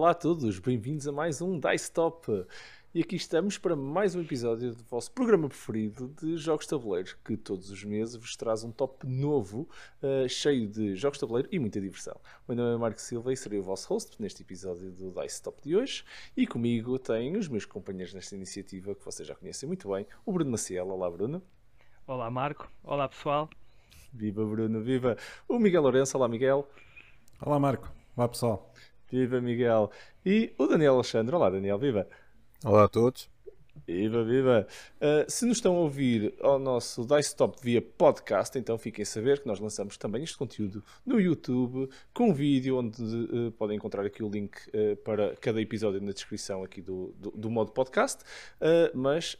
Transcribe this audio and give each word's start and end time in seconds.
Olá 0.00 0.12
a 0.12 0.14
todos, 0.14 0.58
bem-vindos 0.58 1.06
a 1.06 1.12
mais 1.12 1.42
um 1.42 1.60
Dice 1.60 1.92
Top. 1.92 2.46
E 2.94 3.02
aqui 3.02 3.16
estamos 3.16 3.58
para 3.58 3.76
mais 3.76 4.14
um 4.14 4.22
episódio 4.22 4.74
do 4.74 4.82
vosso 4.84 5.12
programa 5.12 5.46
preferido 5.46 6.08
de 6.18 6.38
jogos 6.38 6.64
de 6.64 6.70
tabuleiro, 6.70 7.18
que 7.22 7.36
todos 7.36 7.70
os 7.70 7.84
meses 7.84 8.16
vos 8.16 8.34
traz 8.34 8.64
um 8.64 8.72
top 8.72 9.06
novo, 9.06 9.68
uh, 10.02 10.26
cheio 10.26 10.66
de 10.66 10.96
jogos 10.96 11.18
de 11.18 11.20
tabuleiro 11.20 11.50
e 11.52 11.58
muita 11.58 11.78
diversão. 11.82 12.18
O 12.48 12.54
meu 12.54 12.64
nome 12.64 12.76
é 12.76 12.78
Marco 12.78 12.98
Silva 12.98 13.30
e 13.30 13.36
serei 13.36 13.58
o 13.58 13.62
vosso 13.62 13.92
host 13.92 14.16
neste 14.18 14.40
episódio 14.40 14.90
do 14.90 15.10
Dice 15.10 15.42
Top 15.42 15.60
de 15.62 15.76
hoje. 15.76 16.02
E 16.34 16.46
comigo 16.46 16.98
tenho 16.98 17.38
os 17.38 17.46
meus 17.46 17.66
companheiros 17.66 18.14
nesta 18.14 18.34
iniciativa, 18.34 18.94
que 18.94 19.04
vocês 19.04 19.28
já 19.28 19.34
conhecem 19.34 19.66
muito 19.66 19.86
bem, 19.90 20.06
o 20.24 20.32
Bruno 20.32 20.52
Maciel. 20.52 20.88
Olá, 20.88 21.10
Bruno. 21.10 21.42
Olá, 22.06 22.30
Marco. 22.30 22.72
Olá, 22.82 23.06
pessoal. 23.06 23.50
Viva, 24.14 24.46
Bruno, 24.46 24.80
viva. 24.80 25.18
O 25.46 25.58
Miguel 25.58 25.82
Lourenço. 25.82 26.16
Olá, 26.16 26.26
Miguel. 26.26 26.66
Olá, 27.38 27.58
Marco. 27.58 27.92
Olá, 28.16 28.26
pessoal. 28.26 28.72
Viva, 29.10 29.40
Miguel. 29.40 29.90
E 30.24 30.54
o 30.56 30.66
Daniel 30.66 30.94
Alexandre. 30.94 31.34
Olá, 31.34 31.50
Daniel, 31.50 31.78
viva. 31.78 32.06
Olá 32.64 32.84
a 32.84 32.88
todos. 32.88 33.28
Viva, 33.86 34.22
viva! 34.24 34.66
Uh, 34.96 35.30
se 35.30 35.44
nos 35.46 35.58
estão 35.58 35.76
a 35.76 35.80
ouvir 35.80 36.34
ao 36.40 36.58
nosso 36.58 37.04
Dice 37.06 37.34
Top 37.34 37.58
via 37.62 37.80
podcast, 37.80 38.58
então 38.58 38.76
fiquem 38.76 39.02
a 39.02 39.06
saber 39.06 39.40
que 39.40 39.46
nós 39.46 39.58
lançamos 39.58 39.96
também 39.96 40.22
este 40.22 40.36
conteúdo 40.36 40.84
no 41.04 41.20
YouTube, 41.20 41.88
com 42.12 42.32
vídeo, 42.34 42.78
onde 42.78 43.02
uh, 43.02 43.52
podem 43.52 43.76
encontrar 43.76 44.04
aqui 44.04 44.22
o 44.22 44.28
link 44.28 44.56
uh, 44.68 44.96
para 44.96 45.34
cada 45.36 45.60
episódio 45.60 46.00
na 46.00 46.12
descrição 46.12 46.62
aqui 46.62 46.82
do, 46.82 47.14
do, 47.18 47.30
do 47.30 47.50
modo 47.50 47.72
podcast. 47.72 48.22
mas, 48.94 49.36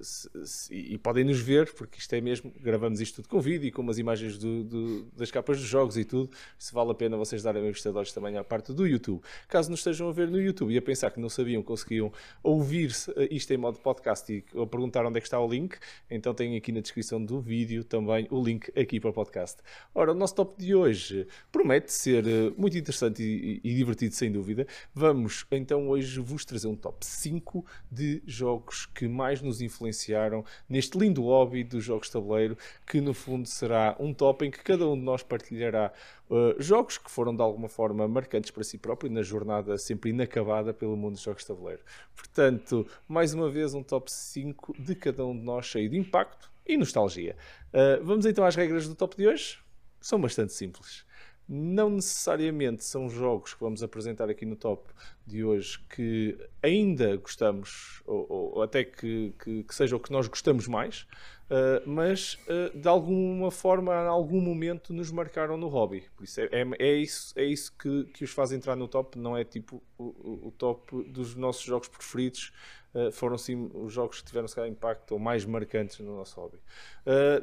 se, 0.00 0.30
se, 0.44 0.74
e 0.74 0.98
podem 0.98 1.24
nos 1.24 1.40
ver, 1.40 1.72
porque 1.74 1.98
isto 1.98 2.12
é 2.14 2.20
mesmo, 2.20 2.52
gravamos 2.60 3.00
isto 3.00 3.16
tudo 3.16 3.28
com 3.28 3.40
vídeo 3.40 3.66
e 3.66 3.72
com 3.72 3.82
umas 3.82 3.98
imagens 3.98 4.38
do, 4.38 4.64
do, 4.64 5.04
das 5.16 5.30
capas 5.30 5.58
dos 5.58 5.66
jogos 5.66 5.96
e 5.96 6.04
tudo. 6.04 6.30
Se 6.58 6.72
vale 6.72 6.90
a 6.90 6.94
pena 6.94 7.16
vocês 7.16 7.42
darem 7.42 7.62
olhos 7.62 8.12
também 8.12 8.36
à 8.36 8.44
parte 8.44 8.72
do 8.72 8.86
YouTube. 8.86 9.22
Caso 9.48 9.70
nos 9.70 9.80
estejam 9.80 10.08
a 10.08 10.12
ver 10.12 10.28
no 10.28 10.40
YouTube 10.40 10.72
e 10.72 10.78
a 10.78 10.82
pensar 10.82 11.10
que 11.10 11.20
não 11.20 11.28
sabiam, 11.28 11.62
conseguiam 11.62 12.12
ouvir 12.42 12.90
isto 13.30 13.52
em 13.52 13.56
modo 13.56 13.79
podcast 13.80 14.32
e 14.32 14.44
a 14.60 14.66
perguntar 14.66 15.04
onde 15.06 15.18
é 15.18 15.20
que 15.20 15.26
está 15.26 15.40
o 15.40 15.48
link, 15.48 15.76
então 16.10 16.32
tem 16.34 16.56
aqui 16.56 16.72
na 16.72 16.80
descrição 16.80 17.24
do 17.24 17.40
vídeo 17.40 17.84
também 17.84 18.26
o 18.30 18.42
link 18.42 18.70
aqui 18.78 19.00
para 19.00 19.10
o 19.10 19.12
podcast. 19.12 19.58
Ora, 19.94 20.12
o 20.12 20.14
nosso 20.14 20.34
top 20.34 20.62
de 20.62 20.74
hoje 20.74 21.26
promete 21.50 21.92
ser 21.92 22.26
eh, 22.26 22.52
muito 22.56 22.76
interessante 22.76 23.22
e, 23.22 23.60
e 23.62 23.74
divertido, 23.74 24.14
sem 24.14 24.30
dúvida. 24.30 24.66
Vamos 24.94 25.46
então 25.50 25.88
hoje 25.88 26.20
vos 26.20 26.44
trazer 26.44 26.68
um 26.68 26.76
top 26.76 27.04
5 27.04 27.64
de 27.90 28.22
jogos 28.26 28.86
que 28.86 29.08
mais 29.08 29.40
nos 29.42 29.60
influenciaram 29.60 30.44
neste 30.68 30.98
lindo 30.98 31.22
hobby 31.22 31.64
dos 31.64 31.84
jogos 31.84 32.06
de 32.06 32.12
tabuleiro, 32.12 32.56
que 32.86 33.00
no 33.00 33.14
fundo 33.14 33.48
será 33.48 33.96
um 33.98 34.12
top 34.12 34.46
em 34.46 34.50
que 34.50 34.62
cada 34.62 34.86
um 34.86 34.96
de 34.96 35.02
nós 35.02 35.22
partilhará 35.22 35.92
Uh, 36.30 36.54
jogos 36.62 36.96
que 36.96 37.10
foram 37.10 37.34
de 37.34 37.42
alguma 37.42 37.68
forma 37.68 38.06
marcantes 38.06 38.52
para 38.52 38.62
si 38.62 38.78
próprio 38.78 39.10
na 39.10 39.20
jornada 39.20 39.76
sempre 39.76 40.10
inacabada 40.10 40.72
pelo 40.72 40.96
mundo 40.96 41.14
dos 41.14 41.22
jogos 41.22 41.42
de 41.42 41.48
tabuleiro. 41.48 41.82
Portanto, 42.14 42.86
mais 43.08 43.34
uma 43.34 43.50
vez 43.50 43.74
um 43.74 43.82
top 43.82 44.08
5 44.12 44.76
de 44.78 44.94
cada 44.94 45.26
um 45.26 45.36
de 45.36 45.42
nós 45.42 45.66
cheio 45.66 45.90
de 45.90 45.98
impacto 45.98 46.48
e 46.64 46.76
nostalgia. 46.76 47.36
Uh, 47.74 48.04
vamos 48.04 48.26
então 48.26 48.44
às 48.44 48.54
regras 48.54 48.86
do 48.86 48.94
top 48.94 49.16
de 49.16 49.26
hoje? 49.26 49.58
São 50.00 50.20
bastante 50.20 50.52
simples. 50.52 51.04
Não 51.52 51.90
necessariamente 51.90 52.84
são 52.84 53.10
jogos 53.10 53.54
que 53.54 53.60
vamos 53.60 53.82
apresentar 53.82 54.30
aqui 54.30 54.46
no 54.46 54.54
top 54.54 54.88
de 55.26 55.42
hoje 55.44 55.80
que 55.94 56.38
ainda 56.62 57.16
gostamos, 57.16 58.02
ou, 58.06 58.54
ou 58.54 58.62
até 58.62 58.84
que, 58.84 59.34
que, 59.42 59.64
que 59.64 59.74
seja 59.74 59.96
o 59.96 60.00
que 60.00 60.12
nós 60.12 60.28
gostamos 60.28 60.68
mais, 60.68 61.06
Uh, 61.50 61.82
mas 61.84 62.38
uh, 62.46 62.78
de 62.78 62.86
alguma 62.86 63.50
forma, 63.50 63.92
em 63.92 64.06
algum 64.06 64.40
momento, 64.40 64.92
nos 64.92 65.10
marcaram 65.10 65.56
no 65.56 65.66
hobby. 65.66 66.04
Por 66.16 66.22
isso 66.22 66.40
é, 66.40 66.44
é, 66.52 66.64
é 66.78 66.94
isso, 66.94 67.34
é 67.36 67.44
isso 67.44 67.76
que, 67.76 68.04
que 68.04 68.22
os 68.22 68.30
faz 68.30 68.52
entrar 68.52 68.76
no 68.76 68.86
top, 68.86 69.18
não 69.18 69.36
é 69.36 69.42
tipo 69.42 69.82
o, 69.98 70.46
o 70.46 70.54
top 70.56 71.02
dos 71.10 71.34
nossos 71.34 71.64
jogos 71.64 71.88
preferidos. 71.88 72.52
Uh, 72.94 73.10
foram 73.10 73.36
sim 73.36 73.68
os 73.74 73.92
jogos 73.92 74.20
que 74.20 74.26
tiveram 74.26 74.46
se 74.46 74.64
impacto 74.68 75.12
ou 75.12 75.18
mais 75.18 75.44
marcantes 75.44 75.98
no 75.98 76.16
nosso 76.16 76.40
hobby. 76.40 76.58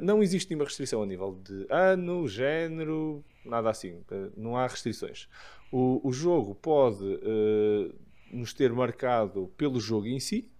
não 0.00 0.22
existe 0.22 0.50
nenhuma 0.50 0.64
restrição 0.64 1.02
a 1.02 1.06
nível 1.06 1.38
de 1.42 1.66
ano, 1.70 2.26
género, 2.28 3.24
nada 3.44 3.70
assim. 3.70 4.00
não 4.36 4.56
há 4.56 4.66
restrições. 4.66 5.28
O, 5.70 6.00
o 6.06 6.12
jogo 6.12 6.54
pode 6.54 7.04
nos 8.30 8.52
ter 8.52 8.72
marcado 8.72 9.52
pelo 9.56 9.80
jogo 9.80 10.06
em 10.06 10.20
si 10.20 10.50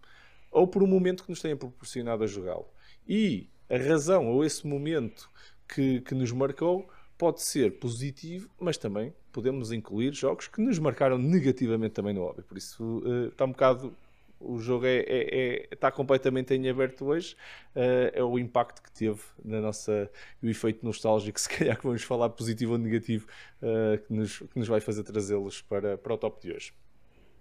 ou 0.50 0.66
por 0.66 0.83
um 0.83 0.87
momento 0.87 1.25
que 1.25 1.31
nos 1.31 1.41
tenha 1.41 1.56
proporcionado 1.56 2.25
a 2.25 2.27
jogá-lo. 2.27 2.66
E 3.06 3.49
a 3.69 3.77
razão 3.77 4.28
ou 4.28 4.44
esse 4.44 4.66
momento 4.66 5.31
que, 5.69 6.00
que 6.00 6.15
nos 6.15 6.33
marcou 6.33 6.89
pode 7.16 7.43
ser 7.43 7.78
positivo, 7.78 8.49
mas 8.59 8.78
também 8.78 9.12
podemos 9.33 9.72
incluir 9.72 10.15
jogos 10.15 10.49
que 10.49 10.60
nos 10.60 10.78
marcaram 10.78 11.19
negativamente 11.19 11.93
também 11.93 12.15
no 12.15 12.22
hobby. 12.22 12.43
Por 12.43 12.56
isso 12.56 13.03
uh, 13.05 13.28
está 13.28 13.45
um 13.45 13.50
bocado. 13.50 13.95
O 14.41 14.59
jogo 14.59 14.87
é, 14.87 14.99
é, 14.99 15.04
é, 15.09 15.69
está 15.72 15.91
completamente 15.91 16.54
em 16.54 16.69
aberto 16.69 17.04
hoje. 17.04 17.34
Uh, 17.75 18.10
é 18.12 18.22
o 18.22 18.38
impacto 18.38 18.82
que 18.82 18.91
teve 18.93 19.21
na 19.44 19.60
nossa. 19.60 20.10
o 20.43 20.49
efeito 20.49 20.84
nostálgico, 20.84 21.38
se 21.41 21.49
calhar 21.49 21.76
que 21.76 21.84
vamos 21.84 22.03
falar 22.03 22.31
positivo 22.31 22.72
ou 22.72 22.78
negativo, 22.78 23.27
uh, 23.62 23.98
que, 23.98 24.12
nos, 24.12 24.38
que 24.38 24.59
nos 24.59 24.69
vai 24.69 24.81
fazer 24.81 25.03
trazê-los 25.03 25.60
para, 25.62 25.98
para 25.98 26.15
o 26.15 26.19
top 26.19 26.41
de 26.41 26.53
hoje. 26.53 26.72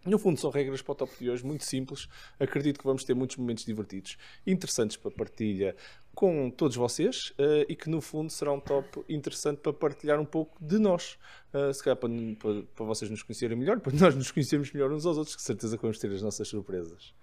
No 0.08 0.18
fundo, 0.18 0.40
são 0.40 0.50
regras 0.50 0.82
para 0.82 0.94
o 0.94 0.96
top 0.96 1.12
de 1.20 1.30
hoje, 1.30 1.46
muito 1.46 1.66
simples. 1.66 2.08
Acredito 2.40 2.80
que 2.80 2.86
vamos 2.86 3.04
ter 3.04 3.14
muitos 3.14 3.36
momentos 3.36 3.66
divertidos, 3.66 4.18
interessantes 4.46 4.96
para 4.96 5.12
partilha 5.12 5.76
com 6.16 6.50
todos 6.50 6.78
vocês 6.78 7.32
uh, 7.32 7.66
e 7.68 7.76
que, 7.76 7.90
no 7.90 8.00
fundo, 8.00 8.32
será 8.32 8.54
um 8.54 8.60
top 8.60 9.04
interessante 9.10 9.60
para 9.60 9.74
partilhar 9.74 10.18
um 10.18 10.26
pouco 10.26 10.58
de 10.64 10.80
nós. 10.80 11.18
Uh, 11.54 11.74
se 11.74 11.84
calhar 11.84 11.98
para, 11.98 12.10
para, 12.40 12.64
para, 12.74 12.86
vocês 12.86 13.12
nos 13.12 13.22
conhecerem 13.22 13.58
melhor, 13.58 13.82
para 13.82 13.92
nós 14.00 14.16
nos 14.16 14.32
conhecermos 14.32 14.72
melhor 14.72 14.94
uns 14.94 15.06
aos 15.06 15.18
outros, 15.18 15.36
que 15.36 15.42
certeza 15.42 15.76
que 15.76 15.82
vamos 15.82 16.00
ter 16.00 16.10
as 16.10 16.22
nossas 16.22 16.48
surpresas. 16.48 17.14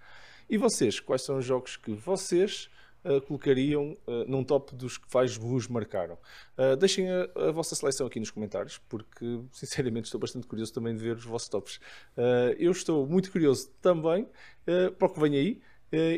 E 0.48 0.58
vocês, 0.58 1.00
quais 1.00 1.22
são 1.22 1.38
os 1.38 1.44
jogos 1.46 1.78
que 1.78 1.90
vocês 1.94 2.68
uh, 3.04 3.20
colocariam 3.22 3.96
uh, 4.06 4.24
num 4.26 4.42
top 4.42 4.74
dos 4.74 4.98
que 4.98 5.06
mais 5.12 5.36
vos 5.36 5.68
marcaram. 5.68 6.18
Uh, 6.56 6.76
deixem 6.76 7.08
a, 7.10 7.28
a, 7.48 7.52
vossa 7.52 7.74
seleção 7.74 8.06
aqui 8.06 8.18
nos 8.18 8.30
comentários, 8.30 8.78
porque 8.88 9.40
sinceramente 9.52 10.06
estou 10.06 10.20
bastante 10.20 10.46
curioso 10.46 10.72
também 10.72 10.94
de 10.94 11.02
ver 11.02 11.16
os 11.16 11.24
vossos 11.24 11.48
tops. 11.48 11.80
eu 12.58 12.72
estou 12.72 13.06
muito 13.06 13.30
curioso 13.30 13.70
também 13.80 14.28
para 14.98 15.06
o 15.06 15.10
que 15.10 15.20
vem 15.20 15.34
aí. 15.36 15.60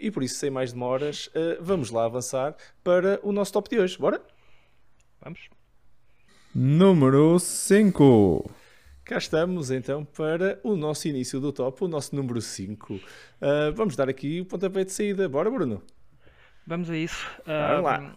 e 0.02 0.10
por 0.10 0.22
isso, 0.22 0.36
sem 0.36 0.50
mais 0.50 0.72
demoras, 0.72 1.30
vamos 1.60 1.90
lá 1.90 2.04
avançar 2.04 2.56
para 2.82 3.20
o 3.22 3.32
nosso 3.32 3.52
top 3.52 3.68
de 3.68 3.78
hoje. 3.78 3.98
Bora? 3.98 4.20
Vamos. 5.20 5.48
Número 6.54 7.38
5. 7.38 8.50
Cá 9.06 9.18
estamos 9.18 9.70
então 9.70 10.04
para 10.04 10.58
o 10.64 10.74
nosso 10.74 11.06
início 11.06 11.38
do 11.38 11.52
top, 11.52 11.84
o 11.84 11.86
nosso 11.86 12.16
número 12.16 12.40
5. 12.40 12.94
Uh, 12.94 13.00
vamos 13.72 13.94
dar 13.94 14.08
aqui 14.08 14.40
o 14.40 14.44
pontapé 14.44 14.84
de 14.84 14.90
saída. 14.90 15.28
Bora, 15.28 15.48
Bruno? 15.48 15.80
Vamos 16.66 16.90
a 16.90 16.96
isso. 16.96 17.26
Vamos 17.46 17.84
lá. 17.84 18.16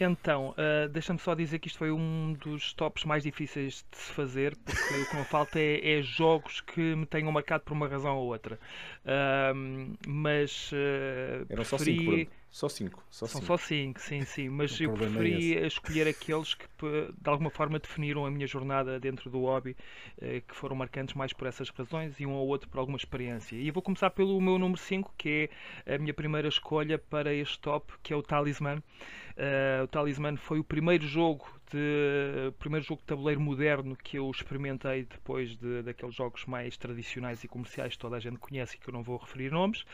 Então, 0.00 0.50
uh, 0.50 0.88
deixa-me 0.88 1.18
só 1.18 1.34
dizer 1.34 1.58
que 1.58 1.68
isto 1.68 1.78
foi 1.78 1.92
um 1.92 2.32
dos 2.32 2.72
tops 2.72 3.04
mais 3.04 3.22
difíceis 3.22 3.84
de 3.90 3.96
se 3.96 4.12
fazer, 4.12 4.56
porque 4.64 4.94
o 4.94 5.10
que 5.10 5.16
me 5.16 5.24
falta 5.24 5.60
é, 5.60 5.98
é, 5.98 6.02
jogos 6.02 6.60
que 6.60 6.96
me 6.96 7.04
tenham 7.04 7.30
marcado 7.30 7.64
por 7.64 7.72
uma 7.72 7.86
razão 7.86 8.16
ou 8.16 8.26
outra. 8.28 8.58
Uh, 9.04 9.96
mas 10.06 10.72
uh, 10.72 11.46
Eram 11.48 11.64
só 11.64 11.76
cinco, 11.76 12.30
só 12.52 12.68
cinco. 12.68 13.02
Só 13.10 13.26
São 13.26 13.40
cinco. 13.40 13.46
só 13.46 13.56
cinco, 13.56 14.00
sim, 14.00 14.24
sim. 14.26 14.48
Mas 14.50 14.78
eu 14.78 14.92
é 14.92 14.94
preferi 14.94 15.56
é 15.56 15.66
escolher 15.66 16.06
aqueles 16.06 16.52
que 16.52 16.66
de 16.68 17.30
alguma 17.30 17.48
forma 17.48 17.78
definiram 17.78 18.26
a 18.26 18.30
minha 18.30 18.46
jornada 18.46 19.00
dentro 19.00 19.30
do 19.30 19.40
hobby, 19.40 19.74
que 20.20 20.54
foram 20.54 20.76
marcantes 20.76 21.14
mais 21.14 21.32
por 21.32 21.46
essas 21.46 21.70
razões 21.70 22.20
e 22.20 22.26
um 22.26 22.32
ou 22.32 22.46
outro 22.46 22.68
por 22.68 22.78
alguma 22.78 22.98
experiência. 22.98 23.56
E 23.56 23.68
eu 23.68 23.72
vou 23.72 23.82
começar 23.82 24.10
pelo 24.10 24.38
meu 24.38 24.58
número 24.58 24.78
5, 24.78 25.14
que 25.16 25.48
é 25.86 25.94
a 25.94 25.98
minha 25.98 26.12
primeira 26.12 26.46
escolha 26.46 26.98
para 26.98 27.32
este 27.32 27.58
top, 27.58 27.90
que 28.02 28.12
é 28.12 28.16
o 28.16 28.22
Talisman. 28.22 28.78
Uh, 28.78 29.84
o 29.84 29.88
Talisman 29.88 30.36
foi 30.36 30.58
o 30.58 30.64
primeiro 30.64 31.06
jogo 31.06 31.48
o 31.78 32.52
primeiro 32.52 32.84
jogo 32.84 33.00
de 33.00 33.06
tabuleiro 33.06 33.40
moderno 33.40 33.96
que 33.96 34.18
eu 34.18 34.30
experimentei 34.30 35.04
depois 35.04 35.56
de, 35.56 35.82
daqueles 35.82 36.14
jogos 36.14 36.44
mais 36.46 36.76
tradicionais 36.76 37.42
e 37.44 37.48
comerciais 37.48 37.92
que 37.92 37.98
toda 37.98 38.16
a 38.16 38.20
gente 38.20 38.38
conhece 38.38 38.76
e 38.76 38.78
que 38.78 38.88
eu 38.88 38.92
não 38.92 39.02
vou 39.02 39.16
referir 39.16 39.50
nomes. 39.50 39.84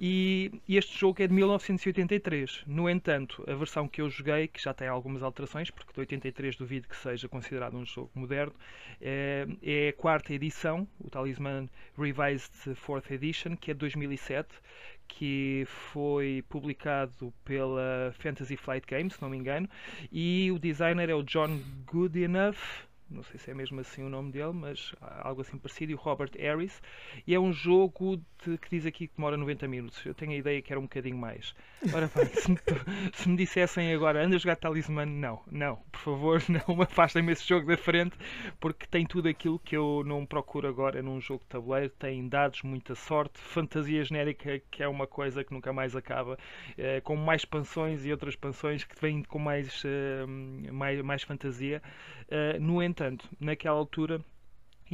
E 0.00 0.50
este 0.68 0.98
jogo 0.98 1.22
é 1.22 1.26
de 1.26 1.34
1983. 1.34 2.64
No 2.66 2.88
entanto, 2.88 3.44
a 3.46 3.54
versão 3.54 3.88
que 3.88 4.00
eu 4.00 4.10
joguei, 4.10 4.48
que 4.48 4.62
já 4.62 4.74
tem 4.74 4.88
algumas 4.88 5.22
alterações, 5.22 5.70
porque 5.70 5.92
de 5.92 6.00
83 6.00 6.56
duvido 6.56 6.88
que 6.88 6.96
seja 6.96 7.28
considerado 7.28 7.76
um 7.76 7.84
jogo 7.84 8.10
moderno, 8.14 8.54
é, 9.00 9.46
é 9.62 9.88
a 9.88 9.92
quarta 9.92 10.32
edição, 10.32 10.86
o 11.00 11.10
Talisman 11.10 11.68
Revised 11.96 12.74
Fourth 12.76 13.10
Edition, 13.10 13.56
que 13.56 13.70
é 13.70 13.74
de 13.74 13.80
2007 13.80 14.48
que 15.16 15.64
foi 15.66 16.42
publicado 16.48 17.32
pela 17.44 18.14
Fantasy 18.18 18.56
Flight 18.56 18.86
Games, 18.86 19.14
se 19.14 19.22
não 19.22 19.28
me 19.28 19.36
engano, 19.36 19.68
e 20.10 20.50
o 20.50 20.58
designer 20.58 21.10
é 21.10 21.14
o 21.14 21.22
John 21.22 21.60
Goodenough, 21.86 22.56
não 23.12 23.22
sei 23.22 23.38
se 23.38 23.50
é 23.50 23.54
mesmo 23.54 23.80
assim 23.80 24.02
o 24.02 24.08
nome 24.08 24.32
dele, 24.32 24.52
mas 24.52 24.94
algo 25.00 25.42
assim 25.42 25.58
parecido, 25.58 25.92
e 25.92 25.94
o 25.94 25.98
Robert 25.98 26.30
Harris. 26.38 26.80
E 27.26 27.34
é 27.34 27.40
um 27.40 27.52
jogo 27.52 28.20
de, 28.44 28.58
que 28.58 28.70
diz 28.70 28.86
aqui 28.86 29.06
que 29.06 29.16
demora 29.16 29.36
90 29.36 29.68
minutos. 29.68 30.04
Eu 30.04 30.14
tenho 30.14 30.32
a 30.32 30.36
ideia 30.36 30.60
que 30.62 30.72
era 30.72 30.80
um 30.80 30.84
bocadinho 30.84 31.16
mais. 31.16 31.54
Ora 31.92 32.10
bem, 32.14 32.26
se 32.34 32.50
me, 32.50 32.58
se 33.12 33.28
me 33.28 33.36
dissessem 33.36 33.92
agora, 33.92 34.24
anda 34.24 34.36
a 34.36 34.38
jogar 34.38 34.56
Talisman, 34.56 35.06
não, 35.06 35.40
não, 35.50 35.76
por 35.90 36.00
favor, 36.00 36.42
não 36.48 36.82
afastem-me 36.82 37.32
esse 37.32 37.46
jogo 37.46 37.66
da 37.66 37.76
frente, 37.76 38.16
porque 38.60 38.86
tem 38.86 39.06
tudo 39.06 39.28
aquilo 39.28 39.58
que 39.58 39.76
eu 39.76 40.02
não 40.06 40.24
procuro 40.24 40.68
agora 40.68 41.02
num 41.02 41.20
jogo 41.20 41.42
de 41.42 41.48
tabuleiro. 41.48 41.90
Tem 41.90 42.26
dados, 42.28 42.62
muita 42.62 42.94
sorte, 42.94 43.38
fantasia 43.38 44.04
genérica, 44.04 44.60
que 44.70 44.82
é 44.82 44.88
uma 44.88 45.06
coisa 45.06 45.44
que 45.44 45.52
nunca 45.52 45.72
mais 45.72 45.94
acaba, 45.94 46.38
eh, 46.78 47.00
com 47.00 47.16
mais 47.16 47.42
expansões 47.42 48.04
e 48.04 48.10
outras 48.10 48.34
expansões 48.34 48.84
que 48.84 49.00
vêm 49.00 49.22
com 49.22 49.38
mais, 49.38 49.82
eh, 49.84 50.26
mais, 50.72 51.00
mais 51.02 51.22
fantasia. 51.22 51.82
Eh, 52.28 52.58
no 52.58 52.82
entanto, 52.82 53.01
naquela 53.40 53.76
altura 53.76 54.24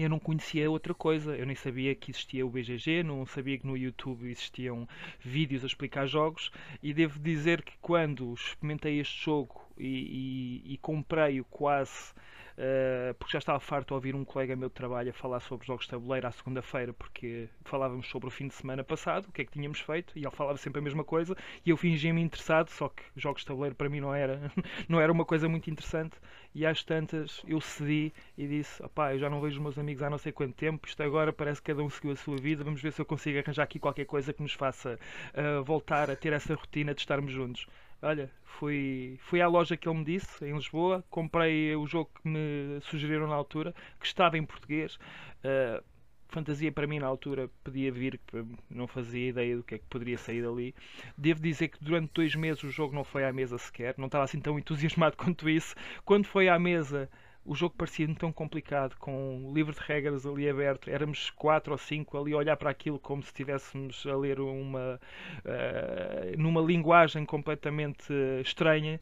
eu 0.02 0.08
não 0.08 0.18
conhecia 0.18 0.70
outra 0.70 0.94
coisa. 0.94 1.36
Eu 1.36 1.44
nem 1.44 1.56
sabia 1.56 1.94
que 1.94 2.10
existia 2.12 2.46
o 2.46 2.50
BGG, 2.50 3.02
não 3.02 3.26
sabia 3.26 3.58
que 3.58 3.66
no 3.66 3.76
YouTube 3.76 4.30
existiam 4.30 4.88
vídeos 5.20 5.64
a 5.64 5.66
explicar 5.66 6.06
jogos. 6.06 6.52
E 6.82 6.94
devo 6.94 7.18
dizer 7.18 7.62
que 7.62 7.76
quando 7.80 8.32
experimentei 8.34 9.00
este 9.00 9.24
jogo 9.24 9.60
e, 9.76 10.62
e, 10.66 10.74
e 10.74 10.78
comprei-o 10.78 11.44
quase 11.44 12.14
uh, 12.58 13.14
porque 13.14 13.32
já 13.32 13.38
estava 13.38 13.60
farto 13.60 13.88
de 13.88 13.94
ouvir 13.94 14.14
um 14.14 14.24
colega 14.24 14.56
meu 14.56 14.68
de 14.68 14.74
trabalho 14.74 15.10
a 15.10 15.12
falar 15.12 15.40
sobre 15.40 15.66
jogos 15.66 15.84
de 15.84 15.90
tabuleiro 15.90 16.26
à 16.26 16.32
segunda-feira, 16.32 16.92
porque 16.92 17.48
falávamos 17.64 18.08
sobre 18.08 18.28
o 18.28 18.30
fim 18.30 18.48
de 18.48 18.54
semana 18.54 18.82
passado, 18.82 19.26
o 19.28 19.32
que 19.32 19.42
é 19.42 19.44
que 19.44 19.52
tínhamos 19.52 19.80
feito, 19.80 20.12
e 20.16 20.24
ele 20.24 20.30
falava 20.30 20.58
sempre 20.58 20.80
a 20.80 20.82
mesma 20.82 21.04
coisa, 21.04 21.36
e 21.64 21.70
eu 21.70 21.76
fingia-me 21.76 22.20
interessado, 22.20 22.68
só 22.70 22.88
que 22.88 23.02
jogos 23.16 23.42
de 23.42 23.46
tabuleiro 23.46 23.76
para 23.76 23.88
mim 23.88 24.00
não 24.00 24.14
era, 24.14 24.52
não 24.88 25.00
era 25.00 25.12
uma 25.12 25.24
coisa 25.24 25.48
muito 25.48 25.70
interessante, 25.70 26.16
e 26.54 26.66
às 26.66 26.82
tantas 26.82 27.42
eu 27.46 27.60
cedi 27.60 28.12
e 28.36 28.46
disse, 28.46 28.82
opá, 28.82 29.14
eu 29.14 29.18
já 29.18 29.30
não 29.30 29.40
vejo 29.40 29.56
os 29.56 29.62
meus 29.62 29.78
amigos 29.78 30.02
há 30.02 30.10
não 30.10 30.18
sei 30.18 30.32
quanto 30.32 30.54
tempo, 30.54 30.86
isto 30.86 31.02
agora 31.02 31.32
parece 31.32 31.62
que 31.62 31.72
cada 31.72 31.82
um 31.82 31.88
seguiu 31.88 32.12
a 32.12 32.16
sua 32.16 32.36
vida, 32.36 32.64
vamos 32.64 32.82
ver 32.82 32.92
se 32.92 33.00
eu 33.00 33.06
consigo 33.06 33.38
arranjar 33.38 33.62
aqui 33.62 33.78
qualquer 33.78 34.04
coisa 34.04 34.32
que 34.32 34.42
nos 34.42 34.52
faça 34.52 34.98
uh, 35.34 35.62
voltar 35.62 36.10
a 36.10 36.16
ter 36.16 36.32
essa 36.32 36.54
rotina 36.54 36.94
de 36.94 37.00
estarmos 37.00 37.32
juntos. 37.32 37.66
Olha, 38.00 38.30
fui, 38.44 39.18
fui 39.22 39.40
à 39.40 39.48
loja 39.48 39.76
que 39.76 39.88
ele 39.88 39.98
me 39.98 40.04
disse, 40.04 40.44
em 40.44 40.54
Lisboa, 40.54 41.04
comprei 41.10 41.74
o 41.74 41.86
jogo 41.86 42.10
que 42.14 42.28
me 42.28 42.80
sugeriram 42.82 43.26
na 43.26 43.34
altura, 43.34 43.74
que 43.98 44.06
estava 44.06 44.38
em 44.38 44.44
português. 44.44 44.96
Uh, 45.44 45.82
fantasia 46.28 46.70
para 46.70 46.86
mim 46.86 46.98
na 46.98 47.06
altura 47.06 47.50
podia 47.64 47.90
vir, 47.90 48.20
não 48.70 48.86
fazia 48.86 49.28
ideia 49.30 49.56
do 49.56 49.64
que 49.64 49.74
é 49.74 49.78
que 49.78 49.86
poderia 49.86 50.16
sair 50.18 50.42
dali. 50.42 50.74
Devo 51.16 51.40
dizer 51.40 51.68
que 51.68 51.82
durante 51.82 52.12
dois 52.12 52.34
meses 52.34 52.62
o 52.62 52.70
jogo 52.70 52.94
não 52.94 53.02
foi 53.02 53.24
à 53.24 53.32
mesa 53.32 53.58
sequer, 53.58 53.94
não 53.98 54.06
estava 54.06 54.24
assim 54.24 54.40
tão 54.40 54.58
entusiasmado 54.58 55.16
quanto 55.18 55.48
isso. 55.48 55.74
Quando 56.04 56.26
foi 56.26 56.48
à 56.48 56.58
mesa, 56.58 57.10
o 57.48 57.54
jogo 57.54 57.74
parecia-me 57.78 58.14
tão 58.14 58.30
complicado, 58.30 58.94
com 58.98 59.48
o 59.48 59.54
livro 59.54 59.72
de 59.72 59.80
regras 59.80 60.26
ali 60.26 60.46
aberto, 60.48 60.90
éramos 60.90 61.30
quatro 61.30 61.72
ou 61.72 61.78
cinco 61.78 62.18
ali 62.18 62.34
a 62.34 62.36
olhar 62.36 62.56
para 62.58 62.68
aquilo 62.68 62.98
como 62.98 63.22
se 63.22 63.28
estivéssemos 63.28 64.06
a 64.06 64.14
ler 64.14 64.38
uma 64.38 65.00
uh, 65.46 66.38
numa 66.40 66.60
linguagem 66.60 67.24
completamente 67.24 68.12
estranha 68.42 69.00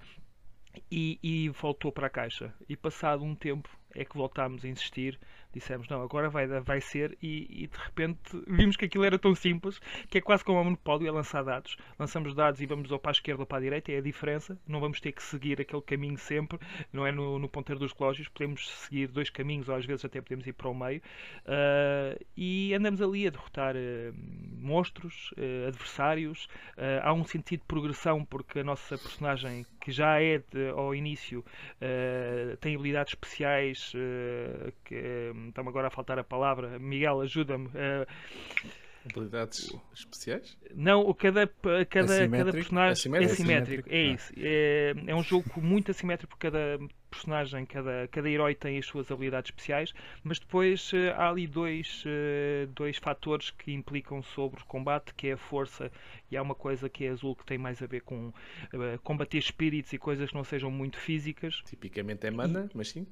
e, 0.88 1.18
e 1.20 1.48
voltou 1.48 1.90
para 1.90 2.06
a 2.06 2.10
caixa. 2.10 2.54
E 2.68 2.76
passado 2.76 3.24
um 3.24 3.34
tempo 3.34 3.68
é 3.92 4.04
que 4.04 4.16
voltámos 4.16 4.64
a 4.64 4.68
insistir 4.68 5.18
dissemos, 5.58 5.88
não, 5.88 6.02
agora 6.02 6.28
vai, 6.28 6.46
vai 6.46 6.80
ser, 6.80 7.16
e, 7.22 7.64
e, 7.64 7.66
de 7.66 7.78
repente 7.78 8.20
vimos 8.46 8.76
que 8.76 8.84
aquilo 8.84 9.04
era 9.04 9.18
tão 9.18 9.34
simples 9.34 9.80
que 10.08 10.18
é 10.18 10.20
quase 10.20 10.44
como 10.44 10.60
um 10.60 10.64
monopólio, 10.64 11.08
é 11.08 11.10
lançar 11.10 11.42
dados. 11.42 11.76
Lançamos 11.98 12.34
dados 12.34 12.60
e 12.60 12.66
vamos 12.66 12.90
ou 12.90 12.98
para 12.98 13.10
a 13.10 13.12
esquerda 13.12 13.42
ou 13.42 13.46
para 13.46 13.58
a 13.58 13.60
direita, 13.60 13.92
é 13.92 13.98
a 13.98 14.00
diferença. 14.00 14.58
Não 14.66 14.80
vamos 14.80 15.00
ter 15.00 15.12
que 15.12 15.22
seguir 15.22 15.60
aquele 15.60 15.82
caminho 15.82 16.18
sempre, 16.18 16.58
não 16.92 17.06
é 17.06 17.12
no, 17.12 17.38
no 17.38 17.48
ponteiro 17.48 17.80
dos 17.80 17.92
relógios, 17.92 18.28
podemos 18.28 18.68
seguir 18.80 19.08
dois 19.08 19.30
caminhos, 19.30 19.68
ou 19.68 19.74
às 19.74 19.84
vezes 19.84 20.04
até 20.04 20.20
podemos 20.20 20.46
ir 20.46 20.52
para 20.52 20.68
o 20.68 20.74
meio. 20.74 21.00
Uh, 21.46 22.24
e 22.36 22.74
andamos 22.74 23.00
ali 23.00 23.26
a 23.26 23.30
derrotar 23.30 23.74
uh, 23.74 24.14
monstros, 24.58 25.32
uh, 25.32 25.68
adversários. 25.68 26.48
há 27.02 27.12
um 27.12 27.24
sentido 27.24 27.60
de 27.60 27.66
progressão, 27.66 28.24
porque 28.24 28.60
a 28.60 28.64
nossa 28.64 28.98
personagem, 28.98 29.64
que 29.86 29.92
já 29.92 30.20
é 30.20 30.38
de, 30.38 30.70
ao 30.70 30.92
início, 30.92 31.44
tem 32.60 32.74
habilidades 32.74 33.12
especiais 33.12 33.92
que 34.84 34.96
está-me 35.48 35.68
agora 35.68 35.86
a 35.86 35.90
faltar 35.90 36.18
a 36.18 36.24
palavra. 36.24 36.76
Miguel, 36.80 37.20
ajuda-me. 37.20 37.66
Uh, 37.68 38.04
Habilidades 39.10 39.72
especiais? 39.94 40.56
Não, 40.74 41.12
cada, 41.14 41.46
cada, 41.88 42.28
cada 42.28 42.52
personagem 42.52 42.92
assimétrico, 42.92 43.30
é 43.30 43.32
assimétrico. 43.32 43.88
É 43.90 44.02
isso. 44.02 44.32
É, 44.36 44.94
é 45.06 45.14
um 45.14 45.22
jogo 45.22 45.60
muito 45.60 45.90
assimétrico 45.90 46.30
porque 46.30 46.50
cada 46.50 46.78
personagem, 47.10 47.64
cada, 47.64 48.08
cada 48.08 48.28
herói 48.28 48.54
tem 48.54 48.78
as 48.78 48.86
suas 48.86 49.10
habilidades 49.10 49.50
especiais, 49.50 49.94
mas 50.22 50.38
depois 50.38 50.92
uh, 50.92 51.12
há 51.16 51.30
ali 51.30 51.46
dois, 51.46 52.04
uh, 52.04 52.66
dois 52.74 52.98
fatores 52.98 53.50
que 53.50 53.72
implicam 53.72 54.22
sobre 54.22 54.60
o 54.60 54.64
combate, 54.66 55.14
que 55.14 55.28
é 55.28 55.32
a 55.32 55.36
força 55.36 55.90
e 56.30 56.36
há 56.36 56.42
uma 56.42 56.54
coisa 56.54 56.88
que 56.88 57.04
é 57.04 57.10
azul 57.10 57.34
que 57.34 57.46
tem 57.46 57.58
mais 57.58 57.80
a 57.82 57.86
ver 57.86 58.02
com 58.02 58.28
uh, 58.28 58.98
combater 59.02 59.38
espíritos 59.38 59.92
e 59.92 59.98
coisas 59.98 60.28
que 60.28 60.34
não 60.34 60.44
sejam 60.44 60.70
muito 60.70 60.98
físicas. 60.98 61.62
Tipicamente 61.64 62.26
é 62.26 62.30
mana, 62.30 62.68
e... 62.72 62.76
mas 62.76 62.88
sim. 62.88 63.06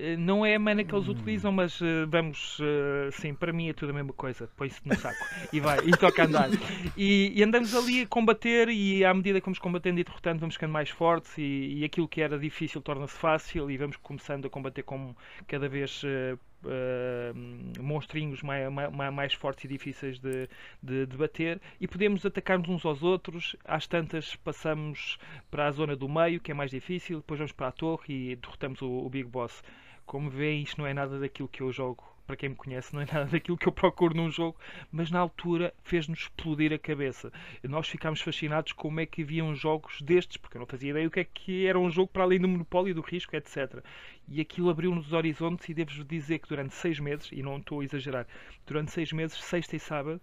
Eh, 0.00 0.16
não 0.16 0.44
é 0.44 0.54
a 0.54 0.58
mana 0.58 0.82
que 0.82 0.94
eles 0.94 1.08
hum. 1.08 1.12
utilizam, 1.12 1.52
mas 1.52 1.80
uh, 1.80 2.06
vamos, 2.08 2.58
uh, 2.58 3.12
sim, 3.12 3.34
para 3.34 3.52
mim 3.52 3.68
é 3.68 3.72
tudo 3.74 3.90
a 3.90 3.92
mesma 3.92 4.12
coisa. 4.12 4.48
Põe-se 4.56 4.80
no 4.84 4.96
saco 4.96 5.22
e 5.52 5.60
vai, 5.60 5.78
e 5.86 5.90
toca 5.90 6.24
andar. 6.24 6.48
E, 6.96 7.32
e, 7.34 7.42
andamos 7.42 7.74
ali 7.74 8.02
a 8.02 8.06
combater, 8.06 8.68
e 8.70 9.04
à 9.04 9.12
medida 9.12 9.40
que 9.40 9.46
vamos 9.46 9.58
combatendo 9.58 10.00
e 10.00 10.04
derrotando, 10.04 10.40
vamos 10.40 10.54
ficando 10.54 10.72
mais 10.72 10.88
fortes. 10.88 11.36
E, 11.36 11.80
e 11.80 11.84
aquilo 11.84 12.08
que 12.08 12.22
era 12.22 12.38
difícil 12.38 12.80
torna-se 12.80 13.16
fácil, 13.16 13.70
e 13.70 13.76
vamos 13.76 13.96
começando 13.96 14.46
a 14.46 14.50
combater 14.50 14.82
com 14.82 15.14
cada 15.46 15.68
vez 15.68 16.02
uh, 16.02 16.38
uh, 16.64 17.82
monstrinhos 17.82 18.42
mais, 18.42 18.70
mais, 18.72 19.12
mais, 19.12 19.34
fortes 19.34 19.64
e 19.64 19.68
difíceis 19.68 20.18
de, 20.18 20.48
de, 20.82 21.06
de, 21.06 21.16
bater 21.16 21.60
e 21.80 21.86
podemos 21.86 22.24
atacar-nos 22.24 22.68
uns 22.68 22.84
aos 22.84 23.02
outros. 23.02 23.56
Às 23.64 23.86
tantas 23.86 24.36
passamos 24.36 25.18
para 25.50 25.66
a 25.66 25.70
zona 25.70 25.96
do 25.96 26.08
meio, 26.08 26.40
que 26.40 26.50
é 26.50 26.54
mais 26.54 26.70
difícil, 26.70 27.18
depois 27.18 27.38
vamos 27.38 27.52
para 27.52 27.68
a 27.68 27.72
torre 27.72 28.32
e 28.32 28.36
derrotamos 28.36 28.80
o, 28.82 28.88
o 28.88 29.08
Big 29.08 29.28
Boss. 29.28 29.62
Como 30.10 30.28
veem, 30.28 30.64
isto 30.64 30.80
não 30.80 30.88
é 30.88 30.92
nada 30.92 31.20
daquilo 31.20 31.46
que 31.46 31.60
eu 31.60 31.70
jogo. 31.70 32.02
Para 32.26 32.34
quem 32.34 32.48
me 32.48 32.56
conhece, 32.56 32.92
não 32.92 33.00
é 33.00 33.06
nada 33.06 33.26
daquilo 33.26 33.56
que 33.56 33.68
eu 33.68 33.70
procuro 33.70 34.12
num 34.12 34.28
jogo, 34.28 34.58
mas 34.90 35.08
na 35.08 35.20
altura 35.20 35.72
fez-nos 35.84 36.22
explodir 36.22 36.72
a 36.72 36.78
cabeça. 36.80 37.32
Nós 37.62 37.86
ficámos 37.86 38.20
fascinados 38.20 38.72
como 38.72 38.98
é 38.98 39.06
que 39.06 39.22
haviam 39.22 39.54
jogos 39.54 40.02
destes, 40.02 40.36
porque 40.36 40.56
eu 40.56 40.58
não 40.58 40.66
fazia 40.66 40.90
ideia 40.90 41.06
o 41.06 41.12
que 41.12 41.20
é 41.20 41.24
que 41.24 41.64
era 41.64 41.78
um 41.78 41.88
jogo 41.88 42.08
para 42.08 42.24
além 42.24 42.40
do 42.40 42.48
monopólio, 42.48 42.92
do 42.92 43.02
risco, 43.02 43.36
etc. 43.36 43.84
E 44.26 44.40
aquilo 44.40 44.68
abriu-nos 44.68 45.06
os 45.06 45.12
horizontes 45.12 45.68
e 45.68 45.74
devo-vos 45.74 46.04
dizer 46.04 46.40
que 46.40 46.48
durante 46.48 46.74
seis 46.74 46.98
meses, 46.98 47.28
e 47.30 47.40
não 47.40 47.58
estou 47.58 47.78
a 47.78 47.84
exagerar, 47.84 48.26
durante 48.66 48.90
seis 48.90 49.12
meses, 49.12 49.40
sexta 49.40 49.76
e 49.76 49.78
sábado, 49.78 50.20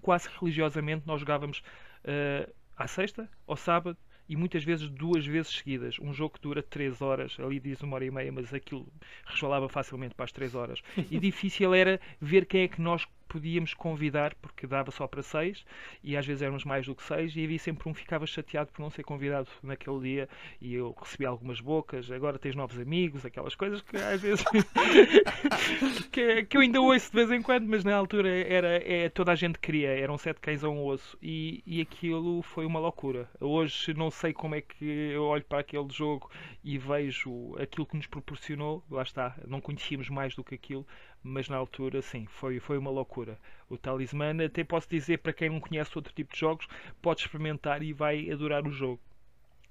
quase 0.00 0.30
religiosamente, 0.40 1.06
nós 1.06 1.20
jogávamos 1.20 1.58
uh, 1.58 2.50
à 2.74 2.86
sexta, 2.88 3.28
ao 3.46 3.54
sábado 3.54 3.98
e 4.30 4.36
muitas 4.36 4.62
vezes 4.62 4.88
duas 4.88 5.26
vezes 5.26 5.50
seguidas. 5.50 5.98
Um 5.98 6.14
jogo 6.14 6.34
que 6.34 6.40
dura 6.40 6.62
3 6.62 7.02
horas, 7.02 7.36
ali 7.40 7.58
diz 7.58 7.82
uma 7.82 7.96
hora 7.96 8.04
e 8.04 8.12
meia, 8.12 8.30
mas 8.30 8.54
aquilo 8.54 8.86
resvalava 9.26 9.68
facilmente 9.68 10.14
para 10.14 10.24
as 10.24 10.30
3 10.30 10.54
horas. 10.54 10.80
E 11.10 11.18
difícil 11.18 11.74
era 11.74 12.00
ver 12.20 12.46
quem 12.46 12.62
é 12.62 12.68
que 12.68 12.80
nós 12.80 13.04
podíamos 13.30 13.72
convidar, 13.72 14.34
porque 14.42 14.66
dava 14.66 14.90
só 14.90 15.06
para 15.06 15.22
seis, 15.22 15.64
e 16.02 16.16
às 16.16 16.26
vezes 16.26 16.42
éramos 16.42 16.64
mais 16.64 16.84
do 16.84 16.96
que 16.96 17.02
seis, 17.02 17.34
e 17.36 17.44
havia 17.44 17.58
sempre 17.60 17.88
um 17.88 17.92
que 17.92 18.00
ficava 18.00 18.26
chateado 18.26 18.72
por 18.72 18.82
não 18.82 18.90
ser 18.90 19.04
convidado 19.04 19.48
naquele 19.62 20.00
dia, 20.00 20.28
e 20.60 20.74
eu 20.74 20.94
recebi 21.00 21.24
algumas 21.24 21.60
bocas, 21.60 22.10
agora 22.10 22.40
tens 22.40 22.56
novos 22.56 22.76
amigos, 22.78 23.24
aquelas 23.24 23.54
coisas 23.54 23.80
que 23.82 23.96
às 23.96 24.20
vezes 24.20 24.44
que, 26.10 26.44
que, 26.44 26.56
eu 26.56 26.60
ainda 26.60 26.80
ouço 26.80 27.08
de 27.10 27.16
vez 27.16 27.30
em 27.30 27.40
quando, 27.40 27.68
mas 27.68 27.84
na 27.84 27.94
altura 27.94 28.28
era, 28.28 28.82
é, 28.84 29.08
toda 29.08 29.30
a 29.30 29.36
gente 29.36 29.60
queria, 29.60 29.90
eram 29.90 30.18
sete 30.18 30.40
cães 30.40 30.64
a 30.64 30.68
um 30.68 30.84
osso, 30.84 31.16
e, 31.22 31.62
e 31.64 31.80
aquilo 31.80 32.42
foi 32.42 32.66
uma 32.66 32.80
loucura. 32.80 33.30
Hoje 33.40 33.94
não 33.94 34.10
sei 34.10 34.32
como 34.32 34.56
é 34.56 34.60
que 34.60 34.84
eu 34.84 35.22
olho 35.22 35.44
para 35.44 35.60
aquele 35.60 35.88
jogo 35.88 36.28
e 36.64 36.76
vejo 36.78 37.54
aquilo 37.58 37.86
que 37.86 37.96
nos 37.96 38.08
proporcionou, 38.08 38.82
lá 38.90 39.02
está, 39.02 39.36
não 39.46 39.60
conhecíamos 39.60 40.08
mais 40.08 40.34
do 40.34 40.42
que 40.42 40.56
aquilo, 40.56 40.84
mas 41.22 41.48
na 41.48 41.56
altura, 41.56 42.02
sim, 42.02 42.26
foi, 42.26 42.58
foi 42.60 42.78
uma 42.78 42.90
loucura. 42.90 43.38
O 43.68 43.76
Talismã, 43.76 44.32
até 44.44 44.64
posso 44.64 44.88
dizer 44.88 45.18
para 45.18 45.32
quem 45.32 45.50
não 45.50 45.60
conhece 45.60 45.96
outro 45.96 46.12
tipo 46.12 46.32
de 46.32 46.40
jogos, 46.40 46.66
pode 47.02 47.20
experimentar 47.20 47.82
e 47.82 47.92
vai 47.92 48.30
adorar 48.30 48.66
o 48.66 48.70
jogo. 48.70 49.00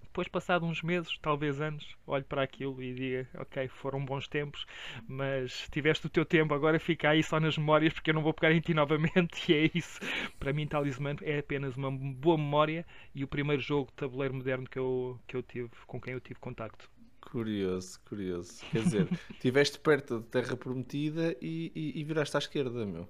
Depois, 0.10 0.28
passado 0.28 0.66
uns 0.66 0.82
meses, 0.82 1.18
talvez 1.22 1.62
anos, 1.62 1.96
olho 2.06 2.26
para 2.26 2.42
aquilo 2.44 2.82
e 2.82 2.94
diga: 2.94 3.30
Ok, 3.36 3.68
foram 3.68 4.04
bons 4.04 4.28
tempos, 4.28 4.66
mas 5.08 5.70
tiveste 5.72 6.08
o 6.08 6.10
teu 6.10 6.26
tempo, 6.26 6.54
agora 6.54 6.80
fica 6.80 7.10
aí 7.12 7.24
só 7.24 7.40
nas 7.40 7.58
memórias 7.58 7.94
porque 7.94 8.10
eu 8.10 8.16
não 8.16 8.24
vou 8.24 8.34
pegar 8.34 8.52
em 8.52 8.60
ti 8.60 8.74
novamente. 8.76 9.52
E 9.52 9.56
é 9.56 9.72
isso. 9.74 10.00
Para 10.40 10.52
mim, 10.52 10.68
Talismã 10.68 11.16
é 11.22 11.40
apenas 11.40 11.78
uma 11.78 11.92
boa 11.92 12.38
memória 12.38 12.86
e 13.14 13.24
o 13.24 13.28
primeiro 13.28 13.62
jogo 13.62 13.92
de 13.92 13.98
tabuleiro 13.98 14.34
moderno 14.34 14.68
que 14.68 14.80
eu, 14.80 15.20
que 15.28 15.38
eu 15.38 15.44
tive, 15.44 15.70
com 15.86 16.02
quem 16.02 16.14
eu 16.14 16.20
tive 16.20 16.40
contacto. 16.40 16.90
Curioso, 17.32 18.00
curioso. 18.08 18.54
Quer 18.72 18.84
dizer, 18.84 19.08
estiveste 19.32 19.80
perto 19.80 20.20
da 20.20 20.26
Terra 20.26 20.58
Prometida 20.58 21.36
e, 21.40 21.72
e, 21.76 22.00
e, 22.02 22.04
viraste 22.04 22.36
à 22.36 22.40
esquerda, 22.40 22.86
meu. 22.86 23.08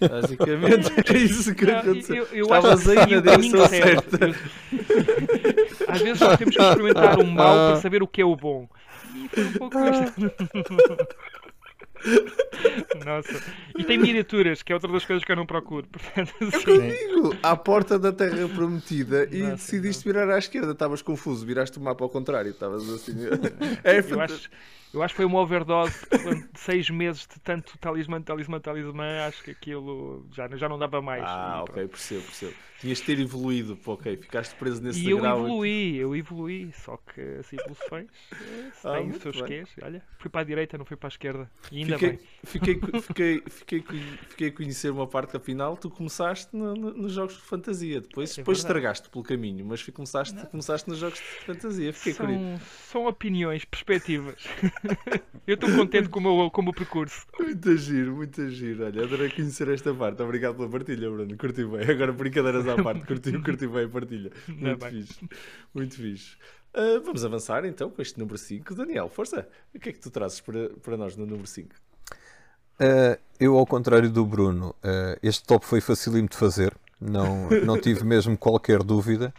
Basicamente 0.00 0.92
é 1.12 1.18
isso 1.18 1.54
que 1.54 1.70
aconteceu. 1.70 2.24
Eu, 2.26 2.36
eu 2.36 2.44
Estavas 2.44 2.88
aí 2.88 2.96
na 2.96 3.20
direção 3.20 3.68
certa. 3.68 4.18
Às 5.88 6.02
vezes 6.02 6.20
nós 6.20 6.38
temos 6.38 6.56
que 6.56 6.62
experimentar 6.62 7.18
o 7.18 7.26
mal 7.26 7.72
para 7.72 7.76
saber 7.80 8.02
o 8.02 8.08
que 8.08 8.20
é 8.20 8.24
o 8.24 8.36
bom. 8.36 8.68
E 9.14 9.28
foi 9.28 9.44
um 9.44 9.52
pouco 9.52 9.78
Nossa. 13.04 13.42
E 13.76 13.84
tem 13.84 13.98
miniaturas, 13.98 14.62
que 14.62 14.72
é 14.72 14.74
outra 14.74 14.90
das 14.90 15.04
coisas 15.04 15.24
que 15.24 15.32
eu 15.32 15.36
não 15.36 15.46
procuro. 15.46 15.86
Portanto, 15.90 16.34
assim... 16.40 16.80
É 16.80 17.04
eu 17.04 17.22
digo, 17.22 17.36
à 17.42 17.56
porta 17.56 17.98
da 17.98 18.12
Terra 18.12 18.48
Prometida 18.48 19.28
e 19.30 19.42
Nossa, 19.42 19.56
decidiste 19.56 20.06
não. 20.06 20.12
virar 20.12 20.34
à 20.34 20.38
esquerda. 20.38 20.72
Estavas 20.72 21.02
confuso, 21.02 21.44
viraste 21.46 21.78
o 21.78 21.80
mapa 21.80 22.04
ao 22.04 22.10
contrário. 22.10 22.50
Estavas 22.50 22.88
assim. 22.88 23.14
é, 23.84 23.98
eu 23.98 24.20
acho, 24.20 24.50
eu 24.92 25.02
acho 25.02 25.14
que 25.14 25.16
foi 25.16 25.24
uma 25.26 25.40
overdose 25.40 25.94
de 26.10 26.60
seis 26.60 26.88
meses 26.90 27.26
de 27.26 27.38
tanto 27.40 27.76
talismã, 27.78 28.20
talismã, 28.20 28.60
talismã. 28.60 29.26
Acho 29.26 29.42
que 29.42 29.50
aquilo 29.50 30.26
já, 30.32 30.48
já 30.48 30.68
não 30.68 30.78
dava 30.78 31.00
mais. 31.02 31.22
Ah, 31.24 31.64
ok, 31.68 31.88
percebo, 31.88 32.22
percebo. 32.22 32.54
Tinhas 32.80 32.98
de 32.98 33.04
ter 33.04 33.18
evoluído, 33.18 33.76
ok, 33.84 34.16
ficaste 34.16 34.54
preso 34.54 34.80
nesse 34.80 35.00
E 35.00 35.10
eu 35.10 35.18
evoluí, 35.18 35.96
eu 35.96 36.14
evoluí, 36.14 36.70
só 36.72 36.96
que 36.96 37.20
as 37.20 37.52
evoluções 37.52 38.06
ah, 38.84 38.98
têm 38.98 39.10
os 39.10 39.20
seus 39.20 39.42
quês. 39.42 39.68
Olha, 39.82 40.00
fui 40.16 40.30
para 40.30 40.42
a 40.42 40.44
direita, 40.44 40.78
não 40.78 40.84
fui 40.84 40.96
para 40.96 41.08
a 41.08 41.10
esquerda. 41.10 41.50
E 41.72 41.78
ainda 41.78 41.98
fiquei, 41.98 42.10
bem. 42.10 42.20
Fiquei, 42.44 42.74
fiquei, 43.02 43.42
fiquei, 43.48 43.82
fiquei 44.28 44.48
a 44.48 44.52
conhecer 44.52 44.90
uma 44.90 45.08
parte 45.08 45.36
afinal. 45.36 45.76
Tu 45.76 45.90
começaste 45.90 46.56
no, 46.56 46.74
no, 46.76 46.94
nos 46.94 47.12
jogos 47.12 47.34
de 47.34 47.40
fantasia, 47.40 48.00
depois, 48.00 48.32
é 48.34 48.36
depois 48.42 48.58
estragaste 48.58 49.10
pelo 49.10 49.24
caminho, 49.24 49.66
mas 49.66 49.82
começaste, 49.88 50.46
começaste 50.46 50.88
nos 50.88 50.98
jogos 50.98 51.18
de 51.18 51.24
fantasia. 51.46 51.92
Fiquei 51.92 52.12
são, 52.12 52.26
curioso. 52.26 52.62
São 52.64 53.06
opiniões, 53.06 53.64
perspectivas. 53.64 54.44
eu 55.48 55.54
estou 55.54 55.68
contente 55.74 56.08
com 56.08 56.20
o, 56.20 56.22
meu, 56.22 56.50
com 56.50 56.60
o 56.60 56.64
meu 56.64 56.72
percurso. 56.72 57.26
Muito 57.40 57.76
giro, 57.76 58.14
muito 58.14 58.48
giro. 58.50 58.84
Olha, 58.84 59.02
adorei 59.02 59.30
conhecer 59.30 59.66
esta 59.68 59.92
parte. 59.92 60.22
Obrigado 60.22 60.54
pela 60.54 60.68
partilha, 60.68 61.10
Bruno. 61.10 61.36
Curti 61.36 61.64
bem. 61.64 61.90
Agora 61.90 62.12
brincadeiras 62.12 62.67
à 62.70 62.82
parte, 62.82 63.06
curti, 63.06 63.32
curti 63.42 63.66
bem 63.66 63.84
a 63.84 63.88
partilha. 63.88 64.30
Muito 64.48 64.84
é 64.84 64.90
fixe. 64.90 65.28
Muito 65.74 65.96
fixe. 65.96 66.36
Uh, 66.74 67.00
vamos 67.02 67.24
avançar 67.24 67.64
então 67.64 67.90
com 67.90 68.00
este 68.02 68.18
número 68.18 68.38
5. 68.38 68.74
Daniel, 68.74 69.08
força. 69.08 69.48
O 69.74 69.78
que 69.78 69.88
é 69.88 69.92
que 69.92 70.00
tu 70.00 70.10
trazes 70.10 70.40
para, 70.40 70.70
para 70.82 70.96
nós 70.96 71.16
no 71.16 71.26
número 71.26 71.46
5? 71.46 71.74
Uh, 71.74 71.76
ah, 72.80 73.18
eu, 73.40 73.56
ao 73.56 73.66
contrário 73.66 74.10
do 74.10 74.24
Bruno, 74.24 74.74
uh, 74.84 75.18
este 75.22 75.44
top 75.44 75.64
foi 75.66 75.80
facílimo 75.80 76.28
de 76.28 76.36
fazer. 76.36 76.76
Não, 77.00 77.48
não 77.64 77.78
tive 77.80 78.04
mesmo 78.04 78.36
qualquer 78.36 78.82
dúvida. 78.82 79.32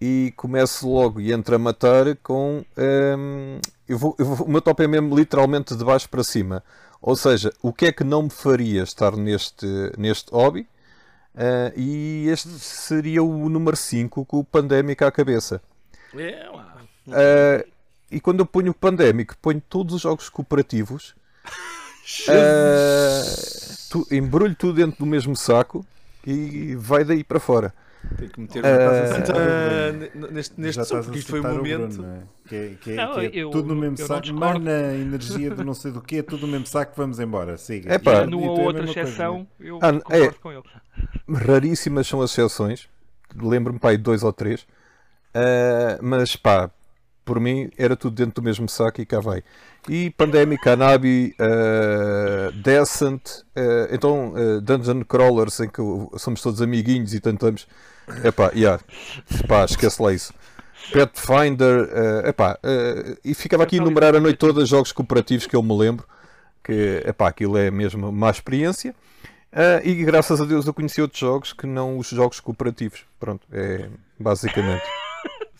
E 0.00 0.32
começo 0.36 0.88
logo 0.88 1.20
e 1.20 1.32
entro 1.32 1.54
a 1.54 1.58
matar 1.58 2.16
com. 2.16 2.64
Um, 2.76 3.60
eu 3.88 3.96
vou, 3.96 4.16
eu 4.18 4.24
vou, 4.24 4.46
o 4.46 4.50
meu 4.50 4.60
top 4.60 4.82
é 4.82 4.88
mesmo 4.88 5.14
literalmente 5.14 5.76
de 5.76 5.84
baixo 5.84 6.08
para 6.08 6.24
cima. 6.24 6.62
Ou 7.00 7.14
seja, 7.16 7.52
o 7.62 7.72
que 7.72 7.86
é 7.86 7.92
que 7.92 8.04
não 8.04 8.24
me 8.24 8.30
faria 8.30 8.82
estar 8.82 9.16
neste, 9.16 9.66
neste 9.98 10.32
hobby? 10.32 10.66
Uh, 11.34 11.72
e 11.76 12.28
este 12.28 12.48
seria 12.48 13.22
o 13.22 13.48
número 13.48 13.76
5 13.76 14.24
com 14.26 14.38
o 14.38 14.44
Pandémico 14.44 15.04
à 15.04 15.10
cabeça. 15.10 15.62
É, 16.14 16.50
uh, 16.50 17.72
e 18.10 18.20
quando 18.20 18.40
eu 18.40 18.46
ponho 18.46 18.72
o 18.72 18.74
Pandémico, 18.74 19.34
ponho 19.40 19.62
todos 19.66 19.94
os 19.94 20.02
jogos 20.02 20.28
cooperativos. 20.28 21.14
uh, 22.28 23.22
tu, 23.90 24.06
embrulho 24.10 24.54
tudo 24.54 24.74
dentro 24.74 24.98
do 24.98 25.06
mesmo 25.06 25.34
saco 25.34 25.84
e 26.26 26.74
vai 26.76 27.04
daí 27.04 27.24
para 27.24 27.40
fora. 27.40 27.74
Tem 28.16 28.28
que 28.28 28.40
meter 28.40 28.62
uh, 28.62 30.32
neste, 30.32 30.60
neste 30.60 30.84
som, 30.84 31.02
porque 31.02 31.18
isto 31.18 31.30
foi 31.30 31.40
um 31.40 31.56
momento. 31.56 31.96
Bruno, 31.96 32.08
é? 32.08 32.48
Que 32.48 32.56
é, 32.56 32.74
que 32.80 32.92
é, 32.92 32.96
não, 32.96 33.14
que 33.14 33.20
é 33.20 33.30
eu, 33.32 33.50
tudo 33.50 33.74
no 33.74 33.80
mesmo 33.80 33.96
saco, 33.96 34.34
mana, 34.34 34.94
energia 34.94 35.50
do 35.50 35.64
não 35.64 35.74
sei 35.74 35.92
do 35.92 36.00
que, 36.00 36.22
tudo 36.22 36.46
no 36.46 36.52
mesmo 36.52 36.66
saco, 36.66 36.92
vamos 36.96 37.18
embora. 37.20 37.56
Siga. 37.56 37.94
É 37.94 37.98
pá, 37.98 38.26
numa 38.26 38.50
ou 38.50 38.60
outra 38.60 38.84
exceção, 38.84 39.46
eu 39.58 39.78
ah, 39.80 39.92
concordo 39.92 40.24
é, 40.24 40.30
com 40.30 40.52
ele. 40.52 40.62
Raríssimas 41.28 42.06
são 42.06 42.20
as 42.20 42.30
exceções, 42.30 42.88
lembro-me, 43.34 43.78
pá, 43.78 43.92
de 43.92 43.98
dois 43.98 44.22
ou 44.22 44.32
três, 44.32 44.62
uh, 44.62 45.98
mas 46.02 46.36
pá, 46.36 46.70
por 47.24 47.40
mim 47.40 47.70
era 47.78 47.96
tudo 47.96 48.14
dentro 48.14 48.42
do 48.42 48.42
mesmo 48.42 48.68
saco 48.68 49.00
e 49.00 49.06
cá 49.06 49.20
vai. 49.20 49.42
E 49.88 50.10
Pandemic, 50.10 50.68
Anabi, 50.68 51.34
uh, 51.40 52.52
Descent, 52.52 53.42
uh, 53.56 53.88
então 53.90 54.32
uh, 54.34 54.60
Dungeon 54.60 55.02
Crawlers, 55.04 55.60
em 55.60 55.68
que 55.68 55.80
somos 56.18 56.42
todos 56.42 56.60
amiguinhos 56.60 57.14
e 57.14 57.20
tentamos. 57.20 57.66
Epá, 58.24 58.50
yeah, 58.54 58.82
epá, 59.42 59.64
esquece 59.64 60.02
lá 60.02 60.12
isso. 60.12 60.34
Pathfinder, 60.92 61.84
uh, 61.84 62.28
epá, 62.28 62.58
uh, 62.62 63.18
e 63.24 63.34
ficava 63.34 63.62
aqui 63.62 63.78
a 63.78 63.82
enumerar 63.82 64.14
a 64.14 64.20
noite 64.20 64.36
toda 64.36 64.66
jogos 64.66 64.92
cooperativos 64.92 65.46
que 65.46 65.54
eu 65.54 65.62
me 65.62 65.76
lembro, 65.76 66.06
que 66.62 67.02
epá, 67.06 67.28
aquilo 67.28 67.56
é 67.56 67.70
mesmo 67.70 68.08
uma 68.08 68.30
experiência. 68.30 68.94
Uh, 69.52 69.86
e 69.86 69.94
graças 70.04 70.40
a 70.40 70.44
Deus 70.44 70.66
eu 70.66 70.72
conheci 70.72 71.00
outros 71.02 71.20
jogos 71.20 71.52
que 71.52 71.66
não 71.66 71.98
os 71.98 72.08
jogos 72.08 72.40
cooperativos. 72.40 73.04
Pronto, 73.20 73.46
é 73.52 73.88
basicamente. 74.18 74.84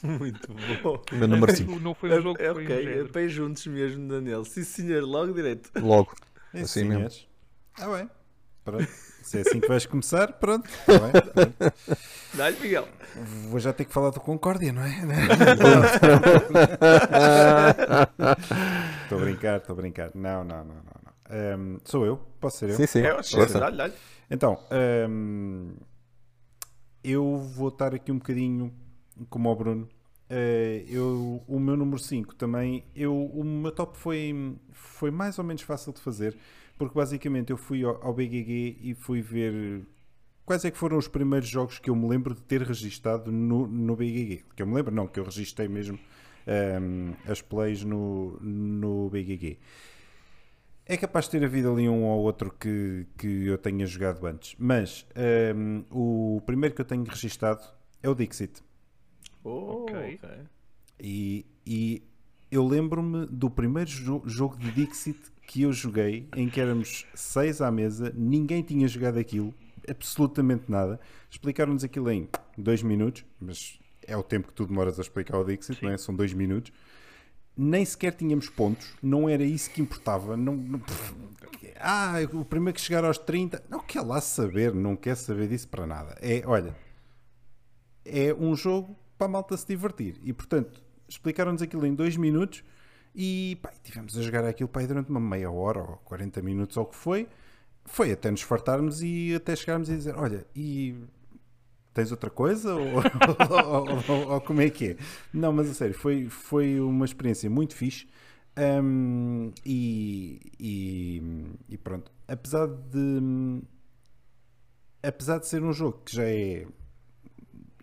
Muito 0.02 0.52
bom. 0.82 1.00
Meu 1.12 1.28
número 1.28 1.54
5. 1.54 1.78
Não 1.78 1.94
foi 1.94 2.10
um 2.10 2.22
jogo 2.22 2.42
é, 2.42 2.50
Ok, 2.50 2.66
um 2.66 3.00
é 3.00 3.04
bem 3.04 3.28
juntos 3.28 3.64
mesmo, 3.66 4.08
Daniel. 4.08 4.44
Sim, 4.44 4.64
senhor, 4.64 5.04
logo 5.04 5.32
direito. 5.32 5.70
Logo. 5.76 6.14
É 6.52 6.62
assim, 6.62 6.80
assim 6.80 6.84
mesmo. 6.84 7.20
Ah, 7.78 7.86
bem. 7.88 8.10
Pronto. 8.64 8.88
Se 9.22 9.38
é 9.38 9.40
assim 9.42 9.60
que 9.60 9.68
vais 9.68 9.86
começar, 9.86 10.32
pronto. 10.34 10.68
Tá 10.86 11.72
Dá-lhe, 12.34 12.58
Miguel. 12.60 12.88
Vou 13.48 13.60
já 13.60 13.72
ter 13.72 13.84
que 13.84 13.92
falar 13.92 14.10
do 14.10 14.20
Concórdia, 14.20 14.72
não 14.72 14.82
é? 14.82 14.90
Estou 19.04 19.18
a 19.18 19.20
brincar, 19.20 19.58
estou 19.58 19.74
a 19.74 19.76
brincar. 19.76 20.10
Não, 20.14 20.42
não, 20.42 20.64
não, 20.64 20.74
não. 20.74 20.82
não. 21.04 21.12
Um, 21.58 21.78
sou 21.84 22.06
eu? 22.06 22.16
Posso 22.40 22.58
ser 22.58 22.70
eu? 22.70 22.76
Sim, 22.76 22.86
sim. 22.86 23.00
É, 23.00 23.14
dá-lhe, 23.58 23.76
dá-lhe. 23.76 23.94
Então, 24.30 24.58
um, 25.08 25.74
eu 27.04 27.36
vou 27.36 27.68
estar 27.68 27.94
aqui 27.94 28.10
um 28.10 28.18
bocadinho 28.18 28.72
como 29.28 29.50
o 29.50 29.54
Bruno. 29.56 29.88
Uh, 30.30 30.88
eu, 30.88 31.42
o 31.46 31.60
meu 31.60 31.76
número 31.76 31.98
5 31.98 32.34
também, 32.36 32.86
eu, 32.96 33.14
o 33.14 33.44
meu 33.44 33.70
top 33.70 33.98
foi, 33.98 34.56
foi 34.70 35.10
mais 35.10 35.38
ou 35.38 35.44
menos 35.44 35.60
fácil 35.60 35.92
de 35.92 36.00
fazer, 36.00 36.34
porque 36.82 36.98
basicamente 36.98 37.52
eu 37.52 37.56
fui 37.56 37.84
ao, 37.84 38.04
ao 38.04 38.12
BGG 38.12 38.78
e 38.82 38.92
fui 38.92 39.22
ver 39.22 39.86
quais 40.44 40.64
é 40.64 40.70
que 40.70 40.76
foram 40.76 40.98
os 40.98 41.06
primeiros 41.06 41.48
jogos 41.48 41.78
que 41.78 41.88
eu 41.88 41.94
me 41.94 42.08
lembro 42.08 42.34
de 42.34 42.42
ter 42.42 42.60
registado 42.60 43.30
no, 43.30 43.68
no 43.68 43.94
BGG. 43.94 44.42
Que 44.56 44.64
eu 44.64 44.66
me 44.66 44.74
lembro, 44.74 44.92
não, 44.92 45.06
que 45.06 45.20
eu 45.20 45.22
registrei 45.22 45.68
mesmo 45.68 45.96
um, 45.96 46.50
ehm, 46.50 47.14
as 47.24 47.40
plays 47.40 47.84
no, 47.84 48.36
no 48.40 49.08
BGG. 49.10 49.60
É 50.84 50.96
capaz 50.96 51.26
de 51.26 51.30
ter 51.38 51.44
havido 51.44 51.70
ali 51.70 51.88
um 51.88 52.02
ou 52.02 52.20
outro 52.20 52.50
que, 52.50 53.06
que 53.16 53.46
eu 53.46 53.56
tenha 53.58 53.86
jogado 53.86 54.26
antes, 54.26 54.56
mas 54.58 55.06
um, 55.16 55.20
ehm, 55.22 55.84
o 55.88 56.42
primeiro 56.44 56.74
que 56.74 56.80
eu 56.80 56.84
tenho 56.84 57.04
registado 57.04 57.62
é 58.02 58.08
o 58.08 58.14
Dixit. 58.16 58.60
Oh, 59.44 59.84
ok. 59.84 60.18
E, 60.98 61.46
e 61.64 62.02
eu 62.50 62.66
lembro-me 62.66 63.24
do 63.26 63.48
primeiro 63.48 63.88
jo 63.88 64.20
jogo 64.26 64.56
de 64.56 64.72
Dixit 64.72 65.31
que 65.46 65.62
eu 65.62 65.72
joguei, 65.72 66.28
em 66.34 66.48
que 66.48 66.60
éramos 66.60 67.06
seis 67.14 67.60
à 67.60 67.70
mesa, 67.70 68.12
ninguém 68.16 68.62
tinha 68.62 68.86
jogado 68.88 69.18
aquilo, 69.18 69.54
absolutamente 69.88 70.64
nada. 70.68 70.98
Explicaram-nos 71.30 71.84
aquilo 71.84 72.10
em 72.10 72.28
dois 72.56 72.82
minutos, 72.82 73.24
mas 73.40 73.78
é 74.06 74.16
o 74.16 74.22
tempo 74.22 74.48
que 74.48 74.54
tu 74.54 74.66
demoras 74.66 74.98
a 74.98 75.02
explicar 75.02 75.38
o 75.38 75.44
Dixit, 75.44 75.82
não 75.82 75.90
é? 75.90 75.98
São 75.98 76.14
dois 76.14 76.32
minutos. 76.32 76.72
Nem 77.56 77.84
sequer 77.84 78.14
tínhamos 78.14 78.48
pontos, 78.48 78.94
não 79.02 79.28
era 79.28 79.44
isso 79.44 79.70
que 79.70 79.82
importava. 79.82 80.36
Não, 80.36 80.56
não 80.56 80.80
ah, 81.84 82.14
o 82.32 82.44
primeiro 82.44 82.76
que 82.76 82.80
chegar 82.80 83.04
aos 83.04 83.18
30, 83.18 83.64
não 83.68 83.80
quer 83.80 84.02
lá 84.02 84.20
saber, 84.20 84.72
não 84.72 84.94
quer 84.94 85.16
saber 85.16 85.48
disso 85.48 85.66
para 85.66 85.84
nada. 85.84 86.16
É, 86.22 86.42
olha, 86.46 86.76
é 88.04 88.32
um 88.32 88.54
jogo 88.54 88.96
para 89.18 89.26
a 89.26 89.30
malta 89.30 89.56
se 89.56 89.66
divertir. 89.66 90.20
E 90.22 90.32
portanto, 90.32 90.80
explicaram-nos 91.08 91.60
aquilo 91.60 91.84
em 91.84 91.92
dois 91.92 92.16
minutos 92.16 92.62
e 93.14 93.58
pá, 93.62 93.72
tivemos 93.82 94.16
a 94.16 94.22
jogar 94.22 94.44
aquilo 94.44 94.68
pá, 94.68 94.82
durante 94.82 95.10
uma 95.10 95.20
meia 95.20 95.50
hora 95.50 95.80
ou 95.80 95.96
40 96.04 96.42
minutos 96.42 96.76
ou 96.76 96.84
o 96.84 96.86
que 96.86 96.96
foi. 96.96 97.28
Foi 97.84 98.12
até 98.12 98.30
nos 98.30 98.42
fartarmos 98.42 99.02
e 99.02 99.34
até 99.34 99.56
chegarmos 99.56 99.90
a 99.90 99.94
dizer: 99.94 100.14
Olha, 100.16 100.46
e 100.54 100.96
tens 101.92 102.10
outra 102.10 102.30
coisa? 102.30 102.74
ou, 102.74 102.88
ou, 102.88 103.88
ou, 104.08 104.32
ou, 104.34 104.40
como 104.40 104.60
é 104.60 104.70
que 104.70 104.90
é? 104.90 104.96
Não, 105.32 105.52
mas 105.52 105.70
a 105.70 105.74
sério, 105.74 105.94
foi, 105.94 106.28
foi 106.28 106.80
uma 106.80 107.04
experiência 107.04 107.50
muito 107.50 107.74
fixe. 107.74 108.06
Um, 108.56 109.50
e, 109.64 110.40
e, 110.60 111.22
e, 111.70 111.78
pronto, 111.78 112.12
apesar 112.28 112.66
de 112.66 113.62
apesar 115.02 115.38
de 115.38 115.48
ser 115.48 115.62
um 115.62 115.72
jogo 115.72 116.02
que 116.04 116.14
já 116.14 116.24
é 116.24 116.66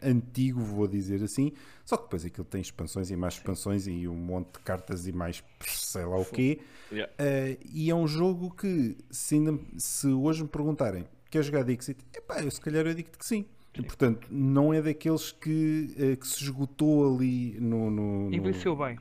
antigo, 0.04 0.62
vou 0.62 0.88
dizer 0.88 1.24
assim. 1.24 1.52
Só 1.86 1.98
que 1.98 2.04
depois 2.04 2.26
aquilo 2.26 2.46
tem 2.46 2.62
expansões 2.62 3.10
e 3.10 3.16
mais 3.16 3.34
expansões 3.36 3.88
e 3.88 4.08
um 4.08 4.16
monte 4.16 4.54
de 4.54 4.60
cartas 4.60 5.08
e 5.08 5.12
mais 5.12 5.44
sei 5.66 6.06
lá 6.06 6.18
o 6.18 6.26
quê. 6.26 6.60
Yeah. 6.92 7.12
Uh, 7.14 7.58
e 7.72 7.90
é 7.90 7.96
um 7.96 8.08
jogo 8.08 8.52
que, 8.52 8.98
se, 9.10 9.36
ainda, 9.36 9.60
se 9.78 10.08
hoje 10.08 10.44
me 10.44 10.50
perguntarem, 10.50 11.06
quer 11.30 11.44
jogar 11.44 11.64
Dixit? 11.64 12.00
Epá, 12.16 12.42
eu 12.42 12.52
se 12.52 12.62
calhar 12.62 12.86
eu 12.86 12.94
digo 12.94 13.10
que 13.18 13.26
sim. 13.26 13.46
E, 13.78 13.82
portanto, 13.82 14.28
não 14.32 14.74
é 14.74 14.82
daqueles 14.82 15.32
que, 15.32 15.96
uh, 15.98 16.18
que 16.18 16.28
se 16.28 16.44
esgotou 16.44 17.16
ali 17.16 17.60
no. 17.60 17.90
no, 17.90 18.30
no 18.30 18.36
Envelheceu 18.36 18.76
bem. 18.76 18.98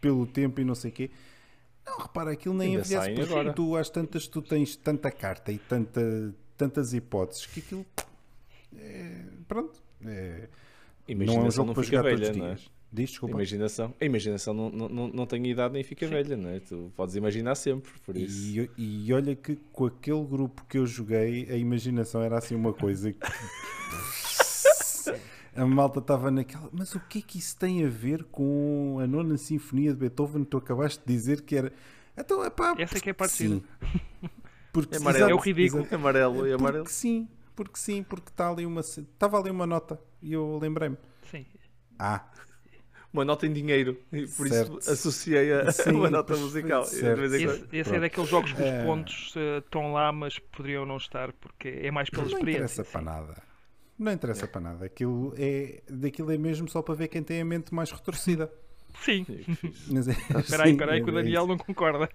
Pelo 0.00 0.26
tempo 0.26 0.60
e 0.60 0.64
não 0.64 0.74
sei 0.74 0.90
o 0.90 0.94
quê. 0.94 1.10
Não, 1.84 1.98
repara, 1.98 2.32
aquilo 2.32 2.54
nem 2.54 2.74
envelhece 2.74 3.14
porque 3.14 3.52
tu 3.52 3.74
às 3.74 3.88
tantas 3.88 4.28
tu 4.28 4.42
tens 4.42 4.76
tanta 4.76 5.10
carta 5.10 5.50
e 5.50 5.58
tanta, 5.58 6.34
tantas 6.56 6.92
hipóteses 6.92 7.46
que 7.46 7.60
aquilo. 7.60 7.86
É, 8.76 9.24
pronto, 9.48 9.82
é, 10.04 10.48
não 11.14 11.34
é 11.34 11.38
um 11.40 11.50
jogo 11.50 11.74
para 11.74 11.82
jogar 11.82 12.02
velha, 12.02 12.16
todos 12.16 12.30
os 12.30 12.36
é? 12.36 12.40
dias. 12.46 12.70
Diz, 12.90 13.10
desculpa. 13.10 13.34
Imaginação. 13.34 13.94
A 14.00 14.04
imaginação 14.04 14.54
não, 14.54 14.70
não, 14.70 15.08
não 15.08 15.26
tem 15.26 15.46
idade 15.46 15.74
nem 15.74 15.82
fica 15.82 16.06
Sim. 16.06 16.12
velha, 16.12 16.36
não 16.36 16.48
é? 16.48 16.60
Tu 16.60 16.90
podes 16.96 17.16
imaginar 17.16 17.54
sempre, 17.54 17.92
por 18.04 18.16
isso. 18.16 18.70
E, 18.78 19.04
e 19.06 19.12
olha 19.12 19.36
que 19.36 19.56
com 19.72 19.86
aquele 19.86 20.24
grupo 20.24 20.64
que 20.66 20.78
eu 20.78 20.86
joguei, 20.86 21.46
a 21.50 21.56
imaginação 21.56 22.22
era 22.22 22.38
assim 22.38 22.54
uma 22.54 22.72
coisa 22.72 23.12
que. 23.12 23.18
a 25.54 25.66
malta 25.66 25.98
estava 25.98 26.30
naquela. 26.30 26.70
Mas 26.72 26.94
o 26.94 27.00
que 27.00 27.18
é 27.18 27.22
que 27.22 27.38
isso 27.38 27.56
tem 27.58 27.84
a 27.84 27.88
ver 27.88 28.24
com 28.24 28.98
a 29.02 29.06
nona 29.06 29.36
sinfonia 29.36 29.92
de 29.92 29.98
Beethoven? 29.98 30.44
Tu 30.44 30.56
acabaste 30.56 31.02
de 31.04 31.12
dizer 31.12 31.42
que 31.42 31.56
era. 31.56 31.72
Então, 32.16 32.42
é 32.42 32.48
pá, 32.48 32.74
Essa 32.78 32.96
é 32.96 33.00
que 33.00 33.10
é 33.10 33.12
parecida. 33.12 33.60
Porque, 34.72 34.96
é, 34.96 34.98
amarelo, 34.98 35.30
é 35.30 35.34
o 35.34 35.38
ridículo. 35.38 35.86
É 35.90 35.94
amarelo 35.94 36.46
e 36.46 36.52
amarelo. 36.52 36.84
Porque 36.84 36.94
sim, 36.94 37.28
porque 37.58 37.76
sim, 37.76 38.04
porque 38.04 38.30
está 38.30 38.48
ali 38.48 38.64
uma. 38.64 38.82
Estava 38.82 39.36
ali 39.36 39.50
uma 39.50 39.66
nota 39.66 40.00
e 40.22 40.32
eu 40.32 40.60
lembrei-me. 40.62 40.96
Sim. 41.28 41.44
Ah, 41.98 42.24
uma 43.12 43.24
nota 43.24 43.48
em 43.48 43.52
dinheiro. 43.52 44.00
E 44.12 44.28
por 44.28 44.48
certo. 44.48 44.78
isso 44.78 44.92
associei 44.92 45.52
a, 45.52 45.68
Sim, 45.74 45.90
uma 45.90 46.08
nota 46.08 46.36
musical. 46.36 46.82
Esse, 46.82 47.66
esse 47.72 47.96
é 47.96 47.98
daqueles 47.98 48.30
jogos 48.30 48.52
que 48.52 48.62
os 48.62 48.68
é... 48.68 48.84
pontos 48.84 49.34
uh, 49.34 49.58
estão 49.58 49.92
lá, 49.92 50.12
mas 50.12 50.38
poderiam 50.38 50.86
não 50.86 50.98
estar, 50.98 51.32
porque 51.32 51.80
é 51.82 51.90
mais 51.90 52.08
pela 52.08 52.22
não 52.22 52.30
experiência. 52.30 52.60
Não 52.60 52.66
interessa 52.66 52.84
para 52.84 53.02
nada. 53.02 53.42
Não 53.98 54.12
interessa 54.12 54.44
é. 54.44 54.48
para 54.48 54.60
nada. 54.60 54.84
Aquilo 54.84 55.34
é, 55.36 55.82
daquilo 55.90 56.30
é 56.30 56.38
mesmo 56.38 56.68
só 56.68 56.80
para 56.80 56.94
ver 56.94 57.08
quem 57.08 57.24
tem 57.24 57.40
a 57.40 57.44
mente 57.44 57.74
mais 57.74 57.90
retorcida. 57.90 58.52
Sim. 59.04 59.24
Mas 59.88 60.08
é, 60.08 60.12
espera 60.12 60.64
aí, 60.64 60.70
espera 60.72 60.92
aí 60.92 61.02
que 61.02 61.10
o 61.10 61.18
é 61.18 61.22
Daniel 61.22 61.46
não 61.46 61.56
concorda. 61.56 62.08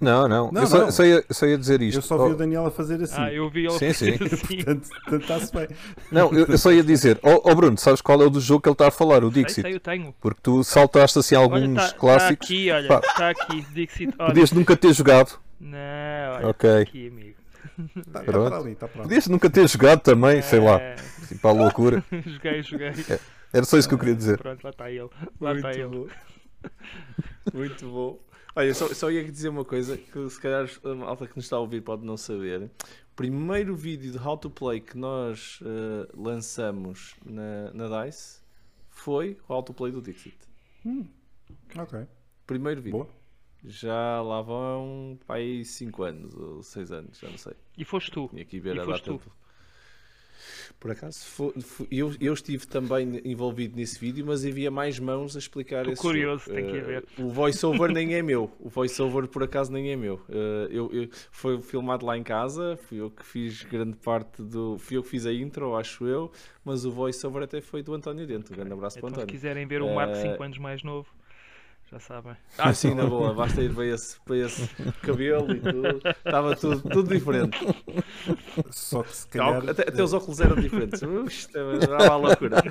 Não, 0.00 0.28
não. 0.28 0.50
não 0.50 0.62
eu 0.62 0.66
só, 0.66 0.78
não. 0.78 0.90
Só, 0.90 1.04
ia, 1.04 1.24
só, 1.30 1.46
ia, 1.46 1.56
dizer 1.56 1.80
isto. 1.80 1.98
Eu 1.98 2.02
só 2.02 2.16
vi 2.16 2.24
oh. 2.24 2.34
o 2.34 2.36
Daniel 2.36 2.66
a 2.66 2.70
fazer 2.70 3.02
assim. 3.02 3.14
Ah, 3.16 3.32
eu 3.32 3.48
vi 3.48 3.66
ele 3.66 3.78
sim, 3.78 3.92
sim. 3.92 4.10
assim. 4.10 4.62
portanto, 4.62 5.20
está-se 5.20 5.52
bem. 5.54 5.68
Não, 6.10 6.32
eu, 6.32 6.46
eu, 6.46 6.58
só 6.58 6.72
ia 6.72 6.82
dizer, 6.82 7.18
ó 7.22 7.34
oh, 7.34 7.50
oh, 7.50 7.54
Bruno, 7.54 7.78
sabes 7.78 8.00
qual 8.00 8.20
é 8.20 8.26
o 8.26 8.30
do 8.30 8.40
jogo 8.40 8.62
que 8.62 8.68
ele 8.68 8.74
está 8.74 8.88
a 8.88 8.90
falar? 8.90 9.24
O 9.24 9.30
Dixit. 9.30 9.54
Sei, 9.54 9.62
sei, 9.62 9.74
eu 9.74 9.80
tenho. 9.80 10.14
Porque 10.20 10.40
tu 10.42 10.62
saltaste 10.64 11.18
assim 11.18 11.34
alguns 11.34 11.62
olha, 11.62 11.74
tá, 11.74 11.92
clássicos. 11.92 12.50
Está 12.50 12.54
aqui, 12.54 12.70
olha, 12.70 12.98
está 12.98 13.30
aqui, 13.30 13.66
Dixit. 13.72 14.14
Olha. 14.18 14.28
Podias 14.28 14.52
nunca 14.52 14.76
ter 14.76 14.92
jogado. 14.92 15.38
Não, 15.60 15.78
olha, 16.36 16.48
okay. 16.48 16.70
Tá 16.70 16.80
aqui, 16.80 17.08
amigo. 17.08 17.38
Está, 17.96 18.20
está 18.20 18.22
para 18.22 18.56
ali, 18.56 18.72
está 18.72 18.88
para 18.88 19.00
ali. 19.00 19.08
Podias 19.08 19.26
nunca 19.28 19.48
ter 19.48 19.68
jogado 19.68 20.00
também, 20.00 20.38
é... 20.38 20.42
sei 20.42 20.60
lá. 20.60 20.80
Assim, 21.22 21.36
para 21.36 21.50
a 21.50 21.52
loucura. 21.52 22.04
joguei, 22.26 22.62
joguei. 22.62 22.92
Era 23.52 23.64
só 23.64 23.78
isso 23.78 23.88
que 23.88 23.94
eu 23.94 23.98
queria 23.98 24.14
dizer. 24.14 24.38
Pronto, 24.38 24.62
lá 24.62 24.70
está 24.70 24.90
ele. 24.90 25.08
Lá 25.40 25.54
está 25.54 25.72
ele. 25.72 26.10
Muito 27.52 27.86
bom. 27.86 28.20
Olha, 28.54 28.74
só, 28.74 28.92
só 28.92 29.10
ia 29.10 29.24
dizer 29.30 29.48
uma 29.48 29.64
coisa 29.64 29.96
que 29.96 30.28
se 30.28 30.40
calhar 30.40 30.68
a 30.84 30.94
malta 30.94 31.26
que 31.26 31.36
nos 31.36 31.44
está 31.44 31.56
a 31.56 31.60
ouvir 31.60 31.80
pode 31.80 32.04
não 32.04 32.16
saber. 32.16 32.62
O 32.62 33.14
primeiro 33.14 33.76
vídeo 33.76 34.10
de 34.10 34.18
How 34.18 34.36
to 34.36 34.50
Play 34.50 34.80
que 34.80 34.98
nós 34.98 35.60
uh, 35.60 36.20
lançamos 36.20 37.14
na, 37.24 37.72
na 37.72 38.04
DICE 38.04 38.40
foi 38.90 39.38
o 39.48 39.54
How 39.54 39.62
to 39.62 39.72
Play 39.72 39.92
do 39.92 40.02
Dixit. 40.02 40.36
Hum, 40.84 41.06
ok. 41.76 42.06
Primeiro 42.46 42.82
vídeo. 42.82 42.98
Boa. 42.98 43.18
Já 43.64 44.22
lá 44.22 44.40
vão 44.40 45.18
aí 45.28 45.64
5 45.64 46.02
anos 46.02 46.34
ou 46.34 46.62
6 46.62 46.92
anos, 46.92 47.18
já 47.18 47.28
não 47.28 47.38
sei. 47.38 47.54
E 47.76 47.84
foste 47.84 48.10
tu. 48.10 48.28
Tinha 48.28 48.44
que 48.44 48.60
ver 48.60 48.76
e 48.76 48.80
a 48.80 48.84
foste 48.84 49.10
data. 49.10 49.24
Tu. 49.24 49.32
Por 50.78 50.90
acaso, 50.90 51.24
foi, 51.24 51.52
foi, 51.60 51.86
eu, 51.90 52.14
eu 52.20 52.32
estive 52.32 52.66
também 52.66 53.20
envolvido 53.24 53.76
nesse 53.76 53.98
vídeo, 53.98 54.24
mas 54.26 54.44
havia 54.44 54.70
mais 54.70 54.98
mãos 54.98 55.36
a 55.36 55.38
explicar 55.38 55.80
Estou 55.80 55.92
esse 55.92 56.02
curioso, 56.02 56.44
jogo. 56.44 56.56
tem 56.56 56.66
que 56.66 56.80
ver. 56.80 57.04
Uh, 57.18 57.26
o 57.26 57.30
voiceover 57.30 57.92
nem 57.92 58.14
é 58.14 58.22
meu. 58.22 58.50
O 58.58 58.68
voiceover, 58.68 59.28
por 59.28 59.42
acaso, 59.42 59.72
nem 59.72 59.90
é 59.90 59.96
meu. 59.96 60.16
Uh, 60.28 60.70
eu, 60.70 60.90
eu, 60.92 61.08
foi 61.30 61.60
filmado 61.62 62.06
lá 62.06 62.16
em 62.16 62.22
casa, 62.22 62.78
fui 62.88 63.00
eu 63.00 63.10
que 63.10 63.24
fiz 63.24 63.62
grande 63.64 63.96
parte 63.96 64.42
do... 64.42 64.78
Fui 64.78 64.96
eu 64.96 65.02
que 65.02 65.08
fiz 65.08 65.26
a 65.26 65.32
intro, 65.32 65.76
acho 65.76 66.06
eu, 66.06 66.30
mas 66.64 66.84
o 66.84 66.90
voiceover 66.90 67.42
até 67.42 67.60
foi 67.60 67.82
do 67.82 67.94
António 67.94 68.26
Dentro. 68.26 68.52
Um 68.52 68.56
grande 68.56 68.72
abraço 68.72 68.98
então, 68.98 69.10
para 69.10 69.18
o 69.18 69.22
António. 69.22 69.32
se 69.34 69.40
quiserem 69.40 69.66
ver 69.66 69.82
o 69.82 69.94
Marco 69.94 70.16
5 70.16 70.38
uh, 70.38 70.42
anos 70.42 70.58
mais 70.58 70.82
novo, 70.82 71.08
já 71.90 71.98
sabem. 71.98 72.36
Ah, 72.58 72.72
sim, 72.74 72.94
na 72.94 73.06
boa, 73.06 73.32
basta 73.32 73.62
ir 73.62 73.74
para 73.74 73.86
esse, 73.86 74.20
para 74.20 74.36
esse 74.36 74.68
cabelo 75.02 75.52
e 75.52 75.60
tudo. 75.60 76.00
Estava 76.06 76.56
tudo, 76.56 76.80
tudo 76.82 77.14
diferente. 77.14 77.58
Só 78.70 79.02
que 79.02 79.16
se 79.16 79.26
calhar. 79.28 79.68
Até, 79.68 79.82
até 79.82 80.02
os 80.02 80.12
óculos 80.12 80.40
eram 80.40 80.56
diferentes. 80.56 81.00
Isto 81.28 81.58
era 81.58 82.04
uma 82.04 82.16
loucura. 82.16 82.62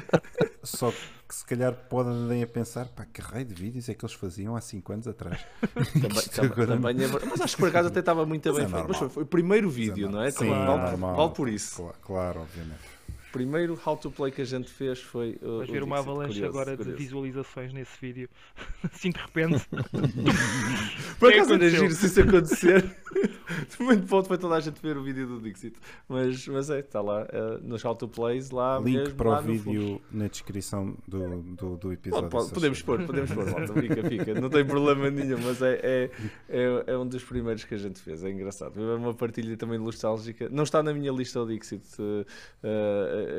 Só 0.62 0.92
que 0.92 1.36
se 1.36 1.46
calhar 1.46 1.74
podem 1.74 2.44
a 2.44 2.48
pensar, 2.48 2.88
pá, 2.90 3.06
que 3.06 3.22
raio 3.22 3.46
de 3.46 3.56
vídeos 3.56 3.90
é 3.90 3.94
que 3.94 4.06
eles 4.06 4.16
faziam 4.16 4.56
há 4.56 4.62
5 4.62 4.94
anos 4.94 5.08
atrás. 5.08 5.44
Também, 5.94 6.56
também, 6.56 6.68
também 6.68 7.04
é... 7.04 7.08
Mas 7.08 7.42
acho 7.42 7.56
que 7.56 7.62
por 7.62 7.70
acaso 7.70 7.88
até 7.90 8.00
estava 8.00 8.26
muito 8.26 8.54
bem 8.54 8.66
é 8.66 8.68
feito. 8.68 8.86
Mas 8.88 8.98
foi, 8.98 9.10
foi, 9.10 9.24
o 9.24 9.26
primeiro 9.26 9.70
vídeo, 9.70 10.08
é 10.08 10.12
não 10.12 10.22
é? 10.22 10.32
Sim, 10.32 10.48
claro, 10.48 10.98
vale, 10.98 11.18
vale 11.18 11.34
por 11.34 11.50
isso. 11.50 11.76
Claro, 11.78 11.98
claro 12.02 12.42
obviamente 12.42 12.97
primeiro 13.32 13.80
how 13.86 13.96
to 13.96 14.12
play 14.12 14.32
que 14.32 14.42
a 14.42 14.46
gente 14.46 14.70
fez 14.70 15.02
foi. 15.02 15.38
Uh, 15.42 15.60
Vais 15.60 15.70
ver 15.70 15.84
uma 15.84 16.00
avalanche 16.00 16.34
curioso, 16.34 16.50
agora 16.50 16.78
curioso. 16.78 16.98
de 16.98 17.04
visualizações 17.04 17.74
nesse 17.74 18.00
vídeo. 18.00 18.30
assim 18.84 19.10
de 19.12 19.20
repente. 19.20 19.66
Por 21.20 21.34
acaso 21.34 21.54
era 21.54 21.70
giro 21.70 21.92
se 21.92 22.06
isso 22.06 22.22
acontecer. 22.22 22.96
Muito 23.80 24.06
bom 24.08 24.24
foi 24.24 24.38
toda 24.38 24.56
a 24.56 24.60
gente 24.60 24.82
ver 24.82 24.98
o 24.98 25.04
vídeo 25.04 25.28
do 25.28 25.40
Dixit. 25.40 25.76
Mas, 26.08 26.48
mas 26.48 26.70
é, 26.70 26.80
está 26.80 27.02
lá 27.02 27.24
uh, 27.24 27.68
nos 27.68 27.84
how 27.84 27.96
to 27.96 28.08
plays 28.08 28.52
lá. 28.52 28.80
Link 28.80 28.98
mesmo, 28.98 29.16
para 29.16 29.40
o 29.40 29.42
vídeo 29.42 30.02
na 30.12 30.28
descrição 30.28 30.96
do, 31.08 31.42
do, 31.42 31.78
do 31.78 31.94
episódio. 31.94 32.30
Pode, 32.30 32.46
pode, 32.46 32.54
podemos 32.54 32.82
pôr, 32.82 33.06
podemos 33.06 33.32
pôr, 33.32 33.50
malta. 33.50 33.74
Fica, 33.74 34.10
fica. 34.10 34.42
Não 34.42 34.50
tem 34.50 34.66
problema 34.66 35.10
nenhum, 35.10 35.40
mas 35.42 35.62
é, 35.62 35.80
é, 35.82 36.12
é, 36.50 36.84
é, 36.88 36.98
um 36.98 37.08
dos 37.08 37.24
primeiros 37.24 37.64
que 37.64 37.74
a 37.74 37.78
gente 37.78 38.00
fez. 38.00 38.24
É 38.24 38.30
engraçado. 38.30 38.80
É 38.82 38.96
uma 38.96 39.14
partilha 39.14 39.56
também 39.56 39.80
nostálgica. 39.80 40.50
Não 40.50 40.64
está 40.64 40.84
na 40.84 40.94
minha 40.94 41.12
lista 41.12 41.42
o 41.42 41.48
Dixit. 41.48 41.84
Uh, 42.00 42.26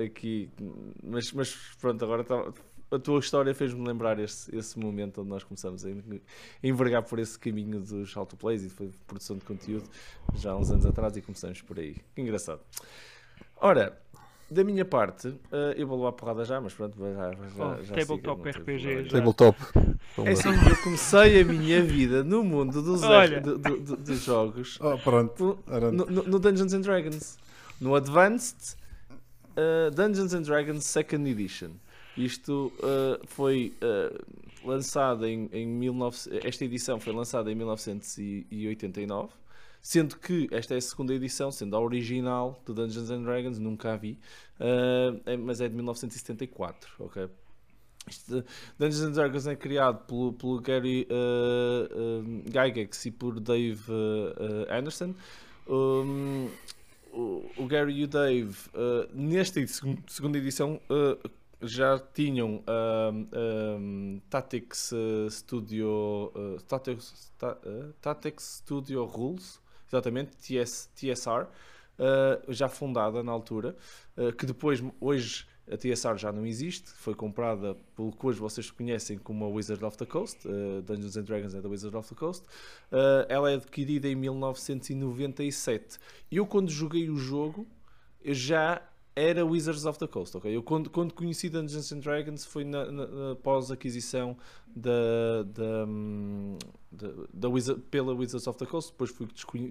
aqui, 0.05 0.51
mas, 1.03 1.33
mas 1.33 1.55
pronto, 1.81 2.05
agora 2.05 2.24
tá, 2.24 2.53
a 2.90 2.98
tua 2.98 3.18
história 3.18 3.55
fez-me 3.55 3.87
lembrar 3.87 4.18
esse, 4.18 4.55
esse 4.57 4.79
momento 4.79 5.20
onde 5.20 5.31
nós 5.31 5.44
começamos 5.44 5.85
a 5.85 5.90
envergar 6.62 7.03
por 7.03 7.18
esse 7.18 7.38
caminho 7.38 7.81
dos 7.81 8.16
autoplays 8.16 8.62
e 8.64 8.68
de 8.68 8.98
produção 9.07 9.37
de 9.37 9.44
conteúdo 9.44 9.88
já 10.37 10.53
há 10.53 10.57
uns 10.57 10.70
anos 10.70 10.87
atrás 10.87 11.16
e 11.16 11.22
começamos 11.22 11.61
por 11.62 11.79
aí. 11.79 11.96
Que 12.14 12.22
engraçado. 12.22 12.61
Ora, 13.61 13.98
da 14.51 14.64
minha 14.64 14.85
parte, 14.85 15.29
uh, 15.29 15.72
eu 15.77 15.87
vou 15.87 15.98
levar 15.98 16.09
a 16.09 16.12
porrada 16.12 16.44
já, 16.44 16.61
mas 16.61 16.72
pronto, 16.72 16.96
já, 16.98 17.33
já, 17.33 17.77
oh, 17.79 17.83
já 17.83 17.94
Tabletop 17.94 18.48
RPG. 18.48 19.09
Tabletop. 19.11 19.59
É 20.24 20.31
assim, 20.31 20.48
eu 20.48 20.77
comecei 20.83 21.42
a 21.42 21.44
minha 21.44 21.83
vida 21.83 22.24
no 22.24 22.42
mundo 22.42 22.81
dos, 22.81 23.03
do, 23.03 23.59
do, 23.59 23.77
do, 23.81 23.96
dos 23.96 24.24
jogos. 24.24 24.79
Oh, 24.81 24.96
pronto. 24.98 25.59
No, 25.66 26.07
no, 26.07 26.22
no 26.22 26.38
Dungeons 26.38 26.72
and 26.72 26.81
Dragons. 26.81 27.38
No 27.79 27.94
Advanced 27.94 28.77
uh, 29.59 29.90
Dungeons 29.90 30.33
and 30.33 30.42
Dragons 30.42 30.85
Second 30.87 31.29
Edition. 31.29 31.73
Isto 32.16 32.73
uh, 32.79 33.27
foi 33.27 33.75
uh, 33.83 34.68
lançado 34.68 35.27
em, 35.27 35.49
em 35.53 35.79
19... 35.79 36.40
Esta 36.44 36.64
edição 36.64 36.99
foi 36.99 37.12
lançada 37.12 37.51
em 37.51 37.55
1989, 37.55 39.33
sendo 39.81 40.16
que 40.16 40.49
esta 40.51 40.75
é 40.75 40.79
a 40.79 40.81
segunda 40.81 41.14
edição, 41.14 41.51
sendo 41.51 41.77
a 41.77 41.81
original 41.81 42.61
do 42.64 42.75
Dungeons 42.75 43.11
and 43.11 43.23
Dragons, 43.23 43.59
nunca 43.59 43.92
a 43.92 43.97
vi, 43.97 44.18
uh, 44.59 45.38
mas 45.38 45.61
é 45.61 45.68
de 45.68 45.75
1974, 45.75 46.90
ok? 46.99 47.29
Dungeons 48.79 49.03
and 49.03 49.12
Dragons 49.12 49.47
é 49.47 49.55
criado 49.55 50.07
pelo, 50.07 50.33
pelo 50.33 50.61
Gary 50.61 51.07
uh, 51.11 52.42
Gygax 52.51 53.05
e 53.07 53.11
por 53.11 53.38
Dave 53.38 53.85
Anderson. 54.71 55.14
Um, 55.68 56.49
o, 57.12 57.66
Gary 57.66 57.94
e 57.94 58.05
o 58.05 58.09
Dave, 58.09 58.57
uh, 58.75 59.09
nesta 59.12 59.61
segunda 60.07 60.38
edição, 60.38 60.81
uh, 60.90 61.31
já 61.61 61.99
tinham 61.99 62.62
uh, 62.68 63.79
um, 63.81 64.21
Tactics 64.31 64.92
Studio 65.29 66.33
Tactics, 66.68 67.33
Tactics 68.01 68.62
Studio 68.64 69.05
Rules, 69.05 69.61
exatamente, 69.88 70.37
TS, 70.37 70.88
TSR, 70.94 71.49
já 72.49 72.68
fundada 72.68 73.25
na 73.25 73.33
altura, 73.33 73.75
que 74.38 74.47
depois, 74.47 74.81
hoje, 75.01 75.48
a 75.70 75.76
TSR 75.76 76.16
já 76.16 76.33
não 76.33 76.46
existe, 76.46 76.88
foi 76.90 77.14
comprada 77.14 77.76
pelo 77.94 78.12
que 78.12 78.26
hoje 78.26 78.38
vocês 78.38 78.70
conhecem 78.70 79.18
como 79.18 79.44
a 79.44 79.48
Wizard 79.48 79.85
of 79.85 79.96
the 79.96 80.07
Coast, 80.07 80.46
uh, 80.46 80.83
Dungeons 80.83 81.16
and 81.16 81.24
Dragons 81.24 81.54
é 81.54 81.61
da 81.61 81.68
Wizard 81.68 81.96
of 81.96 82.09
the 82.09 82.14
Coast. 82.14 82.44
Uh, 82.90 83.26
ela 83.28 83.50
é 83.50 83.54
adquirida 83.54 84.09
em 84.09 84.14
1997. 84.14 85.98
Eu, 86.31 86.46
quando 86.46 86.70
joguei 86.70 87.11
o 87.11 87.16
jogo, 87.16 87.66
já 88.24 88.83
era 89.18 89.44
Wizards 89.44 89.85
of 89.85 89.98
the 89.98 90.07
Coast, 90.07 90.37
ok? 90.37 90.54
Eu 90.54 90.62
quando, 90.62 90.88
quando 90.88 91.12
conheci 91.12 91.48
Dungeons 91.48 91.90
and 91.92 91.98
Dragons 91.98 92.44
foi 92.44 92.64
na, 92.64 92.90
na, 92.90 93.07
na 93.07 93.37
pós-aquisição 93.37 94.37
da, 94.68 95.42
da, 95.42 95.87
da, 96.92 97.09
da 97.35 97.48
Wizard, 97.48 97.83
pela 97.90 98.14
Wizards 98.14 98.46
of 98.46 98.57
the 98.59 98.66
Coast, 98.66 98.92
depois 98.92 99.11
fui, 99.11 99.28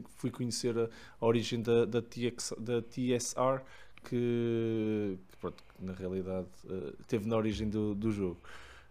fui 0.10 0.32
conhecer 0.32 0.78
a, 0.78 0.90
a 1.22 1.26
origem 1.26 1.62
da, 1.62 1.86
da, 1.86 2.02
TX, 2.02 2.56
da 2.60 2.82
TSR, 2.82 3.64
que, 4.04 5.18
que 5.30 5.38
pronto, 5.40 5.64
na 5.80 5.94
realidade 5.94 6.48
uh, 6.66 6.94
teve 7.08 7.28
na 7.28 7.36
origem 7.36 7.70
do, 7.70 7.94
do 7.96 8.12
jogo. 8.12 8.40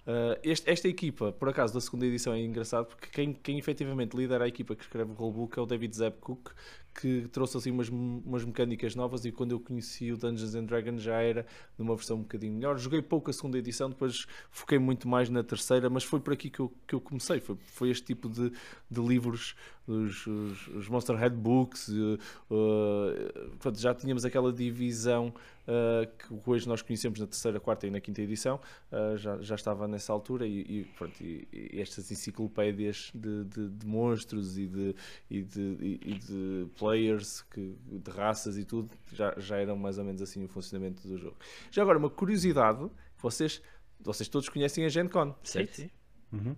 Uh, 0.07 0.39
este, 0.45 0.71
esta 0.71 0.87
equipa, 0.87 1.33
por 1.33 1.49
acaso, 1.49 1.75
da 1.75 1.81
segunda 1.81 2.07
edição 2.07 2.33
é 2.33 2.41
engraçado 2.41 2.87
porque 2.87 3.09
quem, 3.09 3.33
quem 3.33 3.59
efetivamente 3.59 4.17
lidera 4.17 4.45
a 4.45 4.49
equipa 4.49 4.77
que 4.77 4.83
escreve 4.83 5.11
o 5.11 5.15
rulebook 5.15 5.59
é 5.59 5.63
o 5.63 5.67
David 5.67 5.97
Zebcook, 5.97 6.53
que 7.01 7.29
trouxe 7.29 7.57
assim 7.59 7.71
umas, 7.71 7.89
umas 7.89 8.45
mecânicas 8.45 8.95
novas 8.95 9.25
e 9.25 9.33
quando 9.33 9.53
eu 9.53 9.61
conheci 9.61 10.11
o 10.11 10.17
Dungeons 10.17 10.55
and 10.55 10.65
Dragons 10.65 11.03
já 11.03 11.21
era 11.21 11.47
numa 11.77 11.95
versão 11.95 12.17
um 12.17 12.23
bocadinho 12.23 12.55
melhor. 12.55 12.79
Joguei 12.79 13.03
pouco 13.03 13.31
a 13.31 13.33
segunda 13.33 13.59
edição, 13.59 13.91
depois 13.91 14.27
foquei 14.51 14.79
muito 14.79 15.07
mais 15.07 15.29
na 15.29 15.43
terceira, 15.43 15.91
mas 15.91 16.05
foi 16.05 16.21
por 16.21 16.33
aqui 16.33 16.49
que 16.49 16.61
eu, 16.61 16.73
que 16.87 16.95
eu 16.95 17.01
comecei. 17.01 17.39
Foi, 17.41 17.57
foi 17.67 17.91
este 17.91 18.07
tipo 18.07 18.29
de, 18.29 18.51
de 18.91 19.01
livros, 19.01 19.55
os, 19.87 20.27
os, 20.27 20.69
os 20.69 20.89
Monster 20.89 21.17
Head 21.17 21.37
Books, 21.37 21.89
uh, 21.89 22.19
uh, 22.51 23.75
já 23.75 23.95
tínhamos 23.95 24.25
aquela 24.25 24.53
divisão 24.53 25.35
uh, 25.67 26.07
que 26.17 26.51
hoje 26.51 26.69
nós 26.69 26.83
conhecemos 26.83 27.21
na 27.21 27.27
terceira, 27.27 27.61
quarta 27.61 27.87
e 27.87 27.91
na 27.91 28.01
quinta 28.01 28.23
edição, 28.23 28.61
uh, 28.91 29.17
já, 29.17 29.39
já 29.41 29.55
estava 29.55 29.87
nessa 29.87 30.13
altura 30.13 30.47
e, 30.47 30.61
e, 30.61 30.85
pronto, 30.97 31.23
e, 31.23 31.49
e 31.53 31.81
estas 31.81 32.11
enciclopédias 32.11 33.11
de, 33.15 33.45
de, 33.45 33.69
de, 33.69 33.87
monstros 33.87 34.57
e 34.59 34.67
de, 34.67 34.95
e 35.31 35.43
de, 35.43 36.01
e 36.05 36.15
de 36.15 36.67
players, 36.79 37.43
que, 37.43 37.77
de 37.85 38.11
raças 38.11 38.57
e 38.59 38.65
tudo, 38.65 38.91
já, 39.13 39.35
já 39.37 39.57
eram 39.57 39.77
mais 39.77 39.99
ou 39.99 40.05
menos 40.05 40.23
assim 40.23 40.45
o 40.45 40.49
funcionamento 40.49 41.07
do 41.07 41.19
jogo. 41.19 41.37
Já 41.71 41.83
agora, 41.83 41.99
uma 41.99 42.11
curiosidade, 42.11 42.89
vocês, 43.19 43.63
vocês 44.01 44.29
todos 44.29 44.49
conhecem 44.49 44.85
a 44.85 44.89
Gen 44.89 45.09
Con, 45.09 45.35
certo? 45.43 45.75
Sim, 45.75 45.83
sim. 45.83 45.91
Uhum. 46.33 46.57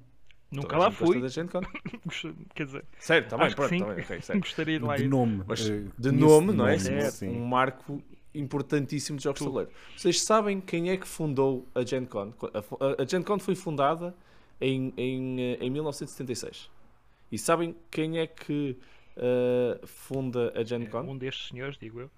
Nunca 0.51 0.79
lá 0.79 0.91
fui. 0.91 1.21
Quer 2.55 2.65
dizer, 2.65 2.85
certo, 2.99 3.25
está 3.25 3.37
bem, 3.37 3.55
pronto, 3.55 3.69
sim. 3.69 3.79
tá 3.81 3.95
bem, 3.95 4.05
okay, 4.05 4.21
certo. 4.23 4.41
gostaria 4.41 4.79
de 4.79 4.85
lá 4.85 4.97
De 4.97 5.05
ir. 5.05 5.09
nome. 5.09 5.45
Mas 5.47 5.69
eh, 5.69 5.85
de 5.99 6.11
nome, 6.11 6.53
não 6.55 6.67
é? 6.67 6.79
Certo. 6.79 7.27
Um 7.27 7.45
marco 7.45 8.03
importantíssimo 8.39 9.19
de 9.19 9.25
jogos 9.25 9.41
de 9.41 9.45
tabuleiro. 9.47 9.71
Vocês 9.97 10.23
sabem 10.23 10.61
quem 10.61 10.91
é 10.91 10.97
que 10.97 11.07
fundou 11.07 11.67
a 11.75 11.85
Gen 11.85 12.05
Con? 12.07 12.33
A, 12.99 13.05
Gen 13.07 13.23
Con 13.23 13.39
foi 13.39 13.55
fundada 13.55 14.15
em, 14.61 14.93
em, 14.97 15.41
eh, 15.41 15.59
em 15.61 15.71
1976. 15.71 16.71
E 17.31 17.39
sabem 17.39 17.75
quem 17.91 18.19
é 18.19 18.27
que 18.27 18.77
uh, 19.17 19.87
funda 19.87 20.53
a 20.57 20.63
Gen 20.65 20.87
Con? 20.87 21.01
Um 21.03 21.19
destes 21.19 21.49
senhores, 21.49 21.77
digo 21.79 22.01
eu. 22.01 22.11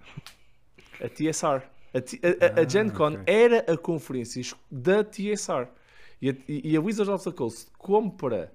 A 1.03 1.09
TSR. 1.09 1.63
A, 1.93 2.01
T- 2.01 2.21
a- 2.23 2.61
a- 2.61 2.63
a 2.63 2.69
Gen 2.69 2.89
Ah, 2.89 2.97
Con 2.97 3.15
ok. 3.15 3.25
era 3.27 3.73
a 3.73 3.77
conferência 3.77 4.43
da 4.71 5.03
TSR. 5.03 5.67
E 6.23 6.31
a, 6.31 6.35
e 6.49 6.77
a 6.77 6.81
Wizards 6.81 7.09
of 7.13 7.25
the 7.25 7.33
Coast 7.37 7.71
compra 7.79 8.53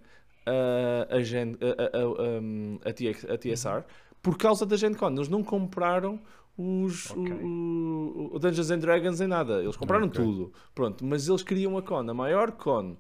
uh, 0.47 1.13
a, 1.15 1.21
Gen, 1.23 1.58
a, 1.60 1.97
a, 1.97 2.88
a, 2.88 2.89
a 2.89 2.93
TX 2.93 3.25
a 3.25 3.38
TSR 3.38 3.84
por 4.21 4.38
causa 4.38 4.65
da 4.65 4.78
Gen 4.78 4.93
Con. 4.93 5.12
Eles 5.13 5.28
não 5.28 5.43
compraram 5.43 6.19
os, 6.58 7.10
o- 7.12 7.22
Ok. 7.22 7.34
o, 7.34 8.30
o 8.34 8.39
Dungeons 8.39 8.72
and 8.72 8.80
Dragons 8.80 9.20
em 9.22 9.28
nada. 9.28 9.62
Eles 9.62 9.76
compraram 9.78 10.08
Ok. 10.08 10.24
tudo. 10.24 10.54
Pronto, 10.74 11.04
mas 11.06 11.28
eles 11.28 11.44
queriam 11.44 11.78
a 11.78 11.82
Con, 11.82 12.10
a 12.10 12.13
maior 12.13 12.52
Con 12.54 12.91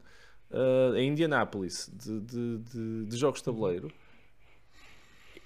uh, 0.51 0.95
em 0.95 1.09
Indianápolis 1.11 1.89
de, 1.93 2.19
de, 2.21 2.57
de, 2.59 3.05
de 3.05 3.17
jogos 3.17 3.39
de 3.39 3.45
tabuleiro. 3.45 3.91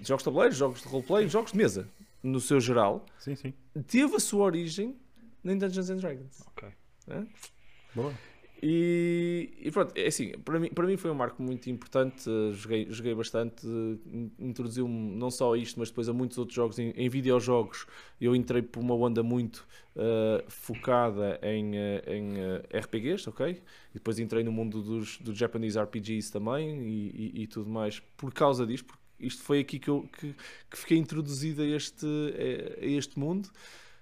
Jogos 0.02 0.22
de 0.24 0.26
tabuleiro, 0.26 0.56
jogos 0.56 0.82
de 0.82 0.88
roleplay, 0.88 1.28
jogos 1.28 1.52
de 1.52 1.58
mesa, 1.58 1.88
no 2.24 2.40
seu 2.40 2.60
geral 2.62 3.06
Sim, 3.20 3.36
sim. 3.36 3.54
teve 3.88 4.16
a 4.16 4.20
sua 4.20 4.44
origem 4.46 4.96
em 5.44 5.58
Dungeons 5.58 5.90
and 5.90 5.98
Dragons. 5.98 6.42
Ok. 6.48 6.70
né? 7.08 7.28
Boa. 7.94 8.14
E, 8.62 9.52
e 9.62 9.72
pronto, 9.72 9.94
é 9.98 10.08
assim, 10.08 10.32
para 10.40 10.60
mim, 10.60 10.68
para 10.70 10.86
mim 10.86 10.98
foi 10.98 11.10
um 11.10 11.14
marco 11.16 11.42
muito 11.42 11.70
importante. 11.70 12.30
Joguei, 12.54 12.88
joguei 12.90 13.16
bastante, 13.16 13.66
in- 13.66 14.32
introduziu-me 14.38 15.16
não 15.16 15.32
só 15.32 15.54
a 15.54 15.58
isto, 15.58 15.80
mas 15.80 15.90
depois 15.90 16.10
a 16.10 16.14
muitos 16.14 16.38
outros 16.38 16.56
jogos. 16.56 16.78
Em, 16.78 16.90
em 16.92 17.08
videojogos, 17.08 17.86
eu 18.20 18.36
entrei 18.36 18.62
por 18.62 18.82
uma 18.82 18.94
onda 18.96 19.24
muito 19.24 19.66
uh, 19.96 20.44
focada 20.50 21.40
em, 21.42 21.72
uh, 21.72 22.12
em 22.12 22.32
uh, 22.34 22.62
RPGs, 22.78 23.30
ok? 23.30 23.52
E 23.92 23.94
depois 23.94 24.20
entrei 24.20 24.44
no 24.44 24.52
mundo 24.52 24.82
dos, 24.82 25.18
dos 25.20 25.38
Japanese 25.38 25.80
RPGs 25.80 26.30
também 26.32 26.82
e, 26.82 27.32
e- 27.38 27.42
e 27.44 27.48
tudo 27.48 27.70
mais 27.70 28.02
por 28.18 28.34
causa 28.34 28.68
disto, 28.68 28.86
porque 28.88 29.00
isto 29.22 29.42
foi 29.42 29.60
aqui 29.62 29.80
que 29.80 29.90
eu 29.90 30.10
que, 30.20 30.36
que 30.70 30.78
fiquei 30.78 30.98
introduzido 30.98 31.62
a 31.62 31.66
este, 31.66 32.06
a 32.82 32.86
este 32.86 33.18
mundo. 33.18 33.50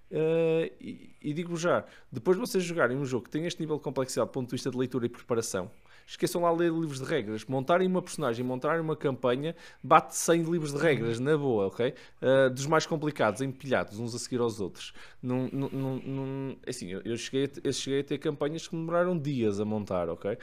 Uh, 0.10 0.72
e, 0.80 1.10
e 1.22 1.34
digo 1.34 1.58
já, 1.58 1.84
depois 2.12 2.38
de 2.38 2.42
vocês 2.42 2.64
jogarem 2.64 2.96
um 2.98 3.06
jogo 3.06 3.26
que 3.26 3.30
tem 3.30 3.46
este 3.46 3.60
nível 3.60 3.76
de 3.78 3.84
complexidade 3.84 4.30
do 4.30 4.34
ponto 4.34 4.48
de 4.48 4.52
vista 4.52 4.72
de 4.72 4.78
leitura 4.78 5.06
e 5.06 5.10
preparação, 5.10 5.70
esqueçam 6.08 6.42
lá 6.42 6.52
de 6.54 6.60
ler 6.60 6.72
livros 6.72 7.00
de 7.00 7.06
regras, 7.06 7.44
montarem 7.46 7.86
uma 7.88 8.02
personagem, 8.02 8.46
montarem 8.46 8.80
uma 8.80 8.96
campanha, 8.96 9.54
bate 9.84 10.16
100 10.16 10.44
livros 10.44 10.72
de 10.74 10.80
regras, 10.80 11.20
na 11.20 11.38
boa, 11.38 11.68
ok? 11.68 11.94
Uh, 12.22 12.50
dos 12.50 12.66
mais 12.66 12.86
complicados, 12.86 13.42
empilhados, 13.42 14.00
uns 14.00 14.16
a 14.16 14.20
seguir 14.20 14.40
aos 14.40 14.62
outros. 14.62 14.94
Num, 15.22 15.50
num, 15.52 15.70
num- 15.70 16.02
num- 16.06 16.58
assim, 16.66 16.88
eu, 16.88 17.02
eu 17.04 17.18
cheguei 17.18 17.46
a, 17.46 17.50
eu 17.62 17.74
cheguei 17.74 18.00
a 18.00 18.04
ter 18.06 18.18
campanhas 18.20 18.66
que 18.66 18.76
demoraram 18.76 19.18
dias 19.20 19.60
a 19.60 19.66
montar, 19.66 20.08
ok? 20.08 20.32
Uh, 20.32 20.38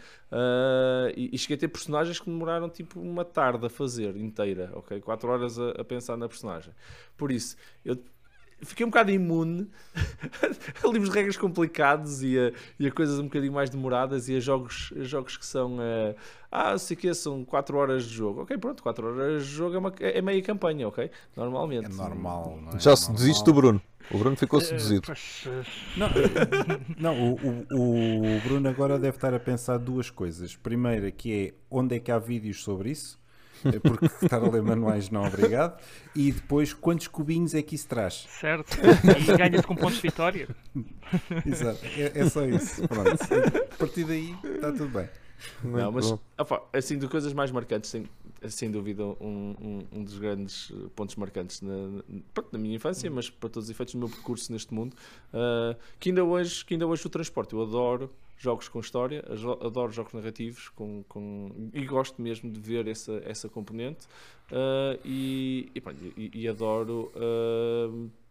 e, 1.16 1.31
e 1.33 1.38
cheguei 1.38 1.57
a 1.57 1.61
ter 1.61 1.68
personagens 1.68 2.20
que 2.20 2.27
demoraram 2.27 2.68
tipo 2.68 3.00
uma 3.00 3.24
tarde 3.24 3.64
a 3.64 3.70
fazer 3.70 4.14
inteira, 4.16 4.70
ok? 4.74 5.00
4 5.00 5.31
horas 5.31 5.59
a, 5.59 5.70
a 5.70 5.85
pensar 5.85 6.18
na 6.18 6.29
personagem. 6.29 6.74
Por 7.16 7.33
isso, 7.33 7.57
eu 7.83 7.96
fiquei 8.64 8.85
um 8.87 8.90
bocado 8.90 9.11
imune 9.11 9.68
a 10.83 10.87
livros 10.88 11.11
de 11.11 11.14
regras 11.14 11.37
complicados 11.37 12.22
e 12.22 12.38
a, 12.38 12.53
e 12.79 12.87
a 12.87 12.90
coisas 12.92 13.18
um 13.18 13.24
bocadinho 13.24 13.53
mais 13.53 13.70
demoradas 13.70 14.29
e 14.29 14.37
a 14.37 14.40
jogos, 14.40 14.92
a 14.98 15.03
jogos 15.05 15.37
que 15.37 15.46
são 15.46 15.77
eh, 15.81 16.14
ah, 16.50 16.77
sei 16.79 16.96
que 16.96 17.12
são 17.14 17.44
4 17.44 17.77
horas 17.77 18.05
de 18.05 18.14
jogo. 18.14 18.42
Ok, 18.42 18.57
pronto, 18.59 18.83
4 18.83 19.07
horas 19.07 19.44
de 19.46 19.53
jogo 19.53 19.74
é, 19.74 19.79
uma, 19.79 19.92
é 19.98 20.22
meia 20.22 20.42
campanha, 20.42 20.87
ok? 20.88 21.11
Normalmente. 21.37 21.87
É 21.87 21.88
normal. 21.88 22.59
Não 22.62 22.77
é? 22.77 22.81
Já 22.81 22.92
É 22.92 22.96
se 22.96 23.03
normal. 23.09 23.16
desiste 23.18 23.44
do 23.44 23.53
Bruno. 23.55 23.83
O 24.11 24.18
Bruno 24.18 24.37
ficou 24.37 24.61
seduzido. 24.61 25.03
Pois, 25.07 25.44
eh, 25.46 25.62
Não, 25.96 26.07
eh, 26.09 26.81
não 26.98 27.33
o, 27.33 27.66
o- 27.72 28.37
o 28.37 28.40
Bruno 28.42 28.68
agora 28.68 28.98
deve 28.98 29.16
estar 29.16 29.33
a 29.33 29.40
pensar 29.40 29.79
duas 29.79 30.11
coisas. 30.11 30.55
Primeira, 30.55 31.11
que 31.11 31.33
é 31.48 31.55
onde 31.70 31.96
é 31.96 31.98
que 31.98 32.11
há 32.12 32.18
vídeos 32.18 32.62
sobre 32.62 32.90
isso? 32.90 33.18
Eh, 33.64 33.78
Porque 33.80 34.06
estar 34.06 34.42
a 34.42 34.48
ler 34.48 34.62
manuais 34.62 35.10
não 35.10 35.24
obrigado. 35.24 35.80
E 36.14 36.32
depois, 36.32 36.72
quantos 36.72 37.06
cubinhos 37.08 37.54
é 37.54 37.62
que 37.62 37.74
isso 37.74 37.86
traz? 37.88 38.26
certo. 38.40 38.76
E 38.78 39.36
ganha-se 39.36 39.66
com 39.66 39.74
pontos 39.76 39.96
de 39.96 40.02
vitória. 40.02 40.48
Exato, 41.46 41.80
é, 41.84 42.12
é 42.20 42.28
só 42.28 42.44
isso. 42.46 42.86
Pronto. 42.88 43.10
A 43.72 43.76
partir 43.76 44.04
daí 44.04 44.34
está 44.44 44.72
tudo 44.72 44.88
bem. 44.88 45.08
Não, 45.62 45.92
mas 45.92 46.14
opa, 46.38 46.62
assim, 46.72 46.96
de 46.98 47.06
coisas 47.08 47.32
mais 47.34 47.50
marcantes, 47.50 47.90
sem, 47.90 48.08
sem 48.48 48.70
dúvida, 48.70 49.02
um, 49.04 49.54
um, 49.60 49.98
um 49.98 50.04
dos 50.04 50.16
grandes 50.18 50.72
eh, 50.72 50.86
pontos 50.96 51.16
marcantes 51.16 51.60
na, 51.60 51.72
na- 52.52 52.58
minha 52.58 52.76
infância, 52.76 53.10
mas 53.10 53.28
para 53.28 53.50
todos 53.50 53.66
os 53.66 53.70
efeitos, 53.70 53.94
no 53.94 54.00
meu 54.00 54.08
percurso 54.08 54.50
neste 54.52 54.72
mundo, 54.72 54.96
ah, 55.34 55.76
que, 56.00 56.08
ainda 56.08 56.24
hoje, 56.24 56.64
que 56.64 56.74
ainda 56.74 56.86
hoje 56.86 57.04
o 57.06 57.10
transporte. 57.10 57.52
Eu 57.52 57.62
adoro 57.62 58.10
jogos 58.36 58.68
com 58.68 58.80
história, 58.80 59.24
adoro 59.60 59.92
jogos 59.92 60.12
narrativos 60.12 60.68
com, 60.70 61.02
com, 61.08 61.70
e 61.72 61.84
gosto 61.84 62.20
mesmo 62.20 62.50
de 62.50 62.60
ver 62.60 62.86
essa, 62.88 63.20
essa 63.24 63.48
componente 63.48 64.06
ah, 64.52 64.98
e, 65.04 65.70
e, 65.74 65.82
e- 66.16 66.30
e 66.42 66.48
adoro. 66.48 67.12
ah, 67.16 68.23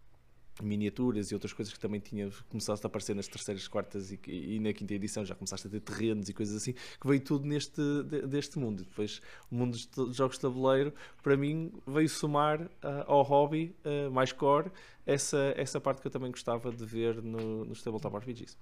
miniaturas 0.61 1.31
e 1.31 1.33
outras 1.33 1.51
coisas 1.53 1.73
que 1.73 1.79
também 1.79 1.99
tinha 1.99 2.29
começado 2.49 2.79
a 2.83 2.87
aparecer 2.87 3.15
nas 3.15 3.27
terceiras, 3.27 3.67
quartas 3.67 4.11
e, 4.11 4.19
e 4.27 4.59
na 4.59 4.71
quinta 4.73 4.93
edição 4.93 5.25
já 5.25 5.33
começaste 5.33 5.67
a 5.67 5.69
ter 5.69 5.79
terrenos 5.79 6.29
e 6.29 6.33
coisas 6.33 6.55
assim 6.55 6.73
que 6.73 7.07
veio 7.07 7.21
tudo 7.21 7.45
neste 7.47 7.81
de- 8.03 8.27
deste 8.27 8.59
mundo. 8.59 8.83
Depois 8.83 9.21
o 9.51 9.55
mundo 9.55 9.77
dos 9.95 10.15
jogos 10.15 10.35
de 10.35 10.41
tabuleiro 10.41 10.93
para 11.23 11.35
mim 11.35 11.71
veio 11.87 12.09
somar 12.09 12.69
ah, 12.81 13.05
ao 13.07 13.23
hobby 13.23 13.75
ah, 13.83 14.09
mais 14.11 14.31
core 14.31 14.69
essa, 15.05 15.53
essa 15.57 15.81
parte 15.81 16.01
que 16.01 16.07
eu 16.07 16.11
também 16.11 16.31
gostava 16.31 16.71
de 16.71 16.85
ver 16.85 17.21
no, 17.21 17.65
nos 17.65 17.81
Tabletop 17.81 18.15
RPGs. 18.17 18.55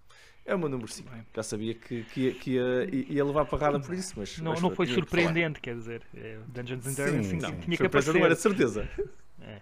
É 0.43 0.55
o 0.55 0.59
meu 0.59 0.69
número 0.69 0.91
5. 0.91 1.07
Bem. 1.11 1.23
Já 1.35 1.43
sabia 1.43 1.75
que, 1.75 2.03
que, 2.05 2.21
ia, 2.21 2.33
que 2.33 2.51
ia, 2.53 2.89
ia 3.13 3.23
levar 3.23 3.45
parrada 3.45 3.79
por 3.79 3.93
isso, 3.93 4.13
mas 4.17 4.39
Não, 4.39 4.53
mas 4.53 4.61
não 4.61 4.71
foi 4.73 4.87
tinha 4.87 4.95
que 4.95 5.01
surpreendente, 5.03 5.61
quer 5.61 5.75
dizer. 5.75 6.01
é, 6.15 6.39
Dungeons 6.47 6.87
and 6.87 6.93
Dragons 6.93 7.27
Sim, 7.27 7.37
tinha, 7.37 7.51
não, 7.51 7.59
tinha 7.59 7.77
que 7.77 7.85
aparecer. 7.85 8.13
não 8.15 8.25
era 8.25 8.33
de 8.35 8.41
certeza. 8.41 8.89
É. 9.43 9.59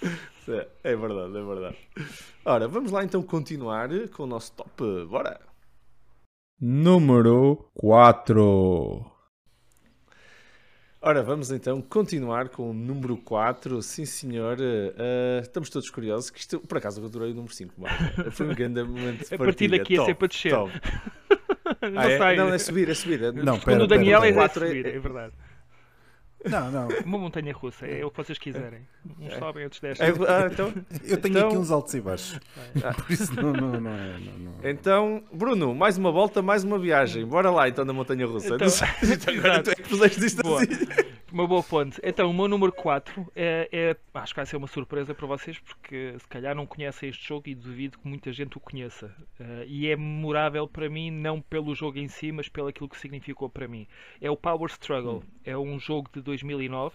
É, 0.48 0.68
é 0.92 0.96
verdade, 0.96 1.36
é 1.36 1.42
verdade. 1.44 1.76
Ora, 2.44 2.66
vamos 2.68 2.90
lá 2.90 3.04
então 3.04 3.22
continuar 3.22 3.88
com 4.10 4.24
o 4.24 4.26
nosso 4.26 4.52
top. 4.52 5.04
Bora! 5.06 5.40
Número 6.60 7.68
4. 7.74 9.04
Ora, 11.04 11.20
vamos 11.22 11.50
então 11.50 11.80
continuar 11.82 12.48
com 12.48 12.70
o 12.70 12.72
número 12.72 13.16
4. 13.16 13.82
Sim, 13.82 14.04
senhor. 14.04 14.56
Eh, 14.60 15.40
estamos 15.42 15.68
todos 15.68 15.90
curiosos. 15.90 16.30
Que 16.30 16.38
isto, 16.38 16.60
por 16.60 16.78
acaso, 16.78 17.00
eu 17.00 17.06
adorei 17.06 17.32
o 17.32 17.34
número 17.34 17.52
5. 17.52 17.74
Malta. 17.80 18.30
Foi 18.30 18.46
um 18.48 18.54
grande 18.54 18.82
momento 18.84 19.28
de 19.28 19.34
A 19.34 19.38
partir 19.38 19.68
daqui 19.68 19.94
é 19.94 19.96
Top, 19.96 20.06
sempre 20.10 20.24
a 20.24 20.28
descer. 20.28 20.52
top. 20.52 20.72
não 21.92 22.00
Ah, 22.00 22.08
é? 22.10 22.18
sei. 22.18 22.36
Não, 22.36 22.48
é 22.54 22.58
subir, 22.58 22.88
é 22.88 22.94
subir. 22.94 23.22
É- 23.24 23.32
Não, 23.32 23.58
Quando 23.58 23.64
pera, 23.64 23.84
o 23.84 23.86
Daniel 23.88 24.20
pera, 24.20 24.32
é, 24.34 24.38
é 24.40 24.44
é- 24.44 24.48
subir, 24.48 24.86
é 24.86 24.98
verdade. 25.00 25.32
Não, 26.50 26.70
não. 26.70 26.88
Uma 27.04 27.18
montanha 27.18 27.52
russa, 27.52 27.86
é 27.86 28.04
o 28.04 28.10
que 28.10 28.16
vocês 28.16 28.38
quiserem. 28.38 28.86
Uns 29.20 29.34
sobem, 29.34 29.64
outros 29.64 29.80
descem. 29.80 30.06
É, 30.06 30.10
ah, 30.10 30.48
então, 30.50 30.72
Eu 31.04 31.20
tenho 31.20 31.36
Então- 31.36 31.48
aqui 31.48 31.56
uns 31.58 31.70
altos 31.70 31.94
e 31.94 32.00
baixos. 32.00 32.40
Ah. 32.82 32.94
Por 32.94 33.10
isso 33.12 33.34
não, 33.34 33.52
não, 33.52 33.80
não 33.80 33.90
é. 33.90 34.18
Não, 34.18 34.38
não. 34.38 34.54
então, 34.70 35.22
Bruno, 35.32 35.74
mais 35.74 35.96
uma 35.98 36.10
volta, 36.10 36.42
mais 36.42 36.64
uma 36.64 36.78
viagem. 36.78 37.24
Bora 37.26 37.50
lá 37.50 37.68
então 37.68 37.84
na 37.84 37.92
Montanha 37.92 38.26
Russa. 38.26 38.54
Então- 38.56 38.68
agora 39.38 39.62
tu 39.62 39.70
é 39.70 39.74
que 39.74 39.82
puseste 39.88 40.24
isto 40.24 40.42
Boa. 40.42 40.62
assim. 40.62 41.12
Uma 41.32 41.46
boa 41.46 41.62
ponte. 41.62 41.98
Então, 42.04 42.28
o 42.28 42.34
meu 42.34 42.46
número 42.46 42.70
4 42.70 43.26
é, 43.34 43.66
é- 43.72 43.96
Acho 44.14 44.34
que 44.34 44.40
vai 44.40 44.44
ser 44.44 44.58
uma 44.58 44.66
surpresa 44.66 45.14
para 45.14 45.26
vocês, 45.26 45.58
porque 45.58 46.14
se 46.18 46.28
calhar 46.28 46.54
não 46.54 46.66
conhecem 46.66 47.08
este 47.08 47.26
jogo 47.26 47.48
e 47.48 47.54
duvido 47.54 47.96
que 47.98 48.06
muita 48.06 48.30
gente 48.30 48.58
o 48.58 48.60
conheça. 48.60 49.10
Eh, 49.40 49.64
e 49.66 49.88
é 49.88 49.96
memorável 49.96 50.68
para 50.68 50.90
mim, 50.90 51.10
não 51.10 51.40
pelo 51.40 51.74
jogo 51.74 51.98
em 51.98 52.08
si, 52.08 52.30
mas 52.30 52.46
pelo 52.50 52.68
aquilo 52.68 52.86
que 52.90 52.98
significou 52.98 53.48
para 53.48 53.66
mim. 53.66 53.86
É 54.20 54.30
o 54.30 54.36
Power 54.36 54.70
Struggle. 54.70 55.24
É 55.42 55.56
um 55.56 55.80
jogo 55.80 56.10
de 56.14 56.20
2009. 56.32 56.94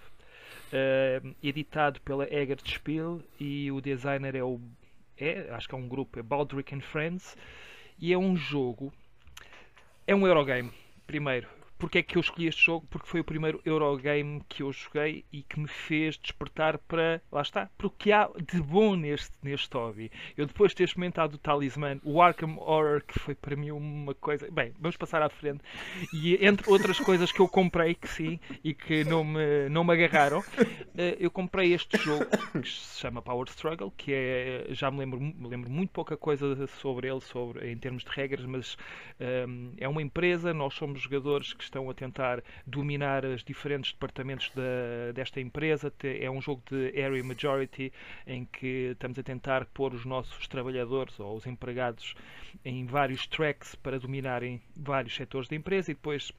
uh, 0.73 1.35
editado 1.41 2.01
pela 2.01 2.25
Eggert 2.25 2.67
Spiel 2.67 3.21
e 3.39 3.71
o 3.71 3.79
designer 3.79 4.35
é 4.35 4.43
o 4.43 4.59
é, 5.17 5.47
acho 5.51 5.67
que 5.67 5.73
é 5.73 5.77
um 5.77 5.87
grupo, 5.87 6.19
é 6.19 6.21
Baldrick 6.21 6.75
and 6.75 6.81
Friends, 6.81 7.35
e 7.99 8.13
é 8.13 8.17
um 8.17 8.35
jogo, 8.35 8.93
é 10.05 10.15
um 10.15 10.27
Eurogame, 10.27 10.71
primeiro. 11.07 11.56
Porque 11.77 11.99
é 11.99 12.03
que 12.03 12.17
eu 12.17 12.21
escolhi 12.21 12.47
este 12.47 12.65
jogo? 12.65 12.87
Porque 12.89 13.07
foi 13.07 13.19
o 13.19 13.23
primeiro 13.23 13.61
Eurogame 13.63 14.41
que 14.49 14.63
eu 14.63 14.71
joguei 14.71 15.25
e 15.31 15.43
que 15.43 15.59
me 15.59 15.67
fez 15.67 16.17
despertar 16.17 16.77
para. 16.79 17.21
Lá 17.31 17.41
está. 17.41 17.69
Para 17.77 17.87
o 17.87 17.89
que 17.89 18.11
há 18.11 18.29
de 18.51 18.61
bom 18.61 18.95
neste, 18.95 19.31
neste 19.43 19.75
hobby. 19.75 20.11
Eu 20.35 20.45
depois 20.45 20.71
de 20.71 20.77
ter 20.77 20.83
experimentado 20.85 21.35
o 21.35 21.37
Talisman, 21.37 22.01
o 22.03 22.21
Arkham 22.21 22.57
Horror, 22.57 23.03
que 23.05 23.19
foi 23.19 23.35
para 23.35 23.55
mim 23.55 23.71
uma 23.71 24.15
coisa. 24.15 24.49
Bem, 24.51 24.73
vamos 24.79 24.97
passar 24.97 25.21
à 25.21 25.29
frente. 25.29 25.61
E 26.13 26.43
entre 26.45 26.69
outras 26.69 26.99
coisas 26.99 27.31
que 27.31 27.39
eu 27.39 27.47
comprei, 27.47 27.93
que 27.93 28.07
sim, 28.07 28.39
e 28.63 28.73
que 28.73 29.03
não 29.03 29.23
me, 29.23 29.69
não 29.69 29.83
me 29.83 29.93
agarraram, 29.93 30.43
eh, 30.97 31.17
eu 31.19 31.29
comprei 31.29 31.73
este 31.73 31.97
jogo 31.97 32.25
que 32.61 32.69
se 32.69 32.99
chama 32.99 33.21
Power 33.21 33.47
Struggle, 33.49 33.91
que 33.95 34.13
é. 34.13 34.65
Já 34.69 34.89
me 34.89 34.99
lembro, 34.99 35.19
me 35.19 35.47
lembro 35.47 35.69
muito 35.69 35.91
pouca 35.91 36.17
coisa 36.17 36.67
sobre 36.67 37.07
ele, 37.07 37.21
sobre, 37.21 37.71
em 37.71 37.77
termos 37.77 38.03
de 38.03 38.09
regras, 38.09 38.45
mas 38.45 38.77
um, 39.19 39.23
ehm, 39.23 39.73
é 39.77 39.87
uma 39.87 40.01
empresa, 40.01 40.53
nós 40.53 40.73
somos 40.73 41.01
jogadores 41.01 41.53
que 41.53 41.66
estão 41.67 41.89
a 41.89 41.93
tentar 41.93 42.43
dominar 42.65 43.23
os 43.25 43.43
diferentes 43.43 43.91
departamentos 43.91 44.51
da, 44.55 45.11
desta 45.13 45.39
empresa. 45.39 45.93
É 46.03 46.29
um 46.29 46.41
jogo 46.41 46.63
de 46.69 47.01
area 47.01 47.23
majority 47.23 47.91
em 48.25 48.45
que 48.45 48.91
estamos 48.91 49.17
a 49.19 49.23
tentar 49.23 49.65
pôr 49.65 49.93
os 49.93 50.05
nossos 50.05 50.47
trabalhadores 50.47 51.19
ou 51.19 51.35
os 51.35 51.45
empregados 51.45 52.15
em 52.65 52.85
vários 52.85 53.27
tracks 53.27 53.75
para 53.75 53.99
dominarem 53.99 54.61
vários 54.75 55.15
setores 55.15 55.47
da 55.47 55.55
empresa 55.55 55.91
e 55.91 55.93
depois 55.93 56.31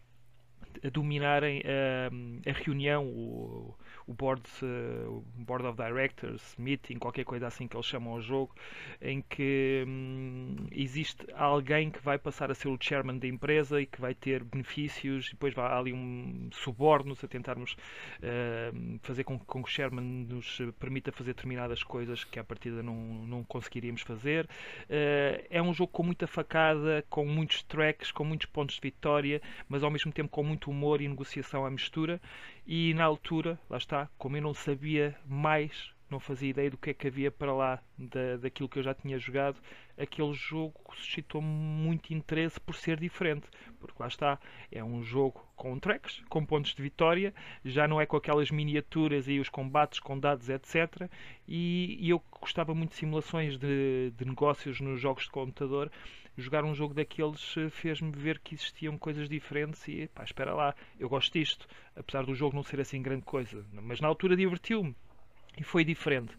dominarem 0.92 1.62
a, 1.64 2.50
a 2.50 2.52
reunião, 2.52 3.06
o, 3.06 3.74
o 4.08 4.14
board, 4.14 4.42
uh, 4.62 5.22
board 5.36 5.66
of 5.66 5.76
Directors, 5.76 6.56
meeting, 6.58 6.98
qualquer 6.98 7.24
coisa 7.24 7.46
assim 7.46 7.68
que 7.68 7.76
eles 7.76 7.86
chamam 7.86 8.14
ao 8.14 8.22
jogo, 8.22 8.54
em 9.02 9.20
que 9.20 9.84
hum, 9.86 10.56
existe 10.72 11.26
alguém 11.34 11.90
que 11.90 12.02
vai 12.02 12.18
passar 12.18 12.50
a 12.50 12.54
ser 12.54 12.68
o 12.68 12.78
chairman 12.80 13.18
da 13.18 13.28
empresa 13.28 13.80
e 13.80 13.86
que 13.86 14.00
vai 14.00 14.14
ter 14.14 14.42
benefícios, 14.42 15.28
e 15.28 15.30
depois 15.32 15.52
vai 15.52 15.70
ali 15.70 15.92
um 15.92 16.48
subornos 16.52 17.22
a 17.22 17.28
tentarmos 17.28 17.74
uh, 17.74 18.98
fazer 19.02 19.24
com, 19.24 19.38
com, 19.38 19.62
que 19.62 19.68
o 19.68 19.72
chairman 19.72 20.04
nos 20.04 20.58
permita 20.80 21.12
fazer 21.12 21.34
determinadas 21.34 21.82
coisas 21.82 22.24
que 22.24 22.38
à 22.38 22.44
partida 22.44 22.82
não, 22.82 22.96
não 22.96 23.44
conseguiríamos 23.44 24.00
fazer. 24.00 24.46
Uh, 24.84 25.44
é 25.50 25.60
um 25.60 25.74
jogo 25.74 25.92
com 25.92 26.02
muita 26.02 26.26
facada, 26.26 27.04
com 27.10 27.26
muitos 27.26 27.62
tracks, 27.62 28.10
com 28.10 28.24
muitos 28.24 28.46
pontos 28.46 28.76
de 28.76 28.80
vitória, 28.80 29.42
mas 29.68 29.84
ao 29.84 29.90
mesmo 29.90 30.10
tempo 30.10 30.30
com 30.30 30.42
muito 30.42 30.70
humor 30.70 31.02
e 31.02 31.08
negociação 31.08 31.66
à 31.66 31.70
mistura 31.70 32.18
e 32.70 32.92
na 32.92 33.04
altura, 33.04 33.58
lá 33.70 33.78
está, 33.78 34.10
como 34.18 34.36
eu 34.36 34.42
não 34.42 34.52
sabia 34.52 35.16
mais, 35.24 35.90
não 36.10 36.20
fazia 36.20 36.50
ideia 36.50 36.70
do 36.70 36.76
que 36.76 36.90
é 36.90 36.94
que 36.94 37.06
havia 37.06 37.30
para 37.30 37.50
lá 37.50 37.82
da, 37.96 38.36
daquilo 38.36 38.68
que 38.68 38.78
eu 38.78 38.82
já 38.82 38.92
tinha 38.92 39.18
jogado, 39.18 39.58
aquele 39.96 40.34
jogo 40.34 40.74
suscitou 40.94 41.40
muito 41.40 42.12
interesse 42.12 42.60
por 42.60 42.74
ser 42.74 43.00
diferente. 43.00 43.46
Porque 43.80 43.96
lá 43.98 44.06
está, 44.06 44.38
é 44.70 44.84
um 44.84 45.02
jogo 45.02 45.42
com 45.56 45.78
tracks, 45.78 46.22
com 46.28 46.44
pontos 46.44 46.74
de 46.74 46.82
vitória, 46.82 47.32
já 47.64 47.88
não 47.88 47.98
é 47.98 48.04
com 48.04 48.18
aquelas 48.18 48.50
miniaturas 48.50 49.26
e 49.28 49.40
os 49.40 49.48
combates 49.48 49.98
com 49.98 50.18
dados, 50.18 50.50
etc. 50.50 51.08
E, 51.46 51.96
e 51.98 52.10
eu 52.10 52.22
gostava 52.38 52.74
muito 52.74 52.90
de 52.90 52.96
simulações 52.96 53.56
de, 53.56 54.12
de 54.14 54.24
negócios 54.26 54.78
nos 54.78 55.00
jogos 55.00 55.24
de 55.24 55.30
computador 55.30 55.90
jogar 56.38 56.64
um 56.64 56.74
jogo 56.74 56.94
daqueles 56.94 57.56
eh, 57.56 57.68
fez-me 57.68 58.12
ver 58.12 58.38
que 58.38 58.54
existiam 58.54 58.96
coisas 58.96 59.28
diferentes 59.28 59.86
e 59.88 60.08
pá, 60.08 60.24
espera 60.24 60.54
lá, 60.54 60.74
eu 60.98 61.08
gosto 61.08 61.32
disto, 61.32 61.66
apesar 61.96 62.24
do 62.24 62.34
jogo 62.34 62.54
não 62.54 62.62
ser 62.62 62.80
assim 62.80 63.02
grande 63.02 63.22
coisa, 63.22 63.64
mas 63.72 64.00
na 64.00 64.08
altura 64.08 64.36
divertiu-me 64.36 64.94
e 65.58 65.64
foi 65.64 65.84
diferente. 65.84 66.34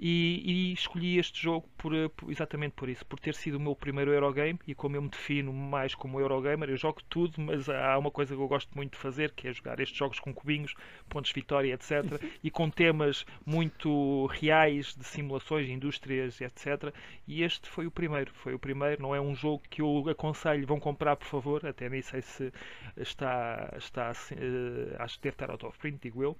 E, 0.00 0.70
e, 0.70 0.72
escolhi 0.72 1.18
este 1.18 1.42
jogo 1.42 1.68
por, 1.76 1.92
eh, 1.92 2.08
por, 2.08 2.30
exatamente 2.30 2.72
por 2.72 2.88
isso, 2.88 3.04
por 3.04 3.18
ter 3.18 3.34
sido 3.34 3.56
o 3.56 3.60
meu 3.60 3.74
primeiro 3.74 4.12
Eurogame 4.12 4.58
e 4.64 4.72
como 4.74 4.94
eu 4.94 5.02
me 5.02 5.08
defino 5.08 5.52
mais 5.52 5.92
como 5.94 6.20
Eurogamer, 6.20 6.70
eu 6.70 6.76
jogo 6.76 7.02
tudo, 7.08 7.40
mas 7.40 7.68
há 7.68 7.98
uma 7.98 8.10
coisa 8.10 8.34
que 8.34 8.40
eu 8.40 8.46
gosto 8.46 8.70
muito 8.76 8.92
de 8.92 8.98
fazer 8.98 9.32
que 9.32 9.48
é 9.48 9.52
jogar 9.52 9.80
estes 9.80 9.98
jogos 9.98 10.20
com 10.20 10.32
cubinhos, 10.32 10.74
pontos 11.08 11.30
de 11.30 11.34
vitória, 11.34 11.74
etc. 11.74 11.90
e 12.44 12.50
com 12.50 12.70
temas 12.70 13.26
muito 13.44 14.26
reais 14.26 14.94
de 14.94 15.04
simulações, 15.04 15.68
indústrias, 15.68 16.40
etc. 16.40 16.94
E 17.26 17.42
este 17.42 17.68
foi 17.68 17.86
o 17.86 17.90
primeiro, 17.90 18.32
foi 18.34 18.54
o 18.54 18.58
primeiro, 18.58 19.02
não 19.02 19.14
é 19.14 19.20
um 19.20 19.34
jogo 19.34 19.62
que 19.68 19.82
eu 19.82 20.08
aconselho, 20.08 20.64
vão 20.64 20.78
comprar 20.78 21.16
por 21.16 21.26
favor, 21.26 21.66
até 21.66 21.88
nem 21.88 22.02
sei 22.02 22.22
se 22.22 22.52
está, 22.96 23.74
está 23.76 24.12
uh, 24.12 25.02
acho 25.02 25.16
que 25.16 25.22
deve 25.24 25.34
estar 25.34 25.50
out 25.50 25.66
of 25.66 25.76
print, 25.78 25.98
digo 26.00 26.22
eu 26.22 26.36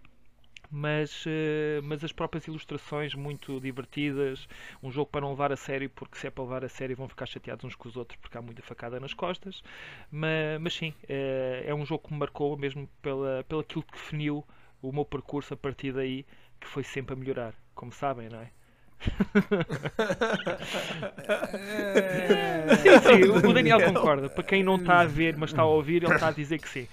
mas, 0.71 1.25
uh, 1.27 1.83
mas 1.83 2.05
as 2.05 2.13
próprias 2.13 2.47
ilustrações 2.47 3.15
muito 3.15 3.61
divertidas, 3.61 4.47
um 4.83 4.91
jogo 4.91 5.11
para 5.11 5.23
não 5.23 5.31
levar 5.31 5.53
a 5.53 5.57
sério, 5.57 5.89
porque 5.91 6.19
se 6.19 6.27
é 6.27 6.31
para 6.31 6.45
levar 6.45 6.65
a 6.65 6.69
sério 6.69 6.97
vão 6.97 7.09
ficar 7.09 7.27
chateados 7.27 7.65
uns 7.65 7.75
com 7.75 7.89
os 7.89 7.97
outros 7.97 8.19
porque 8.21 8.37
há 8.37 8.43
muita 8.43 8.63
facada 8.63 9.01
nas 9.01 9.15
costas, 9.15 9.63
mas, 10.11 10.61
mas 10.61 10.75
sim, 10.75 10.91
uh, 11.05 11.65
é 11.65 11.75
um 11.75 11.87
jogo 11.87 12.07
que 12.07 12.13
me 12.13 12.19
marcou 12.19 12.57
mesmo 12.57 12.89
pela, 13.01 13.45
pelo 13.49 13.61
aquilo 13.61 13.83
que 13.83 13.93
definiu 13.93 14.45
o 14.83 14.93
meu 14.93 15.05
percurso 15.05 15.55
a 15.55 15.57
partir 15.57 15.93
daí, 15.93 16.27
que 16.61 16.67
foi 16.67 16.85
sempre 16.85 17.15
a 17.15 17.17
melhorar, 17.17 17.55
como 17.75 17.93
sabem, 17.93 18.29
não 18.29 18.41
é? 18.41 18.51
sim, 22.83 22.99
sim, 23.01 23.23
o 23.47 23.53
Daniel 23.53 23.81
concorda. 23.85 24.29
Para 24.29 24.43
quem 24.43 24.65
não 24.65 24.75
está 24.75 24.99
a 25.01 25.05
ver, 25.05 25.37
mas 25.37 25.51
está 25.51 25.63
a 25.63 25.67
ouvir, 25.67 26.03
ele 26.03 26.13
está 26.13 26.27
a 26.29 26.33
dizer 26.33 26.59
que 26.59 26.69
sim. 26.69 26.89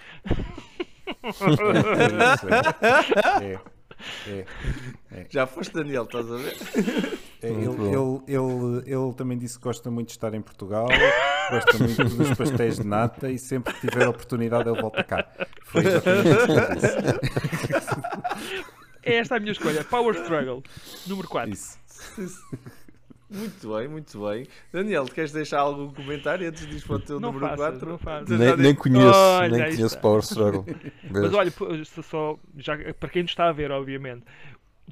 É, 3.41 3.59
é, 4.27 4.45
é. 5.11 5.25
Já 5.29 5.47
foste 5.47 5.73
Daniel, 5.73 6.03
estás 6.03 6.31
a 6.31 6.35
ver? 6.35 6.55
É, 7.41 7.47
ele, 7.47 7.65
ele, 7.65 8.21
ele, 8.27 8.83
ele, 8.85 9.13
também 9.15 9.37
disse 9.37 9.57
que 9.57 9.63
gosta 9.63 9.89
muito 9.89 10.07
de 10.07 10.13
estar 10.13 10.33
em 10.33 10.41
Portugal, 10.41 10.87
gosta 11.49 11.77
muito 11.77 12.03
dos 12.15 12.37
pastéis 12.37 12.77
de 12.77 12.85
nata 12.85 13.29
e 13.31 13.37
sempre 13.37 13.73
que 13.73 13.87
tiver 13.87 14.07
oportunidade 14.07 14.69
ele 14.69 14.81
volta 14.81 15.03
cá. 15.03 15.27
Foi. 15.63 15.83
É 19.03 19.17
esta 19.17 19.35
a 19.35 19.39
minha 19.39 19.51
escolha. 19.51 19.83
Power 19.83 20.15
Struggle, 20.15 20.63
número 21.05 21.27
4. 21.27 21.53
Isso. 21.53 21.77
Muito 23.35 23.75
bem, 23.75 23.87
muito 23.87 24.25
bem. 24.25 24.47
Daniel, 24.71 25.05
queres 25.05 25.31
deixar 25.31 25.59
algum 25.59 25.93
comentário 25.93 26.47
antes 26.47 26.65
de 26.65 26.77
ir 26.77 26.81
para 26.81 26.95
o 26.95 26.99
teu 26.99 27.19
não 27.19 27.33
número 27.33 27.49
faças, 27.49 27.79
4? 27.79 27.89
Não 27.89 27.97
faças. 27.97 28.39
Nem, 28.39 28.57
nem 28.57 28.75
conheço, 28.75 29.17
olha, 29.17 29.57
nem 29.57 29.75
conheço. 29.75 29.99
Power 29.99 30.21
Struggle. 30.21 30.65
Mas 31.11 31.33
olha, 31.33 31.51
só, 31.85 32.39
já, 32.57 32.77
para 32.93 33.09
quem 33.09 33.23
nos 33.23 33.31
está 33.31 33.49
a 33.49 33.51
ver, 33.51 33.71
obviamente, 33.71 34.23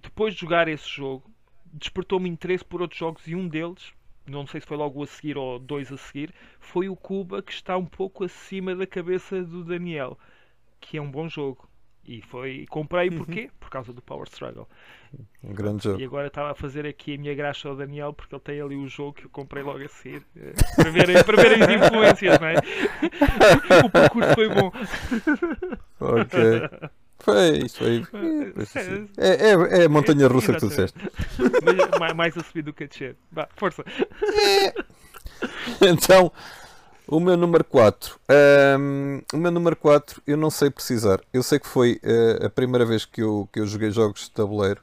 depois 0.02 0.34
de 0.34 0.42
jogar 0.42 0.68
esse 0.68 0.88
jogo, 0.90 1.24
despertou-me 1.72 2.30
interesse 2.30 2.66
por 2.66 2.82
outros 2.82 3.00
jogos 3.00 3.26
e 3.28 3.36
um 3.36 3.48
deles, 3.48 3.94
não 4.28 4.46
sei 4.46 4.62
se 4.62 4.68
foi 4.68 4.78
logo 4.78 5.02
a 5.02 5.08
seguir 5.08 5.38
ou 5.38 5.58
dois 5.58 5.92
a 5.92 5.98
seguir, 5.98 6.34
foi 6.60 6.90
o 6.90 6.96
Cuba, 6.96 7.42
que 7.42 7.52
está 7.52 7.78
um 7.78 7.86
pouco 7.86 8.24
acima 8.24 8.76
da 8.76 8.86
cabeça 8.86 9.42
do 9.42 9.64
Daniel, 9.64 10.18
que 10.80 10.98
é 10.98 11.02
um 11.02 11.10
bom 11.10 11.30
jogo. 11.30 11.68
E 12.06 12.22
foi 12.22 12.66
comprei 12.70 13.10
uhum. 13.10 13.18
porquê? 13.18 13.50
Por 13.60 13.70
causa 13.70 13.94
do 13.94 14.02
Power 14.02 14.28
Struggle. 14.28 14.68
Um 15.44 15.54
grande 15.54 15.84
jogo. 15.84 16.02
E 16.02 16.06
agora 16.06 16.28
estava 16.28 16.52
a 16.52 16.56
fazer 16.56 16.86
aqui 16.86 17.16
a 17.16 17.18
minha 17.18 17.34
graxa 17.34 17.70
ao 17.70 17.76
Daniel 17.76 18.14
porque 18.14 18.34
ele 18.36 18.42
tem 18.42 18.62
ali 18.62 18.76
o 18.76 18.88
jogo 18.88 19.14
que 19.14 19.26
eu 19.26 19.30
comprei 19.30 19.64
logo 19.64 19.84
a 19.84 19.88
seguir 19.88 20.26
eh, 20.36 20.54
para 20.76 20.90
ver, 20.90 21.24
para 21.24 21.42
ver 21.42 21.64
as 21.64 21.70
influências, 21.70 22.40
não 22.40 22.48
é? 22.48 22.56
o 23.86 23.90
percurso 23.90 24.34
foi 24.34 24.50
bom. 24.50 24.72
Ok. 26.00 26.90
Foi, 27.20 27.58
isso 27.60 27.78
foi. 27.78 28.04
É, 29.18 29.52
é, 29.52 29.82
é 29.82 29.86
a 29.86 29.90
montanha 29.90 30.28
russa 30.28 30.54
que 30.54 30.60
tu 30.60 30.68
disseste. 30.68 31.00
Mais, 31.98 32.14
mais 32.14 32.38
a 32.38 32.44
subir 32.44 32.64
do 32.64 32.74
que 32.74 32.84
a 32.84 32.88
descer. 32.88 33.16
Vá, 33.32 33.48
força. 33.56 33.84
É. 33.88 34.74
Então, 35.82 36.34
o 37.14 37.20
meu 37.20 37.38
número 37.38 37.64
4. 37.64 38.20
Um, 38.80 39.22
o 39.32 39.38
meu 39.38 39.52
número 39.52 39.76
4 39.76 40.20
eu 40.26 40.36
não 40.36 40.50
sei 40.50 40.72
precisar. 40.72 41.22
Eu 41.32 41.44
sei 41.44 41.60
que 41.60 41.68
foi 41.68 42.02
uh, 42.04 42.48
a 42.48 42.50
primeira 42.50 42.86
vez 42.86 43.06
que 43.06 43.22
eu, 43.22 43.48
que 43.54 43.60
eu 43.60 43.68
joguei 43.68 43.92
jogos 43.92 44.22
de 44.22 44.32
tabuleiro. 44.32 44.82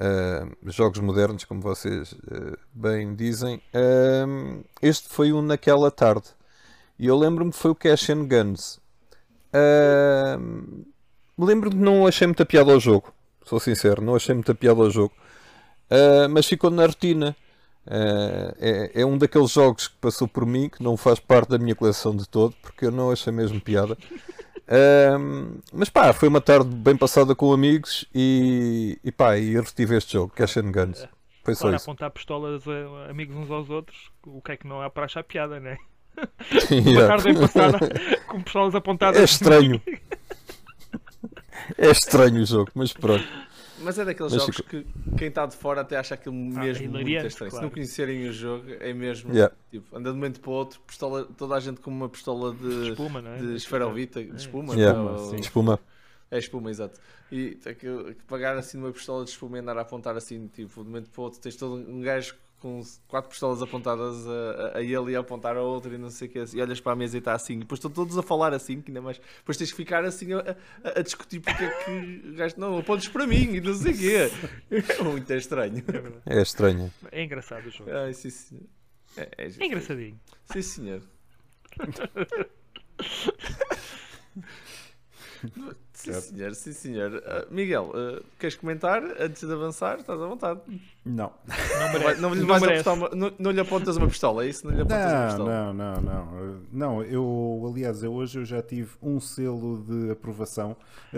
Uh, 0.00 0.70
jogos 0.70 0.98
modernos, 1.00 1.44
como 1.44 1.60
vocês 1.60 2.12
uh, 2.12 2.56
bem 2.72 3.14
dizem. 3.14 3.60
este 4.80 5.08
foi 5.10 5.30
um 5.32 5.42
naquela 5.42 5.90
tarde. 5.90 6.28
E 6.98 7.06
eu 7.06 7.16
lembro-me 7.18 7.50
que 7.52 7.58
foi 7.58 7.72
o 7.72 7.74
Cash 7.74 8.10
and 8.10 8.26
Guns. 8.26 8.80
lembro-me 11.38 11.76
que 11.76 11.82
não 11.82 12.06
achei 12.06 12.26
muita 12.26 12.46
piada 12.46 12.72
ao 12.72 12.80
jogo. 12.80 13.12
Sou 13.44 13.60
sincero, 13.60 14.00
não 14.02 14.16
achei 14.16 14.34
muita 14.34 14.54
piada 14.54 14.80
ao 14.80 14.90
jogo. 14.90 15.12
mas 16.30 16.46
ficou 16.46 16.70
na 16.70 16.86
retina. 16.86 17.36
Uh, 17.88 18.52
é, 18.60 19.00
é, 19.00 19.06
um 19.06 19.16
daqueles 19.16 19.50
jogos 19.50 19.88
que 19.88 19.96
passou 19.96 20.28
por 20.28 20.44
mim, 20.44 20.68
que 20.68 20.82
não 20.82 20.94
faz 20.94 21.18
parte 21.18 21.48
da 21.48 21.58
minha 21.58 21.74
coleção 21.74 22.14
de 22.14 22.28
todo, 22.28 22.54
porque 22.60 22.84
eu 22.84 22.90
não 22.90 23.10
achei 23.10 23.32
mesmo 23.32 23.58
piada. 23.58 23.96
Uh, 24.68 25.58
mas 25.72 25.88
pá, 25.88 26.12
foi 26.12 26.28
uma 26.28 26.42
tarde 26.42 26.68
bem 26.68 26.94
passada 26.94 27.34
com 27.34 27.50
amigos 27.50 28.04
e, 28.14 28.98
e 29.02 29.10
pá, 29.10 29.38
e 29.38 29.56
retive 29.58 29.96
este 29.96 30.12
jogo, 30.12 30.34
Cash 30.36 30.58
and 30.58 30.70
Guns. 30.70 31.08
Foi 31.42 31.54
só 31.54 31.72
isso. 31.72 31.84
apontar 31.84 32.10
pistolas 32.10 32.62
a 32.68 33.10
amigos 33.10 33.34
uns 33.34 33.50
aos 33.50 33.70
outros, 33.70 34.10
o 34.26 34.42
que 34.42 34.52
é 34.52 34.56
que 34.58 34.66
não 34.66 34.82
há 34.82 34.90
para 34.90 35.06
achar 35.06 35.24
piada, 35.24 35.58
né? 35.58 35.78
uma 36.18 37.08
tarde 37.08 37.24
bem 37.24 37.40
passada 37.40 37.78
com 38.26 38.42
pistolas 38.42 38.74
apontadas. 38.74 39.18
É 39.18 39.24
estranho. 39.24 39.80
é 41.78 41.90
estranho 41.90 42.42
o 42.42 42.44
jogo, 42.44 42.70
mas 42.74 42.92
pronto. 42.92 43.26
Mas 43.82 43.98
é 43.98 44.04
daqueles 44.04 44.32
Mas 44.32 44.40
jogos 44.42 44.56
fico- 44.56 44.68
que 44.70 44.86
quem 45.16 45.28
está 45.28 45.46
de 45.46 45.56
fora 45.56 45.80
até 45.82 45.96
acha 45.96 46.14
aquilo 46.14 46.34
mesmo 46.34 46.84
muito 46.84 47.00
hilariante, 47.00 47.26
estranho. 47.28 47.50
Se 47.50 47.56
claro. 47.56 47.66
não 47.66 47.70
conhecerem 47.72 48.28
o 48.28 48.32
jogo, 48.32 48.64
é 48.80 48.92
mesmo 48.92 49.32
Yeah. 49.32 49.54
tipo, 49.70 49.96
anda 49.96 50.10
de 50.10 50.14
um 50.14 50.18
momento 50.18 50.40
para 50.40 50.50
o 50.50 50.52
outro, 50.54 50.80
pistola, 50.86 51.24
toda 51.36 51.54
a 51.54 51.60
gente 51.60 51.80
com 51.80 51.90
uma 51.90 52.08
pistola 52.08 52.54
de, 52.54 52.90
Espuma, 52.90 53.22
não 53.22 53.30
é? 53.32 53.36
de 53.38 53.54
esferovita, 53.54 54.22
de 54.24 54.36
espuma, 54.36 54.74
Yeah. 54.74 54.98
não 54.98 55.08
é? 55.08 55.20
Ou- 55.20 55.34
Espuma. 55.36 55.80
É 56.30 56.38
espuma, 56.38 56.70
exato. 56.70 57.00
E 57.32 57.56
que, 57.62 57.74
que 57.74 58.14
pagar 58.26 58.56
assim 58.56 58.76
numa 58.78 58.92
pistola 58.92 59.24
de 59.24 59.30
espuma 59.30 59.56
e 59.56 59.60
andar 59.60 59.78
a 59.78 59.82
apontar 59.82 60.16
assim, 60.16 60.46
tipo, 60.48 60.74
de 60.74 60.80
um 60.80 60.84
momento 60.84 61.08
para 61.10 61.20
o 61.20 61.24
outro. 61.24 61.40
Tens 61.40 61.56
todo 61.56 61.74
um 61.76 62.00
gajo 62.02 62.34
com 62.60 62.82
quatro 63.06 63.30
pistolas 63.30 63.62
apontadas 63.62 64.26
a, 64.26 64.30
a, 64.74 64.78
a 64.78 64.82
ele 64.82 65.12
e 65.12 65.16
a 65.16 65.20
apontar 65.20 65.56
a 65.56 65.62
outro 65.62 65.94
e 65.94 65.98
não 65.98 66.10
sei 66.10 66.28
o 66.28 66.30
que. 66.30 66.44
E 66.56 66.60
olhas 66.60 66.80
para 66.80 66.92
a 66.92 66.96
mesa 66.96 67.16
e 67.16 67.20
está 67.20 67.32
assim. 67.34 67.54
E 67.54 67.58
depois 67.60 67.78
estão 67.78 67.90
todos 67.90 68.16
a 68.18 68.22
falar 68.22 68.52
assim, 68.52 68.80
que 68.80 68.90
ainda 68.90 69.00
mais. 69.00 69.18
Depois 69.38 69.56
tens 69.56 69.70
que 69.70 69.76
ficar 69.76 70.04
assim 70.04 70.32
a, 70.32 70.40
a- 70.84 70.98
a 70.98 71.02
discutir 71.02 71.40
porque 71.40 71.64
é 71.64 71.70
que 71.84 72.22
o 72.28 72.34
gajo 72.34 72.54
não 72.58 72.78
apontes 72.78 73.08
para 73.08 73.26
mim 73.26 73.54
e 73.54 73.60
não 73.60 73.74
sei 73.74 73.92
o 73.92 73.98
quê. 73.98 74.30
É 74.98 75.02
muito 75.02 75.32
estranho. 75.32 75.82
É. 76.26 76.38
É 76.38 76.42
estranho. 76.42 76.92
É 77.12 77.22
engraçado 77.24 77.66
o 77.66 77.70
jogo. 77.70 77.90
Ai, 77.90 78.12
sim, 78.12 78.30
senhor. 78.30 78.64
É, 79.16 79.28
é, 79.38 79.46
É 79.58 79.64
engraçadinho. 79.66 80.18
Sim, 80.52 80.62
senhor. 80.62 81.02
Sim, 85.92 86.12
senhor, 86.20 86.54
sim, 86.54 86.72
senhor. 86.72 87.22
Ah, 87.26 87.46
Miguel, 87.50 87.92
ah, 87.94 88.22
queres 88.38 88.56
comentar 88.56 89.02
antes 89.20 89.46
de 89.46 89.52
avançar? 89.52 89.98
Estás 90.00 90.20
à 90.20 90.26
vontade. 90.26 90.60
Não. 91.04 91.32
Não 91.46 91.80
Não, 91.80 91.92
merece. 91.92 92.20
não 92.20 92.34
lhe 92.34 92.40
Não 92.40 92.46
vais 92.48 92.62
merece. 92.62 92.88
uma- 92.88 93.08
não- 93.14 93.32
não 93.38 93.50
lhe 93.50 93.60
apontas 93.60 93.96
uma 93.96 94.06
pistola, 94.08 94.44
é 94.44 94.48
isso? 94.48 94.66
Não 94.66 94.74
lhe 94.74 94.82
apontas 94.82 95.06
uma 95.06 95.18
Não, 95.20 95.26
pistola. 95.28 95.50
não, 95.50 95.72
não, 95.74 96.00
não. 96.02 96.60
Não, 96.70 97.02
eu, 97.02 97.66
aliás, 97.72 98.02
eu 98.02 98.12
hoje 98.12 98.38
eu 98.40 98.44
já 98.44 98.60
tive 98.60 98.90
um 99.02 99.18
selo 99.18 99.82
de 99.88 100.10
aprovação. 100.10 100.76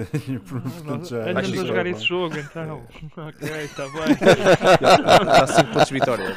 Portanto, 0.48 1.08
já- 1.08 1.22
Andamos 1.30 1.50
Acho 1.50 1.60
a 1.60 1.64
jogar 1.66 1.86
é 1.86 1.90
esse 1.90 2.04
jogo 2.04 2.36
então. 2.38 2.82
É. 3.16 3.20
Ok, 3.20 3.48
está 3.64 3.84
bem. 3.88 4.16
Dá 5.26 5.46
5 5.46 5.70
pontos 5.72 5.88
de 5.88 5.94
vitória. 5.94 6.36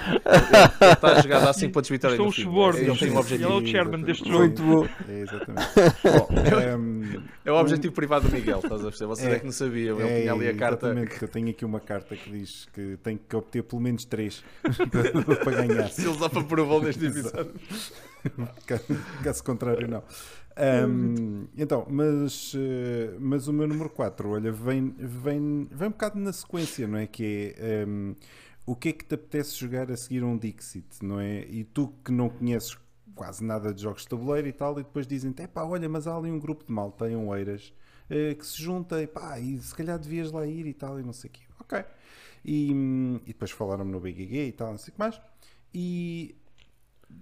Está 0.93 1.07
a 1.17 1.21
jogar, 1.21 1.39
dá 1.41 1.53
5 1.53 1.73
pontos 1.73 1.87
de 1.87 1.93
vitória. 1.93 2.15
São 2.17 2.25
no 2.25 2.29
os 2.31 2.35
fim. 2.35 2.43
subornos. 2.43 2.81
Ele 2.81 2.97
tem 2.97 3.11
um 3.45 3.51
é 3.51 3.55
o 3.61 3.65
chairman 3.67 4.01
deste 4.01 4.27
jogo. 4.27 4.39
Muito 4.39 4.63
bom. 4.63 4.87
É, 5.07 5.19
exatamente. 5.19 5.67
Bom, 6.03 6.27
ehm, 6.59 7.23
É 7.45 7.51
o 7.51 7.55
objetivo 7.55 7.93
privado 7.93 8.27
do 8.27 8.33
Miguel, 8.33 8.59
estás 8.59 8.81
a 8.81 8.85
perceber? 8.85 9.07
Vocês 9.07 9.27
é, 9.31 9.35
É. 9.35 9.39
que 9.39 9.45
não 9.45 9.51
sabiam. 9.51 9.99
Ele 9.99 10.09
é, 10.09 10.21
tinha 10.21 10.33
ali 10.33 10.47
a 10.47 10.55
carta. 10.55 10.87
Exatamente, 10.87 11.19
que 11.19 11.23
eu 11.25 11.27
tenho 11.27 11.49
aqui 11.49 11.65
uma 11.65 11.79
carta 11.79 12.15
que 12.15 12.29
diz 12.31 12.67
que 12.73 12.97
tenho 13.03 13.19
que 13.19 13.35
obter 13.43 13.63
pelo 13.63 13.81
menos 13.81 14.05
3 14.05 14.43
para 15.43 15.65
ganhar. 15.65 15.89
Se 15.89 16.05
ele 16.07 16.17
só 16.17 16.27
para 16.29 16.43
provou 16.43 16.81
neste 16.81 17.05
episódio. 17.05 17.53
Ca- 18.65 18.79
Caso 19.23 19.43
contrário, 19.43 19.87
não. 19.87 20.03
Ahm, 20.55 21.47
então, 21.57 21.85
mas, 21.89 22.53
eh, 22.55 23.15
mas 23.19 23.47
o 23.47 23.53
meu 23.53 23.67
número 23.67 23.89
4, 23.89 24.29
olha, 24.29 24.51
vem, 24.51 24.93
vem, 24.97 25.67
vem 25.71 25.87
um 25.87 25.91
bocado 25.91 26.19
na 26.19 26.31
sequência, 26.31 26.87
não 26.87 26.97
é? 26.99 27.07
Que 27.07 27.55
é 27.57 27.83
ahm, 27.83 28.13
o 28.65 28.75
que 28.75 28.89
é 28.89 28.93
que 28.93 29.03
te 29.03 29.15
apetece 29.15 29.55
jogar 29.57 29.91
a 29.91 29.97
seguir 29.97 30.23
um 30.23 30.37
Dixit, 30.37 30.85
não 31.03 31.19
é? 31.19 31.41
E 31.49 31.63
tu 31.63 31.93
que 32.05 32.11
não 32.11 32.29
conheces 32.29 32.77
quase 33.15 33.43
nada 33.43 33.73
de 33.73 33.81
jogos 33.81 34.03
de 34.03 34.09
tabuleiro 34.09 34.47
e 34.47 34.53
tal, 34.53 34.73
e 34.79 34.83
depois 34.83 35.05
dizem: 35.07 35.33
é 35.37 35.47
pá, 35.47 35.63
olha, 35.63 35.89
mas 35.89 36.07
há 36.07 36.15
ali 36.15 36.29
um 36.31 36.39
grupo 36.39 36.63
de 36.65 36.71
malta 36.71 37.09
em 37.09 37.15
Oeiras 37.15 37.73
eh, 38.09 38.35
que 38.35 38.45
se 38.45 38.61
junta 38.61 39.01
e 39.01 39.07
pá, 39.07 39.39
e 39.39 39.57
se 39.57 39.73
calhar 39.73 39.97
devias 39.97 40.31
lá 40.31 40.45
ir 40.45 40.67
e 40.67 40.73
tal, 40.73 40.99
e 40.99 41.03
não 41.03 41.13
sei 41.13 41.29
o 41.29 41.33
quê. 41.33 41.41
Ok. 41.59 41.83
E, 42.45 42.71
e 43.25 43.27
depois 43.27 43.51
falaram-me 43.51 43.91
no 43.91 43.99
BGG 43.99 44.47
e 44.47 44.51
tal, 44.51 44.71
não 44.71 44.77
sei 44.77 44.91
o 44.91 44.93
que 44.93 44.99
mais. 44.99 45.19
E 45.73 46.35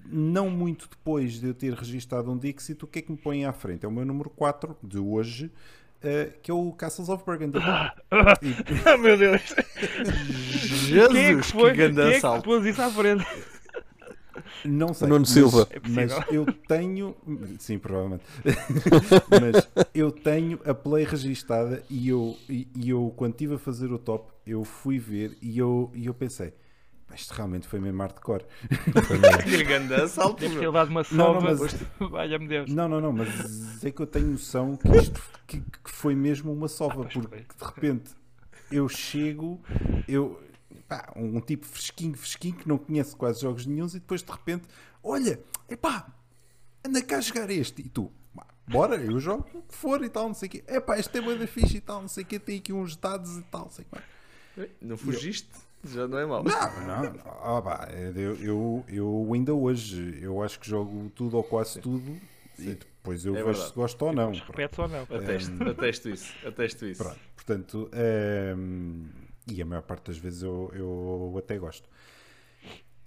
não 0.05 0.49
muito 0.49 0.87
depois 0.89 1.39
de 1.39 1.47
eu 1.47 1.53
ter 1.53 1.73
registado 1.73 2.31
um 2.31 2.37
Dixit, 2.37 2.83
o 2.83 2.87
que 2.87 2.99
é 2.99 3.01
que 3.01 3.11
me 3.11 3.17
põe 3.17 3.45
à 3.45 3.53
frente? 3.53 3.85
É 3.85 3.87
o 3.87 3.91
meu 3.91 4.05
número 4.05 4.29
4 4.29 4.75
de 4.81 4.97
hoje, 4.97 5.51
eh, 6.01 6.33
que 6.41 6.49
é 6.49 6.53
o 6.53 6.71
Castles 6.71 7.09
of 7.09 7.23
Burgundy. 7.25 7.57
E- 7.61 8.89
Ah, 8.89 8.97
meu 8.97 9.17
Deus. 9.17 9.41
Jesus, 10.61 11.11
Quem 11.11 11.25
é 11.25 11.35
que 11.35 11.43
foi? 11.43 11.73
grande 11.73 11.95
Quem 12.01 12.13
é 12.13 12.19
que 12.19 12.43
pôs 12.43 12.65
isso 12.65 12.81
à 12.81 12.89
frente? 12.89 13.25
Não 14.65 14.93
sei. 14.93 15.07
Nuno 15.07 15.21
mas- 15.21 15.29
Silva. 15.29 15.67
É 15.69 15.79
Mas 15.89 16.13
possível. 16.13 16.45
eu 16.45 16.53
tenho. 16.67 17.15
Sim, 17.59 17.77
provavelmente. 17.77 18.23
mas 19.29 19.69
eu 19.93 20.11
tenho 20.11 20.59
a 20.65 20.73
play 20.73 21.03
registada 21.03 21.83
e 21.89 22.09
eu, 22.09 22.37
e, 22.49 22.67
e 22.75 22.89
eu, 22.89 23.13
quando 23.15 23.31
estive 23.33 23.55
a 23.55 23.59
fazer 23.59 23.91
o 23.91 23.97
top, 23.97 24.31
eu 24.45 24.63
fui 24.63 24.97
ver 24.99 25.37
e 25.41 25.57
eu, 25.57 25.91
e 25.93 26.05
eu 26.05 26.13
pensei. 26.13 26.53
"Pá, 27.07 27.15
Isto 27.15 27.33
realmente 27.33 27.67
foi 27.67 27.79
mesmo 27.79 27.99
hardcore. 28.01 28.45
Que 29.43 29.63
grande 29.63 29.93
assalto. 29.95 30.39
Deve 30.41 30.53
ter 30.55 30.59
meu. 30.61 30.71
dado 30.71 30.89
uma 30.89 31.03
Não, 31.11 31.33
não, 31.33 31.41
sova. 31.41 31.55
mas- 31.63 31.85
Valha-me 32.11 32.47
Deus. 32.47 32.71
Não, 32.73 32.87
não, 32.87 33.01
não, 33.01 33.11
mas 33.13 33.83
é 33.83 33.91
que 33.91 34.01
eu 34.01 34.07
tenho 34.07 34.27
noção 34.27 34.75
que 34.77 34.87
isto 34.97 35.21
que, 35.47 35.59
que 35.59 35.91
foi 35.91 36.15
mesmo 36.15 36.51
uma 36.53 36.67
sova, 36.67 37.03
pois 37.03 37.13
porque 37.13 37.27
foi. 37.29 37.39
de 37.39 37.65
repente 37.75 38.11
eu 38.71 38.87
chego, 38.87 39.59
eu 40.07 40.39
pá, 40.91 41.09
um 41.15 41.39
tipo 41.39 41.65
fresquinho, 41.65 42.17
fresquinho, 42.17 42.55
que 42.55 42.67
não 42.67 42.77
conhece 42.77 43.15
quase 43.15 43.39
jogos 43.39 43.65
nenhuns, 43.65 43.95
e 43.95 43.99
depois 43.99 44.21
de 44.21 44.29
repente, 44.29 44.67
olha, 45.01 45.39
epá, 45.69 46.05
anda 46.85 47.01
cá 47.01 47.17
a 47.17 47.21
jogar 47.21 47.49
este, 47.49 47.81
e 47.81 47.87
tu, 47.87 48.11
"Pá, 48.35 48.45
bora, 48.67 48.97
eu 48.97 49.17
jogo 49.17 49.47
o 49.53 49.61
que 49.61 49.73
for 49.73 50.03
e 50.03 50.09
tal, 50.09 50.27
não 50.27 50.33
sei 50.33 50.47
o 50.47 50.51
quê, 50.51 50.63
epá, 50.67 50.99
este 50.99 51.17
é 51.17 51.37
da 51.37 51.47
fixe 51.47 51.77
e 51.77 51.81
tal, 51.81 52.01
não 52.01 52.09
sei 52.09 52.23
o 52.25 52.27
quê, 52.27 52.37
tem 52.37 52.57
aqui 52.57 52.73
uns 52.73 52.97
dados 52.97 53.37
e 53.37 53.41
tal, 53.43 53.61
não 53.61 53.69
sei 53.69 53.85
o 53.89 53.95
quê. 53.95 54.69
Não 54.81 54.97
fugiste? 54.97 55.49
Já 55.83 56.07
não 56.07 56.17
é 56.19 56.25
mau. 56.25 56.43
Não, 56.43 56.81
não, 56.85 57.13
não. 57.13 57.31
Ah, 57.41 57.61
pá, 57.61 57.87
eu, 58.15 58.35
eu, 58.35 58.85
eu 58.89 59.31
ainda 59.33 59.53
hoje, 59.53 60.19
eu 60.21 60.43
acho 60.43 60.59
que 60.59 60.69
jogo 60.69 61.09
tudo 61.15 61.37
ou 61.37 61.43
quase 61.43 61.79
tudo 61.79 62.19
e 62.59 62.65
depois 62.75 63.25
eu 63.25 63.35
É 63.35 63.43
vejo 63.43 63.65
se 63.65 63.73
gosto 63.73 63.99
ou 64.05 64.13
não. 64.13 64.31
Repete 64.31 64.79
ou 64.81 64.87
não? 64.89 65.03
Atesto, 65.03 65.69
atesto 65.69 66.09
isso. 66.09 66.33
Atesto 66.45 66.85
isso. 66.85 67.01
Pronto, 67.01 67.19
portanto, 67.35 67.89
ehm, 67.93 69.05
e 69.47 69.61
a 69.61 69.65
maior 69.65 69.81
parte 69.81 70.07
das 70.07 70.17
vezes 70.17 70.43
eu, 70.43 70.69
eu 70.73 71.35
até 71.37 71.57
gosto. 71.57 71.89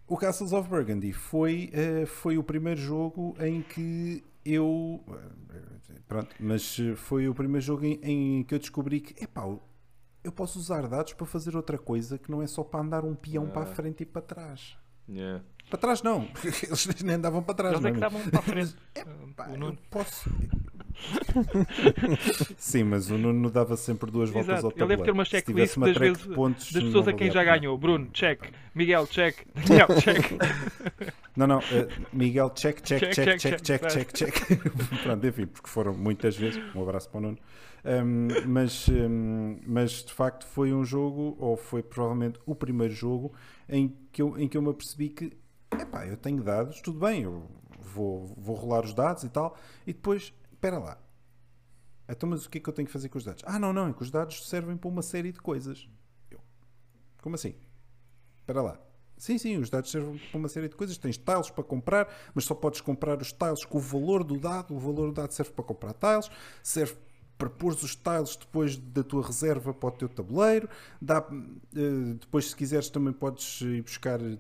O 0.07 0.17
Castles 0.17 0.53
of 0.53 0.69
Burgundy 0.69 1.13
foi, 1.13 1.71
eh, 1.73 2.05
foi 2.07 2.37
o 2.37 2.43
primeiro 2.45 2.81
jogo 2.81 3.35
em 3.41 3.63
que 3.63 4.23
eu. 4.45 5.03
eh, 5.09 6.01
Pronto, 6.07 6.35
mas 6.39 6.77
foi 6.97 7.27
o 7.29 7.35
primeiro 7.35 7.65
jogo 7.65 7.85
em, 7.87 7.99
em 8.03 8.43
que 8.45 8.55
eu 8.55 8.59
descobri 8.59 9.01
que, 9.01 9.25
epá, 9.25 9.43
eu 10.23 10.31
posso 10.33 10.59
usar 10.59 10.87
dados 10.87 11.15
para 11.15 11.27
fazer 11.27 11.57
outra 11.57 11.79
coisa 11.79 12.19
que 12.19 12.31
não 12.31 12.43
é 12.43 12.47
só 12.47 12.63
para 12.63 12.81
andar 12.81 13.05
um 13.05 13.15
peão 13.15 13.49
para 13.49 13.63
a 13.63 13.67
frente 13.67 14.03
e 14.03 14.07
para 14.07 14.21
trás. 14.23 14.77
Yeah. 15.09 15.43
Para 15.71 15.79
trás 15.79 16.03
não, 16.03 16.29
eles 16.63 17.03
nem 17.03 17.15
andavam 17.17 17.43
para 17.43 17.55
trás. 17.55 17.75
Eles 17.75 17.85
é 17.87 17.93
que 17.93 17.99
não 18.01 18.09
estavam 18.09 18.31
para 18.31 18.39
a 18.41 18.43
frente. 18.43 18.77
Pá, 19.35 19.49
O 19.49 19.65
eu 19.65 19.77
posso. 19.91 20.31
Sim, 22.57 22.85
mas 22.85 23.11
o 23.11 23.19
Nuno 23.19 23.51
dava 23.51 23.77
sempre 23.77 24.11
duas 24.11 24.31
voltas 24.31 24.59
Exato. 24.59 24.67
ao 24.67 24.71
Ele 24.73 24.79
tabuleiro. 24.79 24.89
deve 25.03 25.05
ter 25.05 25.11
uma 25.13 25.25
checklist 25.25 25.77
uma 25.77 25.87
das, 25.87 25.97
vezes, 25.97 26.27
pontos, 26.27 26.73
das 26.73 26.83
pessoas 26.83 27.09
a 27.09 27.13
quem 27.13 27.31
já 27.31 27.45
ganhou. 27.45 27.77
Bruno, 27.77 28.09
check. 28.13 28.41
Miguel, 28.75 29.07
check. 29.07 29.47
Daniel, 29.67 29.89
check. 30.01 31.15
Não, 31.37 31.49
não, 31.49 31.59
eh, 31.59 31.89
Miguel, 32.13 32.49
check, 32.51 32.81
check, 32.81 33.01
Check, 33.01 33.13
check, 33.13 33.39
check, 33.41 33.61
check, 33.61 33.81
check, 33.91 33.91
check, 33.91 34.13
check, 34.13 34.33
check. 34.47 35.03
Pronto, 35.03 35.27
enfim, 35.27 35.47
porque 35.47 35.69
foram 35.69 35.93
muitas 35.93 36.37
vezes. 36.37 36.63
Um 36.73 36.83
abraço 36.83 37.11
para 37.11 37.19
o 37.19 37.21
Nuno. 37.23 37.39
Um, 37.85 38.29
mas, 38.47 38.89
um, 38.89 39.59
mas 39.67 40.05
de 40.05 40.13
facto 40.13 40.47
foi 40.47 40.73
um 40.73 40.85
jogo, 40.85 41.37
ou 41.41 41.57
foi 41.57 41.83
provavelmente 41.83 42.39
o 42.47 42.55
primeiro 42.55 42.95
jogo, 42.95 43.33
em 43.69 43.95
que 44.13 44.23
eu, 44.23 44.39
em 44.39 44.49
que 44.49 44.57
eu 44.57 44.63
me 44.63 44.71
apercebi 44.71 45.09
que, 45.11 45.33
epá, 45.73 46.07
eu 46.07 46.17
tenho 46.17 46.43
dados, 46.43 46.81
tudo 46.81 46.99
bem, 47.01 47.23
eu 47.23 47.43
vou, 47.81 48.33
vou 48.39 48.57
rolar 48.57 48.85
os 48.85 48.95
dados 48.95 49.23
e 49.25 49.29
tal, 49.29 49.57
e 49.87 49.93
depois, 49.93 50.33
espera 50.65 50.79
lá. 50.79 50.99
Então, 52.09 52.29
mas 52.29 52.47
o 52.47 52.51
que 52.51 52.59
é 52.59 52.61
que 52.61 52.69
eu 52.69 52.73
tenho 52.73 52.87
que 52.87 52.93
fazer 52.93 53.09
com 53.09 53.19
os 53.19 53.25
dados? 53.25 53.43
Ah, 53.47 53.59
não, 53.59 53.73
não, 53.73 53.89
é 53.89 53.93
que 53.93 54.03
os 54.03 54.11
dados 54.11 54.49
servem 54.49 54.77
para 54.77 54.89
uma 54.89 55.03
série 55.03 55.31
de 55.31 55.41
coisas. 55.41 55.89
Eu, 56.31 56.41
como 57.23 57.35
assim? 57.35 57.55
Espera 58.41 58.63
lá. 58.63 58.81
Sim, 59.17 59.39
sim, 59.39 59.57
os 59.59 59.71
dados 59.71 59.91
servem 59.91 60.19
para 60.31 60.39
uma 60.39 60.49
série 60.49 60.69
de 60.69 60.75
coisas. 60.75 60.97
Tens 60.97 61.19
tiles 61.19 61.51
para 61.51 61.65
comprar, 61.65 62.09
mas 62.35 62.45
só 62.45 62.55
podes 62.55 62.81
comprar 62.81 63.21
os 63.21 63.33
tiles 63.33 63.65
com 63.65 63.79
o 63.79 63.81
valor 63.81 64.25
do 64.25 64.39
dado. 64.39 64.75
O 64.75 64.79
valor 64.79 65.09
do 65.09 65.13
dado 65.13 65.33
serve 65.33 65.53
para 65.53 65.65
comprar 65.65 65.95
tiles, 65.95 66.31
serve 66.63 66.97
para 67.37 67.51
pôr 67.51 67.73
os 67.73 67.97
tiles 67.97 68.37
depois 68.37 68.77
da 68.77 69.03
tua 69.03 69.27
reserva 69.27 69.73
para 69.75 69.89
o 69.89 69.93
teu 69.93 70.09
tabuleiro. 70.09 70.69
Dá, 71.01 71.27
eh, 71.75 72.15
depois, 72.21 72.51
se 72.51 72.57
quiseres, 72.57 72.89
também 72.89 73.13
podes 73.13 73.61
ir 73.61 73.83
buscar 73.83 74.21
eh, 74.21 74.37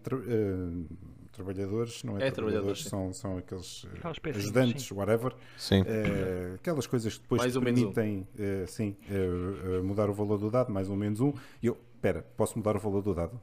trabalhadores, 1.34 2.02
não 2.04 2.18
é? 2.18 2.28
É, 2.28 2.30
trabalhadores, 2.30 2.82
sim. 2.84 2.88
são, 2.88 3.12
são 3.12 3.36
aqueles 3.38 3.86
eh, 4.24 4.30
ajudantes, 4.30 4.86
sim. 4.86 4.94
whatever. 4.94 5.34
Sim. 5.58 5.82
Eh, 5.86 6.52
aquelas 6.56 6.86
coisas 6.86 7.14
que 7.14 7.22
depois 7.22 7.40
Mais 7.42 7.52
te 7.52 7.58
um, 7.58 7.62
menos 7.62 7.82
um. 7.82 7.92
permitem 7.92 8.28
eh, 8.38 8.64
sim, 8.66 8.96
eh, 9.10 9.80
mudar 9.82 10.08
o 10.08 10.14
valor 10.14 10.38
do 10.38 10.50
dado, 10.50 10.72
mais 10.72 10.88
um 10.88 10.96
menos 10.96 11.20
um. 11.20 11.32
E 11.62 11.66
eu, 11.66 11.76
espera, 11.94 12.22
posso 12.36 12.56
mudar 12.58 12.76
o 12.76 12.80
valor 12.80 13.02
do 13.02 13.14
dado? 13.14 13.40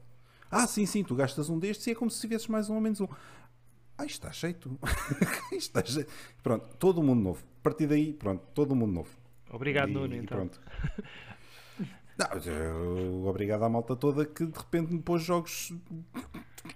Ah, 0.50 0.68
sim, 0.68 0.86
sim, 0.86 1.04
tu 1.04 1.16
gastas 1.16 1.50
um 1.50 1.58
destes 1.60 1.88
e 1.88 1.92
é 1.92 1.96
como 1.96 2.10
se 2.12 2.20
tivesses 2.22 2.48
mais 2.48 2.70
um 2.70 2.76
ou 2.76 2.82
menos 2.82 3.00
um. 3.02 3.08
Ah, 3.98 4.06
isto 4.06 4.26
está 4.26 4.32
jeito. 4.32 4.78
isto 5.54 5.78
está 5.78 5.82
jeito. 5.84 6.12
Pronto, 6.42 6.66
todo 6.78 7.04
mundo 7.04 7.22
novo. 7.22 7.44
A 7.60 7.64
partir 7.64 7.88
daí, 7.88 8.14
pronto, 8.14 8.44
todo 8.54 8.76
mundo 8.76 8.92
novo. 8.94 9.10
Obrigado, 9.52 9.90
E- 9.90 9.94
Nuno, 9.94 10.16
e 10.16 10.18
então. 10.18 10.38
pronto. 10.38 10.60
Não, 12.18 12.54
eu- 12.54 13.26
obrigado 13.26 13.64
à 13.64 13.70
malta 13.70 13.96
toda 13.96 14.26
que 14.26 14.46
de 14.46 14.58
repente 14.58 14.92
me 14.94 15.00
pôs 15.02 15.24
jogos 15.24 15.74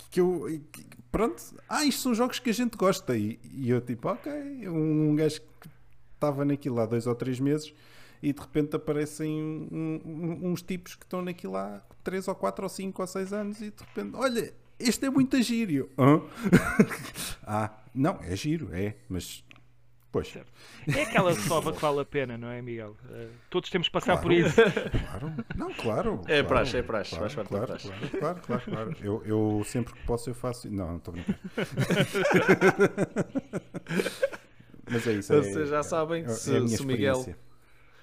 que 0.09 0.19
eu. 0.19 0.45
que- 0.71 0.85
Pronto, 1.15 1.41
ah, 1.69 1.85
isto 1.85 2.01
são 2.01 2.13
jogos 2.13 2.39
que 2.39 2.49
a 2.49 2.53
gente 2.53 2.75
gosta. 2.75 3.15
E, 3.15 3.39
e 3.53 3.69
eu, 3.69 3.79
tipo, 3.79 4.09
ok, 4.09 4.33
um 4.67 5.15
gajo 5.15 5.39
que 5.61 5.69
estava 6.13 6.43
naquilo 6.43 6.77
há 6.81 6.85
dois 6.85 7.07
ou 7.07 7.15
três 7.15 7.39
meses 7.39 7.73
e 8.21 8.33
de 8.33 8.41
repente 8.41 8.75
aparecem 8.75 9.41
um, 9.41 10.01
um, 10.05 10.51
uns 10.51 10.61
tipos 10.61 10.93
que 10.93 11.05
estão 11.05 11.21
naquilo 11.21 11.55
há 11.55 11.81
3 12.03 12.27
ou 12.27 12.35
4 12.35 12.65
ou 12.65 12.69
5 12.69 13.01
ou 13.01 13.07
6 13.07 13.31
anos 13.31 13.61
e 13.61 13.71
de 13.71 13.79
repente, 13.79 14.13
olha, 14.13 14.53
este 14.77 15.05
é 15.05 15.09
muito 15.09 15.41
giro. 15.41 15.89
ah, 17.47 17.71
não, 17.93 18.19
é 18.21 18.35
giro, 18.35 18.67
é, 18.73 18.95
mas 19.07 19.41
Pois. 20.15 20.29
Certo. 20.29 20.49
É 20.95 21.01
aquela 21.01 21.35
sova 21.35 21.73
que 21.73 21.81
vale 21.81 21.99
a 21.99 22.05
pena, 22.05 22.37
não 22.37 22.47
é, 22.47 22.61
Miguel? 22.61 22.95
Uh, 23.09 23.27
todos 23.49 23.69
temos 23.69 23.89
que 23.89 23.91
passar 23.91 24.13
claro, 24.13 24.21
por 24.21 24.31
isso. 24.31 24.55
Claro, 24.55 25.33
não, 25.57 25.73
claro. 25.73 26.21
É 26.25 26.37
claro, 26.37 26.47
praxe, 26.47 26.77
é 26.77 26.81
praxe. 26.81 27.17
Claro, 27.17 27.33
claro, 27.33 27.49
claro, 27.49 27.67
praxe. 27.67 27.89
claro, 27.89 28.09
claro, 28.11 28.41
claro, 28.41 28.63
claro. 28.63 28.95
Eu, 29.01 29.21
eu 29.25 29.61
sempre 29.65 29.93
que 29.93 29.99
posso 30.05 30.29
eu 30.29 30.33
faço. 30.33 30.71
Não, 30.71 30.87
não 30.87 30.95
estou 30.95 31.13
brincando. 31.13 31.37
Mas 34.89 35.05
é 35.05 35.13
isso. 35.15 35.33
É, 35.33 35.41
Vocês 35.41 35.67
já 35.67 35.83
sabem, 35.83 36.23
é, 36.23 36.29
se, 36.29 36.55
é 36.55 36.65
se 36.65 36.81
o 36.81 36.85
Miguel 36.85 37.35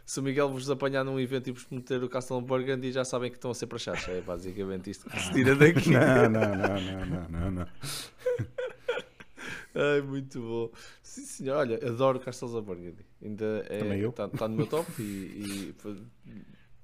se 0.04 0.20
o 0.20 0.22
Miguel 0.22 0.50
vos 0.50 0.68
apanhar 0.68 1.02
num 1.04 1.18
evento 1.18 1.48
e 1.48 1.52
vos 1.52 1.66
meter 1.70 2.04
o 2.04 2.10
Castle 2.10 2.42
Burgundy, 2.42 2.92
já 2.92 3.06
sabem 3.06 3.30
que 3.30 3.38
estão 3.38 3.50
a 3.50 3.54
ser 3.54 3.68
praxados. 3.68 4.06
É 4.08 4.20
basicamente 4.20 4.90
isto 4.90 5.08
que 5.08 5.18
se 5.18 5.32
tira 5.32 5.54
daqui. 5.54 5.88
Não, 5.88 6.28
não, 6.28 6.54
não, 6.54 6.78
não, 6.80 7.06
não, 7.06 7.26
não. 7.30 7.50
não. 7.50 7.66
Ai, 9.74 10.02
muito 10.02 10.40
bom. 10.40 10.70
Sim, 11.02 11.24
senhor. 11.24 11.56
Olha, 11.56 11.76
adoro 11.76 12.20
Castles 12.20 12.54
of 12.54 12.66
Burgundy. 12.66 13.04
Ainda 13.22 13.64
é, 13.68 13.98
está, 14.06 14.26
está 14.26 14.48
no 14.48 14.56
meu 14.56 14.66
top 14.66 14.90
e, 15.00 15.02
e, 15.04 15.74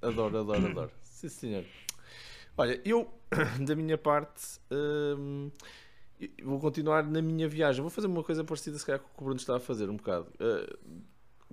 adoro, 0.00 0.38
adoro, 0.38 0.66
adoro. 0.66 0.90
Sim, 1.02 1.28
senhor. 1.28 1.64
Olha, 2.56 2.80
eu, 2.84 3.08
da 3.64 3.76
minha 3.76 3.98
parte, 3.98 4.58
hum, 4.70 5.50
vou 6.42 6.58
continuar 6.58 7.04
na 7.04 7.20
minha 7.20 7.48
viagem. 7.48 7.80
Vou 7.80 7.90
fazer 7.90 8.06
uma 8.06 8.24
coisa 8.24 8.42
parecida, 8.42 8.78
se 8.78 8.86
calhar, 8.86 9.00
com 9.00 9.08
o 9.08 9.14
que 9.14 9.20
o 9.22 9.24
Bruno 9.24 9.38
está 9.38 9.56
a 9.56 9.60
fazer 9.60 9.88
um 9.90 9.96
bocado. 9.96 10.26
Uh, 10.40 11.02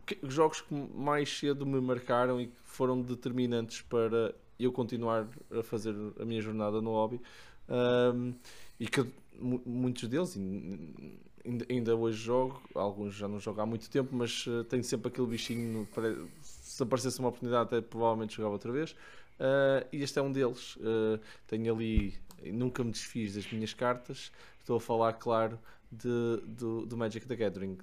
que, 0.06 0.20
jogos 0.24 0.62
que 0.62 0.74
mais 0.74 1.30
cedo 1.30 1.66
me 1.66 1.82
marcaram 1.82 2.40
e 2.40 2.48
que 2.48 2.58
foram 2.64 3.02
determinantes 3.02 3.82
para 3.82 4.34
eu 4.60 4.72
continuar 4.72 5.28
a 5.52 5.64
fazer 5.64 5.96
a 6.20 6.26
minha 6.26 6.42
jornada 6.42 6.82
no 6.82 6.92
hobby. 6.92 7.22
Um, 7.68 8.34
e 8.80 8.88
que 8.88 9.06
muitos 9.40 10.08
deles 10.08 10.38
ainda, 11.46 11.66
ainda 11.70 11.96
hoje 11.96 12.18
jogo, 12.18 12.62
alguns 12.74 13.14
já 13.14 13.28
não 13.28 13.40
jogo 13.40 13.62
há 13.62 13.66
muito 13.66 13.90
tempo, 13.90 14.16
mas 14.16 14.46
uh, 14.48 14.64
tenho 14.64 14.84
sempre 14.84 15.10
aquele 15.10 15.28
bichinho 15.28 15.88
para, 15.94 16.16
se 16.42 16.82
aparecesse 16.82 17.20
uma 17.20 17.30
oportunidade 17.30 17.64
até 17.64 17.82
provavelmente 17.82 18.36
jogava 18.36 18.54
outra 18.54 18.72
vez 18.72 18.92
uh, 18.92 19.86
e 19.92 20.02
este 20.02 20.20
é 20.20 20.22
um 20.22 20.32
deles 20.32 20.76
uh, 20.78 21.20
tenho 21.48 21.74
ali, 21.74 22.16
nunca 22.44 22.84
me 22.84 22.92
desfiz 22.92 23.36
das 23.36 23.52
minhas 23.52 23.74
cartas, 23.74 24.32
estou 24.60 24.78
a 24.78 24.82
falar 24.82 25.14
claro 25.14 25.60
de, 25.92 26.42
do, 26.46 26.86
do 26.86 26.98
Magic 26.98 27.26
the 27.26 27.36
Gathering 27.36 27.78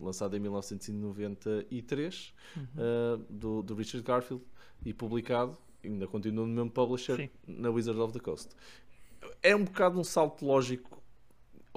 lançado 0.00 0.36
em 0.36 0.40
1993 0.40 2.34
uhum. 2.56 2.64
do, 3.28 3.62
do 3.62 3.74
Richard 3.74 4.04
Garfield 4.06 4.42
e 4.84 4.92
publicado 4.94 5.56
ainda 5.84 6.06
continua 6.06 6.46
no 6.46 6.52
mesmo 6.52 6.70
publisher 6.70 7.16
Sim. 7.16 7.30
na 7.46 7.68
Wizard 7.68 8.00
of 8.00 8.12
the 8.12 8.20
Coast 8.20 8.54
é 9.42 9.54
um 9.54 9.64
bocado 9.64 9.98
um 9.98 10.04
salto 10.04 10.44
lógico, 10.44 10.97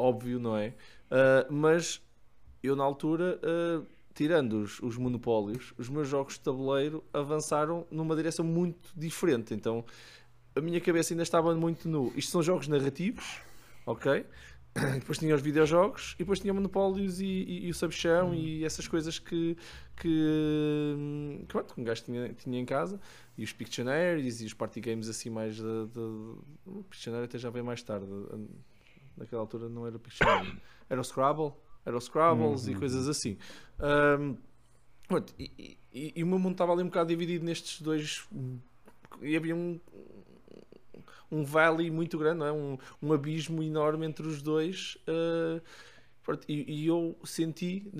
óbvio, 0.01 0.39
não 0.39 0.57
é? 0.57 0.69
Uh, 1.09 1.53
mas 1.53 2.01
eu, 2.63 2.75
na 2.75 2.83
altura, 2.83 3.39
uh, 3.43 3.85
tirando 4.13 4.61
os, 4.61 4.79
os, 4.81 4.97
monopólios, 4.97 5.73
os 5.77 5.89
meus 5.89 6.07
jogos 6.07 6.33
de 6.33 6.41
tabuleiro 6.41 7.03
avançaram 7.13 7.85
numa 7.91 8.15
direção 8.15 8.45
muito 8.45 8.89
diferente. 8.95 9.53
Então 9.53 9.85
a 10.55 10.61
minha 10.61 10.81
cabeça 10.81 11.13
ainda 11.13 11.23
estava 11.23 11.53
muito 11.55 11.87
no. 11.87 12.11
Isto 12.15 12.31
são 12.31 12.43
jogos 12.43 12.67
narrativos, 12.67 13.39
ok? 13.85 14.25
depois 14.99 15.17
tinha 15.17 15.35
os 15.35 15.41
videojogos 15.41 16.13
e 16.15 16.19
depois 16.19 16.39
tinha 16.39 16.53
monopólios 16.53 17.19
e, 17.19 17.25
e, 17.25 17.67
e 17.67 17.69
o 17.69 17.73
subchão 17.73 18.33
e 18.33 18.63
essas 18.63 18.87
coisas 18.87 19.19
que, 19.19 19.57
que, 19.97 20.95
que, 21.47 21.73
que 21.73 21.81
um 21.81 21.83
gajo 21.83 22.03
tinha, 22.03 22.33
tinha 22.33 22.59
em 22.59 22.65
casa 22.65 22.99
e 23.37 23.43
os 23.43 23.51
Pictionaries 23.51 24.41
e 24.41 24.45
os 24.45 24.53
party 24.53 24.79
games 24.79 25.09
assim 25.09 25.29
mais 25.29 25.55
de, 25.55 25.61
de, 25.63 25.99
o 26.65 26.85
Pictionary 26.89 27.25
até 27.25 27.37
já 27.37 27.49
veio 27.49 27.65
mais 27.65 27.83
tarde 27.83 28.07
naquela 29.17 29.41
altura 29.41 29.69
não 29.69 29.85
era 29.85 29.99
Pictionary 29.99 30.59
era 30.89 30.99
o 30.99 31.03
Scrabble 31.03 31.53
era 31.85 31.97
o 31.97 32.01
Scrabbles 32.01 32.65
uhum. 32.65 32.73
e 32.73 32.75
coisas 32.75 33.07
assim 33.07 33.37
um, 33.79 34.37
e, 35.37 35.77
e, 35.93 36.13
e, 36.15 36.23
o 36.23 36.27
meu 36.27 36.39
mundo 36.39 36.53
estava 36.53 36.71
ali 36.71 36.83
um 36.83 36.87
bocado 36.87 37.09
dividido 37.09 37.43
nestes 37.43 37.81
dois 37.81 38.27
e 39.21 39.35
havia 39.35 39.55
um 39.55 39.79
um 41.31 41.43
valley 41.43 41.89
muito 41.89 42.17
grande, 42.17 42.43
é? 42.43 42.51
um, 42.51 42.77
um 43.01 43.13
abismo 43.13 43.63
enorme 43.63 44.05
entre 44.05 44.27
os 44.27 44.41
dois. 44.41 44.97
Uh, 45.07 45.61
e, 46.47 46.83
e, 46.83 46.87
eu 46.87 47.17
senti, 47.23 47.91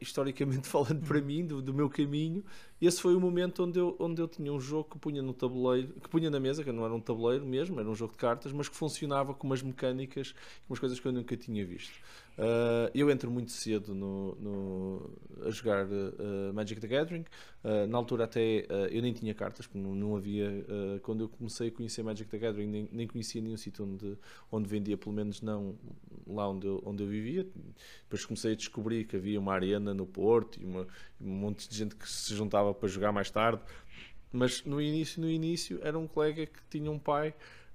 historicamente 0.00 0.68
falando 0.68 1.06
para 1.06 1.20
mim, 1.20 1.46
do, 1.46 1.62
do, 1.62 1.72
meu 1.72 1.88
caminho, 1.88 2.44
esse 2.80 3.00
foi 3.00 3.14
o 3.14 3.20
momento 3.20 3.64
onde 3.64 3.78
eu, 3.78 3.96
onde 3.98 4.20
eu 4.20 4.28
tinha 4.28 4.52
um 4.52 4.60
jogo 4.60 4.90
que 4.90 4.98
punha 4.98 5.22
no 5.22 5.32
tabuleiro, 5.32 5.88
que 6.00 6.08
punha 6.08 6.30
na 6.30 6.38
mesa, 6.38 6.62
que 6.62 6.70
não 6.70 6.84
era 6.84 6.94
um 6.94 7.00
tabuleiro 7.00 7.46
mesmo, 7.46 7.80
era 7.80 7.88
um 7.88 7.94
jogo 7.94 8.12
de 8.12 8.18
cartas, 8.18 8.52
mas 8.52 8.68
que 8.68 8.76
funcionava 8.76 9.32
com 9.32 9.46
umas 9.46 9.62
mecânicas, 9.62 10.32
com 10.32 10.72
umas 10.72 10.78
coisas 10.78 11.00
que 11.00 11.06
eu 11.06 11.12
nunca 11.12 11.36
tinha 11.36 11.64
visto. 11.64 11.94
Uh, 12.36 12.90
eu 12.92 13.08
entro 13.10 13.30
muito 13.30 13.52
cedo 13.52 13.94
no, 13.94 14.34
no 14.34 15.10
a 15.46 15.50
jogar 15.50 15.86
uh, 15.86 16.52
Magic 16.52 16.80
the 16.80 16.88
Gathering. 16.88 17.24
Uh, 17.62 17.86
na 17.86 17.96
altura 17.96 18.24
até 18.24 18.66
eu 18.90 19.00
nem 19.02 19.12
tinha 19.12 19.32
cartas, 19.32 19.66
porque 19.66 19.78
não, 19.78 19.94
não 19.94 20.16
havia. 20.16 20.66
quando 21.02 21.24
eu 21.24 21.28
comecei 21.28 21.68
a 21.68 21.70
conhecer 21.70 22.02
Magic 22.02 22.28
the 22.28 22.38
Gathering, 22.38 22.66
nem, 22.66 22.88
nem 22.90 23.06
conhecia 23.06 23.40
nenhum 23.40 23.56
sítio 23.56 23.84
onde, 23.84 24.18
onde 24.50 24.68
vendia, 24.68 24.96
pelo 24.96 25.14
menos 25.14 25.40
não 25.40 25.76
lá 26.26 26.48
onde 26.48 26.66
eu, 26.66 26.82
onde 26.84 27.02
eu 27.02 27.08
vivia. 27.08 27.46
Depois 28.02 28.24
comecei 28.24 28.52
a 28.52 28.56
descobrir 28.56 29.04
que 29.04 29.16
havia 29.16 29.38
uma 29.38 29.52
arena 29.52 29.94
no 29.94 30.06
Porto 30.06 30.60
e 30.60 30.64
uma, 30.64 30.86
um 31.20 31.30
monte 31.30 31.68
de 31.68 31.76
gente 31.76 31.94
que 31.94 32.08
se 32.08 32.34
juntava 32.34 32.74
para 32.74 32.88
jogar 32.88 33.12
mais 33.12 33.30
tarde. 33.30 33.62
Mas 34.32 34.64
no 34.64 34.80
início, 34.80 35.20
no 35.20 35.30
início, 35.30 35.78
era 35.82 35.96
um 35.96 36.08
colega 36.08 36.46
que 36.46 36.60
tinha 36.68 36.90
um 36.90 36.98
pai 36.98 37.32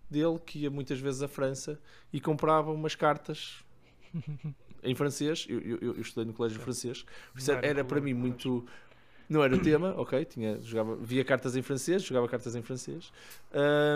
dele 0.09 0.39
que 0.45 0.59
ia 0.59 0.69
muitas 0.69 0.99
vezes 0.99 1.21
à 1.21 1.27
França 1.27 1.79
e 2.11 2.19
comprava 2.19 2.71
umas 2.71 2.95
cartas 2.95 3.63
em 4.83 4.95
francês, 4.95 5.45
eu, 5.49 5.59
eu, 5.59 5.77
eu, 5.81 6.01
estudei 6.01 6.25
no 6.25 6.33
colégio 6.33 6.59
francês, 6.59 7.05
era, 7.47 7.65
era 7.65 7.83
para 7.83 8.01
mim 8.01 8.13
muito. 8.13 8.65
Não 9.29 9.43
era 9.43 9.55
tema, 9.59 9.93
ok, 9.95 10.25
tinha, 10.25 10.59
jogava, 10.59 10.95
via 10.95 11.23
cartas 11.23 11.55
em 11.55 11.61
francês, 11.61 12.01
jogava 12.01 12.27
cartas 12.27 12.55
em 12.55 12.63
francês, 12.63 13.11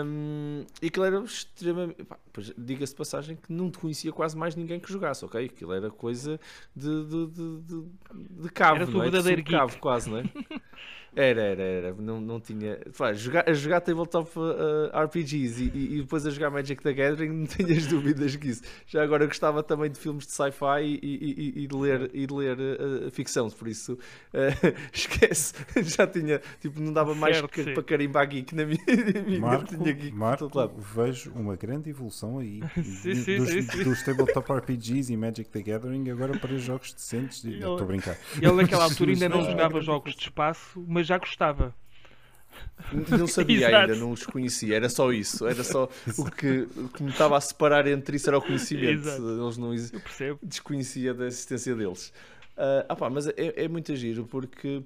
um, 0.06 0.64
e 0.80 0.86
aquilo 0.86 1.04
era 1.04 1.18
extremamente. 1.24 2.06
Diga-se 2.56 2.92
de 2.92 2.96
passagem 2.96 3.36
que 3.36 3.52
não 3.52 3.68
te 3.68 3.78
conhecia 3.78 4.12
quase 4.12 4.36
mais 4.36 4.54
ninguém 4.54 4.78
que 4.78 4.92
jogasse, 4.92 5.24
ok? 5.24 5.46
Aquilo 5.46 5.72
era 5.72 5.90
coisa 5.90 6.38
de, 6.76 7.04
de, 7.04 7.26
de, 7.26 7.60
de, 7.62 7.84
de 8.42 8.48
cavo, 8.50 8.82
era 8.82 8.86
não 8.88 9.02
é? 9.02 9.10
De 9.10 9.42
cavo, 9.42 9.76
quase, 9.80 10.08
não 10.08 10.18
é? 10.18 10.22
Era, 11.16 11.42
era, 11.42 11.62
era. 11.62 11.94
Não, 11.94 12.20
não 12.20 12.40
tinha. 12.40 12.78
Pá, 12.96 13.12
jogar, 13.12 13.48
a 13.48 13.52
jogar 13.52 13.80
tabletop 13.80 14.30
uh, 14.36 15.04
RPGs 15.04 15.62
e, 15.62 15.70
e, 15.74 15.94
e, 15.98 16.02
depois 16.02 16.26
a 16.26 16.30
jogar 16.30 16.50
Magic 16.50 16.82
the 16.82 16.92
Gathering, 16.92 17.30
não 17.32 17.46
tenhas 17.46 17.86
dúvidas 17.86 18.34
que 18.34 18.48
isso. 18.48 18.62
Já 18.86 19.02
agora 19.02 19.26
gostava 19.26 19.62
também 19.62 19.90
de 19.90 19.98
filmes 19.98 20.26
de 20.26 20.32
sci-fi 20.32 20.82
e, 20.82 20.98
e, 21.02 21.62
e, 21.62 21.66
de 21.66 21.76
ler, 21.76 22.10
e 22.12 22.26
de 22.26 22.34
ler 22.34 22.58
uh, 22.58 23.10
ficção, 23.10 23.48
por 23.50 23.68
isso 23.68 23.92
uh, 23.94 24.74
esquece. 24.92 25.54
Já 25.82 26.06
tinha. 26.06 26.40
Tipo, 26.60 26.80
não 26.80 26.92
dava 26.92 27.14
mais 27.14 27.36
certo, 27.36 27.74
para 27.74 27.82
carimbar 27.82 28.28
geek 28.28 28.54
na 28.54 28.64
minha. 28.64 28.78
Marco, 29.38 29.66
tinha 29.66 29.92
geek 29.92 30.16
Marco 30.16 30.50
vejo 30.94 31.32
uma 31.32 31.56
grande 31.56 31.90
evolução 31.90 32.38
aí 32.38 32.60
sim, 32.76 33.14
sim, 33.14 33.38
dos, 33.38 33.48
sim, 33.48 33.84
dos, 33.84 34.02
tabletop 34.02 34.52
RPGs 34.52 35.12
e 35.12 35.16
Magic 35.16 35.48
the 35.50 35.62
Gathering 35.62 36.10
agora 36.10 36.38
para 36.38 36.56
jogos 36.58 36.92
decentes. 36.92 37.44
Estou 37.44 37.78
a 37.78 37.84
brincar. 37.84 38.16
Ele 38.40 38.52
naquela 38.52 38.84
altura 38.84 39.12
ainda 39.12 39.28
não 39.28 39.44
jogava 39.44 39.80
jogos 39.80 40.14
de 40.14 40.22
espaço, 40.22 40.84
mas 40.86 41.03
já 41.04 41.18
gostava. 41.18 41.74
Não 42.92 43.26
sabia 43.28 43.68
ainda, 43.68 43.96
não 43.96 44.12
os 44.12 44.24
conhecia, 44.24 44.76
era 44.76 44.88
só 44.88 45.12
isso, 45.12 45.46
era 45.46 45.64
só 45.64 45.88
o 46.18 46.30
que, 46.30 46.68
o 46.76 46.88
que 46.88 47.02
me 47.02 47.10
estava 47.10 47.36
a 47.36 47.40
separar 47.40 47.86
entre 47.86 48.16
isso 48.16 48.28
era 48.28 48.38
o 48.38 48.42
conhecimento. 48.42 49.08
Exato. 49.08 49.42
Eles 49.42 49.56
não 49.56 49.74
Eu 49.74 50.00
percebo. 50.00 50.38
desconhecia 50.42 51.14
da 51.14 51.26
existência 51.26 51.74
deles. 51.74 52.08
Uh, 52.56 52.86
ah 52.88 52.94
pá, 52.96 53.10
mas 53.10 53.26
é, 53.26 53.34
é 53.36 53.68
muito 53.68 53.94
giro 53.96 54.26
porque 54.26 54.82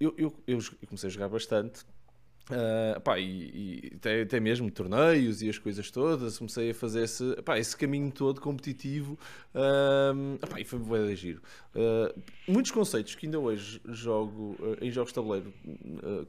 eu, 0.00 0.14
eu, 0.16 0.34
eu 0.46 0.58
comecei 0.86 1.08
a 1.08 1.12
jogar 1.12 1.28
bastante 1.28 1.84
Uh, 2.50 3.00
pá, 3.00 3.18
e, 3.18 3.24
e 3.24 3.92
até, 3.96 4.20
até, 4.20 4.38
mesmo 4.38 4.70
torneios 4.70 5.40
e 5.40 5.48
as 5.48 5.56
coisas 5.56 5.90
todas, 5.90 6.36
comecei 6.36 6.72
a 6.72 6.74
fazer 6.74 7.04
esse, 7.04 7.40
pá, 7.42 7.58
esse 7.58 7.74
caminho 7.74 8.10
todo 8.10 8.38
competitivo 8.38 9.18
uh, 9.54 10.46
pá, 10.46 10.60
e 10.60 10.64
foi 10.64 10.78
bem 10.78 11.16
giro. 11.16 11.40
Uh, 11.74 12.22
muitos 12.46 12.70
conceitos 12.70 13.14
que 13.14 13.26
ainda 13.26 13.38
hoje 13.38 13.80
jogo 13.86 14.58
em 14.82 14.90
jogos 14.90 15.10
de 15.10 15.14
tabuleiro 15.14 15.54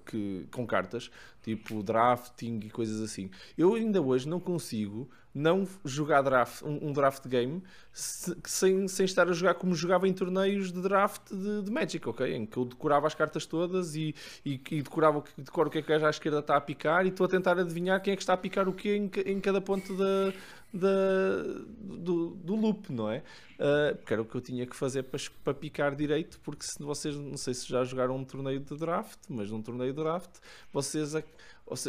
que, 0.05 0.47
com 0.51 0.65
cartas, 0.65 1.11
tipo 1.45 1.83
drafting 1.83 2.59
e 2.63 2.69
coisas 2.71 2.99
assim, 2.99 3.29
eu 3.55 3.75
ainda 3.75 4.01
hoje 4.01 4.27
não 4.27 4.39
consigo 4.39 5.07
não 5.33 5.67
jogar 5.83 6.21
draft, 6.21 6.63
um, 6.63 6.87
um 6.87 6.93
draft 6.93 7.27
game 7.27 7.61
se, 7.91 8.35
sem, 8.45 8.87
sem 8.87 9.05
estar 9.05 9.27
a 9.27 9.33
jogar 9.33 9.55
como 9.55 9.75
jogava 9.75 10.07
em 10.07 10.13
torneios 10.13 10.71
de 10.71 10.81
draft 10.81 11.29
de, 11.29 11.61
de, 11.61 11.71
Magic, 11.71 12.07
ok? 12.07 12.33
Em 12.33 12.45
que 12.45 12.55
eu 12.57 12.63
decorava 12.63 13.05
as 13.05 13.13
cartas 13.13 13.45
todas 13.45 13.95
e, 13.95 14.15
e, 14.45 14.53
e 14.71 14.81
decorava 14.81 15.21
decoro 15.37 15.67
o 15.67 15.71
que 15.71 15.79
é 15.79 15.81
que 15.81 15.91
a 15.91 16.07
à 16.07 16.09
esquerda 16.09 16.39
está 16.39 16.55
a 16.55 16.61
picar 16.61 17.05
e 17.05 17.09
estou 17.09 17.25
a 17.25 17.29
tentar 17.29 17.59
adivinhar 17.59 18.01
quem 18.01 18.13
é 18.13 18.15
que 18.15 18.21
está 18.21 18.33
a 18.33 18.37
picar 18.37 18.69
o 18.69 18.73
quê 18.73 18.95
em, 18.95 19.11
em 19.29 19.41
cada 19.41 19.59
ponto 19.59 19.93
da, 19.97 20.33
da, 20.75 21.43
do, 21.79 22.31
do 22.31 22.55
loop, 22.55 22.91
não 22.91 23.09
é? 23.09 23.23
Uh, 23.55 23.95
porque 23.95 24.13
era 24.13 24.21
o 24.21 24.25
que 24.25 24.35
eu 24.35 24.41
tinha 24.41 24.65
que 24.65 24.75
fazer 24.75 25.03
para, 25.03 25.19
para 25.43 25.53
picar 25.53 25.95
direito, 25.95 26.39
porque 26.41 26.65
se 26.65 26.81
vocês, 26.83 27.15
não 27.15 27.37
sei 27.37 27.53
se 27.53 27.67
já 27.67 27.83
jogaram 27.83 28.15
um 28.15 28.23
torneio 28.23 28.59
de 28.59 28.75
draft, 28.77 29.19
mas 29.29 29.49
num 29.49 29.61
torneio 29.61 29.93
de 29.93 30.01
draft, 30.01 30.39
vocês, 30.71 31.13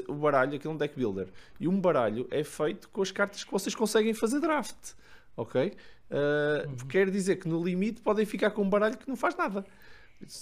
o 0.08 0.14
baralho, 0.14 0.56
aquilo 0.56 0.72
é 0.72 0.74
um 0.74 0.78
deck 0.78 0.94
builder, 0.96 1.28
e 1.58 1.66
um 1.66 1.80
baralho 1.80 2.26
é 2.30 2.44
feito 2.44 2.88
com 2.88 3.02
as 3.02 3.10
cartas 3.10 3.44
que 3.44 3.50
vocês 3.50 3.74
conseguem 3.74 4.14
fazer 4.14 4.40
draft, 4.40 4.94
ok? 5.36 5.72
Uh, 6.08 6.68
uhum. 6.68 6.76
Quer 6.88 7.10
dizer 7.10 7.36
que 7.36 7.48
no 7.48 7.62
limite 7.62 8.00
podem 8.00 8.24
ficar 8.24 8.50
com 8.52 8.62
um 8.62 8.70
baralho 8.70 8.96
que 8.96 9.08
não 9.08 9.16
faz 9.16 9.34
nada 9.36 9.66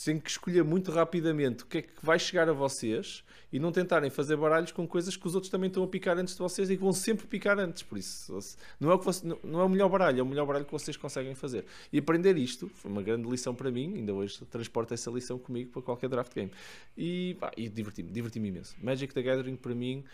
têm 0.04 0.18
que 0.18 0.30
escolher 0.30 0.62
muito 0.62 0.90
rapidamente 0.90 1.64
o 1.64 1.66
que 1.66 1.78
é 1.78 1.82
que 1.82 1.92
vai 2.02 2.18
chegar 2.18 2.48
a 2.48 2.52
vocês 2.52 3.24
e 3.52 3.58
não 3.58 3.70
tentarem 3.70 4.10
fazer 4.10 4.36
baralhos 4.36 4.72
com 4.72 4.86
coisas 4.86 5.16
que 5.16 5.26
os 5.26 5.34
outros 5.34 5.50
também 5.50 5.68
estão 5.68 5.82
a 5.82 5.86
picar 5.86 6.18
antes 6.18 6.34
de 6.34 6.40
vocês 6.40 6.70
e 6.70 6.76
que 6.76 6.82
vão 6.82 6.92
sempre 6.92 7.26
picar 7.26 7.58
antes. 7.58 7.82
Por 7.82 7.98
isso, 7.98 8.36
não 8.80 8.90
é 8.90 8.94
o, 8.94 8.98
que 8.98 9.04
você, 9.04 9.26
não 9.44 9.60
é 9.60 9.64
o 9.64 9.68
melhor 9.68 9.88
baralho, 9.88 10.20
é 10.20 10.22
o 10.22 10.26
melhor 10.26 10.46
baralho 10.46 10.64
que 10.64 10.72
vocês 10.72 10.96
conseguem 10.96 11.34
fazer. 11.34 11.64
E 11.92 11.98
aprender 11.98 12.36
isto 12.36 12.68
foi 12.74 12.90
uma 12.90 13.02
grande 13.02 13.28
lição 13.28 13.54
para 13.54 13.70
mim. 13.70 13.94
Ainda 13.94 14.12
hoje 14.12 14.44
transporto 14.46 14.94
essa 14.94 15.10
lição 15.10 15.38
comigo 15.38 15.70
para 15.70 15.82
qualquer 15.82 16.08
draft 16.08 16.34
game. 16.34 16.50
E, 16.96 17.36
e 17.56 17.68
diverti-me, 17.68 18.10
diverti-me 18.10 18.48
imenso. 18.48 18.74
Magic 18.82 19.12
the 19.14 19.22
Gathering, 19.22 19.56
para 19.56 19.74
mim, 19.74 20.04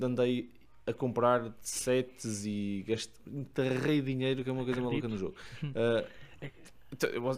andei 0.00 0.50
a 0.86 0.92
comprar 0.92 1.54
sets 1.60 2.44
e 2.44 2.84
gastei 2.86 4.02
dinheiro, 4.02 4.42
que 4.42 4.50
é 4.50 4.52
uma 4.52 4.64
coisa 4.64 4.80
maluca 4.80 5.08
no 5.08 5.16
jogo. 5.16 5.34
Uh, 5.62 6.06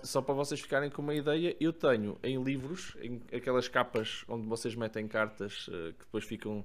só 0.03 0.23
para 0.23 0.35
vocês 0.35 0.61
ficarem 0.61 0.89
com 0.89 1.03
uma 1.03 1.15
ideia, 1.15 1.55
eu 1.61 1.73
tenho 1.73 2.19
em 2.23 2.43
livros, 2.43 2.97
em 3.03 3.21
aquelas 3.35 3.69
capas 3.69 4.25
onde 4.27 4.47
vocês 4.47 4.75
metem 4.75 5.07
cartas 5.07 5.69
uh, 5.69 5.93
que 5.93 6.05
depois 6.07 6.25
ficam. 6.25 6.65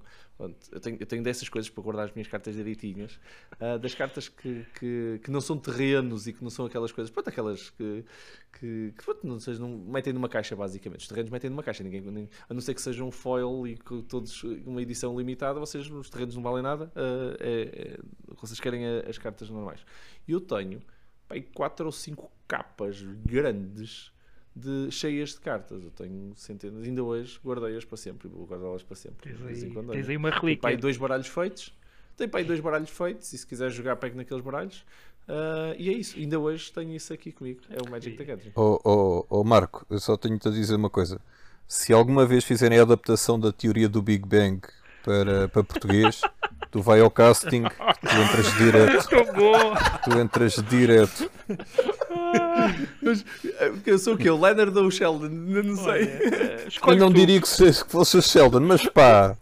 eu, 0.72 0.80
tenho, 0.80 0.98
eu 0.98 1.06
tenho 1.06 1.22
dessas 1.22 1.50
coisas 1.50 1.70
para 1.70 1.84
guardar 1.84 2.06
as 2.06 2.14
minhas 2.14 2.30
cartas 2.30 2.56
direitinhas. 2.56 3.20
Uh, 3.60 3.78
das 3.78 3.94
cartas 3.94 4.30
que, 4.30 4.66
que, 4.80 5.20
que, 5.22 5.30
não 5.30 5.42
são 5.42 5.58
terrenos 5.58 6.28
e 6.28 6.34
que 6.34 6.42
não 6.42 6.50
são 6.50 6.66
aquelas 6.66 6.94
coisas. 6.94 7.12
Pronto, 7.12 7.28
aquelas 7.28 7.70
que. 7.72 8.06
que, 8.54 8.94
que 8.98 9.04
pronto, 9.04 9.28
não, 9.28 9.38
seja, 9.38 9.60
não 9.60 9.70
metem 9.70 10.14
numa 10.14 10.30
caixa, 10.30 10.56
basicamente. 10.56 11.02
Os 11.02 11.08
terrenos 11.10 11.30
metem 11.30 11.50
numa 11.50 11.64
caixa, 11.64 11.84
ninguém, 11.84 12.00
nem, 12.00 12.30
a 12.50 12.54
não 12.54 12.62
ser 12.62 12.74
que 12.74 12.82
sejam 12.82 13.10
um 13.10 13.12
foil 13.12 13.68
e 13.68 13.76
que 13.76 14.02
todos 14.04 14.44
uma 14.66 14.82
edição 14.82 15.18
limitada, 15.18 15.60
vocês, 15.60 15.90
os 15.92 16.10
terrenos 16.10 16.36
não 16.36 16.42
valem 16.42 16.64
nada. 16.64 16.86
Uh, 16.96 17.36
é, 17.42 17.62
é, 17.62 18.00
vocês 18.40 18.62
querem 18.62 18.86
as 18.86 19.18
cartas 19.18 19.50
normais. 19.50 19.86
Eu 20.26 20.40
tenho 20.40 20.82
pai, 21.28 21.42
quatro 21.54 21.86
ou 21.86 21.92
cinco 21.92 22.32
capas 22.48 23.02
grandes 23.26 24.12
de, 24.56 24.92
cheias 24.92 25.32
de 25.32 25.40
cartas. 25.40 25.84
Eu 25.84 25.92
tenho 25.92 26.34
centenas, 26.36 26.84
ainda 26.84 27.04
hoje 27.04 27.40
guardei-as 27.44 27.86
para 27.86 27.98
sempre, 27.98 28.28
vou 28.28 28.46
guardá-las 28.46 28.84
para 28.84 28.96
sempre. 28.96 29.30
Tens 29.30 29.46
aí, 29.46 29.74
tens 29.92 30.10
aí 30.10 30.18
uma 30.18 30.30
relíquia. 30.30 30.70
Tem 30.70 30.78
dois 30.78 30.98
baralhos 30.98 31.28
feitos, 31.28 31.74
tem 32.16 32.28
para 32.28 32.40
aí 32.40 32.46
dois 32.46 32.60
baralhos 32.60 32.90
feitos, 32.90 33.32
e 33.34 33.38
se 33.38 33.46
quiser 33.46 33.70
jogar, 33.70 33.96
pegue 33.98 34.16
naqueles 34.16 34.44
baralhos. 34.44 34.84
Uh, 35.28 35.76
e 35.78 35.90
é 35.90 35.94
isso, 35.94 36.18
ainda 36.18 36.40
hoje 36.40 36.72
tenho 36.72 36.96
isso 36.96 37.14
aqui 37.14 37.34
comigo, 37.34 37.60
é 37.70 37.86
o 37.86 37.92
Magic 37.92 38.16
the 38.16 38.24
Gathering. 38.24 38.54
Oh, 38.56 38.80
oh, 38.84 39.26
oh 39.30 39.44
Marco, 39.44 39.86
eu 39.90 40.00
só 40.00 40.16
tenho-te 40.16 40.48
a 40.48 40.52
dizer 40.52 40.76
uma 40.76 40.90
coisa. 40.90 41.20
Se 41.68 41.92
alguma 41.92 42.26
vez 42.26 42.46
fizerem 42.46 42.80
a 42.80 42.84
adaptação 42.84 43.38
da 43.38 43.52
teoria 43.52 43.90
do 43.90 44.02
Big 44.02 44.26
Bang 44.26 44.62
para, 45.04 45.50
para 45.50 45.64
português, 45.66 46.22
tu 46.72 46.82
vai 46.82 47.00
ao 47.00 47.10
casting, 47.10 47.64
tu 47.64 48.16
entras 48.16 48.58
direto. 48.58 49.08
Tu 50.04 50.20
entras 50.20 50.54
direto. 50.70 51.32
eu 53.86 53.98
sou 54.00 54.16
o 54.16 54.18
quê? 54.18 54.30
O 54.30 54.40
Leonard 54.40 54.78
ou 54.78 54.86
o 54.86 54.92
Sheldon? 54.92 55.30
Não 55.30 55.76
sei. 55.78 56.04
Eh, 56.04 56.68
eu 56.88 56.96
não 56.96 57.12
tu. 57.12 57.16
diria 57.16 57.42
que 57.42 57.48
fosse 57.88 58.18
o 58.18 58.22
Sheldon, 58.22 58.62
mas 58.62 58.86
pá, 58.88 59.36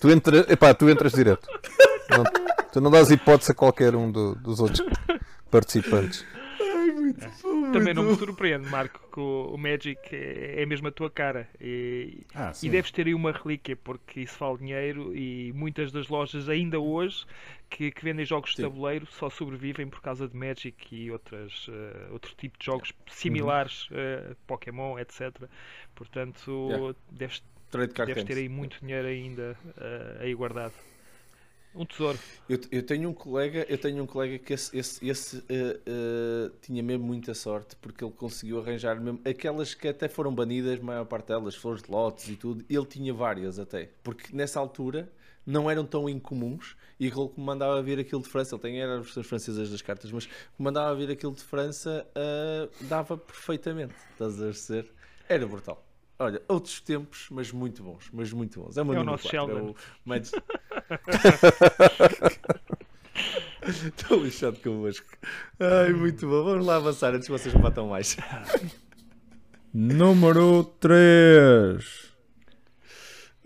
tu, 0.00 0.10
entra, 0.10 0.46
epá, 0.48 0.74
tu 0.74 0.88
entras 0.88 1.12
direto. 1.12 1.48
Não, 2.10 2.24
tu 2.72 2.80
não 2.80 2.90
dás 2.90 3.10
hipótese 3.10 3.52
a 3.52 3.54
qualquer 3.54 3.94
um 3.94 4.10
do, 4.10 4.34
dos 4.34 4.60
outros 4.60 4.86
participantes. 5.50 6.24
Muito 7.04 7.42
bom, 7.42 7.72
Também 7.72 7.92
não 7.92 8.02
me 8.02 8.16
surpreende, 8.16 8.68
Marco, 8.68 8.98
que 9.12 9.20
o, 9.20 9.56
Magic 9.58 9.98
é, 10.10 10.62
é 10.62 10.66
mesmo 10.66 10.88
a 10.88 10.90
tua 10.90 11.10
cara. 11.10 11.48
E, 11.60 12.22
ah, 12.34 12.52
e 12.62 12.68
deves 12.70 12.90
ter 12.90 13.06
aí 13.06 13.14
uma 13.14 13.30
relíquia, 13.30 13.76
porque 13.76 14.20
isso 14.20 14.38
vale 14.38 14.58
dinheiro 14.58 15.14
e 15.14 15.52
muitas 15.54 15.92
das 15.92 16.08
lojas 16.08 16.48
ainda 16.48 16.80
hoje 16.80 17.26
que, 17.68 17.90
que 17.90 18.04
vendem 18.04 18.24
jogos 18.24 18.54
de 18.54 18.62
tabuleiro 18.62 19.06
só 19.06 19.28
sobrevivem 19.28 19.88
por 19.88 20.00
causa 20.00 20.28
de 20.28 20.36
Magic 20.36 20.74
e 20.94 21.10
outras, 21.10 21.68
uh, 21.68 22.12
outro 22.12 22.34
tipo 22.36 22.58
de 22.58 22.64
jogos 22.64 22.92
similares, 23.08 23.90
uhum. 23.90 24.32
uh, 24.32 24.36
Pokémon, 24.46 24.98
etc. 24.98 25.32
Portanto, 25.94 26.68
yeah. 26.70 26.94
deves, 27.10 27.42
deves 28.06 28.24
ter 28.24 28.38
aí 28.38 28.48
muito 28.48 28.80
dinheiro 28.80 29.08
ainda 29.08 29.56
uh, 29.76 30.22
aí 30.22 30.34
guardado. 30.34 30.72
Um 31.74 31.84
tesouro. 31.84 32.18
Eu, 32.48 32.58
eu, 32.70 32.82
tenho 32.82 33.08
um 33.08 33.12
colega, 33.12 33.66
eu 33.68 33.76
tenho 33.76 34.04
um 34.04 34.06
colega 34.06 34.38
que 34.38 34.52
esse, 34.52 34.76
esse, 34.76 35.08
esse 35.08 35.38
uh, 35.38 35.40
uh, 35.40 36.52
tinha 36.60 36.82
mesmo 36.82 37.04
muita 37.04 37.34
sorte 37.34 37.74
porque 37.76 38.04
ele 38.04 38.12
conseguiu 38.12 38.60
arranjar 38.60 39.00
mesmo 39.00 39.20
aquelas 39.24 39.74
que 39.74 39.88
até 39.88 40.08
foram 40.08 40.32
banidas, 40.32 40.78
a 40.78 40.82
maior 40.82 41.04
parte 41.04 41.28
delas, 41.28 41.56
flores 41.56 41.82
de 41.82 41.90
lotes 41.90 42.28
e 42.28 42.36
tudo. 42.36 42.64
Ele 42.70 42.86
tinha 42.86 43.12
várias 43.12 43.58
até, 43.58 43.90
porque 44.04 44.34
nessa 44.34 44.60
altura 44.60 45.10
não 45.46 45.70
eram 45.70 45.84
tão 45.84 46.08
incomuns 46.08 46.76
e 46.98 47.06
ele 47.06 47.30
mandava 47.36 47.82
vir 47.82 47.98
aquilo 47.98 48.22
de 48.22 48.28
França, 48.28 48.54
ele 48.54 48.62
tem 48.62 48.80
era 48.80 48.98
as 48.98 49.04
versões 49.04 49.26
francesas 49.26 49.70
das 49.70 49.82
cartas, 49.82 50.10
mas 50.12 50.28
mandava 50.56 50.94
vir 50.94 51.10
aquilo 51.10 51.34
de 51.34 51.42
França 51.42 52.06
uh, 52.10 52.84
dava 52.86 53.18
perfeitamente, 53.18 53.94
estás 54.12 54.40
a 54.40 54.72
ver? 54.72 54.90
Era 55.28 55.46
brutal. 55.46 55.84
Olha, 56.18 56.40
outros 56.48 56.80
tempos, 56.80 57.26
mas 57.30 57.50
muito 57.50 57.82
bons, 57.82 58.08
mas 58.12 58.32
muito 58.32 58.60
bons. 58.60 58.76
É, 58.76 58.82
uma 58.82 58.94
é 58.94 59.00
o 59.00 59.04
nosso 59.04 59.28
4, 59.28 59.30
Sheldon. 59.30 59.74
É 60.06 60.18
o 60.18 60.22
Estou 63.66 64.22
lixado 64.22 64.58
convosco. 64.60 65.06
Ai, 65.58 65.92
muito 65.92 66.28
bom. 66.28 66.44
Vamos 66.44 66.66
lá 66.66 66.76
avançar 66.76 67.14
antes 67.14 67.26
que 67.26 67.32
vocês 67.32 67.54
me 67.54 67.60
batam 67.60 67.88
mais. 67.88 68.16
Número 69.72 70.64
3. 70.78 72.13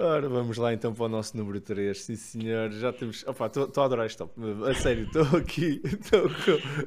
Ora, 0.00 0.28
vamos 0.28 0.56
lá 0.58 0.72
então 0.72 0.94
para 0.94 1.06
o 1.06 1.08
nosso 1.08 1.36
número 1.36 1.60
3. 1.60 2.00
Sim, 2.00 2.14
senhor. 2.14 2.70
Já 2.70 2.92
temos. 2.92 3.26
Opa, 3.26 3.46
estou 3.46 3.82
a 3.82 3.84
adorar 3.84 4.06
isto. 4.06 4.30
A 4.70 4.74
sério, 4.74 5.06
estou 5.06 5.24
aqui. 5.36 5.82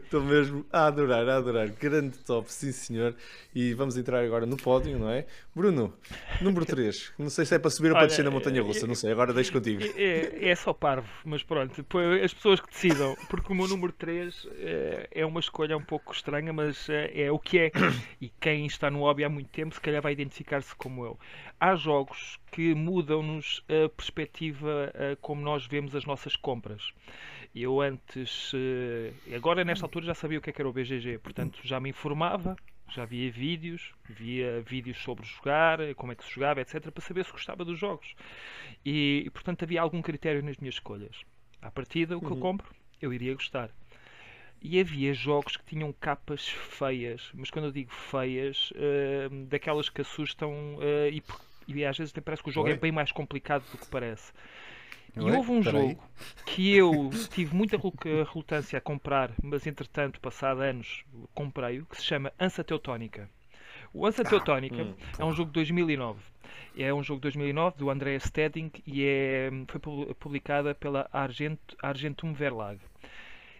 Estou 0.01 0.21
mesmo 0.21 0.65
a 0.71 0.87
adorar, 0.87 1.27
a 1.27 1.35
adorar. 1.35 1.67
Grande 1.71 2.17
top, 2.19 2.49
sim, 2.51 2.71
senhor. 2.71 3.13
E 3.53 3.73
vamos 3.73 3.97
entrar 3.97 4.23
agora 4.23 4.45
no 4.45 4.55
pódio, 4.55 4.97
não 4.97 5.09
é? 5.09 5.25
Bruno, 5.53 5.93
número 6.39 6.65
3. 6.65 7.11
Não 7.19 7.29
sei 7.29 7.45
se 7.45 7.53
é 7.53 7.59
para 7.59 7.69
subir 7.69 7.89
ou 7.89 7.97
para 7.97 8.07
descer 8.07 8.23
na 8.23 8.31
montanha 8.31 8.61
russa. 8.61 8.87
Não 8.87 8.95
sei. 8.95 9.11
Agora 9.11 9.33
deixo 9.33 9.51
contigo. 9.51 9.83
É, 9.97 10.49
é 10.49 10.55
só 10.55 10.71
parvo, 10.71 11.09
mas 11.25 11.43
pronto. 11.43 11.85
As 12.23 12.33
pessoas 12.33 12.61
que 12.61 12.69
decidam. 12.69 13.17
Porque 13.29 13.51
o 13.51 13.55
meu 13.55 13.67
número 13.67 13.91
3 13.91 14.47
é, 14.57 15.09
é 15.11 15.25
uma 15.25 15.41
escolha 15.41 15.75
um 15.75 15.83
pouco 15.83 16.13
estranha, 16.13 16.53
mas 16.53 16.87
é, 16.87 17.23
é 17.23 17.31
o 17.31 17.37
que 17.37 17.59
é. 17.59 17.71
E 18.21 18.29
quem 18.39 18.65
está 18.65 18.89
no 18.89 18.99
hobby 18.99 19.25
há 19.25 19.29
muito 19.29 19.49
tempo, 19.49 19.75
se 19.75 19.81
calhar 19.81 20.01
vai 20.01 20.13
identificar-se 20.13 20.73
como 20.75 21.03
eu. 21.05 21.19
Há 21.63 21.75
jogos 21.75 22.39
que 22.51 22.73
mudam-nos 22.73 23.63
a 23.69 23.87
perspectiva 23.87 24.91
a 24.95 25.15
como 25.17 25.43
nós 25.43 25.67
vemos 25.67 25.95
as 25.95 26.05
nossas 26.05 26.35
compras. 26.35 26.91
Eu 27.53 27.79
antes, 27.79 28.51
eh, 28.55 29.13
agora 29.35 29.63
nesta 29.63 29.85
altura 29.85 30.07
já 30.07 30.15
sabia 30.15 30.39
o 30.39 30.41
que, 30.41 30.49
é 30.49 30.53
que 30.53 30.59
era 30.59 30.67
o 30.67 30.73
BGG, 30.73 31.19
portanto 31.19 31.59
já 31.63 31.79
me 31.79 31.91
informava, 31.91 32.55
já 32.89 33.05
via 33.05 33.31
vídeos, 33.31 33.93
via 34.09 34.59
vídeos 34.61 34.97
sobre 35.03 35.23
jogar, 35.23 35.77
como 35.97 36.11
é 36.11 36.15
que 36.15 36.25
se 36.25 36.31
jogava, 36.31 36.61
etc, 36.61 36.89
para 36.89 37.03
saber 37.03 37.25
se 37.25 37.31
gostava 37.31 37.63
dos 37.63 37.77
jogos. 37.77 38.15
E, 38.83 39.29
portanto 39.31 39.61
havia 39.61 39.83
algum 39.83 40.01
critério 40.01 40.41
nas 40.41 40.57
minhas 40.57 40.73
escolhas. 40.73 41.15
À 41.61 41.69
partida, 41.69 42.17
o 42.17 42.21
que 42.21 42.25
uhum. 42.25 42.37
eu 42.37 42.37
compro, 42.37 42.75
eu 42.99 43.13
iria 43.13 43.35
gostar. 43.35 43.69
E 44.63 44.79
havia 44.79 45.13
jogos 45.13 45.57
que 45.57 45.65
tinham 45.65 45.93
capas 45.93 46.47
feias, 46.47 47.29
mas 47.35 47.51
quando 47.51 47.65
eu 47.65 47.71
digo 47.71 47.91
feias, 47.91 48.71
uh, 48.71 49.45
daquelas 49.45 49.89
que 49.89 50.01
assustam 50.01 50.51
uh, 50.77 51.07
e 51.11 51.21
e 51.67 51.85
às 51.85 51.97
vezes 51.97 52.11
até 52.11 52.21
parece 52.21 52.43
que 52.43 52.49
o 52.49 52.51
jogo 52.51 52.67
é 52.67 52.71
Oi? 52.71 52.77
é 52.77 52.79
bem 52.79 52.91
mais 52.91 53.11
complicado 53.11 53.63
do 53.71 53.77
que 53.77 53.87
parece. 53.87 54.31
E 55.15 55.19
Oi? 55.19 55.31
houve 55.31 55.51
um 55.51 55.61
Peraí. 55.61 55.89
jogo 55.89 56.03
que 56.45 56.75
eu 56.75 57.09
tive 57.31 57.55
muita 57.55 57.77
relutância 57.77 58.77
a 58.77 58.81
comprar, 58.81 59.31
mas 59.43 59.67
entretanto, 59.67 60.19
passado 60.21 60.61
anos, 60.61 61.03
comprei-o, 61.33 61.85
que 61.85 61.97
se 61.97 62.03
chama 62.03 62.31
Ansa 62.39 62.63
Teutónica. 62.63 63.29
O 63.93 64.05
Ansa 64.05 64.21
ah, 64.21 64.29
Teutónica 64.29 64.83
hum, 64.83 64.95
é 65.19 65.25
um 65.25 65.33
jogo 65.33 65.49
de 65.49 65.55
2009. 65.55 66.21
É 66.77 66.93
um 66.93 67.03
jogo 67.03 67.19
de 67.19 67.23
2009 67.23 67.77
do 67.77 67.89
Andrea 67.89 68.19
Stedding 68.19 68.71
e 68.87 69.03
é, 69.03 69.49
foi 69.67 69.81
publicada 70.15 70.73
pela 70.73 71.09
Argent, 71.11 71.59
Argentum 71.81 72.33
Verlag. 72.33 72.79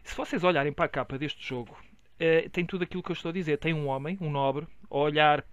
Se 0.04 0.16
vocês 0.16 0.43
olharem 0.43 0.72
para 0.72 0.86
a 0.86 0.89
capa 0.89 1.18
deste 1.18 1.45
jogo, 1.45 1.78
é, 2.18 2.47
tem 2.49 2.66
tudo 2.66 2.84
aquilo 2.84 3.04
que 3.04 3.12
eu 3.12 3.16
estou 3.16 3.30
a 3.30 3.34
dizer. 3.34 3.58
Tem 3.58 3.74
um 3.74 3.88
homem, 3.88 4.18
um 4.22 4.30
nobre, 4.30 4.66
a 4.89 4.97
olhar 4.97 5.45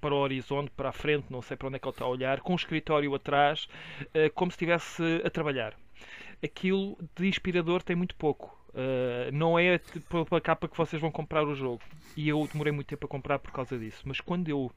para 0.00 0.14
o 0.14 0.18
horizonte, 0.18 0.70
para 0.70 0.90
a 0.90 0.92
frente, 0.92 1.26
não 1.30 1.42
sei 1.42 1.56
para 1.56 1.68
onde 1.68 1.76
é 1.76 1.78
que 1.78 1.86
ele 1.86 1.92
está 1.92 2.04
a 2.04 2.08
olhar, 2.08 2.40
com 2.40 2.52
um 2.52 2.56
escritório 2.56 3.14
atrás, 3.14 3.68
uh, 4.02 4.32
como 4.34 4.50
se 4.50 4.56
estivesse 4.56 5.02
a 5.24 5.30
trabalhar. 5.30 5.74
Aquilo 6.42 6.98
de 7.16 7.26
inspirador 7.26 7.82
tem 7.82 7.96
muito 7.96 8.14
pouco. 8.14 8.56
Uh, 8.68 9.32
não 9.32 9.58
é 9.58 9.78
pela 10.28 10.40
capa 10.40 10.68
que 10.68 10.76
vocês 10.76 11.00
vão 11.00 11.10
comprar 11.10 11.44
o 11.44 11.54
jogo. 11.54 11.82
E 12.16 12.28
eu 12.28 12.48
demorei 12.52 12.72
muito 12.72 12.88
tempo 12.88 13.06
a 13.06 13.08
comprar 13.08 13.38
por 13.38 13.50
causa 13.50 13.78
disso. 13.78 14.02
Mas 14.04 14.20
quando 14.20 14.48
eu 14.48 14.70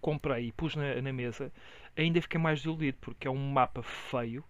comprei 0.00 0.46
e 0.46 0.52
pus 0.52 0.76
na, 0.76 1.00
na 1.00 1.12
mesa, 1.12 1.52
ainda 1.96 2.20
fiquei 2.20 2.40
mais 2.40 2.60
desiludido, 2.60 2.98
porque 3.00 3.26
é 3.26 3.30
um 3.30 3.50
mapa 3.50 3.82
feio, 3.82 4.44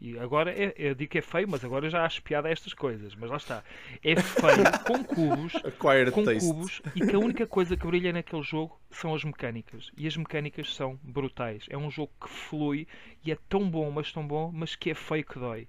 E 0.00 0.18
agora 0.18 0.50
é, 0.50 0.74
eu 0.76 0.94
digo 0.94 1.12
que 1.12 1.18
é 1.18 1.22
feio, 1.22 1.48
mas 1.48 1.64
agora 1.64 1.88
já 1.88 2.04
acho 2.04 2.22
piada 2.22 2.48
a 2.48 2.50
estas 2.50 2.74
coisas. 2.74 3.14
Mas 3.14 3.30
lá 3.30 3.36
está. 3.36 3.64
É 4.02 4.14
feio 4.20 4.64
com 4.86 5.04
cubos, 5.04 5.54
Acquired 5.56 6.10
com 6.10 6.24
taste. 6.24 6.48
cubos 6.48 6.82
e 6.94 7.00
que 7.06 7.14
a 7.14 7.18
única 7.18 7.46
coisa 7.46 7.76
que 7.76 7.86
brilha 7.86 8.12
naquele 8.12 8.42
jogo 8.42 8.78
são 8.90 9.14
as 9.14 9.24
mecânicas. 9.24 9.90
E 9.96 10.06
as 10.06 10.16
mecânicas 10.16 10.74
são 10.74 10.98
brutais. 11.02 11.64
É 11.70 11.78
um 11.78 11.90
jogo 11.90 12.12
que 12.20 12.28
flui 12.28 12.86
e 13.24 13.32
é 13.32 13.38
tão 13.48 13.68
bom, 13.68 13.90
mas 13.90 14.12
tão 14.12 14.26
bom, 14.26 14.50
mas 14.52 14.74
que 14.76 14.90
é 14.90 14.94
feio 14.94 15.24
que 15.24 15.38
dói. 15.38 15.68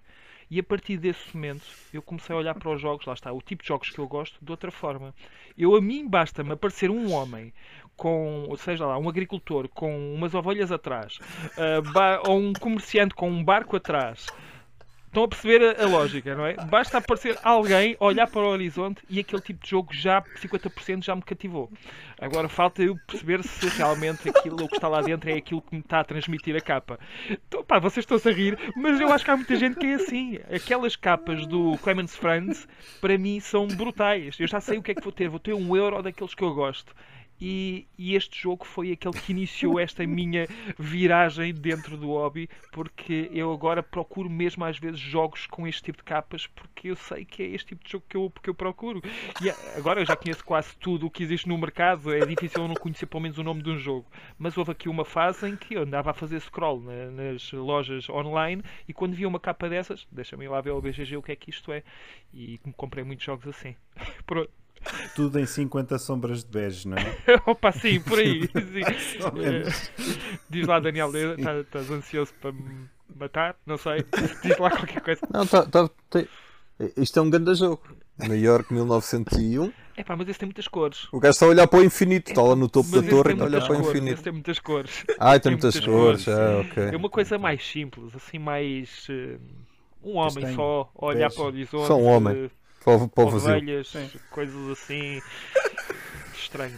E 0.49 0.59
a 0.59 0.63
partir 0.63 0.97
desse 0.97 1.35
momento 1.35 1.65
eu 1.91 2.01
comecei 2.01 2.35
a 2.35 2.37
olhar 2.37 2.53
para 2.53 2.69
os 2.71 2.79
jogos, 2.79 3.05
lá 3.05 3.13
está, 3.13 3.31
o 3.31 3.41
tipo 3.41 3.63
de 3.63 3.67
jogos 3.67 3.89
que 3.89 3.97
eu 3.97 4.07
gosto, 4.07 4.37
de 4.43 4.51
outra 4.51 4.69
forma. 4.71 5.13
Eu 5.57 5.75
a 5.75 5.81
mim 5.81 6.07
basta-me 6.07 6.51
aparecer 6.51 6.91
um 6.91 7.11
homem 7.11 7.51
com, 7.95 8.47
seja 8.57 8.85
lá, 8.85 8.97
um 8.97 9.07
agricultor 9.09 9.67
com 9.69 10.13
umas 10.13 10.33
ovelhas 10.33 10.71
atrás, 10.71 11.17
ba- 11.93 12.21
ou 12.27 12.37
um 12.39 12.53
comerciante 12.53 13.13
com 13.13 13.29
um 13.29 13.43
barco 13.43 13.75
atrás. 13.75 14.27
Estão 15.07 15.23
a 15.23 15.27
perceber 15.29 15.79
a, 15.81 15.87
lógica, 15.87 16.35
não 16.35 16.45
é? 16.45 16.55
Basta 16.65 16.97
aparecer 16.97 17.39
alguém, 17.41 17.95
olhar 18.01 18.27
para 18.27 18.41
o 18.41 18.47
horizonte 18.49 19.01
e 19.09 19.17
aquele 19.21 19.41
tipo 19.41 19.63
de 19.63 19.69
jogo 19.69 19.93
já, 19.93 20.21
50% 20.21 21.05
já 21.05 21.15
me 21.15 21.21
cativou. 21.21 21.71
Agora 22.19 22.49
falta 22.49 22.83
eu 22.83 22.97
perceber 23.07 23.41
se 23.41 23.65
realmente 23.69 24.27
aquilo 24.27 24.67
que 24.67 24.75
está 24.75 24.89
lá 24.89 24.99
dentro 25.01 25.29
é 25.29 25.35
aquilo 25.35 25.61
que 25.61 25.73
me 25.73 25.79
está 25.79 26.01
a 26.01 26.03
transmitir 26.03 26.53
a 26.57 26.59
capa. 26.59 26.99
Então, 27.29 27.63
pá, 27.63 27.79
vocês 27.79 28.03
estão-se 28.03 28.27
a 28.27 28.31
rir, 28.33 28.59
mas 28.75 28.99
eu 28.99 29.09
acho 29.09 29.23
que 29.23 29.31
há 29.31 29.37
muita 29.37 29.55
gente 29.55 29.79
que 29.79 29.85
é 29.85 29.93
assim. 29.93 30.37
Aquelas 30.53 30.97
capas 30.97 31.47
do 31.47 31.77
Clemens 31.77 32.13
Franz, 32.13 32.67
para 32.99 33.17
mim, 33.17 33.39
são 33.39 33.69
brutais. 33.69 34.37
Eu 34.37 34.47
já 34.47 34.59
sei 34.59 34.77
o 34.79 34.83
que 34.83 34.91
é 34.91 34.95
que 34.95 35.01
vou 35.01 35.13
ter. 35.13 35.29
Vou 35.29 35.39
ter 35.39 35.53
um 35.53 35.77
euro 35.77 36.03
daqueles 36.03 36.35
que 36.35 36.43
eu 36.43 36.53
gosto. 36.53 36.93
E, 37.39 37.85
e 37.97 38.15
este 38.15 38.41
jogo 38.41 38.65
foi 38.65 38.91
aquele 38.91 39.13
que 39.13 39.31
iniciou 39.31 39.79
esta 39.79 40.05
minha 40.07 40.47
viragem 40.79 41.53
dentro 41.53 41.97
do 41.97 42.07
hobby, 42.07 42.49
porque 42.71 43.29
eu 43.33 43.51
agora 43.51 43.83
procuro 43.83 44.29
mesmo 44.29 44.63
às 44.63 44.77
vezes 44.79 44.99
jogos 44.99 45.45
com 45.47 45.67
este 45.67 45.83
tipo 45.83 45.97
de 45.97 46.03
capas, 46.03 46.47
porque 46.47 46.89
eu 46.89 46.95
sei 46.95 47.25
que 47.25 47.43
é 47.43 47.47
este 47.47 47.67
tipo 47.69 47.83
de 47.83 47.91
jogo 47.91 48.05
que 48.07 48.15
eu, 48.17 48.31
que 48.41 48.49
eu 48.49 48.53
procuro. 48.55 49.01
E 49.43 49.49
agora 49.77 49.99
eu 50.01 50.05
já 50.05 50.15
conheço 50.15 50.43
quase 50.45 50.75
tudo 50.77 51.07
o 51.07 51.11
que 51.11 51.23
existe 51.23 51.47
no 51.47 51.57
mercado, 51.57 52.13
é 52.13 52.25
difícil 52.25 52.61
eu 52.63 52.67
não 52.67 52.75
conhecer 52.75 53.05
pelo 53.05 53.21
menos 53.21 53.37
o 53.37 53.43
nome 53.43 53.61
de 53.61 53.69
um 53.69 53.77
jogo. 53.77 54.05
Mas 54.37 54.57
houve 54.57 54.71
aqui 54.71 54.87
uma 54.87 55.03
fase 55.05 55.47
em 55.49 55.55
que 55.55 55.73
eu 55.75 55.81
andava 55.83 56.11
a 56.11 56.13
fazer 56.13 56.39
scroll 56.39 56.81
na- 56.81 57.11
nas 57.11 57.51
lojas 57.51 58.09
online 58.09 58.63
e 58.87 58.93
quando 58.93 59.13
via 59.13 59.27
uma 59.27 59.39
capa 59.39 59.67
dessas, 59.67 60.07
deixa-me 60.11 60.47
lá 60.47 60.61
ver 60.61 60.69
ao 60.71 60.81
BGG 60.81 61.17
o 61.17 61.21
que 61.21 61.31
é 61.31 61.35
que 61.35 61.49
isto 61.49 61.71
é. 61.71 61.83
E 62.33 62.59
comprei 62.77 63.03
muitos 63.03 63.25
jogos 63.25 63.47
assim. 63.47 63.75
Pronto. 64.25 64.49
Tudo 65.15 65.39
em 65.39 65.45
50 65.45 65.97
sombras 65.99 66.43
de 66.43 66.51
bege, 66.51 66.87
não 66.87 66.97
é? 66.97 67.15
Opa, 67.45 67.71
sim, 67.71 67.99
por 68.01 68.19
aí. 68.19 68.41
sim. 68.53 69.19
Eh, 69.43 69.63
Diz 70.49 70.67
lá, 70.67 70.79
Daniel, 70.79 71.11
tá- 71.43 71.59
estás 71.59 71.89
ansioso 71.91 72.33
para 72.41 72.51
me 72.51 72.87
matar? 73.15 73.55
Não 73.65 73.77
sei. 73.77 74.05
Diz 74.43 74.57
lá 74.57 74.69
qualquer 74.69 75.01
coisa. 75.01 75.21
Não, 75.31 75.45
tá, 75.45 75.65
tá, 75.65 75.89
tem- 76.09 76.27
Isto 76.97 77.19
é 77.19 77.21
um 77.21 77.29
grande 77.29 77.55
jogo. 77.55 77.81
New 78.17 78.37
York 78.37 78.73
1901. 78.73 79.73
É 79.97 80.03
pá, 80.03 80.15
mas 80.15 80.27
esse 80.29 80.39
tem 80.39 80.47
muitas 80.47 80.67
cores. 80.67 81.07
O 81.11 81.19
gajo 81.19 81.31
está 81.33 81.45
a 81.45 81.49
olhar 81.49 81.67
para 81.67 81.79
o 81.79 81.83
infinito, 81.83 82.29
está 82.29 82.41
lá 82.41 82.55
no 82.55 82.69
topo 82.69 82.87
Mas 82.91 83.01
da 83.03 83.09
torre 83.09 83.23
tem 83.23 83.31
e 83.31 83.33
está 83.33 83.43
a 83.43 83.47
olhar 83.47 83.59
muitas 83.59 83.67
para 83.67 83.75
o 83.75 83.79
cores. 83.81 83.89
infinito. 83.95 84.13
Esse 84.13 84.23
tem 84.23 84.33
muitas 84.33 84.59
cores. 84.59 85.05
Ah, 85.19 85.39
tem 85.39 85.51
muitas 85.51 85.79
cores. 85.79 86.27
Ah, 86.27 86.31
É 86.31 86.59
ok. 86.61 86.95
uma 86.97 87.09
coisa 87.09 87.37
mais 87.37 87.65
simples, 87.65 88.15
assim, 88.15 88.39
mais. 88.39 89.07
eh, 89.09 89.37
um 90.03 90.17
homem 90.17 90.53
só 90.53 90.89
a 90.97 91.05
olhar 91.07 91.29
para 91.31 91.41
o 91.43 91.45
horizonte. 91.47 91.87
Só 91.87 91.97
um 91.97 92.05
homem. 92.05 92.45
eh, 92.45 92.49
Para 92.85 92.93
o, 92.95 93.09
para 93.09 93.23
o 93.25 93.29
vazio. 93.31 93.49
ovelhas, 93.49 93.87
Sim. 93.89 94.09
coisas 94.29 94.69
assim. 94.69 95.21
Estranho. 96.33 96.77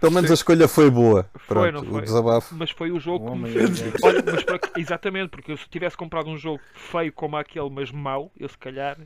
Pelo 0.00 0.12
menos 0.12 0.30
a 0.30 0.34
escolha 0.34 0.68
foi 0.68 0.90
boa. 0.90 1.28
Foi, 1.38 1.70
Pronto, 1.70 1.84
não 1.84 1.92
foi? 1.92 2.00
o 2.02 2.04
desabafo. 2.04 2.54
Mas 2.54 2.70
foi 2.70 2.90
o 2.92 3.00
jogo 3.00 3.30
que 3.32 3.38
me 3.38 3.50
fez. 3.52 3.80
ver. 3.80 3.94
Olha, 4.02 4.22
mas 4.30 4.44
por 4.44 4.54
ac- 4.56 4.70
exatamente, 4.76 5.30
porque 5.30 5.56
se 5.56 5.68
tivesse 5.68 5.96
comprado 5.96 6.28
um 6.28 6.36
jogo 6.36 6.60
feio 6.74 7.12
como 7.12 7.36
aquele, 7.36 7.70
mas 7.70 7.90
mau, 7.90 8.30
eu 8.38 8.48
se 8.48 8.58
calhar 8.58 8.98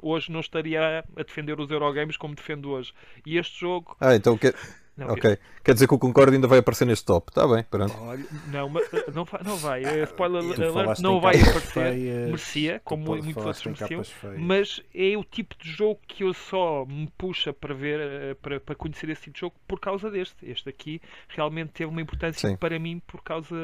hoje 0.00 0.30
não 0.32 0.40
estaria 0.40 1.04
a 1.16 1.22
defender 1.22 1.60
os 1.60 1.70
Eurogames 1.70 2.16
como 2.16 2.34
defendo 2.34 2.70
hoje. 2.70 2.94
E 3.26 3.36
este 3.36 3.60
jogo. 3.60 3.96
Ah, 4.00 4.14
então 4.14 4.38
quer... 4.38 4.54
Não, 4.98 5.12
ok. 5.14 5.38
Quer 5.62 5.74
dizer 5.74 5.86
que 5.86 5.94
o 5.94 5.98
Concorde 5.98 6.34
ainda 6.34 6.48
vai 6.48 6.58
aparecer 6.58 6.84
neste 6.84 7.04
top. 7.06 7.30
Está 7.30 7.46
bem, 7.46 7.62
pronto. 7.62 7.94
Olha, 8.00 8.26
não, 8.48 8.68
mas, 8.68 8.84
não, 9.14 9.24
vai- 9.24 9.40
não 9.44 9.56
vai. 9.56 9.84
eh, 9.84 10.02
Spoiler 10.02 10.42
Tu 10.42 10.62
alert, 10.78 10.98
não 11.00 11.20
vai 11.20 11.36
aparecer. 11.40 11.70
feias, 11.92 12.26
Merecia, 12.26 12.80
como 12.84 13.04
muitos 13.22 13.46
outros 13.46 13.64
mereciam. 13.64 14.02
Mas 14.38 14.82
é 14.92 15.16
o 15.16 15.22
tipo 15.22 15.54
de 15.56 15.70
jogo 15.70 16.00
que 16.08 16.24
eu 16.24 16.34
só 16.34 16.84
me 16.84 17.06
puxa 17.16 17.52
para 17.52 17.72
ver, 17.74 18.00
eh, 18.00 18.34
para, 18.34 18.58
para 18.58 18.74
conhecer 18.74 19.08
esse 19.08 19.22
tipo 19.22 19.34
de 19.34 19.40
jogo 19.40 19.54
por 19.68 19.78
causa 19.78 20.10
deste. 20.10 20.34
Este 20.44 20.68
aqui 20.68 21.00
realmente 21.28 21.70
teve 21.70 21.88
uma 21.90 22.02
importância 22.02 22.48
Sim. 22.50 22.56
para 22.56 22.76
mim 22.78 23.00
por 23.06 23.22
causa 23.22 23.54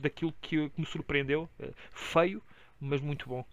daquilo 0.00 0.32
que, 0.40 0.70
que 0.70 0.80
me 0.80 0.86
surpreendeu. 0.86 1.48
Eh, 1.60 1.68
Feio, 1.92 2.42
mas 2.80 3.00
muito 3.02 3.28
bom. 3.28 3.44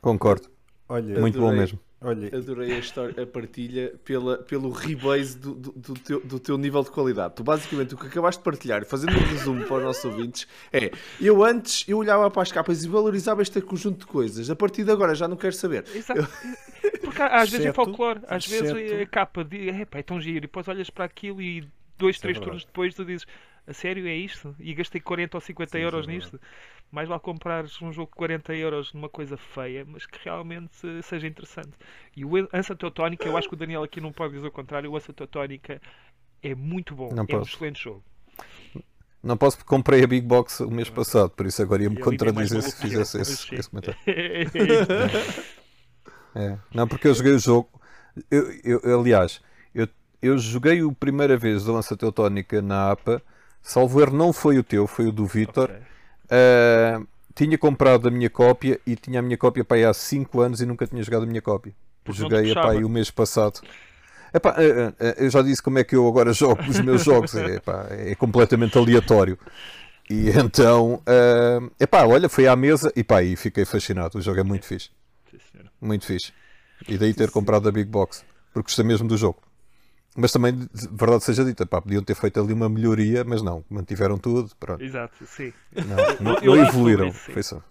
Concordo. 0.00 0.48
Olha, 0.88 1.20
Muito 1.20 1.38
bom 1.38 1.44
Adorei. 1.46 1.60
mesmo. 1.60 1.78
Olha, 2.04 2.36
Adorei 2.36 2.72
a, 2.72 2.78
história, 2.78 3.22
a 3.22 3.26
partilha 3.26 3.94
pela, 4.04 4.38
pelo 4.38 4.70
rebase 4.70 5.38
do, 5.38 5.54
do, 5.54 5.72
do 5.72 5.94
teu, 5.94 6.20
do 6.20 6.38
teu 6.40 6.58
nível 6.58 6.82
de 6.82 6.90
qualidade. 6.90 7.34
Tu 7.36 7.44
basicamente 7.44 7.94
o 7.94 7.98
que 7.98 8.06
acabaste 8.06 8.40
de 8.40 8.44
partilhar, 8.44 8.84
fazendo 8.84 9.12
um 9.12 9.24
resumo 9.24 9.64
para 9.66 9.76
os 9.78 9.82
nossos 9.84 10.04
ouvintes, 10.04 10.46
é 10.72 10.90
eu 11.20 11.42
antes 11.44 11.84
eu 11.88 11.98
olhava 11.98 12.30
para 12.30 12.42
as 12.42 12.52
capas 12.52 12.84
e 12.84 12.88
valorizava 12.88 13.42
este 13.42 13.60
conjunto 13.60 14.00
de 14.00 14.06
coisas. 14.06 14.48
A 14.50 14.56
partir 14.56 14.84
de 14.84 14.90
agora 14.90 15.14
já 15.14 15.26
não 15.28 15.36
quero 15.36 15.54
saber. 15.54 15.84
Exato. 15.94 16.26
Porque 17.02 17.22
às 17.22 17.50
vezes 17.50 17.66
é 17.66 17.68
Exceto- 17.70 17.74
folclore, 17.74 18.20
às 18.26 18.46
vezes 18.46 18.70
exceto- 18.70 19.02
a 19.02 19.06
capa 19.06 19.44
de 19.44 19.68
"Epá, 19.68 19.98
é 19.98 20.02
tão 20.02 20.20
giro, 20.20 20.38
e 20.38 20.40
depois 20.40 20.66
olhas 20.68 20.90
para 20.90 21.04
aquilo 21.04 21.40
e 21.40 21.60
dois, 21.98 22.16
Isso 22.16 22.20
é 22.20 22.22
três 22.22 22.36
verdade. 22.38 22.44
turnos 22.44 22.64
depois 22.64 22.94
tu 22.94 23.04
dizes 23.04 23.26
a 23.66 23.72
sério 23.72 24.06
é 24.08 24.14
isto? 24.16 24.56
E 24.58 24.74
gastei 24.74 25.00
40 25.00 25.36
ou 25.36 25.40
50 25.40 25.70
Sim, 25.70 25.78
é 25.78 25.84
euros 25.84 26.06
verdade. 26.06 26.24
nisto. 26.32 26.40
Mais 26.92 27.08
lá 27.08 27.18
comprares 27.18 27.80
um 27.80 27.90
jogo 27.90 28.10
de 28.12 28.16
40 28.18 28.54
euros 28.54 28.92
numa 28.92 29.08
coisa 29.08 29.36
feia, 29.36 29.84
mas 29.88 30.04
que 30.06 30.18
realmente 30.22 30.76
seja 31.02 31.26
interessante. 31.26 31.70
E 32.14 32.22
o 32.24 32.32
Ansa 32.52 32.76
Teutónica, 32.76 33.26
eu 33.26 33.34
acho 33.36 33.48
que 33.48 33.54
o 33.54 33.56
Daniel 33.56 33.82
aqui 33.82 33.98
não 34.00 34.12
pode 34.12 34.34
dizer 34.34 34.46
o 34.46 34.52
contrário, 34.52 34.90
o 34.90 34.96
Ansa 34.96 35.12
Teutónica 35.12 35.80
é 36.42 36.54
muito 36.54 36.94
bom, 36.94 37.08
Não 37.10 37.20
é 37.20 37.22
um 37.22 37.26
posso. 37.26 37.54
excelente 37.54 37.82
jogo. 37.82 38.04
Não 39.22 39.36
posso 39.36 39.56
porque 39.56 39.68
comprei 39.68 40.04
a 40.04 40.06
Big 40.06 40.26
Box 40.26 40.60
o 40.60 40.70
mês 40.70 40.90
passado, 40.90 41.30
por 41.30 41.46
isso 41.46 41.62
agora 41.62 41.82
ia-me 41.82 41.98
contradizer 41.98 42.60
se 42.62 42.76
fizesse 42.76 43.18
esse, 43.22 43.54
esse 43.54 43.70
comentário. 43.70 43.98
É. 46.34 46.44
É. 46.54 46.58
Não, 46.74 46.86
porque 46.88 47.08
eu 47.08 47.14
joguei 47.14 47.32
o 47.32 47.38
jogo. 47.38 47.68
Eu, 48.30 48.80
eu- 48.82 49.00
aliás, 49.00 49.40
eu, 49.74 49.88
eu 50.20 50.38
joguei 50.38 50.80
a 50.80 50.92
primeira 50.92 51.36
vez 51.36 51.68
a 51.68 51.72
Lança 51.72 51.96
Teutónica 51.96 52.60
na 52.62 52.90
APA. 52.90 53.22
Salvo 53.62 54.00
erro, 54.00 54.16
não 54.16 54.32
foi 54.32 54.58
o 54.58 54.64
teu, 54.64 54.86
foi 54.86 55.06
o 55.06 55.12
do 55.12 55.24
Vitor. 55.24 55.70
Ok. 55.70 55.91
Ah, 56.32 57.02
tinha 57.34 57.58
comprado 57.58 58.08
a 58.08 58.10
minha 58.10 58.30
cópia 58.30 58.80
e 58.86 58.96
tinha 58.96 59.20
a 59.20 59.22
minha 59.22 59.36
cópia 59.36 59.62
para 59.62 59.76
aí 59.76 59.84
há 59.84 59.92
5 59.92 60.40
anos 60.40 60.60
e 60.62 60.66
nunca 60.66 60.86
tinha 60.86 61.02
jogado 61.02 61.24
a 61.24 61.26
minha 61.26 61.42
cópia. 61.42 61.74
Porque 62.02 62.20
Joguei 62.20 62.48
puxava. 62.48 62.72
aí 62.72 62.84
o 62.84 62.88
mês 62.88 63.10
passado. 63.10 63.60
Epá, 64.32 64.50
ah, 64.56 64.94
ah, 64.98 65.14
eu 65.18 65.28
já 65.28 65.42
disse 65.42 65.62
como 65.62 65.78
é 65.78 65.84
que 65.84 65.94
eu 65.94 66.08
agora 66.08 66.32
jogo 66.34 66.62
os 66.62 66.80
meus 66.80 67.04
jogos. 67.04 67.34
É, 67.34 67.56
epá, 67.56 67.86
é 67.90 68.14
completamente 68.14 68.78
aleatório. 68.78 69.38
E 70.08 70.30
então, 70.30 71.02
ah, 71.06 71.60
epá, 71.78 72.04
olha, 72.06 72.28
fui 72.28 72.46
à 72.46 72.56
mesa 72.56 72.90
e 72.96 73.04
pá, 73.04 73.22
e 73.22 73.36
fiquei 73.36 73.66
fascinado. 73.66 74.18
O 74.18 74.22
jogo 74.22 74.40
é 74.40 74.42
muito 74.42 74.64
fixe. 74.64 74.90
Muito 75.80 76.06
fixe. 76.06 76.32
E 76.88 76.96
daí 76.96 77.12
ter 77.12 77.30
comprado 77.30 77.68
a 77.68 77.72
Big 77.72 77.88
Box. 77.90 78.24
Porque 78.52 78.68
gostei 78.68 78.84
mesmo 78.84 79.06
do 79.06 79.16
jogo. 79.16 79.38
Mas 80.16 80.30
também, 80.30 80.54
de 80.54 80.68
verdade 80.92 81.24
seja 81.24 81.44
dita, 81.44 81.64
pá, 81.64 81.80
podiam 81.80 82.02
ter 82.02 82.14
feito 82.14 82.38
ali 82.38 82.52
uma 82.52 82.68
melhoria, 82.68 83.24
mas 83.24 83.40
não, 83.42 83.64
mantiveram 83.70 84.18
tudo. 84.18 84.50
Pronto. 84.60 84.82
Exato, 84.82 85.24
sim. 85.26 85.52
Não, 85.74 85.96
não, 86.32 86.38
eu 86.40 86.54
não 86.56 86.66
evoluíram. 86.66 87.06
isso. 87.08 87.30
Foi 87.32 87.42
só. 87.42 87.62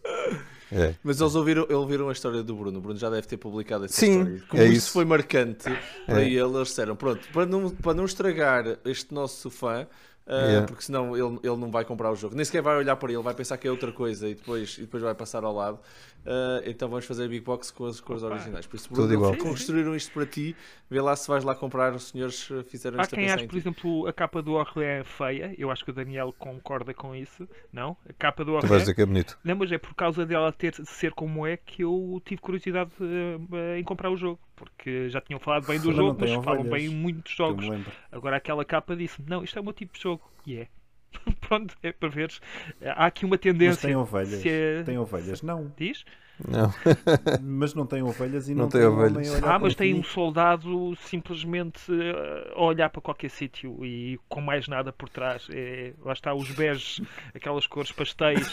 É. 0.72 0.96
Mas 1.04 1.20
eles 1.20 1.36
ouviram, 1.36 1.68
ouviram 1.70 2.08
a 2.10 2.14
história 2.14 2.42
do 2.42 2.56
Bruno. 2.56 2.78
O 2.80 2.82
Bruno 2.82 2.98
já 2.98 3.10
deve 3.10 3.28
ter 3.28 3.36
publicado 3.38 3.86
essa 3.86 3.94
Sim, 3.94 4.20
história. 4.20 4.44
Como 4.50 4.62
é 4.64 4.66
isso. 4.68 4.78
isso. 4.78 4.92
foi 4.92 5.04
marcante 5.06 5.66
para 6.06 6.22
É. 6.22 6.26
ele, 6.26 6.40
eles 6.40 6.70
disseram: 6.70 6.96
pronto, 6.96 7.28
para 7.34 7.46
não, 7.46 7.70
para 7.70 7.94
não 7.94 8.06
estragar 8.06 8.78
este 8.86 9.14
nosso 9.14 9.50
fã, 9.50 9.86
ah, 10.26 10.34
Yeah. 10.46 10.66
porque 10.68 10.84
senão 10.84 11.14
ele, 11.18 11.40
ele 11.44 11.58
não 11.58 11.70
vai 11.70 11.84
comprar 11.84 12.10
o 12.10 12.16
jogo, 12.16 12.36
nem 12.36 12.46
sequer 12.46 12.62
vai 12.62 12.78
olhar 12.78 12.96
para 12.96 13.12
ele, 13.12 13.22
vai 13.22 13.34
pensar 13.34 13.58
que 13.58 13.68
é 13.68 13.72
outra 13.72 13.92
coisa 13.92 14.30
e 14.30 14.34
depois, 14.36 14.78
e 14.78 14.82
depois 14.82 15.04
vai 15.04 15.14
passar 15.14 15.44
ao 15.44 15.54
lado. 15.54 15.78
Ah, 16.26 16.62
então 16.66 16.88
vamos 16.90 17.06
fazer 17.06 17.26
a 17.26 17.28
Big 17.28 17.44
Box 17.44 17.72
com 17.72 17.86
as 17.86 18.00
cores 18.00 18.24
Opa. 18.24 18.36
originais. 18.36 18.68
Por 18.68 18.76
isso, 18.76 18.88
Tudo 18.90 18.98
Bruno, 18.98 19.14
igual. 19.14 19.32
eles 19.34 19.44
construíram 19.44 19.96
isto 19.96 20.12
para 20.14 20.26
ti. 20.26 20.56
Vê 20.90 21.02
lá 21.02 21.16
se 21.16 21.28
vais 21.28 21.44
lá 21.44 21.56
comprar. 21.56 21.94
Os 21.94 22.10
senhores 22.10 22.50
ah, 22.52 22.64
fizeram 22.64 23.00
Há 23.00 23.04
isto 23.04 23.14
a 23.14 23.18
quem 23.18 23.28
em 23.28 23.48
por 23.48 23.58
exemplo, 23.58 24.08
a 24.08 24.14
capa 24.14 24.42
do 24.42 24.54
Orlé 24.54 25.00
é 25.00 25.04
feia. 25.04 25.56
Eu 25.58 25.72
acho 25.72 25.84
que 25.84 25.92
o 25.92 25.94
Daniel 25.94 26.34
concorda 26.38 26.94
com 26.94 27.16
isso. 27.16 27.48
Não? 27.72 27.98
A 28.08 28.14
capa 28.14 28.44
do 28.44 28.52
Tu 28.52 28.54
vais 28.54 28.64
Orlé. 28.66 28.78
dizer 28.80 28.94
que 28.94 29.02
é 29.02 29.06
bonito. 29.06 29.40
Não, 29.44 29.56
mas 29.56 29.72
é 29.72 29.78
por 29.78 29.94
causa 29.96 30.26
dela 30.26 30.52
ter 30.52 30.74
ser 30.86 31.12
como 31.14 31.46
é 31.46 31.58
que 31.58 31.84
eu 31.84 32.22
tive 32.26 32.42
curiosidade 32.42 32.92
eh, 33.02 33.80
em 33.80 33.84
comprar 33.84 34.10
o 34.10 34.18
jogo. 34.18 34.40
Porque 34.56 35.10
já 35.10 35.20
tinham 35.20 35.40
falado 35.40 35.66
bem 35.66 35.80
do 35.80 35.92
jogo, 35.92 36.18
mas 36.20 36.32
falam 36.44 36.64
bem 36.64 36.86
em 36.86 36.90
muitos 36.90 37.34
jogos. 37.34 37.66
Agora 38.12 38.36
aquela 38.38 38.64
capa 38.64 38.96
disse 38.96 39.22
não, 39.28 39.44
isto 39.44 39.58
é 39.58 39.62
o 39.62 39.64
meu 39.64 39.74
tipo 39.74 39.94
de 39.94 40.02
jogo. 40.04 40.22
E 40.46 40.58
é. 40.58 40.68
Pronto, 41.42 41.76
é 41.84 41.92
para 41.92 42.10
veres. 42.10 42.40
Há 42.84 43.06
aqui 43.08 43.26
uma 43.26 43.32
Mas 43.36 43.42
tendência. 43.42 43.88
tem 43.88 43.96
ovelhas. 43.96 44.42
se 44.42 44.50
é- 44.50 44.84
Tem 44.84 44.98
ovelhas? 44.98 45.42
Não. 45.42 45.72
Diz? 45.78 46.06
Não. 46.48 46.74
mas 47.44 47.74
não 47.76 47.86
tem 47.86 48.02
ovelhas 48.02 48.50
e 48.50 48.56
Não 48.56 48.64
não, 48.64 48.70
tem 48.70 48.82
tem 48.82 48.90
ovelhas. 48.90 49.16
homem 49.16 49.30
a 49.30 49.34
olhar 49.34 49.56
Ah, 49.56 49.60
mas 49.60 49.76
tem 49.76 49.94
um 49.94 50.04
soldado 50.04 50.96
simplesmente 51.06 51.80
eh, 51.92 52.54
a 52.56 52.62
olhar 52.64 52.90
para 52.90 53.02
qualquer 53.02 53.30
sítio 53.30 53.86
e 53.86 54.20
com 54.28 54.42
mais 54.42 54.68
nada 54.68 54.92
por 54.92 55.08
trás. 55.10 55.48
É, 55.52 55.94
lá 56.04 56.14
está 56.14 56.34
os 56.34 56.50
beges, 56.52 57.00
aquelas 57.36 57.68
cores 57.68 57.92
pastéis 57.92 58.48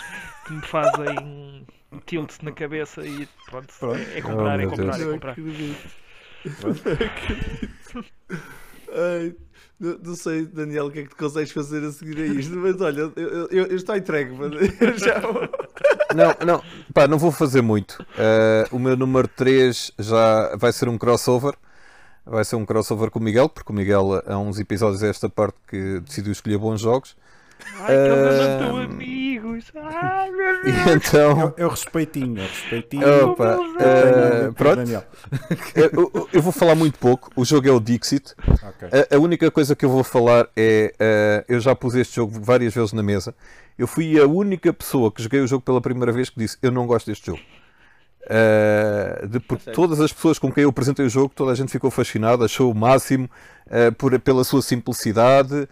que 0.47 0.53
me 0.53 0.61
fazem 0.63 1.67
tilt 2.05 2.43
na 2.43 2.53
cabeça 2.53 3.07
e 3.07 3.27
pronto, 3.49 3.73
Pronto. 3.79 3.97
É, 3.99 4.19
é 4.19 4.23
comprar, 4.23 4.59
Oh, 4.59 4.63
é 4.63 4.67
comprar, 4.67 4.97
Deus. 4.99 5.09
é 5.09 5.13
comprar. 5.13 5.37
Ai, 8.93 9.35
não, 9.81 10.17
sei, 10.17 10.45
Daniel, 10.45 10.87
o 10.87 10.91
que 10.91 11.01
é 11.01 11.03
que 11.05 11.11
tu 11.11 11.17
consegues 11.17 11.53
fazer 11.53 11.85
a 11.85 11.93
seguir 11.93 12.19
a 12.21 12.27
isto, 12.27 12.57
mas 12.57 12.81
olha, 12.81 13.13
eu, 13.15 13.49
eu, 13.49 13.67
eu 13.67 13.77
estou 13.77 13.97
entregue. 13.97 14.33
Eu 14.81 14.99
já 14.99 15.21
Não, 16.15 16.47
não, 16.47 16.63
pá, 16.93 17.07
não 17.07 17.19
vou 17.19 17.31
fazer 17.31 17.63
muito. 17.63 18.05
Eh, 18.17 18.67
o 18.73 18.79
meu 18.79 18.97
número 18.97 19.29
3 19.29 19.93
já 19.99 20.57
vai 20.57 20.73
ser 20.73 20.89
um 20.89 20.99
crossover. 20.99 21.55
Vai 22.27 22.45
ser 22.45 22.57
um 22.57 22.67
crossover 22.67 23.11
com 23.11 23.19
o 23.19 23.23
Miguel, 23.23 23.49
porque 23.49 23.73
o 23.73 23.75
Miguel, 23.75 24.23
há 24.27 24.39
uns 24.39 24.59
episódios 24.59 25.03
a 25.03 25.07
esta 25.07 25.29
parte 25.29 25.57
que 25.69 26.01
decidiu 26.01 26.33
escolher 26.33 26.59
bons 26.59 26.81
jogos. 26.81 27.17
Ai, 27.81 27.87
que 27.87 27.93
eles 27.93 28.39
não 28.39 28.53
estão 28.61 28.77
amigos. 28.79 29.73
Ai, 29.75 30.31
meu 30.31 30.63
Deus. 30.65 31.07
então, 31.07 31.55
É, 31.57 31.63
é 31.63 31.67
o 31.67 31.69
respeitinho, 31.69 32.41
é 32.41 32.45
o 32.45 32.49
respeitinho. 32.49 33.25
opa, 33.31 33.57
do 33.57 34.53
pronto, 34.55 34.77
Daniel. 34.77 35.05
eu, 35.75 35.91
eu- 36.15 36.29
eu 36.33 36.43
vou 36.43 36.53
falar 36.53 36.75
muito 36.75 36.99
pouco. 36.99 37.31
O 37.37 37.45
jogo 37.45 37.69
é 37.69 37.73
o 37.73 37.81
Dixit. 37.81 38.35
Ok. 38.49 38.89
A, 39.11 39.17
a 39.17 39.19
única 39.19 39.51
coisa 39.51 39.75
que 39.77 39.85
eu 39.85 39.91
vou 39.91 40.03
falar 40.05 40.49
é. 40.57 40.93
eh, 40.99 41.45
eu 41.49 41.61
já 41.61 41.75
pus 41.75 41.95
este 41.95 42.17
jogo 42.17 42.39
várias 42.43 42.75
vezes 42.75 42.93
na 42.93 43.03
mesa. 43.03 43.35
Eu 43.79 43.87
fui 43.87 44.19
a 44.21 44.27
única 44.27 44.73
pessoa 44.73 45.11
que 45.13 45.23
joguei 45.23 45.41
o 45.41 45.47
jogo 45.47 45.63
pela 45.63 45.81
primeira 45.81 46.11
vez 46.13 46.29
que 46.31 46.39
disse: 46.39 46.57
Eu 46.63 46.71
não 46.73 46.87
gosto 46.87 47.07
deste 47.07 47.27
jogo. 47.27 47.41
Eh, 48.31 49.27
de, 49.31 49.41
porque 49.41 49.65
sério? 49.65 49.77
todas 49.77 50.01
as 50.01 50.13
pessoas 50.13 50.39
com 50.39 50.53
quem 50.53 50.65
eu 50.65 50.71
apresentei 50.71 51.07
o 51.07 51.09
jogo, 51.09 51.33
toda 51.35 51.53
a 51.53 51.55
gente 51.55 51.71
ficou 51.73 51.91
fascinada, 51.91 52.45
achou 52.45 52.71
o 52.71 52.75
máximo 52.75 53.29
eh, 53.71 53.91
por, 53.93 54.19
pela 54.21 54.45
sua 54.45 54.61
simplicidade. 54.61 55.69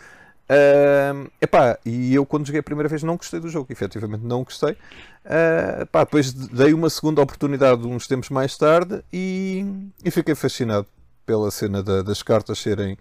Eh, 0.49 1.13
epá, 1.41 1.77
e 1.85 2.15
eu, 2.15 2.25
quando 2.25 2.47
joguei 2.47 2.61
a 2.61 2.63
primeira 2.63 2.89
vez, 2.89 3.03
não 3.03 3.17
gostei 3.17 3.41
do 3.41 3.49
jogo, 3.49 3.67
efetivamente 3.73 4.23
não 4.25 4.45
gostei. 4.45 4.77
Eh, 5.25 5.79
epá, 5.83 6.05
depois 6.05 6.33
dei 6.33 6.73
uma 6.73 6.89
segunda 6.89 7.21
oportunidade 7.21 7.85
uns 7.87 8.07
tempos 8.07 8.31
mais 8.31 8.57
tarde 8.57 9.03
e, 9.13 9.67
e 10.05 10.11
fiquei 10.11 10.35
fascinado 10.37 10.87
pela 11.25 11.51
cena 11.51 11.83
da- 11.83 12.03
das 12.03 12.23
cartas 12.23 12.59
serem. 12.59 12.97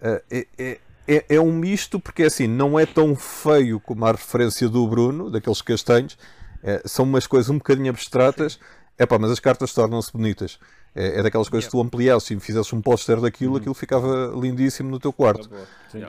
eh, 0.00 0.22
é, 0.30 0.46
é- 0.58 0.80
é- 1.08 1.24
é 1.36 1.40
um 1.40 1.52
misto, 1.52 2.00
porque 2.00 2.24
assim, 2.24 2.46
não 2.48 2.78
é 2.78 2.86
tão 2.86 3.14
feio 3.16 3.80
como 3.80 4.04
a 4.06 4.12
referência 4.12 4.68
do 4.68 4.86
Bruno, 4.88 5.30
daqueles 5.30 5.62
castanhos, 5.62 6.16
eh, 6.62 6.82
são 6.86 7.04
umas 7.04 7.26
coisas 7.26 7.50
um 7.50 7.58
bocadinho 7.58 7.90
abstratas, 7.90 8.58
epá, 8.98 9.18
mas 9.18 9.30
as 9.30 9.40
cartas 9.40 9.72
tornam-se 9.74 10.12
bonitas. 10.12 10.58
É, 10.94 11.20
é 11.20 11.22
daquelas 11.22 11.48
coisas 11.48 11.66
que 11.66 11.70
tu 11.70 11.80
ampliasses 11.80 12.30
e 12.30 12.38
fizesses 12.38 12.70
um 12.72 12.82
póster 12.82 13.20
daquilo, 13.20 13.56
aquilo 13.56 13.74
ficava 13.74 14.32
lindíssimo 14.36 14.90
no 14.90 14.98
teu 15.00 15.12
quarto. 15.12 15.48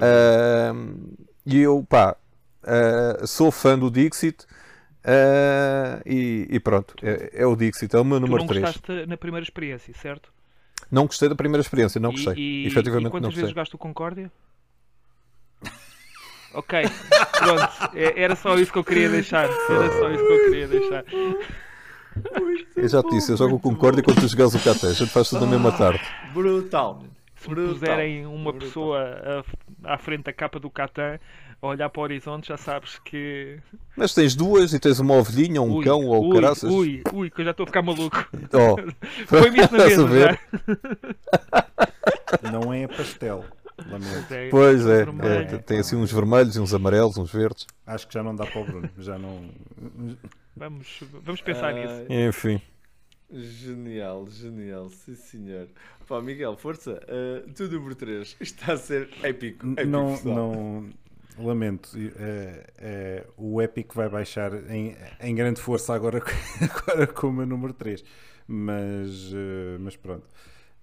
Ahm, 0.02 1.14
e 1.46 1.60
eu, 1.62 1.86
pá, 1.90 2.18
ah, 2.64 3.26
sou 3.26 3.50
fã 3.52 3.80
do 3.80 3.90
Dixit 3.90 4.46
ah, 5.06 6.02
e, 6.06 6.48
e 6.50 6.60
pronto, 6.60 6.96
é, 7.02 7.30
é 7.34 7.46
o 7.46 7.56
Dixit, 7.56 7.96
é 7.96 8.00
o 8.00 8.04
meu 8.04 8.18
Tu 8.20 8.22
número 8.22 8.40
não 8.40 8.48
3. 8.48 8.62
gostaste 8.62 9.06
na 9.06 9.16
primeira 9.18 9.44
experiência, 9.44 9.94
certo? 9.94 10.32
Não 10.92 11.06
gostei 11.08 11.30
da 11.30 11.36
primeira 11.36 11.62
experiência, 11.62 12.00
não 12.00 12.12
gostei. 12.12 12.34
E, 12.36 12.64
e, 12.64 12.68
Efetivamente 12.68 13.08
e 13.08 13.12
quantas 13.12 13.30
não 13.30 13.36
vezes 13.36 13.50
jogaste 13.50 13.76
o 13.76 13.78
Concórdia? 13.78 14.32
Ok, 16.54 16.84
pronto. 17.40 17.98
É- 17.98 18.22
Era 18.22 18.36
só 18.36 18.58
isso 18.58 18.72
que 18.72 18.78
eu 18.78 18.84
queria 18.84 19.10
deixar. 19.10 19.46
Era 19.50 19.92
só 19.92 20.12
isso 20.12 20.26
que 20.26 20.34
eu 20.34 20.46
queria 20.46 20.68
deixar. 20.68 21.04
Eu 22.76 22.88
já 22.88 23.02
te 23.04 23.10
disse, 23.12 23.32
eu 23.32 23.38
jogo 23.38 23.56
o 23.56 23.60
Concórdia 23.60 24.04
quando 24.04 24.20
tu 24.22 24.28
jogas 24.28 24.54
o 24.56 24.60
Catan, 24.60 24.90
a 24.90 24.94
gente 24.94 25.12
faz 25.12 25.30
tudo 25.30 25.46
na 25.46 25.52
mesma 25.52 25.72
tarde. 25.72 26.02
Brutal. 26.34 27.04
Se 27.36 27.50
me 27.50 27.56
Brutal. 27.56 27.74
puserem 27.74 28.26
uma 28.26 28.52
Brutal. 28.52 28.60
pessoa 28.68 29.44
a- 29.84 29.94
à 29.94 29.98
frente 29.98 30.24
da 30.24 30.34
capa 30.34 30.60
do 30.60 30.70
Catan 30.70 31.20
a 31.62 31.68
olhar 31.68 31.90
para 31.90 32.00
o 32.00 32.04
horizonte, 32.04 32.48
já 32.50 32.58
sabes 32.58 33.00
que. 33.04 33.58
Mas 33.96 34.14
tens 34.14 34.36
duas 34.36 34.74
e 34.74 34.80
tens 34.80 35.00
uma 35.00 35.14
ovelhinha, 35.16 35.62
um 35.62 35.76
Ui, 35.78 35.84
cão 35.84 36.06
ou 36.08 36.28
ui, 36.30 36.36
caraças. 36.36 36.70
Ui, 36.72 37.02
ui, 37.14 37.30
que 37.30 37.42
eu 37.42 37.46
já 37.46 37.52
estou 37.52 37.64
a 37.64 37.68
ficar 37.68 37.82
maluco. 37.82 38.28
Oh, 38.54 38.76
Põe-me 39.28 39.62
isso 39.62 39.76
na 39.76 39.86
mesa. 39.86 40.40
Não 42.52 42.74
é 42.74 42.88
pastel. 42.88 43.46
Lamento. 43.90 44.34
É, 44.34 44.50
Pois 44.50 44.86
é, 44.86 45.02
é, 45.04 45.58
tem 45.60 45.80
assim 45.80 45.96
uns 45.96 46.12
vermelhos, 46.12 46.58
uns 46.58 46.74
amarelos, 46.74 47.18
uns 47.18 47.32
verdes. 47.32 47.68
Acho 47.86 48.08
que 48.08 48.14
já 48.14 48.24
não 48.24 48.36
dá 48.36 48.46
para 48.46 48.62
o 48.62 48.66
Bruno. 48.66 48.90
Já 48.98 49.18
não. 49.18 49.50
Vamos, 50.56 51.04
vamos 51.24 51.42
pensar 51.42 51.74
nisso. 51.74 52.06
Ai, 52.10 52.28
Enfim. 52.28 52.62
Genial, 53.32 54.28
genial, 54.30 54.90
sim 54.90 55.16
senhor. 55.16 55.68
Pá, 56.08 56.22
Miguel, 56.22 56.56
força. 56.56 57.02
Uh, 57.10 57.52
tu 57.54 57.68
número 57.68 57.96
3. 57.96 58.38
Está 58.40 58.74
a 58.74 58.78
ser 58.78 59.10
épico. 59.24 59.72
épico 59.72 59.88
Não, 59.88 60.12
pessoal. 60.16 60.36
não. 60.36 60.90
Lamento. 61.40 61.90
É, 62.78 63.26
o 63.36 63.60
Epic 63.60 63.94
vai 63.96 64.08
baixar 64.08 64.54
em, 64.70 64.96
em 65.20 65.34
grande 65.34 65.60
força 65.60 65.94
agora, 65.96 66.22
agora 66.62 67.08
com 67.08 67.28
o 67.28 67.34
meu 67.34 67.46
número 67.48 67.74
3. 67.74 68.04
Mas, 68.48 69.32
eh, 69.34 69.78
mas 69.80 69.96
pronto. 69.96 70.28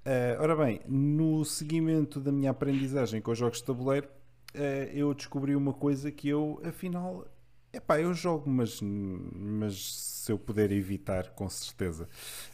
Eh, 0.04 0.36
ora 0.40 0.56
bem, 0.56 0.80
no 0.88 1.44
seguimento 1.44 2.20
da 2.20 2.32
minha 2.32 2.50
aprendizagem 2.50 3.20
com 3.20 3.32
os 3.32 3.38
jogos 3.38 3.58
de 3.58 3.64
tabuleiro, 3.64 4.08
eh, 4.54 4.90
eu 4.94 5.12
descobri 5.12 5.54
uma 5.54 5.74
coisa 5.74 6.10
que 6.10 6.28
eu, 6.28 6.60
afinal, 6.64 7.26
epá, 7.72 8.00
eu 8.00 8.14
jogo, 8.14 8.48
mas, 8.48 8.80
mas 8.82 9.94
se 9.94 10.32
eu 10.32 10.38
puder 10.38 10.72
evitar, 10.72 11.30
com 11.30 11.48
certeza. 11.48 12.08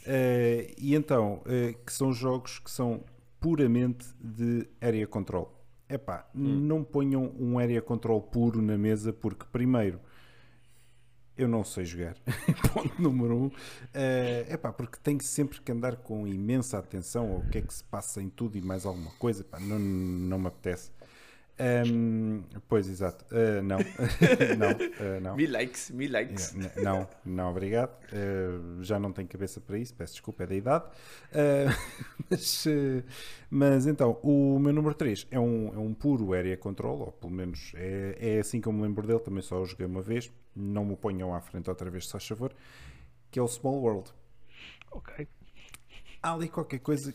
Eh, 0.05 0.75
e 0.77 0.95
então, 0.95 1.43
que 1.85 1.93
são 1.93 2.13
jogos 2.13 2.59
que 2.59 2.71
são 2.71 3.05
puramente 3.39 4.07
de 4.21 4.67
area 4.81 5.07
control. 5.07 5.53
Epá, 5.89 6.29
não 6.35 6.83
ponham 6.83 7.33
um 7.39 7.61
area 7.61 7.81
control 7.81 8.21
puro 8.21 8.61
na 8.61 8.77
mesa, 8.77 9.13
porque 9.13 9.47
primeiro 9.53 10.01
eu 11.37 11.49
não 11.49 11.65
sei 11.65 11.85
jogar. 11.85 12.17
Ponto 12.73 13.01
número 13.01 13.37
um. 13.37 13.51
É 13.93 14.47
epá, 14.51 14.73
porque 14.73 14.99
tenho 15.03 15.21
sempre 15.23 15.61
que 15.61 15.71
andar 15.73 15.97
com 15.97 16.27
imensa 16.27 16.79
atenção 16.79 17.33
ao 17.33 17.41
que 17.43 17.59
é 17.59 17.63
que 17.63 17.73
se 17.73 17.85
passa 17.85 18.23
em 18.23 18.29
tudo 18.29 18.57
e 18.57 18.61
mais 18.63 18.87
alguma 18.87 19.11
coisa. 19.13 19.43
Epá, 19.43 19.59
não, 19.61 19.79
não 19.79 20.39
me 20.39 20.47
apetece. 20.49 20.91
Ahm, 21.59 22.43
pois, 22.69 22.87
exato. 22.89 23.25
Ah, 23.31 23.63
não. 23.63 23.79
não, 24.59 24.69
ah, 25.17 25.21
não. 25.21 25.37
Me 25.37 25.47
likes, 25.47 25.91
me 25.91 26.07
likes. 26.07 26.55
N- 26.55 26.71
Não, 26.83 27.09
não, 27.25 27.51
obrigado. 27.51 27.97
Uh, 28.13 28.83
já 28.83 28.99
não 28.99 29.11
tenho 29.11 29.27
cabeça 29.27 29.59
para 29.61 29.79
isso, 29.79 29.95
peço 29.95 30.13
desculpa, 30.15 30.45
é 30.45 30.47
da 30.47 30.55
idade. 30.55 30.85
Uh, 31.33 31.73
mas, 32.29 32.67
uh, 32.67 33.03
mas 33.49 33.87
então, 33.87 34.19
o 34.23 34.59
meu 34.59 34.73
número 34.73 34.95
3 34.95 35.27
é 35.31 35.41
um, 35.41 35.73
é 35.75 35.79
um 35.79 35.95
puro 35.95 36.35
Area 36.35 36.57
Control, 36.59 36.99
ou 37.01 37.13
pelo 37.13 37.33
menos 37.33 37.73
é, 37.75 38.17
é 38.21 38.39
assim 38.39 38.61
que 38.61 38.69
eu 38.69 38.73
me 38.73 38.83
lembro 38.83 39.07
dele, 39.07 39.21
também 39.21 39.43
só 39.43 39.61
o 39.61 39.65
joguei 39.65 39.87
uma 39.87 40.03
vez. 40.03 40.31
Não 40.57 40.85
me 40.85 40.97
ponham 40.97 41.35
à 41.35 41.41
frente 41.41 41.69
outra 41.69 41.91
vez, 41.91 42.07
se 42.07 42.13
faz 42.13 42.27
favor. 42.27 42.53
Que 43.31 43.39
é 43.39 43.43
o 43.43 43.47
Small 43.49 43.75
World. 43.83 44.11
Ok. 44.91 45.29
Há 46.23 46.33
ali 46.33 46.49
qualquer 46.49 46.79
coisa 46.81 47.13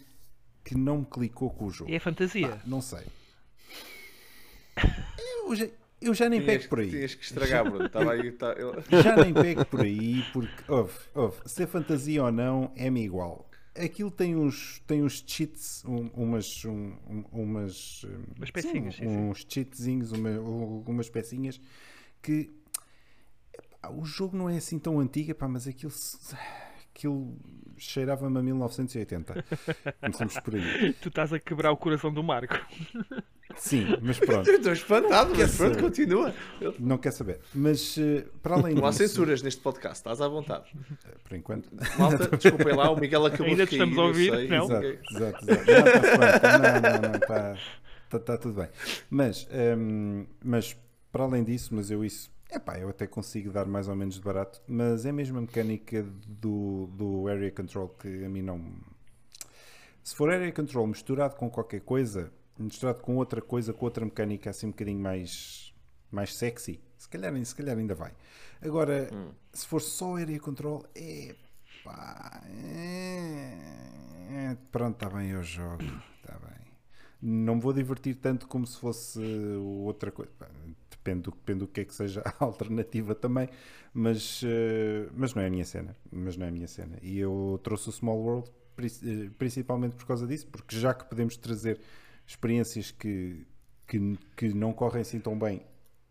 que 0.64 0.76
não 0.78 1.00
me 1.00 1.06
clicou 1.06 1.50
com 1.50 1.66
o 1.66 1.70
jogo. 1.72 1.92
É 1.92 1.98
fantasia. 2.00 2.50
Pá, 2.50 2.62
não 2.66 2.82
sei. 2.82 3.04
Eu 5.46 5.56
já, 5.56 5.68
eu 6.00 6.14
já 6.14 6.30
nem 6.30 6.40
Tinhas, 6.40 6.58
pego 6.58 6.70
por 6.70 6.80
aí. 6.80 6.90
tinhas 6.90 7.16
que 7.16 7.24
estragar, 7.24 7.64
Bruno. 7.70 7.86
Estava 7.86 8.14
aí. 8.14 8.32
Tá, 8.32 8.54
eu- 8.54 8.76
Já 9.02 9.16
nem 9.18 9.34
pego 9.34 9.66
por 9.66 9.82
aí, 9.82 10.24
porque, 10.32 10.72
ouve, 10.72 10.94
ouve, 11.14 11.38
se 11.46 11.64
é 11.64 11.68
fantasia 11.68 12.24
ou 12.24 12.32
não, 12.32 12.72
é-me 12.76 13.04
igual. 13.04 13.50
Aquilo 13.76 14.12
tem 14.12 14.36
uns, 14.36 14.80
tem 14.86 15.02
uns 15.04 15.24
cheats, 15.26 15.84
um- 15.86 16.08
umas, 16.14 16.64
um- 16.66 16.94
um- 17.10 17.26
umas, 17.32 18.04
Umas 18.38 18.52
pecinhas, 18.52 18.96
sim, 18.96 19.08
sim. 19.08 19.18
uns 19.18 19.46
cheatzinhos, 19.48 20.12
uma, 20.12 20.36
algumas 20.36 21.10
pecinhas 21.10 21.60
que 22.22 22.50
o 23.90 24.06
jogo 24.06 24.38
não 24.38 24.50
é 24.50 24.58
assim 24.58 24.78
tão 24.80 25.00
antigo, 25.00 25.32
epá, 25.32 25.48
mas 25.48 25.68
aquilo, 25.68 25.92
aquilo 26.94 27.36
cheirava-me 27.78 28.38
a 28.38 28.44
1980. 28.44 29.44
Começamos 30.00 30.40
por 30.40 30.56
aí. 30.56 30.94
Tu 31.02 31.10
estás 31.10 31.34
a 31.34 31.40
quebrar 31.40 31.72
o 31.72 31.78
coração 31.78 32.14
do 32.14 32.22
Marco. 32.24 32.56
Sim, 33.58 33.86
mas 34.02 34.18
pronto, 34.18 34.50
Eu 34.50 34.56
Estou 34.58 34.72
espantado, 34.72 35.34
mas 35.36 35.58
pronto, 35.58 35.74
saber? 35.74 35.82
continua. 35.82 36.34
Não 36.80 36.98
quer 36.98 37.12
saber. 37.12 37.42
Mas 37.54 37.98
eh, 37.98 38.26
para 38.42 38.56
além 38.56 38.74
Não 38.76 38.86
há 38.86 38.92
disso, 38.92 39.00
censuras 39.10 39.42
neste 39.42 39.60
podcast, 39.62 39.98
estás 39.98 40.22
à 40.22 40.28
vontade. 40.30 40.72
por 41.26 41.36
enquanto, 41.36 41.70
Malta, 42.00 42.30
desculpem 42.38 42.74
lá, 42.74 42.90
o 42.90 42.98
Miguel 42.98 43.26
acabou 43.26 43.48
Ainda 43.48 43.66
de 43.66 43.72
cair. 43.72 43.82
estamos 43.82 43.98
a 44.00 44.04
ouvir, 44.08 44.50
não? 44.50 44.64
Exato, 44.64 44.86
exato, 44.86 45.52
exato. 45.52 45.68
Não. 45.68 46.40
Tá- 46.40 46.58
Não, 46.60 47.02
não, 47.02 47.10
não, 47.10 47.16
está 47.18 47.58
tá, 48.10 48.20
tá 48.20 48.38
tudo 48.38 48.54
bem. 48.62 48.70
Mas, 49.10 49.46
hum, 49.78 50.26
mas 50.42 50.78
para 51.12 51.24
além 51.26 51.44
disso, 51.44 51.76
mas 51.76 51.92
eu 51.92 52.06
isso, 52.06 52.32
epá, 52.52 52.78
eu 52.78 52.90
até 52.90 53.08
consigo 53.08 53.52
dar 53.52 53.66
mais 53.66 53.88
ou 53.88 53.96
menos 53.96 54.16
de 54.16 54.22
barato, 54.22 54.62
mas 54.68 55.06
é 55.06 55.12
mesmo 55.12 55.38
a 55.38 55.42
mecânica 55.42 56.04
do, 56.28 56.88
do 56.88 57.28
Area 57.28 57.52
Control 57.52 57.90
que 57.90 58.26
a 58.26 58.30
mim 58.30 58.42
não. 58.42 58.62
Se 60.04 60.16
for 60.16 60.30
Area 60.30 60.52
Control 60.52 60.86
misturado 60.88 61.36
com 61.36 61.50
qualquer 61.50 61.82
coisa, 61.82 62.32
misturado 62.58 63.02
com 63.02 63.16
outra 63.16 63.42
coisa, 63.42 63.74
com 63.74 63.86
outra 63.86 64.04
mecânica 64.04 64.50
assim 64.50 64.68
um 64.68 64.72
bocadinho 64.72 65.00
mais, 65.00 65.74
mais 66.12 66.36
sexy, 66.36 66.82
se 66.98 67.08
calhar, 67.08 67.34
se 67.46 67.56
calhar 67.56 67.78
ainda 67.78 67.96
vai. 67.96 68.14
Agora, 68.62 69.10
se 69.54 69.66
for 69.66 69.82
só 69.82 70.18
Area 70.18 70.40
Control, 70.40 70.86
é 70.94 71.36
pá, 71.84 72.42
é, 72.48 73.58
é, 74.30 74.58
pronto, 74.72 74.96
está 75.04 75.10
bem, 75.10 75.30
eu 75.32 75.44
jogo, 75.44 75.84
está 76.20 76.38
bem. 76.40 76.62
Não 77.22 77.56
me 77.56 77.62
vou 77.62 77.74
divertir 77.74 78.16
tanto 78.16 78.48
como 78.48 78.66
se 78.66 78.78
fosse 78.80 79.20
outra 79.60 80.12
coisa. 80.12 80.32
Depende 81.04 81.22
do, 81.22 81.32
depende 81.32 81.60
do 81.60 81.68
que 81.68 81.82
é 81.82 81.86
que 81.86 81.96
seja 81.96 82.22
a 82.26 82.34
alternativa 82.46 83.16
também, 83.16 83.50
mas, 83.94 84.44
uh, 84.44 85.12
mas 85.16 85.34
não 85.34 85.42
é 85.42 85.48
a 85.48 85.50
minha 85.50 85.66
cena. 85.66 85.96
Mas 86.12 86.38
não 86.38 86.46
é 86.46 86.50
a 86.50 86.52
minha 86.52 86.68
cena. 86.68 86.98
E 87.02 87.18
eu 87.18 87.60
trouxe 87.64 87.90
o 87.90 87.92
Small 87.92 88.20
World 88.20 88.52
eh, 88.82 89.30
principalmente 89.38 89.96
por 89.96 90.06
causa 90.06 90.26
disso, 90.26 90.48
porque 90.48 90.78
já 90.78 90.94
que 90.94 91.06
podemos 91.06 91.38
trazer 91.38 91.80
experiências 92.26 92.92
que, 92.92 93.46
que, 93.88 94.18
que 94.36 94.54
não 94.54 94.74
correm 94.74 95.02
assim 95.02 95.20
tão 95.20 95.38
bem, 95.38 95.62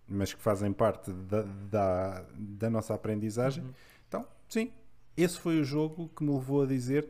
mas 0.06 0.32
que 0.32 0.40
fazem 0.40 0.72
parte 0.72 1.12
da, 1.12 1.42
da, 1.42 2.26
da 2.36 2.70
nossa 2.70 2.94
aprendizagem, 2.94 3.64
uhum. 3.64 3.72
então, 4.06 4.28
sim, 4.48 4.72
esse 5.16 5.38
foi 5.38 5.60
o 5.60 5.64
jogo 5.64 6.08
que 6.14 6.22
me 6.22 6.32
levou 6.32 6.62
a 6.62 6.66
dizer: 6.66 7.08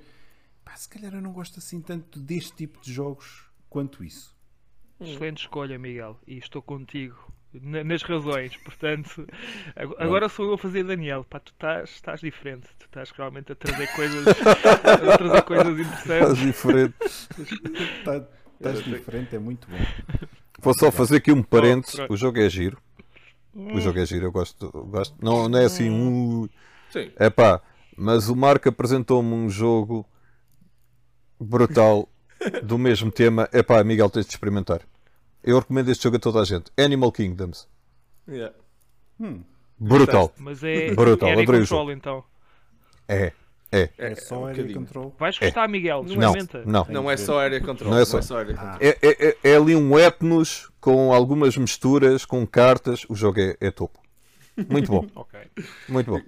pá, 0.64 0.76
se 0.76 0.88
calhar 0.88 1.14
eu 1.14 1.20
não 1.20 1.32
gosto 1.32 1.58
assim 1.58 1.80
tanto 1.80 2.20
deste 2.20 2.54
tipo 2.54 2.80
de 2.80 2.92
jogos 2.92 3.50
quanto 3.68 4.02
isso. 4.04 4.36
Excelente 5.00 5.42
escolha, 5.42 5.78
Miguel, 5.78 6.18
e 6.26 6.36
estou 6.38 6.62
contigo 6.62 7.32
nas 7.52 8.02
razões. 8.02 8.56
Portanto, 8.58 9.26
agora 9.98 10.28
sou 10.28 10.46
eu 10.46 10.54
a 10.54 10.58
fazer 10.58 10.84
Daniel. 10.84 11.24
Pá, 11.28 11.40
tu 11.40 11.52
estás, 11.52 11.90
estás 11.90 12.20
diferente. 12.20 12.68
Tu 12.78 12.84
estás 12.84 13.10
realmente 13.10 13.52
a 13.52 13.54
trazer 13.54 13.86
coisas, 13.94 14.26
a 14.28 15.18
trazer 15.18 15.42
coisas 15.42 15.78
interessantes. 15.78 16.10
Estás 16.10 16.38
diferente. 16.38 16.94
Tá, 18.04 18.24
estás 18.54 18.84
diferente, 18.84 19.36
é 19.36 19.38
muito 19.38 19.68
bom. 19.68 19.78
Vou 20.60 20.74
só 20.74 20.92
fazer 20.92 21.16
aqui 21.16 21.32
um 21.32 21.42
parênteses. 21.42 21.98
O 22.08 22.16
jogo 22.16 22.38
é 22.38 22.48
giro. 22.48 22.78
O 23.54 23.80
jogo 23.80 23.98
é 23.98 24.06
giro, 24.06 24.26
eu 24.26 24.32
gosto. 24.32 24.70
gosto. 24.70 25.16
Não, 25.20 25.48
não 25.48 25.58
é 25.58 25.64
assim. 25.64 25.90
Um... 25.90 26.48
Sim. 26.90 27.10
É 27.16 27.30
pá, 27.30 27.60
mas 27.96 28.28
o 28.28 28.36
Marco 28.36 28.68
apresentou-me 28.68 29.32
um 29.32 29.48
jogo 29.48 30.06
brutal 31.38 32.08
do 32.62 32.78
mesmo 32.78 33.10
tema. 33.10 33.48
É 33.52 33.62
pá, 33.62 33.82
Miguel, 33.82 34.10
tens 34.10 34.26
de 34.26 34.32
experimentar. 34.32 34.82
Eu 35.42 35.58
recomendo 35.58 35.90
este 35.90 36.04
jogo 36.04 36.16
a 36.16 36.20
toda 36.20 36.40
a 36.40 36.44
gente. 36.44 36.70
Animal 36.78 37.12
Kingdoms. 37.12 37.66
Yeah. 38.28 38.54
Hum. 39.18 39.42
Brutal. 39.78 40.32
Mas 40.38 40.62
é 40.62 40.94
Brutal. 40.94 41.30
Area 41.30 41.46
Control 41.46 41.92
então. 41.92 42.24
É. 43.08 43.32
É. 43.72 43.88
É 43.96 44.14
só 44.16 44.50
é 44.50 44.52
um 44.52 44.74
Control. 44.74 45.14
Vais 45.18 45.38
gostar, 45.38 45.64
é. 45.64 45.68
Miguel? 45.68 46.04
Não, 46.04 46.32
não. 46.66 46.86
Não 46.88 47.10
é 47.10 47.16
só 47.16 47.38
Area 47.40 47.60
Control. 47.60 47.90
Não 47.90 47.98
é 47.98 48.04
só, 48.04 48.14
não 48.14 48.18
é, 48.18 48.22
só 48.22 48.38
area 48.38 48.54
control. 48.54 48.74
Ah. 48.74 48.78
É, 48.80 48.98
é, 49.00 49.28
é, 49.28 49.36
é, 49.44 49.56
ali 49.56 49.76
um 49.76 49.98
etnos 49.98 50.70
com 50.80 51.12
algumas 51.12 51.56
misturas, 51.56 52.24
com 52.24 52.46
cartas. 52.46 53.06
O 53.08 53.14
jogo 53.14 53.40
é, 53.40 53.56
é 53.60 53.70
topo. 53.70 54.00
Muito 54.68 54.90
bom. 54.90 55.06
okay. 55.14 55.48
Muito 55.88 56.10
bom. 56.10 56.20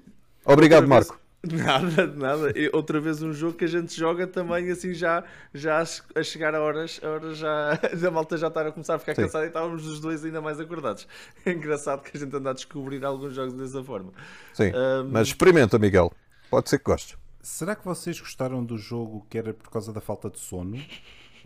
Obrigado, 0.44 0.86
Marco. 0.86 1.21
Nada, 1.50 2.06
nada. 2.06 2.56
E 2.56 2.70
outra 2.72 3.00
vez 3.00 3.20
um 3.20 3.32
jogo 3.32 3.56
que 3.56 3.64
a 3.64 3.68
gente 3.68 3.96
joga 3.98 4.28
também 4.28 4.70
assim 4.70 4.94
já, 4.94 5.24
já 5.52 5.82
a 6.14 6.22
chegar 6.22 6.54
a 6.54 6.60
horas, 6.60 7.00
a 7.02 7.08
horas 7.08 7.36
já 7.36 7.72
a 8.06 8.10
malta 8.12 8.36
já 8.36 8.46
estar 8.46 8.64
a 8.64 8.70
começar 8.70 8.94
a 8.94 8.98
ficar 9.00 9.16
Sim. 9.16 9.22
cansada 9.22 9.44
e 9.46 9.48
estávamos 9.48 9.84
os 9.84 9.98
dois 9.98 10.24
ainda 10.24 10.40
mais 10.40 10.60
acordados. 10.60 11.06
É 11.44 11.50
engraçado 11.50 12.02
que 12.02 12.16
a 12.16 12.20
gente 12.20 12.34
anda 12.36 12.50
a 12.50 12.52
descobrir 12.52 13.04
alguns 13.04 13.34
jogos 13.34 13.54
dessa 13.54 13.82
forma. 13.82 14.12
Sim, 14.54 14.70
um... 14.70 15.10
mas 15.10 15.28
experimenta, 15.28 15.78
Miguel. 15.78 16.12
Pode 16.48 16.70
ser 16.70 16.78
que 16.78 16.84
gostes. 16.84 17.16
Será 17.42 17.74
que 17.74 17.84
vocês 17.84 18.20
gostaram 18.20 18.64
do 18.64 18.78
jogo 18.78 19.26
que 19.28 19.36
era 19.36 19.52
por 19.52 19.68
causa 19.68 19.92
da 19.92 20.00
falta 20.00 20.30
de 20.30 20.38
sono? 20.38 20.80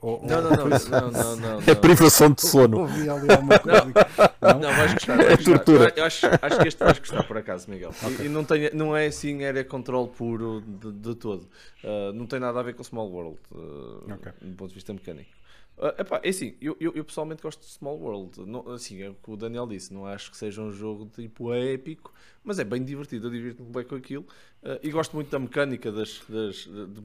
Ou, 0.01 0.22
não, 0.26 0.42
não, 0.42 0.51
não, 0.51 0.66
não, 0.66 1.11
não, 1.11 1.36
não, 1.36 1.61
É 1.66 1.74
privação 1.74 2.30
de 2.30 2.42
sono. 2.42 2.80
Ouvi 2.80 3.09
ali 3.09 3.30
alguma 3.30 3.59
coisa. 3.59 3.92
Não, 4.40 4.61
não 4.61 4.74
vais 4.74 4.94
gostar. 4.94 5.16
Vais 5.16 5.30
é 5.30 5.36
tortura. 5.36 5.92
Eu 5.97 6.05
acho, 6.05 6.26
acho 6.26 6.59
que 6.59 6.68
este 6.68 6.84
vais 6.84 6.99
gostar 6.99 7.22
por 7.24 7.38
acaso, 7.38 7.70
Miguel. 7.70 7.90
Okay. 7.90 8.26
E, 8.26 8.26
e, 8.26 8.28
não, 8.28 8.44
tem, 8.44 8.70
não 8.74 8.97
é 8.97 9.07
assim 9.07 9.44
area 9.44 9.64
control 9.64 10.09
puro 10.09 10.62
de, 10.66 10.92
de 10.92 11.14
todo. 11.14 11.49
Uh, 11.82 12.12
não 12.12 12.26
tem 12.26 12.38
nada 12.38 12.61
a 12.61 12.62
ver 12.62 12.74
com 12.74 12.84
Small 12.84 13.11
World, 13.11 13.38
uh, 13.53 14.12
okay. 14.14 14.32
do 14.42 14.57
ponto 14.57 14.68
de 14.68 14.74
vista 14.74 14.92
mecânico. 14.92 15.30
Uh, 15.76 16.00
epá, 16.00 16.20
é 16.22 16.30
assim, 16.30 16.56
eu, 16.58 16.74
eu, 16.80 16.92
eu, 16.94 17.04
pessoalmente 17.04 17.42
gosto 17.42 17.60
de 17.60 17.66
Small 17.66 17.98
World. 17.98 18.46
Não, 18.46 18.66
assim, 18.70 19.02
é 19.02 19.10
o 19.10 19.14
que 19.14 19.30
o 19.30 19.36
Daniel 19.36 19.66
disse, 19.66 19.92
não 19.92 20.06
acho 20.06 20.30
que 20.30 20.36
seja 20.36 20.62
um 20.62 20.72
jogo 20.72 21.06
tipo 21.14 21.52
épico, 21.52 22.14
mas 22.42 22.58
é 22.58 22.64
bem 22.64 22.82
divertido. 22.82 23.26
Eu 23.26 23.30
divirto-me 23.30 23.70
bem 23.70 23.84
com 23.84 23.94
aquilo 23.94 24.24
uh, 24.62 24.78
e 24.82 24.90
gosto 24.90 25.14
muito 25.14 25.30
da 25.30 25.38
mecânica, 25.38 25.92
das, 25.92 26.22
das 26.28 26.56
de, 26.56 26.86
de, 26.86 27.00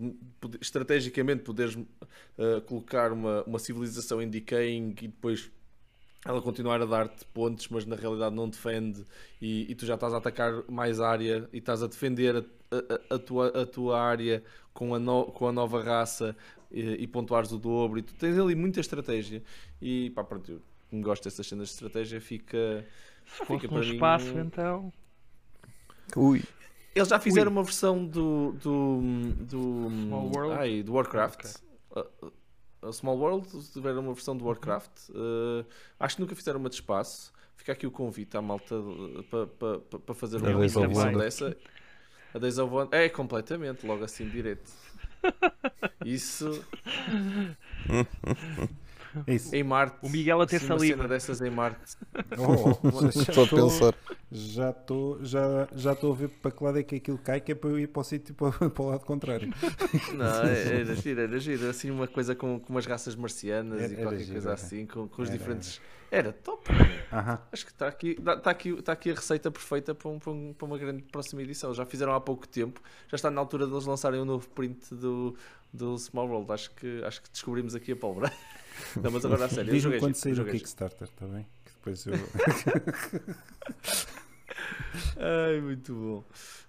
de, 0.50 0.58
estrategicamente 0.62 1.44
poderes 1.44 1.76
uh, 1.76 2.62
colocar 2.66 3.12
uma, 3.12 3.44
uma 3.44 3.60
civilização 3.60 4.22
em 4.22 4.30
decaying 4.30 4.96
e 5.02 5.08
depois 5.08 5.52
ela 6.26 6.42
continuar 6.42 6.82
a 6.82 6.86
dar-te 6.86 7.26
pontos, 7.26 7.68
mas 7.70 7.86
na 7.86 7.96
realidade 7.96 8.36
não 8.36 8.48
defende 8.48 9.04
e, 9.42 9.72
e, 9.72 9.76
tu 9.76 9.86
já 9.86 9.96
estás 9.96 10.14
a 10.14 10.18
atacar 10.18 10.64
mais 10.70 11.00
área 11.00 11.50
e 11.52 11.58
estás 11.58 11.82
a 11.82 11.88
defender 11.88 12.36
a, 12.72 12.76
a, 12.76 13.16
a 13.16 13.20
tua, 13.20 13.48
a 13.62 13.66
tua 13.66 14.00
área 14.00 14.44
com 14.74 14.94
a, 14.94 15.00
no, 15.00 15.26
com 15.26 15.48
a 15.48 15.52
nova 15.52 15.84
raça 15.84 16.36
e, 16.72 16.82
e 17.04 17.08
pontuares 17.08 17.52
o 17.52 17.58
dobro. 17.58 18.00
E 18.00 18.02
tu 18.02 18.14
tens 18.14 18.38
ali 18.38 18.56
muita 18.56 18.80
estratégia. 18.80 19.44
E 19.82 20.12
pá, 20.12 20.24
pronto, 20.24 20.62
eu 20.92 21.02
gosto 21.02 21.24
dessas 21.24 21.46
cenas 21.48 21.70
de 21.70 21.74
estratégia, 21.74 22.22
fica. 22.22 22.86
Se 23.26 23.46
fica 23.46 23.68
para 23.68 23.82
espaço, 23.82 24.34
mim... 24.34 24.42
então. 24.42 24.94
Ui. 26.16 26.44
Eles 26.94 27.08
já 27.08 27.20
fizeram 27.20 27.52
Ui. 27.52 27.58
uma 27.58 27.64
versão 27.64 28.06
do. 28.06 28.54
do. 28.54 29.02
do. 29.40 29.60
World? 30.36 30.54
Ai, 30.60 30.84
do 30.84 30.94
Warcraft. 30.94 31.46
Okay. 31.90 32.04
Uh, 32.04 32.32
uh, 32.82 32.94
Small 32.94 33.18
World 33.18 33.48
tiveram 33.72 34.02
uma 34.02 34.14
versão 34.14 34.36
do 34.36 34.46
Warcraft. 34.46 35.10
Uh, 35.10 35.66
acho 36.00 36.16
que 36.16 36.22
nunca 36.22 36.36
fizeram 36.36 36.60
uma 36.60 36.70
de 36.70 36.76
espaço. 36.76 37.34
Fica 37.56 37.74
aqui 37.74 37.86
o 37.86 37.92
convite 37.92 38.36
à 38.36 38.42
malta 38.42 38.76
para 39.30 39.48
pa, 39.48 39.80
pa, 39.90 40.00
pa 40.00 40.14
fazer 40.14 40.38
uma 40.38 40.60
versão 40.60 41.14
dessa. 41.14 41.56
A 42.34 42.40
Days 42.40 42.58
of 42.58 42.74
Wonder. 42.74 43.00
É, 43.00 43.10
completamente, 43.10 43.86
logo 43.86 44.04
assim 44.04 44.28
direto. 44.28 44.72
Isso. 46.06 46.66
É 49.28 49.34
isso. 49.34 49.56
Em 49.56 49.64
Marte. 49.64 49.98
O 50.02 50.10
Miguel 50.10 50.42
até 50.42 50.60
saliva. 50.60 51.08
dessas 51.08 51.42
em 51.42 51.50
Marte. 51.50 51.98
Oh, 52.38 53.12
Só 53.12 53.46
pensar. 53.48 53.94
Já 54.32 54.70
estou 54.70 55.24
já, 55.24 55.68
já 55.76 55.92
a 55.92 56.14
ver 56.14 56.30
para 56.30 56.52
que 56.52 56.64
lado 56.64 56.80
é 56.80 56.84
que 56.84 56.96
aquilo 56.96 57.18
cai, 57.18 57.42
que 57.42 57.52
é 57.52 57.56
para 57.56 57.70
eu 57.70 57.80
ir 57.80 57.88
para 57.88 58.00
o 58.00 58.04
sítio 58.04 58.34
para, 58.34 58.52
para 58.70 58.84
o 58.84 58.90
lado 58.90 59.06
contrário. 59.06 59.54
Não, 60.14 60.44
é, 60.44 60.82
era 60.82 60.96
giro, 60.96 61.22
era 61.22 61.40
giro. 61.40 61.70
Assim, 61.70 61.92
uma 61.92 62.08
coisa 62.08 62.34
com, 62.34 62.60
com 62.60 62.74
umas 62.74 62.86
raças 62.86 63.16
marcianas 63.16 63.82
era, 63.82 63.94
e 63.94 63.96
qualquer 63.98 64.20
giro, 64.20 64.32
coisa 64.32 64.50
era. 64.50 64.54
assim, 64.54 64.86
com, 64.86 65.08
com 65.08 65.22
os 65.22 65.30
era, 65.30 65.38
diferentes. 65.38 65.82
Era 66.12 66.34
top. 66.34 66.70
Uh 66.70 66.76
-huh. 66.76 67.40
Acho 67.54 67.66
que 67.66 67.72
está 67.72 67.88
aqui, 67.88 68.18
está, 68.20 68.52
aqui, 68.52 68.70
está 68.70 68.92
aqui 68.92 69.12
a 69.12 69.16
receita 69.16 69.50
perfeita 69.50 69.96
para, 69.96 70.10
um, 70.10 70.20
para, 70.20 70.32
um, 70.32 70.54
para, 70.54 70.66
uma 70.66 70.78
grande 70.78 71.04
próxima 71.04 71.42
edição. 71.42 71.74
Já 71.74 71.86
fizeram 71.86 72.14
há 72.14 72.20
pouco 72.20 72.46
tempo, 72.46 72.82
já 73.08 73.16
está 73.16 73.32
na 73.32 73.40
altura 73.40 73.66
de 73.66 73.74
eles 73.74 73.86
lançarem 73.86 74.20
um 74.20 74.26
novo 74.26 74.50
print 74.50 74.94
do, 74.94 75.38
do 75.74 75.98
Small 75.98 76.28
World. 76.28 76.52
Acho 76.52 76.70
que, 76.72 77.02
acho 77.06 77.22
que 77.22 77.32
descobrimos 77.32 77.76
aqui 77.76 77.94
a 77.94 77.96
pólvora. 77.96 78.30
Não, 79.02 79.10
mas 79.10 79.24
agora 79.24 79.46
a 79.46 79.50
sério. 79.50 79.72
Diz-me 79.72 80.00
quando 80.00 80.16
sair 80.16 80.38
o 80.38 80.46
Kickstarter, 80.46 81.08
está 81.08 81.26
bem? 81.26 81.48
Que 81.64 81.72
depois 81.72 82.06
eu. 82.06 82.14
Ai, 85.18 85.62
muito 85.62 85.94
bom. 85.94 86.24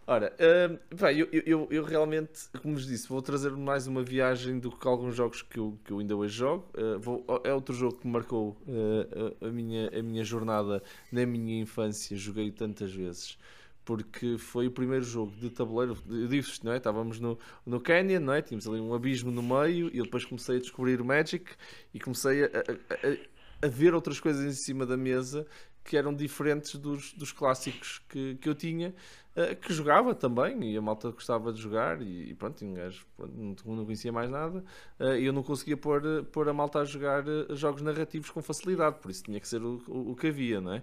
Ora, 0.06 0.34
uh, 0.34 0.96
pá, 0.96 1.12
eu, 1.12 1.28
eu, 1.30 1.68
eu, 1.70 1.84
realmente, 1.84 2.48
como 2.60 2.74
vos 2.74 2.86
disse, 2.86 3.08
vou 3.08 3.22
trazer 3.22 3.52
mais 3.52 3.86
uma 3.86 4.02
viagem 4.02 4.58
do 4.58 4.70
que 4.70 4.86
alguns 4.86 5.14
jogos 5.14 5.42
que 5.42 5.58
eu, 5.58 5.78
que 5.84 5.92
eu 5.92 6.00
ainda 6.00 6.16
hoje 6.16 6.36
jogo. 6.36 6.68
Uh, 6.74 6.98
vou, 6.98 7.24
é 7.44 7.54
outro 7.54 7.74
jogo 7.74 7.98
que 7.98 8.06
marcou 8.06 8.56
uh, 8.66 9.46
a, 9.46 9.48
minha, 9.48 9.88
a 9.96 10.02
minha 10.02 10.24
jornada 10.24 10.82
na 11.10 11.24
minha 11.24 11.60
infância. 11.60 12.16
Joguei 12.16 12.50
tantas 12.50 12.92
vezes 12.92 13.38
porque 13.84 14.38
foi 14.38 14.66
o 14.66 14.70
primeiro 14.70 15.04
jogo 15.04 15.32
de 15.40 15.50
tabuleiro. 15.50 15.96
Eu 16.08 16.28
disse 16.28 16.64
não 16.64 16.72
é? 16.72 16.76
Estávamos 16.76 17.18
no, 17.18 17.38
no 17.66 17.80
Canyon, 17.80 18.20
não 18.20 18.32
é? 18.32 18.42
Tínhamos 18.42 18.66
ali 18.66 18.80
um 18.80 18.94
abismo 18.94 19.30
no 19.30 19.42
meio 19.42 19.90
e 19.92 19.98
eu 19.98 20.04
depois 20.04 20.24
comecei 20.24 20.56
a 20.56 20.60
descobrir 20.60 21.00
o 21.00 21.04
Magic 21.04 21.44
e 21.92 22.00
comecei 22.00 22.44
a, 22.44 22.46
a, 22.46 23.60
a, 23.62 23.66
a 23.66 23.68
ver 23.68 23.94
outras 23.94 24.20
coisas 24.20 24.44
em 24.44 24.52
cima 24.52 24.86
da 24.86 24.96
mesa 24.96 25.46
que 25.84 25.96
eram 25.96 26.14
diferentes 26.14 26.76
dos, 26.76 27.12
dos 27.12 27.32
clássicos 27.32 28.00
que, 28.08 28.36
que 28.36 28.48
eu 28.48 28.54
tinha, 28.54 28.94
uh, 29.36 29.56
que 29.56 29.72
jogava 29.72 30.14
também, 30.14 30.72
e 30.72 30.76
a 30.76 30.80
malta 30.80 31.10
gostava 31.10 31.52
de 31.52 31.60
jogar, 31.60 32.00
e, 32.00 32.34
pronto, 32.34 32.64
um 32.64 32.74
pronto, 33.16 33.70
não, 33.70 33.84
conhecia 33.84 34.12
mais 34.12 34.30
nada, 34.30 34.64
uh, 35.00 35.16
e 35.16 35.24
eu 35.24 35.32
não 35.32 35.42
conseguia 35.42 35.76
pôr, 35.76 36.02
pôr 36.32 36.48
a 36.48 36.52
malta 36.52 36.80
a 36.80 36.84
jogar 36.84 37.24
jogos 37.50 37.82
narrativos 37.82 38.30
com 38.30 38.42
facilidade, 38.42 38.98
por 39.00 39.10
isso 39.10 39.24
tinha 39.24 39.40
que 39.40 39.48
ser 39.48 39.62
o, 39.62 39.82
o, 39.88 40.12
o 40.12 40.16
que 40.16 40.28
havia, 40.28 40.60
não 40.60 40.74
é? 40.74 40.82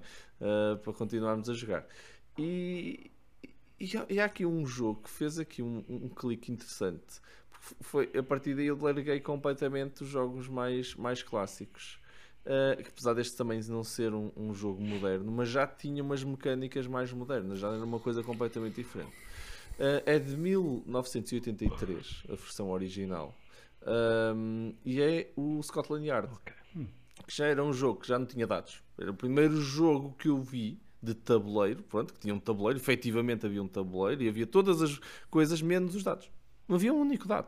para 0.83 0.93
continuarmos 0.93 1.49
a 1.49 1.53
jogar. 1.53 1.85
E, 2.37 3.11
e, 3.79 3.91
e, 4.09 4.19
há 4.19 4.25
aqui 4.25 4.45
um 4.45 4.65
jogo 4.65 5.03
que 5.03 5.09
fez 5.09 5.37
aqui 5.37 5.61
um, 5.61 5.83
um 5.87 6.09
clique 6.09 6.51
interessante, 6.51 7.21
foi 7.81 8.09
a 8.17 8.23
partir 8.23 8.55
daí 8.55 8.67
eu 8.67 8.77
larguei 8.77 9.19
completamente 9.19 10.03
os 10.03 10.09
jogos 10.09 10.47
mais, 10.47 10.95
mais 10.95 11.21
clássicos. 11.21 11.99
Uh, 12.45 12.81
apesar 12.87 13.13
deste 13.13 13.35
também 13.37 13.61
não 13.67 13.83
ser 13.83 14.13
um, 14.13 14.31
um, 14.35 14.53
jogo 14.53 14.81
moderno, 14.81 15.31
mas 15.31 15.49
já 15.49 15.67
tinha 15.67 16.01
umas 16.01 16.23
mecânicas 16.23 16.87
mais 16.87 17.11
modernas, 17.11 17.59
já 17.59 17.67
era 17.69 17.83
uma 17.83 17.99
coisa 17.99 18.23
completamente 18.23 18.75
diferente. 18.75 19.11
Uh, 19.77 20.01
é 20.05 20.17
de 20.17 20.35
1983, 20.35 22.23
a 22.27 22.35
versão 22.35 22.71
original, 22.71 23.35
um, 24.35 24.73
e 24.83 25.01
é 25.01 25.31
o 25.35 25.61
Scotland 25.61 26.07
Yard, 26.07 26.29
que 27.27 27.35
já 27.35 27.45
era 27.45 27.63
um 27.63 27.71
jogo 27.71 28.01
que 28.01 28.07
já 28.07 28.17
não 28.17 28.25
tinha 28.25 28.47
dados. 28.47 28.81
Era 28.97 29.11
o 29.11 29.13
primeiro 29.13 29.61
jogo 29.61 30.15
que 30.17 30.29
eu 30.29 30.41
vi 30.41 30.79
de 31.01 31.13
tabuleiro, 31.13 31.83
pronto, 31.83 32.13
que 32.13 32.19
tinha 32.19 32.33
um 32.33 32.39
tabuleiro, 32.39 32.79
efetivamente 32.79 33.45
havia 33.45 33.61
um 33.61 33.67
tabuleiro 33.67 34.23
e 34.23 34.27
havia 34.27 34.47
todas 34.47 34.81
as 34.81 34.99
coisas 35.29 35.61
menos 35.61 35.95
os 35.95 36.03
dados. 36.03 36.29
Não 36.67 36.75
havia 36.75 36.93
um 36.93 36.99
único 36.99 37.27
dado. 37.27 37.47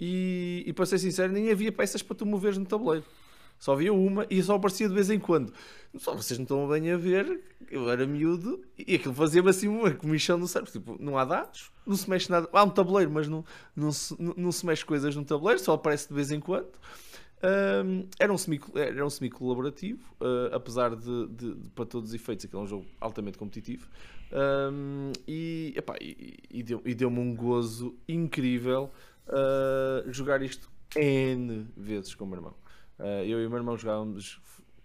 E, 0.00 0.64
e 0.66 0.72
para 0.72 0.86
ser 0.86 0.98
sincero, 0.98 1.32
nem 1.32 1.50
havia 1.50 1.70
peças 1.70 2.02
para 2.02 2.16
tu 2.16 2.26
moveres 2.26 2.58
no 2.58 2.64
tabuleiro. 2.64 3.04
Só 3.58 3.72
havia 3.72 3.92
uma 3.92 4.26
e 4.28 4.42
só 4.42 4.56
aparecia 4.56 4.88
de 4.88 4.94
vez 4.94 5.10
em 5.10 5.18
quando. 5.18 5.52
Só 5.96 6.14
vocês 6.14 6.38
não 6.38 6.44
estão 6.44 6.68
bem 6.68 6.90
a 6.90 6.96
ver, 6.96 7.40
eu 7.70 7.88
era 7.88 8.06
miúdo 8.06 8.62
e 8.76 8.96
aquilo 8.96 9.14
fazia-me 9.14 9.48
assim 9.48 9.68
uma 9.68 9.90
comichão 9.92 10.36
no 10.36 10.46
cérebro. 10.46 10.72
Tipo, 10.72 10.96
não 11.00 11.16
há 11.16 11.24
dados, 11.24 11.70
não 11.86 11.96
se 11.96 12.08
mexe 12.10 12.30
nada. 12.30 12.48
Há 12.52 12.64
um 12.64 12.70
tabuleiro, 12.70 13.10
mas 13.10 13.28
não, 13.28 13.44
não, 13.74 13.92
se, 13.92 14.14
não, 14.20 14.34
não 14.36 14.52
se 14.52 14.66
mexe 14.66 14.84
coisas 14.84 15.14
no 15.16 15.24
tabuleiro, 15.24 15.60
só 15.60 15.72
aparece 15.72 16.08
de 16.08 16.14
vez 16.14 16.30
em 16.30 16.40
quando. 16.40 16.72
Um, 17.44 18.08
era 18.18 18.32
um 18.32 18.38
semi-colaborativo, 18.38 19.04
um 19.04 19.10
semi 19.10 19.30
-colaborativo, 19.30 20.00
uh, 20.20 20.54
apesar 20.54 20.96
de, 20.96 21.26
de, 21.28 21.54
de, 21.54 21.70
para 21.70 21.84
todos 21.84 22.08
os 22.08 22.14
efeitos, 22.14 22.46
aquele 22.46 22.62
é 22.62 22.64
um 22.64 22.66
jogo 22.66 22.86
altamente 22.98 23.36
competitivo. 23.36 23.86
Um, 24.32 25.12
e, 25.28 25.74
epá, 25.76 25.94
e, 26.00 26.38
e 26.50 26.62
deu-me 26.62 26.94
deu 26.94 27.08
um 27.08 27.34
gozo 27.36 27.94
incrível 28.08 28.90
uh, 29.28 30.10
jogar 30.10 30.40
isto 30.42 30.70
N 30.96 31.66
vezes 31.76 32.14
com 32.14 32.24
o 32.24 32.26
meu 32.26 32.38
irmão. 32.38 32.54
Uh, 32.98 33.24
eu 33.24 33.42
e 33.42 33.46
o 33.46 33.50
meu 33.50 33.58
irmão 33.58 33.76
jogávamos 33.76 34.40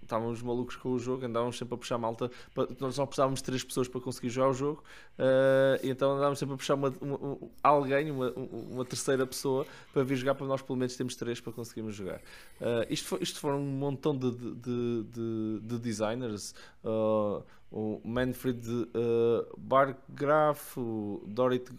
estávamos 0.10 0.42
malucos 0.42 0.76
com 0.76 0.90
o 0.90 1.00
jogo, 1.00 1.26
andávamos 1.26 1.58
sempre 1.58 1.76
a 1.76 1.78
puxar 1.78 1.98
malta. 2.00 2.32
Nós 2.80 2.96
só 2.96 3.06
precisávamos 3.06 3.40
de 3.40 3.46
três 3.46 3.64
pessoas 3.64 3.88
para 3.88 4.02
conseguir 4.02 4.30
jogar 4.30 4.50
o 4.50 4.54
jogo, 4.54 4.84
uh, 5.20 5.80
então 5.84 6.14
andávamos 6.14 6.40
sempre 6.40 6.56
a 6.56 6.58
puxar 6.58 6.74
uma, 6.74 6.92
uma, 7.00 7.38
alguém, 7.62 8.10
uma, 8.10 8.32
uma, 8.32 8.86
terceira 8.86 9.26
pessoa, 9.28 9.68
para 9.94 10.04
vir 10.04 10.16
jogar. 10.16 10.34
Para 10.34 10.48
nós, 10.48 10.62
pelo 10.62 10.78
menos, 10.78 10.96
temos 10.96 11.16
três 11.16 11.40
para 11.40 11.54
conseguirmos 11.54 11.94
jogar. 11.94 12.18
Uh, 12.60 12.86
isto, 12.90 13.08
foi, 13.08 13.20
isto 13.22 13.40
foram 13.40 13.60
um 13.60 13.66
montão 13.66 14.18
de, 14.18 14.32
de, 14.32 15.04
de, 15.04 15.60
de 15.62 15.80
designers. 15.80 16.56
Uh, 16.84 17.44
o 17.72 18.02
Manfred 18.04 18.68
uh, 18.68 19.58
Bargraf, 19.58 20.76
o 20.78 21.24
Dorit 21.28 21.72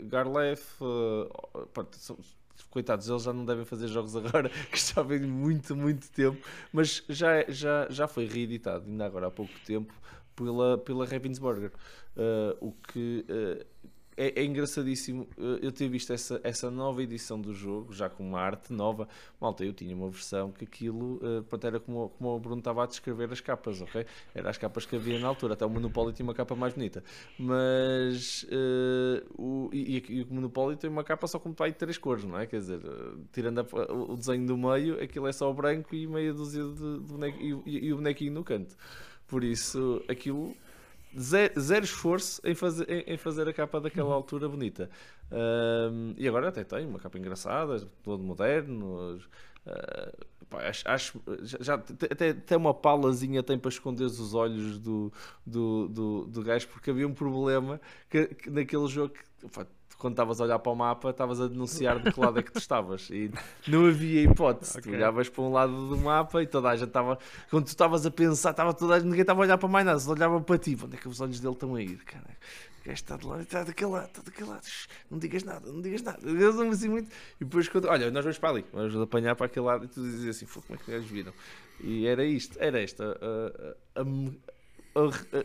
Garlef, 0.00 0.82
uh, 0.82 1.28
coitados, 2.76 3.08
eles 3.08 3.22
já 3.22 3.32
não 3.32 3.46
devem 3.46 3.64
fazer 3.64 3.88
jogos 3.88 4.14
agora, 4.14 4.50
que 4.70 4.78
já 4.78 5.00
vem 5.00 5.20
muito, 5.20 5.74
muito 5.74 6.10
tempo, 6.10 6.46
mas 6.70 7.02
já, 7.08 7.42
já, 7.48 7.86
já 7.88 8.06
foi 8.06 8.26
reeditado, 8.26 8.84
ainda 8.86 9.06
agora 9.06 9.28
há 9.28 9.30
pouco 9.30 9.52
tempo, 9.64 9.94
pela, 10.34 10.76
pela 10.76 11.06
Ravensburger. 11.06 11.72
Uh, 12.14 12.68
o 12.68 12.72
que 12.72 13.24
uh, 13.30 13.66
é, 14.16 14.40
é, 14.40 14.44
engraçadíssimo 14.44 15.28
eu 15.36 15.70
ter 15.70 15.88
visto 15.88 16.12
essa, 16.12 16.40
essa 16.42 16.70
nova 16.70 17.02
edição 17.02 17.40
do 17.40 17.52
jogo, 17.52 17.92
já 17.92 18.08
com 18.08 18.26
uma 18.26 18.40
arte 18.40 18.72
nova. 18.72 19.08
Malta, 19.40 19.64
eu 19.64 19.72
tinha 19.72 19.94
uma 19.94 20.08
versão 20.08 20.50
que 20.50 20.64
aquilo 20.64 21.16
uh, 21.16 21.42
pronto, 21.44 21.66
era 21.66 21.78
como, 21.78 22.08
como 22.10 22.34
o 22.34 22.40
Bruno 22.40 22.58
estava 22.58 22.82
a 22.82 22.86
descrever 22.86 23.30
as 23.30 23.40
capas, 23.40 23.80
ok? 23.82 24.06
Era 24.34 24.48
as 24.48 24.56
capas 24.56 24.86
que 24.86 24.96
havia 24.96 25.18
na 25.18 25.28
altura, 25.28 25.54
até 25.54 25.66
o 25.66 25.70
Monopoly 25.70 26.12
tinha 26.14 26.26
uma 26.26 26.34
capa 26.34 26.54
mais 26.54 26.72
bonita. 26.72 27.04
Mas 27.38 28.44
uh, 28.44 29.26
o, 29.36 29.70
e, 29.72 30.02
e, 30.08 30.22
o 30.22 30.34
Monopoly 30.34 30.76
tem 30.76 30.88
uma 30.88 31.04
capa 31.04 31.26
só 31.26 31.38
com 31.38 31.52
pai 31.52 31.72
de 31.72 31.78
três 31.78 31.98
cores, 31.98 32.24
não 32.24 32.38
é? 32.38 32.46
Quer 32.46 32.60
dizer, 32.60 32.80
tirando 33.32 33.60
a, 33.60 33.92
o 33.92 34.16
desenho 34.16 34.46
do 34.46 34.56
meio, 34.56 35.02
aquilo 35.02 35.26
é 35.26 35.32
só 35.32 35.52
branco 35.52 35.94
e 35.94 36.06
meia 36.06 36.32
dúzia 36.32 36.64
de, 36.64 37.00
de 37.00 37.12
boneco, 37.12 37.38
e, 37.40 37.86
e 37.86 37.92
o 37.92 37.96
bonequinho 37.96 38.32
no 38.32 38.44
canto. 38.44 38.76
Por 39.26 39.44
isso, 39.44 40.02
aquilo 40.08 40.56
zero, 41.18 41.60
zero 41.60 41.84
esforço 41.84 42.40
em 42.44 42.54
fazer, 42.54 42.88
em, 42.90 43.14
em, 43.14 43.16
fazer 43.16 43.48
a 43.48 43.52
capa 43.52 43.80
daquela 43.80 44.08
uhum. 44.08 44.14
altura 44.14 44.48
bonita. 44.48 44.90
Um, 45.30 46.14
e 46.16 46.28
agora 46.28 46.48
até 46.48 46.64
tem 46.64 46.86
uma 46.86 46.98
capa 46.98 47.18
engraçada, 47.18 47.88
todo 48.02 48.22
moderno. 48.22 49.18
Uh, 49.66 50.26
pá, 50.48 50.68
acho, 50.68 50.88
acho, 50.88 51.22
já, 51.42 51.74
até, 51.74 52.30
até 52.30 52.56
uma 52.56 52.72
palazinha 52.74 53.42
tem 53.42 53.58
para 53.58 53.68
esconder 53.68 54.04
os 54.04 54.34
olhos 54.34 54.78
do, 54.78 55.12
do, 55.44 55.88
do, 55.88 56.26
do 56.26 56.42
gajo, 56.42 56.68
porque 56.68 56.90
havia 56.90 57.06
um 57.06 57.14
problema 57.14 57.80
que, 58.08 58.26
que 58.26 58.50
naquele 58.50 58.86
jogo 58.86 59.14
que, 59.14 59.48
pá, 59.48 59.66
quando 59.98 60.12
estavas 60.12 60.40
a 60.40 60.44
olhar 60.44 60.58
para 60.58 60.72
o 60.72 60.76
mapa, 60.76 61.10
estavas 61.10 61.40
a 61.40 61.48
denunciar 61.48 61.98
de 62.00 62.12
que 62.12 62.20
lado 62.20 62.38
é 62.38 62.42
que 62.42 62.52
tu 62.52 62.58
estavas. 62.58 63.08
E 63.10 63.30
não 63.66 63.86
havia 63.86 64.22
hipótese. 64.22 64.78
Okay. 64.78 64.92
Tu 64.92 64.96
olhavas 64.96 65.28
para 65.28 65.42
um 65.42 65.52
lado 65.52 65.88
do 65.88 65.96
mapa 65.96 66.42
e 66.42 66.46
toda 66.46 66.68
a 66.68 66.76
gente 66.76 66.88
estava. 66.88 67.18
Quando 67.50 67.64
tu 67.64 67.68
estavas 67.68 68.04
a 68.04 68.10
pensar, 68.10 68.50
estava 68.50 68.74
toda 68.74 68.94
a 68.94 68.98
gente, 68.98 69.08
ninguém 69.08 69.22
estava 69.22 69.40
a 69.40 69.44
olhar 69.44 69.58
para 69.58 69.68
mais 69.68 69.86
nada, 69.86 69.98
só 69.98 70.12
olhava 70.12 70.40
para 70.40 70.58
ti. 70.58 70.76
Onde 70.82 70.96
é 70.96 70.98
que 70.98 71.08
os 71.08 71.20
olhos 71.20 71.40
dele 71.40 71.54
estão 71.54 71.74
a 71.74 71.82
ir? 71.82 71.96
Cara, 72.04 72.24
o 72.24 72.84
gajo 72.84 72.94
está 72.94 73.16
de 73.16 73.26
lado, 73.26 73.42
está 73.42 73.64
daquele 73.64 73.90
lado, 73.90 74.06
está 74.06 74.22
daquele 74.22 74.50
lado. 74.50 74.66
Não 75.10 75.18
digas 75.18 75.42
nada, 75.44 75.72
não 75.72 75.80
digas 75.80 76.02
nada. 76.02 76.20
Eu 76.28 76.70
assim 76.70 76.88
muito. 76.88 77.10
E 77.40 77.44
depois, 77.44 77.68
quando, 77.68 77.88
olha, 77.88 78.10
nós 78.10 78.24
vamos 78.24 78.38
para 78.38 78.50
ali, 78.50 78.64
vamos 78.72 78.96
apanhar 78.96 79.34
para 79.34 79.46
aquele 79.46 79.66
lado 79.66 79.86
e 79.86 79.88
tu 79.88 80.02
dizes 80.02 80.28
assim, 80.28 80.46
como 80.46 80.78
é 80.78 80.82
que 80.82 80.90
eles 80.90 81.06
viram? 81.06 81.32
E 81.80 82.06
era 82.06 82.24
isto, 82.24 82.56
era 82.60 82.80
esta. 82.80 83.18
A, 83.94 84.00
a, 84.00 84.02
a, 84.02 85.44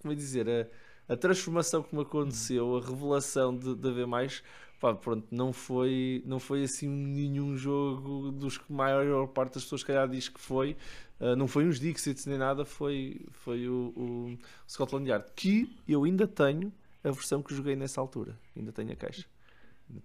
como 0.00 0.12
é 0.12 0.14
dizer? 0.14 0.48
A, 0.48 0.66
a 1.10 1.16
transformação 1.16 1.82
que 1.82 1.92
me 1.92 2.02
aconteceu, 2.02 2.76
a 2.76 2.80
revelação 2.80 3.56
de, 3.56 3.74
de 3.74 3.88
haver 3.88 4.06
mais, 4.06 4.44
pá, 4.78 4.94
pronto, 4.94 5.26
não 5.28 5.52
foi, 5.52 6.22
não 6.24 6.38
foi 6.38 6.62
assim 6.62 6.86
nenhum 6.88 7.56
jogo 7.56 8.30
dos 8.30 8.56
que 8.56 8.72
a 8.72 8.72
maior 8.72 9.26
parte 9.26 9.54
das 9.54 9.64
pessoas, 9.64 9.82
calhar, 9.82 10.08
diz 10.08 10.28
que 10.28 10.40
foi. 10.40 10.76
Uh, 11.18 11.34
não 11.34 11.48
foi 11.48 11.66
uns 11.66 11.80
Dixits 11.80 12.26
nem 12.26 12.38
nada, 12.38 12.64
foi, 12.64 13.26
foi 13.32 13.68
o, 13.68 13.92
o 13.96 14.38
Scotland 14.68 15.10
Yard, 15.10 15.26
que 15.34 15.76
eu 15.88 16.04
ainda 16.04 16.28
tenho 16.28 16.72
a 17.02 17.10
versão 17.10 17.42
que 17.42 17.52
joguei 17.56 17.74
nessa 17.74 18.00
altura, 18.00 18.38
ainda 18.56 18.70
tenho 18.70 18.92
a 18.92 18.96
caixa. 18.96 19.26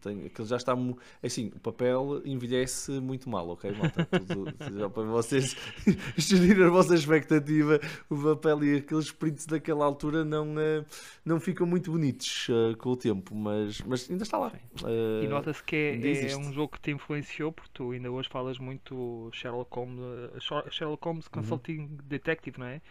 Tenho, 0.01 0.25
aquilo 0.25 0.47
já 0.47 0.57
está. 0.57 0.75
Assim, 1.23 1.51
o 1.55 1.59
papel 1.59 2.21
envelhece 2.25 2.91
muito 2.99 3.29
mal, 3.29 3.49
ok, 3.49 3.71
malta? 3.71 4.05
Tudo, 4.27 4.79
já 4.79 4.89
para 4.89 5.03
vocês 5.03 5.55
gerir 6.17 6.61
a 6.63 6.69
vossa 6.69 6.95
expectativa, 6.95 7.79
o 8.09 8.17
papel 8.17 8.63
e 8.63 8.77
aqueles 8.77 9.11
prints 9.11 9.45
daquela 9.45 9.85
altura 9.85 10.25
não, 10.25 10.55
uh, 10.55 10.85
não 11.23 11.39
ficam 11.39 11.65
muito 11.65 11.91
bonitos 11.91 12.47
uh, 12.49 12.75
com 12.77 12.89
o 12.89 12.97
tempo, 12.97 13.35
mas, 13.35 13.81
mas 13.81 14.09
ainda 14.09 14.23
está 14.23 14.37
lá. 14.37 14.51
Uh, 14.81 15.23
e 15.23 15.27
nota-se 15.27 15.63
que 15.63 15.75
é, 15.75 16.31
é, 16.31 16.37
um 16.37 16.51
jogo 16.53 16.73
que 16.73 16.81
te 16.81 16.91
influenciou, 16.91 17.51
porque 17.51 17.71
tu 17.73 17.91
ainda 17.91 18.11
hoje 18.11 18.29
falas 18.29 18.57
muito 18.57 19.29
Sherlock 19.33 19.75
Holmes, 19.75 19.99
Sherlock 20.71 21.03
Holmes 21.03 21.25
uhum. 21.25 21.31
Consulting 21.31 21.79
uhum. 21.79 21.97
Detective, 22.03 22.59
não 22.59 22.67
é? 22.67 22.81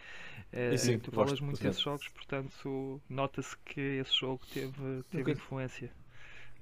é 0.51 0.77
sim, 0.77 0.99
tu 0.99 1.11
falas 1.11 1.39
muito 1.39 1.61
desses 1.61 1.81
jogos, 1.81 2.07
portanto, 2.09 3.01
nota-se 3.09 3.55
que 3.65 3.81
esse 3.81 4.13
jogo 4.13 4.41
teve, 4.53 5.03
teve 5.09 5.31
influência. 5.31 5.91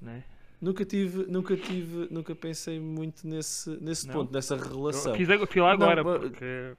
Né? 0.04 0.24
Nunca 0.62 0.86
tive, 0.86 1.26
nunca 1.26 1.58
tive, 1.58 2.08
nunca 2.10 2.34
pensei 2.34 2.80
muito 2.80 3.28
nesse, 3.28 3.70
nesse 3.82 4.08
ponto, 4.08 4.32
nessa 4.32 4.56
relação. 4.56 5.14
Fiz, 5.16 5.28
lá 5.28 5.72
agora, 5.72 6.04
não, 6.04 6.20
porque. 6.20 6.76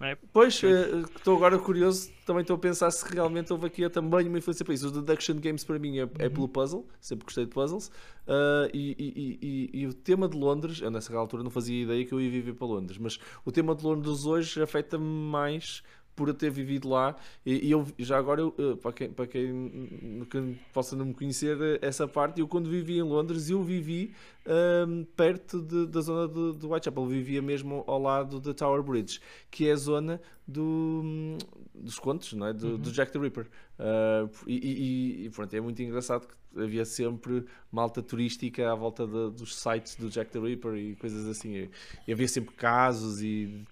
É, 0.00 0.16
pois, 0.32 0.62
eh, 0.62 1.02
estou 1.16 1.36
agora 1.36 1.58
curioso, 1.58 2.12
também 2.24 2.42
estou 2.42 2.54
a 2.54 2.58
pensar 2.58 2.88
se 2.90 3.04
realmente 3.12 3.52
houve 3.52 3.66
aqui 3.66 3.88
também 3.90 4.28
uma 4.28 4.38
influência 4.38 4.64
para 4.64 4.72
isso. 4.72 4.86
Os 4.86 4.92
Deduction 4.92 5.36
Games 5.40 5.64
para 5.64 5.76
mim 5.76 5.98
é, 5.98 6.02
é 6.02 6.02
uhum. 6.02 6.08
pelo 6.34 6.48
puzzle, 6.48 6.86
sempre 7.00 7.24
gostei 7.24 7.46
de 7.46 7.50
puzzles. 7.50 7.88
Uh, 8.26 8.70
e, 8.72 8.94
e, 8.96 9.38
e, 9.42 9.80
e, 9.82 9.86
o 9.86 9.94
tema 9.94 10.28
de 10.28 10.36
Londres, 10.36 10.80
eu 10.80 10.90
nessa 10.90 11.16
altura 11.16 11.42
não 11.42 11.50
fazia 11.50 11.82
ideia 11.82 12.04
que 12.04 12.12
eu 12.12 12.20
ia 12.20 12.30
viver 12.30 12.54
para 12.54 12.66
Londres, 12.66 12.96
mas 12.96 13.18
o 13.44 13.50
tema 13.50 13.74
de 13.74 13.84
Londres 13.84 14.24
hoje 14.24 14.62
afeta-me 14.62 15.04
mais 15.04 15.82
por 16.18 16.34
ter 16.34 16.50
vivido 16.50 16.88
lá. 16.88 17.14
E, 17.46 17.68
e 17.68 17.70
eu, 17.70 17.86
já 17.96 18.18
agora, 18.18 18.40
eu, 18.40 18.52
eh, 18.58 18.74
para, 18.74 18.92
quem, 18.92 19.08
para 19.08 19.26
quem, 19.28 20.26
quem, 20.28 20.58
possa 20.72 20.96
não 20.96 21.06
me 21.06 21.14
conhecer 21.14 21.56
eh, 21.60 21.78
essa 21.80 22.08
parte, 22.08 22.40
eu 22.40 22.48
quando 22.48 22.68
vivi 22.68 22.98
em 22.98 23.02
Londres, 23.02 23.48
eu 23.48 23.62
vivi 23.62 24.12
um, 24.48 25.04
perto 25.04 25.60
de, 25.60 25.86
da 25.86 26.00
zona 26.00 26.26
de, 26.26 26.58
de 26.58 26.66
Whitechapel. 26.66 27.06
Vivia 27.06 27.42
mesmo 27.42 27.84
ao 27.86 28.00
lado 28.00 28.40
da 28.40 28.54
Tower 28.54 28.82
Bridge, 28.82 29.20
que 29.50 29.68
é 29.68 29.72
a 29.72 29.76
zona 29.76 30.20
do, 30.46 31.36
dos 31.74 31.98
contos, 31.98 32.32
não 32.32 32.46
é? 32.46 32.52
do, 32.52 32.72
uhum. 32.72 32.78
do 32.78 32.90
Jack 32.90 33.12
the 33.12 33.18
Ripper. 33.18 33.46
Uh, 33.78 34.30
e, 34.46 34.56
e, 34.56 35.26
e, 35.26 35.30
pronto, 35.30 35.54
é 35.54 35.60
muito 35.60 35.82
engraçado 35.82 36.26
que 36.26 36.60
havia 36.60 36.84
sempre 36.84 37.44
malta 37.70 38.02
turística 38.02 38.72
à 38.72 38.74
volta 38.74 39.06
de, 39.06 39.30
dos 39.30 39.54
sites 39.54 39.94
do 39.96 40.08
Jack 40.08 40.30
the 40.30 40.38
Ripper 40.38 40.74
e 40.74 40.96
coisas 40.96 41.26
assim. 41.26 41.68
E 42.06 42.12
havia 42.12 42.28
sempre 42.28 42.54
casos 42.54 43.22
e 43.22 43.64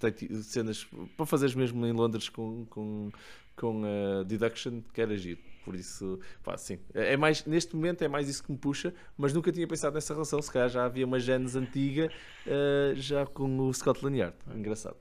cenas 0.42 0.86
para 1.16 1.26
fazeres 1.26 1.54
mesmo 1.54 1.84
em 1.86 1.92
Londres 1.92 2.28
com, 2.28 2.66
com, 2.66 3.10
com 3.56 3.82
uh, 3.82 4.24
deduction, 4.24 4.82
que 4.92 5.00
era 5.00 5.16
giro. 5.16 5.40
Por 5.66 5.74
isso, 5.74 6.20
pá, 6.44 6.56
sim. 6.56 6.78
É, 6.94 7.14
é 7.14 7.16
mais, 7.16 7.44
neste 7.44 7.74
momento 7.74 8.02
é 8.02 8.06
mais 8.06 8.28
isso 8.28 8.40
que 8.40 8.52
me 8.52 8.56
puxa, 8.56 8.94
mas 9.18 9.32
nunca 9.32 9.50
tinha 9.50 9.66
pensado 9.66 9.96
nessa 9.96 10.14
relação. 10.14 10.40
Se 10.40 10.52
calhar 10.52 10.68
já 10.68 10.84
havia 10.84 11.04
uma 11.04 11.18
genes 11.18 11.56
antiga 11.56 12.08
uh, 12.46 12.94
já 12.94 13.26
com 13.26 13.58
o 13.58 13.74
Scotland 13.74 14.16
Yard. 14.16 14.36
Engraçado. 14.54 14.96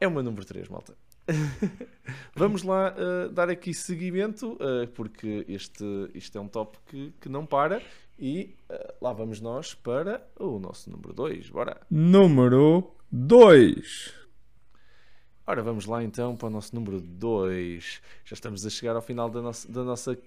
É 0.00 0.08
o 0.08 0.10
meu 0.10 0.22
número 0.22 0.42
3, 0.42 0.70
malta. 0.70 0.96
Vamos 2.34 2.62
lá 2.62 2.94
uh, 2.94 3.30
dar 3.30 3.50
aqui 3.50 3.74
seguimento, 3.74 4.54
uh, 4.54 4.88
porque 4.94 5.44
este, 5.46 5.84
isto 6.14 6.38
é 6.38 6.40
um 6.40 6.48
top 6.48 6.78
que, 6.86 7.12
que 7.20 7.28
não 7.28 7.44
para. 7.44 7.82
E 8.18 8.56
uh, 8.70 8.94
lá 9.02 9.12
vamos 9.12 9.42
nós 9.42 9.74
para 9.74 10.26
o 10.40 10.58
nosso 10.58 10.88
número 10.88 11.12
2. 11.12 11.50
Bora! 11.50 11.78
Número 11.90 12.90
2. 13.12 14.25
Ora, 15.48 15.62
vamos 15.62 15.86
lá 15.86 16.02
então 16.02 16.34
para 16.34 16.48
o 16.48 16.50
nosso 16.50 16.74
número 16.74 17.00
2. 17.00 18.00
Já 18.24 18.34
estamos 18.34 18.66
a 18.66 18.70
chegar 18.70 18.96
ao 18.96 19.02
final 19.02 19.30
da, 19.30 19.40
nossa, 19.40 19.70
da 19.70 19.84
nossa 19.84 20.18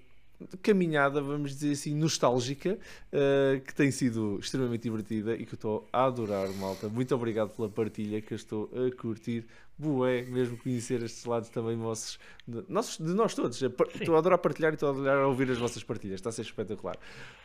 caminhada, 0.62 1.20
vamos 1.20 1.50
dizer 1.50 1.72
assim, 1.72 1.94
nostálgica, 1.94 2.78
uh, 3.12 3.60
que 3.60 3.74
tem 3.74 3.90
sido 3.90 4.38
extremamente 4.40 4.84
divertida 4.84 5.34
e 5.34 5.44
que 5.44 5.52
eu 5.52 5.56
estou 5.56 5.86
a 5.92 6.06
adorar, 6.06 6.48
malta. 6.54 6.88
Muito 6.88 7.14
obrigado 7.14 7.50
pela 7.50 7.68
partilha 7.68 8.22
que 8.22 8.32
eu 8.32 8.36
estou 8.36 8.70
a 8.74 8.96
curtir 8.96 9.44
bué 9.78 10.22
mesmo 10.22 10.56
conhecer 10.58 11.02
estes 11.02 11.24
lados 11.24 11.48
também 11.48 11.76
vossos, 11.76 12.18
de, 12.46 12.64
nossos, 12.68 12.98
de 12.98 13.14
nós 13.14 13.34
todos. 13.34 13.60
Estou 13.62 14.14
a 14.14 14.18
adorar 14.18 14.38
partilhar 14.38 14.72
e 14.72 14.74
estou 14.74 14.90
a 14.90 14.92
adorar 14.92 15.24
ouvir 15.24 15.50
as 15.50 15.58
vossas 15.58 15.82
partilhas, 15.82 16.16
está 16.16 16.28
a 16.28 16.32
ser 16.32 16.42
espetacular. 16.42 16.96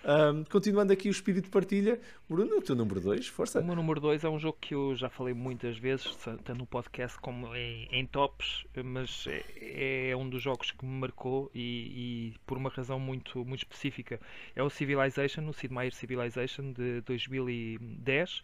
Um, 0.04 0.44
continuando 0.44 0.92
aqui 0.92 1.08
o 1.08 1.12
espírito 1.12 1.46
de 1.46 1.50
partilha, 1.50 2.00
Bruno, 2.30 2.58
o 2.58 2.62
teu 2.62 2.76
número 2.76 3.00
2, 3.00 3.28
força. 3.28 3.60
O 3.60 3.64
meu 3.64 3.76
número 3.76 4.00
2 4.00 4.24
é 4.24 4.30
um 4.30 4.38
jogo 4.38 4.58
que 4.60 4.76
eu 4.76 4.96
já 4.96 5.10
falei 5.10 5.34
muitas 5.34 5.78
vezes, 5.78 6.16
tanto 6.24 6.56
no 6.56 6.66
podcast 6.66 7.18
como 7.20 7.56
em, 7.56 7.88
em 7.92 8.06
tops, 8.06 8.66
mas 8.84 9.26
é, 9.28 10.10
é, 10.10 10.16
um 10.16 10.30
dos 10.30 10.42
jogos 10.42 10.72
que 10.72 10.86
me 10.86 11.00
marcou 11.00 11.50
e, 11.54 12.34
e, 12.36 12.40
por 12.46 12.58
uma 12.58 12.70
razão 12.70 13.00
muito, 13.00 13.46
muito 13.46 13.62
específica. 13.62 14.20
É 14.56 14.62
o 14.62 14.70
Civilization, 14.70 15.48
o 15.48 15.54
Sid 15.54 15.74
Meier 15.74 15.94
Civilization 15.94 16.74
de 16.74 17.02
2010. 17.02 18.42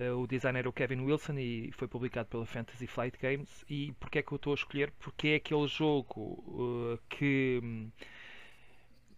Uh, 0.00 0.16
o 0.16 0.26
designer 0.26 0.64
é 0.64 0.68
o 0.68 0.72
Kevin 0.72 1.00
Wilson 1.00 1.38
e 1.38 1.72
foi 1.72 1.88
publicado 1.88 2.28
pela 2.28 2.46
Fantasy 2.46 2.86
Flight 2.86 3.18
Games. 3.20 3.64
E 3.68 3.92
porquê 3.98 4.20
é 4.20 4.22
que 4.22 4.32
eu 4.32 4.36
estou 4.36 4.52
a 4.52 4.54
escolher? 4.54 4.92
Porque 5.00 5.28
é 5.28 5.34
aquele 5.36 5.66
jogo 5.66 6.42
uh, 6.46 6.98
que 7.08 7.60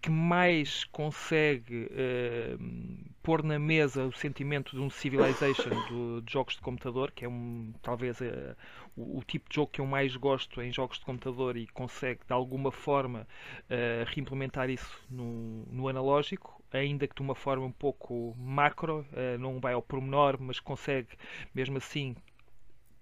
que 0.00 0.10
mais 0.10 0.84
consegue 0.84 1.84
uh, 1.84 3.10
pôr 3.22 3.42
na 3.42 3.58
mesa 3.58 4.06
o 4.06 4.12
sentimento 4.12 4.74
de 4.74 4.80
um 4.80 4.88
Civilization 4.88 5.68
do, 5.88 6.22
de 6.22 6.32
jogos 6.32 6.54
de 6.54 6.62
computador, 6.62 7.10
que 7.10 7.24
é 7.24 7.28
um, 7.28 7.72
talvez 7.82 8.18
uh, 8.20 8.56
o, 8.96 9.18
o, 9.18 9.24
tipo 9.24 9.48
de 9.50 9.56
jogo 9.56 9.70
que 9.70 9.80
eu 9.80 9.86
mais 9.86 10.16
gosto 10.16 10.62
em 10.62 10.72
jogos 10.72 10.98
de 10.98 11.04
computador 11.04 11.56
e 11.56 11.66
consegue 11.66 12.20
de 12.26 12.32
alguma 12.32 12.72
forma 12.72 13.26
uh, 13.64 14.04
reimplementar 14.06 14.70
isso 14.70 14.98
no, 15.10 15.66
no 15.66 15.86
analógico 15.86 16.59
ainda 16.72 17.06
que 17.06 17.14
de 17.14 17.22
uma 17.22 17.34
forma 17.34 17.64
um 17.64 17.72
pouco 17.72 18.34
macro, 18.38 19.06
uh, 19.12 19.38
não 19.38 19.60
vai 19.60 19.72
ao 19.72 19.82
pormenor, 19.82 20.36
mas 20.40 20.60
consegue 20.60 21.08
mesmo 21.54 21.78
assim 21.78 22.14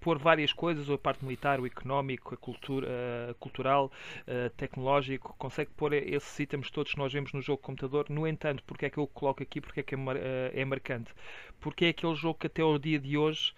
pôr 0.01 0.19
várias 0.19 0.53
coisas, 0.53 0.89
a 0.89 0.97
parte 0.97 1.25
militar, 1.25 1.61
o 1.61 1.67
económico, 1.67 2.33
a 2.33 2.37
cultura, 2.37 2.89
uh, 2.89 3.35
cultural, 3.35 3.91
uh, 4.23 4.51
tecnológico, 4.51 5.35
consegue 5.39 5.71
pôr 5.77 5.93
esses 5.93 6.39
itens 6.39 6.71
todos 6.71 6.93
que 6.93 6.99
nós 6.99 7.13
vemos 7.13 7.33
no 7.33 7.43
jogo 7.43 7.61
computador. 7.61 8.07
No 8.09 8.27
entanto, 8.27 8.63
porque 8.65 8.87
é 8.87 8.91
que 8.91 8.99
eu 8.99 9.05
o 9.05 9.09
coloco 9.09 9.43
aqui? 9.43 9.61
Porque 9.61 9.81
é 9.81 9.83
que 9.83 9.95
é, 9.95 10.61
é 10.61 10.65
marcante? 10.65 11.13
Porque 11.61 11.87
é 11.87 11.89
aquele 11.89 12.15
jogo 12.15 12.39
que 12.39 12.47
até 12.47 12.63
ao 12.63 12.79
dia 12.79 12.99
de 12.99 13.19
hoje 13.19 13.53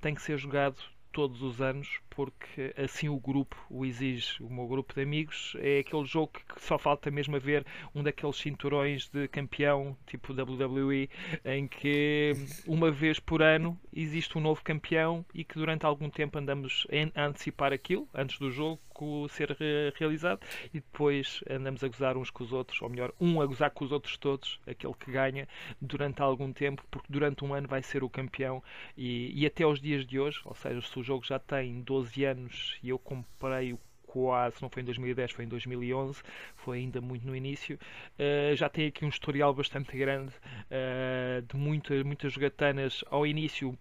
tem 0.00 0.14
que 0.14 0.20
ser 0.20 0.36
jogado 0.36 0.76
todos 1.12 1.42
os 1.42 1.60
anos, 1.60 2.00
porque 2.10 2.74
assim 2.76 3.08
o 3.08 3.18
grupo 3.18 3.56
o 3.70 3.84
exige. 3.84 4.42
O 4.42 4.52
meu 4.52 4.66
grupo 4.66 4.94
de 4.94 5.02
amigos 5.02 5.56
é 5.60 5.80
aquele 5.80 6.04
jogo 6.04 6.32
que 6.32 6.62
só 6.62 6.78
falta 6.78 7.10
mesmo 7.10 7.36
a 7.36 7.38
ver 7.38 7.64
um 7.94 8.02
daqueles 8.02 8.36
cinturões 8.36 9.08
de 9.08 9.28
campeão, 9.28 9.96
tipo 10.06 10.32
WWE, 10.32 11.08
em 11.44 11.66
que 11.66 12.32
uma 12.66 12.90
vez 12.90 13.18
por 13.18 13.42
ano 13.42 13.78
existe 13.92 14.36
um 14.36 14.40
novo 14.40 14.62
campeão 14.62 15.24
e 15.34 15.44
que 15.44 15.54
durante 15.54 15.84
algum 15.84 16.10
tempo 16.10 16.38
andamos 16.38 16.86
a 17.14 17.26
antecipar 17.26 17.72
aquilo, 17.72 18.08
antes 18.14 18.38
do 18.38 18.50
jogo 18.50 18.80
ser 19.28 19.56
realizado, 19.96 20.40
e 20.72 20.80
depois 20.80 21.40
andamos 21.48 21.82
a 21.84 21.88
gozar 21.88 22.16
uns 22.16 22.30
com 22.30 22.44
os 22.44 22.52
outros, 22.52 22.80
ou 22.82 22.88
melhor, 22.88 23.12
um 23.20 23.40
a 23.40 23.46
gozar 23.46 23.70
com 23.70 23.84
os 23.84 23.92
outros 23.92 24.16
todos, 24.16 24.60
aquele 24.66 24.94
que 24.94 25.10
ganha, 25.10 25.48
durante 25.80 26.22
algum 26.22 26.52
tempo, 26.52 26.84
porque 26.90 27.06
durante 27.10 27.44
um 27.44 27.54
ano 27.54 27.68
vai 27.68 27.82
ser 27.82 28.02
o 28.02 28.08
campeão 28.08 28.62
e, 28.96 29.32
e 29.34 29.46
até 29.46 29.64
aos 29.64 29.80
dias 29.80 30.06
de 30.06 30.18
hoje, 30.18 30.40
ou 30.44 30.54
seja, 30.54 30.80
se 30.80 30.98
o 30.98 31.02
jogo 31.02 31.24
já 31.24 31.38
tem 31.38 31.80
12 31.82 32.24
anos 32.24 32.78
e 32.82 32.88
eu 32.88 32.98
comprei 32.98 33.72
o 33.72 33.80
quase, 34.08 34.56
não 34.62 34.70
foi 34.70 34.82
em 34.82 34.86
2010, 34.86 35.32
foi 35.32 35.44
em 35.44 35.48
2011, 35.48 36.22
foi 36.56 36.78
ainda 36.78 37.00
muito 37.00 37.26
no 37.26 37.36
início. 37.36 37.78
Uh, 38.18 38.56
já 38.56 38.68
tem 38.68 38.86
aqui 38.86 39.04
um 39.04 39.08
historial 39.08 39.54
bastante 39.54 39.96
grande 39.96 40.32
uh, 40.32 41.42
de 41.42 41.56
muita, 41.56 42.02
muitas 42.02 42.32
jogatanas 42.32 43.04
ao 43.10 43.26
início 43.26 43.78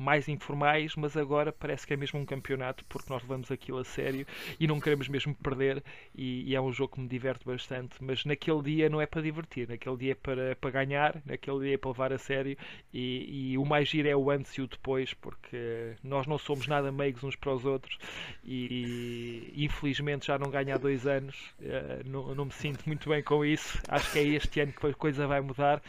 mais 0.00 0.28
informais, 0.28 0.96
mas 0.96 1.16
agora 1.16 1.52
parece 1.52 1.86
que 1.86 1.92
é 1.92 1.96
mesmo 1.96 2.18
um 2.18 2.24
campeonato 2.24 2.84
porque 2.86 3.12
nós 3.12 3.22
levamos 3.22 3.50
aquilo 3.50 3.78
a 3.78 3.84
sério 3.84 4.26
e 4.58 4.66
não 4.66 4.80
queremos 4.80 5.08
mesmo 5.08 5.34
perder. 5.34 5.82
E, 6.14 6.50
e, 6.50 6.54
é 6.54 6.60
um 6.60 6.72
jogo 6.72 6.94
que 6.94 7.00
me 7.00 7.08
diverte 7.08 7.44
bastante, 7.44 7.96
mas 8.00 8.24
naquele 8.24 8.62
dia 8.62 8.88
não 8.88 9.00
é 9.00 9.06
para 9.06 9.22
divertir, 9.22 9.68
naquele 9.68 9.96
dia 9.96 10.12
é 10.12 10.14
para, 10.14 10.56
para 10.56 10.70
ganhar, 10.70 11.20
naquele 11.24 11.60
dia 11.60 11.74
é 11.74 11.78
para 11.78 11.90
levar 11.90 12.12
a 12.12 12.18
sério. 12.18 12.56
E, 12.92 13.52
e 13.52 13.58
o 13.58 13.64
mais 13.64 13.88
giro 13.88 14.08
é 14.08 14.16
o 14.16 14.30
antes 14.30 14.52
e 14.54 14.62
o 14.62 14.66
depois 14.66 15.12
porque 15.14 15.94
nós 16.02 16.26
não 16.26 16.38
somos 16.38 16.66
nada 16.66 16.90
meigos 16.90 17.22
uns 17.22 17.36
para 17.36 17.52
os 17.52 17.64
outros. 17.64 17.98
E, 18.44 19.52
e 19.54 19.64
infelizmente 19.64 20.26
já 20.26 20.38
não 20.38 20.50
ganho 20.50 20.74
há 20.74 20.78
dois 20.78 21.06
anos, 21.06 21.36
uh, 21.60 22.08
não, 22.08 22.34
não 22.34 22.44
me 22.46 22.52
sinto 22.52 22.84
muito 22.86 23.08
bem 23.08 23.22
com 23.22 23.44
isso, 23.44 23.80
acho 23.88 24.12
que 24.12 24.18
é 24.18 24.22
este 24.24 24.60
ano 24.60 24.72
que 24.72 24.86
a 24.86 24.94
coisa 24.94 25.26
vai 25.26 25.40
mudar. 25.40 25.82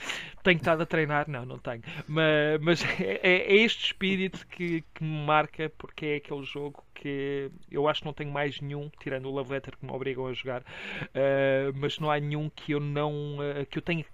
Tenho 0.44 0.58
estado 0.58 0.84
a 0.84 0.86
treinar, 0.86 1.30
não, 1.30 1.46
não 1.46 1.58
tenho, 1.58 1.82
mas, 2.08 2.62
mas 2.62 2.84
é, 3.00 3.20
é, 3.24 3.54
é 3.54 3.56
este 3.56 3.88
espírito 4.02 4.48
que, 4.48 4.84
que, 4.94 5.04
me 5.04 5.26
marca, 5.26 5.72
porque 5.78 6.06
é 6.06 6.16
aquele 6.16 6.44
jogo 6.44 6.84
que 6.94 7.52
eu 7.70 7.88
acho 7.88 8.02
que 8.02 8.06
não 8.06 8.14
tenho 8.14 8.32
mais 8.32 8.60
nenhum, 8.60 8.90
tirando 9.00 9.28
o 9.28 9.32
Love 9.32 9.52
Letter 9.52 9.78
que 9.78 9.86
me 9.86 9.92
obrigam 9.92 10.28
a 10.28 10.34
jogar, 10.34 10.62
uh, 10.62 11.72
mas 11.76 12.00
não 12.00 12.10
há 12.10 12.20
nenhum 12.20 12.50
que 12.50 12.72
eu 12.72 12.80
não 12.80 13.38
uh, 13.38 13.66
que 13.70 13.78
eu 13.78 13.82
tenha 13.82 14.06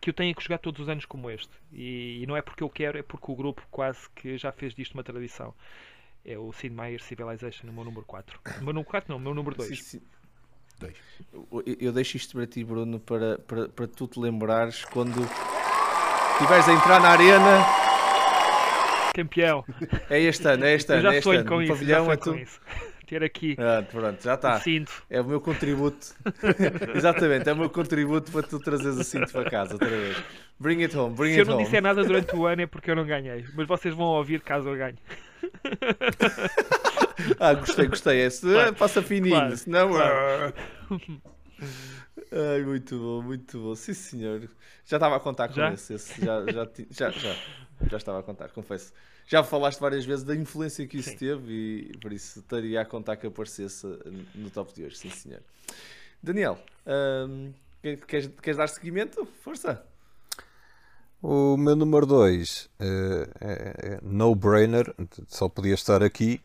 que 0.00 0.08
eu 0.08 0.14
tenha 0.14 0.34
que 0.34 0.42
jogar 0.42 0.58
todos 0.58 0.80
os 0.80 0.88
anos 0.88 1.04
como 1.04 1.30
este. 1.30 1.52
E, 1.70 2.22
e, 2.22 2.26
não 2.26 2.36
é 2.36 2.40
porque 2.40 2.62
eu 2.62 2.70
quero, 2.70 2.96
é 2.96 3.02
porque 3.02 3.30
o 3.30 3.34
grupo 3.34 3.62
quase 3.70 4.08
que 4.14 4.38
já 4.38 4.50
fez 4.50 4.74
disto 4.74 4.94
uma 4.94 5.04
tradição. 5.04 5.54
É 6.24 6.38
o 6.38 6.50
Sid 6.52 6.74
Meier 6.74 7.02
Civilization, 7.02 7.68
o 7.68 7.72
meu 7.72 7.84
número 7.84 8.04
4. 8.06 8.40
O 8.60 8.64
meu 8.64 8.72
número 8.72 8.88
4 8.88 9.12
não, 9.12 9.18
o 9.18 9.20
meu 9.20 9.34
número 9.34 9.56
2. 9.56 9.68
Sim, 9.68 9.74
sim. 9.76 10.02
Eu, 11.32 11.62
eu 11.78 11.92
deixo 11.92 12.16
isto 12.16 12.34
para 12.34 12.46
ti, 12.46 12.64
Bruno, 12.64 12.98
para, 12.98 13.38
para, 13.40 13.68
para 13.68 13.86
tu 13.86 14.08
te 14.08 14.18
lembrares 14.18 14.86
quando 14.86 15.20
estiveres 16.32 16.66
a 16.66 16.72
entrar 16.72 17.00
na 17.00 17.10
arena 17.10 17.84
campeão. 19.14 19.64
É 20.10 20.20
este 20.20 20.46
ano, 20.46 20.64
é 20.64 20.74
este 20.74 20.92
ano. 20.92 20.98
Eu 20.98 21.12
já 21.12 21.14
é 21.14 21.22
sonho 21.22 21.40
ano. 21.40 21.48
com 21.48 21.62
isso, 21.62 21.84
já 21.84 22.04
sonho 22.04 22.18
com 22.18 22.34
isso. 22.34 22.60
Ter 23.06 23.22
aqui. 23.22 23.54
Ah, 23.58 23.82
pronto, 23.82 24.22
já 24.22 24.34
está. 24.34 24.58
cinto. 24.60 24.90
É 25.10 25.20
o 25.20 25.24
meu 25.24 25.40
contributo. 25.40 26.14
Exatamente, 26.94 27.48
é 27.48 27.52
o 27.52 27.56
meu 27.56 27.68
contributo 27.68 28.32
para 28.32 28.42
tu 28.42 28.58
trazeres 28.58 28.96
o 28.96 29.04
cinto 29.04 29.30
para 29.30 29.50
casa 29.50 29.74
outra 29.74 29.90
vez. 29.90 30.16
Bring 30.58 30.82
it 30.82 30.96
home, 30.96 31.14
bring 31.14 31.34
Se 31.34 31.40
it 31.40 31.42
home. 31.42 31.44
Se 31.44 31.50
eu 31.50 31.56
não 31.56 31.64
disser 31.64 31.82
nada 31.82 32.02
durante 32.02 32.34
o 32.34 32.46
ano 32.46 32.62
é 32.62 32.66
porque 32.66 32.90
eu 32.90 32.96
não 32.96 33.04
ganhei. 33.04 33.44
Mas 33.54 33.66
vocês 33.68 33.94
vão 33.94 34.06
ouvir 34.06 34.40
caso 34.40 34.70
eu 34.70 34.76
ganhe. 34.76 34.98
ah, 37.38 37.54
gostei, 37.54 37.86
gostei. 37.86 38.20
Esse 38.20 38.50
claro. 38.50 38.74
passa 38.74 39.02
fininho, 39.02 39.36
claro. 39.36 39.56
senão. 39.56 39.88
Claro. 39.90 40.54
Ai, 42.32 42.62
muito 42.62 42.98
bom, 42.98 43.22
muito 43.22 43.60
bom. 43.60 43.74
Sim, 43.74 43.94
senhor. 43.94 44.48
Já 44.86 44.96
estava 44.96 45.16
a 45.16 45.20
contar 45.20 45.48
com 45.48 45.54
já? 45.54 45.72
esse. 45.72 45.94
esse 45.94 46.24
já, 46.24 46.44
já, 46.46 46.68
já, 46.90 47.10
já. 47.10 47.36
Já 47.90 47.96
estava 47.96 48.20
a 48.20 48.22
contar, 48.22 48.50
confesso. 48.50 48.92
Já 49.26 49.42
falaste 49.42 49.80
várias 49.80 50.04
vezes 50.04 50.24
da 50.24 50.34
influência 50.34 50.86
que 50.86 50.98
isso 50.98 51.10
sim. 51.10 51.16
teve 51.16 51.90
e 51.92 51.98
por 51.98 52.12
isso 52.12 52.40
estaria 52.40 52.80
a 52.80 52.84
contar 52.84 53.16
que 53.16 53.26
aparecesse 53.26 53.86
no 54.34 54.50
top 54.50 54.72
de 54.72 54.84
hoje, 54.84 54.96
sim 54.96 55.10
senhor. 55.10 55.40
Daniel, 56.22 56.58
um, 57.28 57.52
queres, 57.82 58.30
queres 58.40 58.56
dar 58.56 58.68
seguimento? 58.68 59.26
Força! 59.42 59.84
O 61.22 61.56
meu 61.56 61.74
número 61.74 62.04
2 62.04 62.64
uh, 62.64 62.68
eh, 62.80 63.28
é, 63.40 63.94
é 63.94 63.98
no-brainer, 64.02 64.94
só 65.26 65.48
podia 65.48 65.72
estar 65.72 66.02
aqui, 66.02 66.38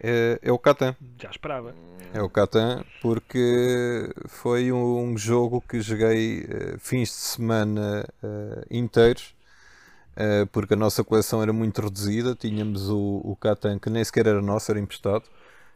é, 0.00 0.38
é, 0.42 0.52
o 0.52 0.58
Catan. 0.58 0.94
Já 1.18 1.30
esperava. 1.30 1.74
É 2.12 2.22
o 2.22 2.28
Catan 2.28 2.84
porque 3.02 4.12
foi 4.26 4.72
um, 4.72 5.16
jogo 5.16 5.60
que 5.60 5.80
joguei 5.80 6.42
uh, 6.42 6.78
fins 6.78 7.08
de 7.08 7.14
semana 7.14 8.04
uh, 8.22 8.64
inteiros 8.70 9.34
eh, 9.34 9.37
porque 10.52 10.74
a 10.74 10.76
nossa 10.76 11.04
coleção 11.04 11.42
era 11.42 11.52
muito 11.52 11.80
reduzida. 11.80 12.34
Tínhamos 12.34 12.88
o, 12.88 13.20
o 13.24 13.36
Catan, 13.36 13.78
que 13.78 13.88
nem 13.90 14.02
sequer 14.04 14.26
era 14.26 14.42
nosso, 14.42 14.70
era 14.70 14.80
emprestado. 14.80 15.24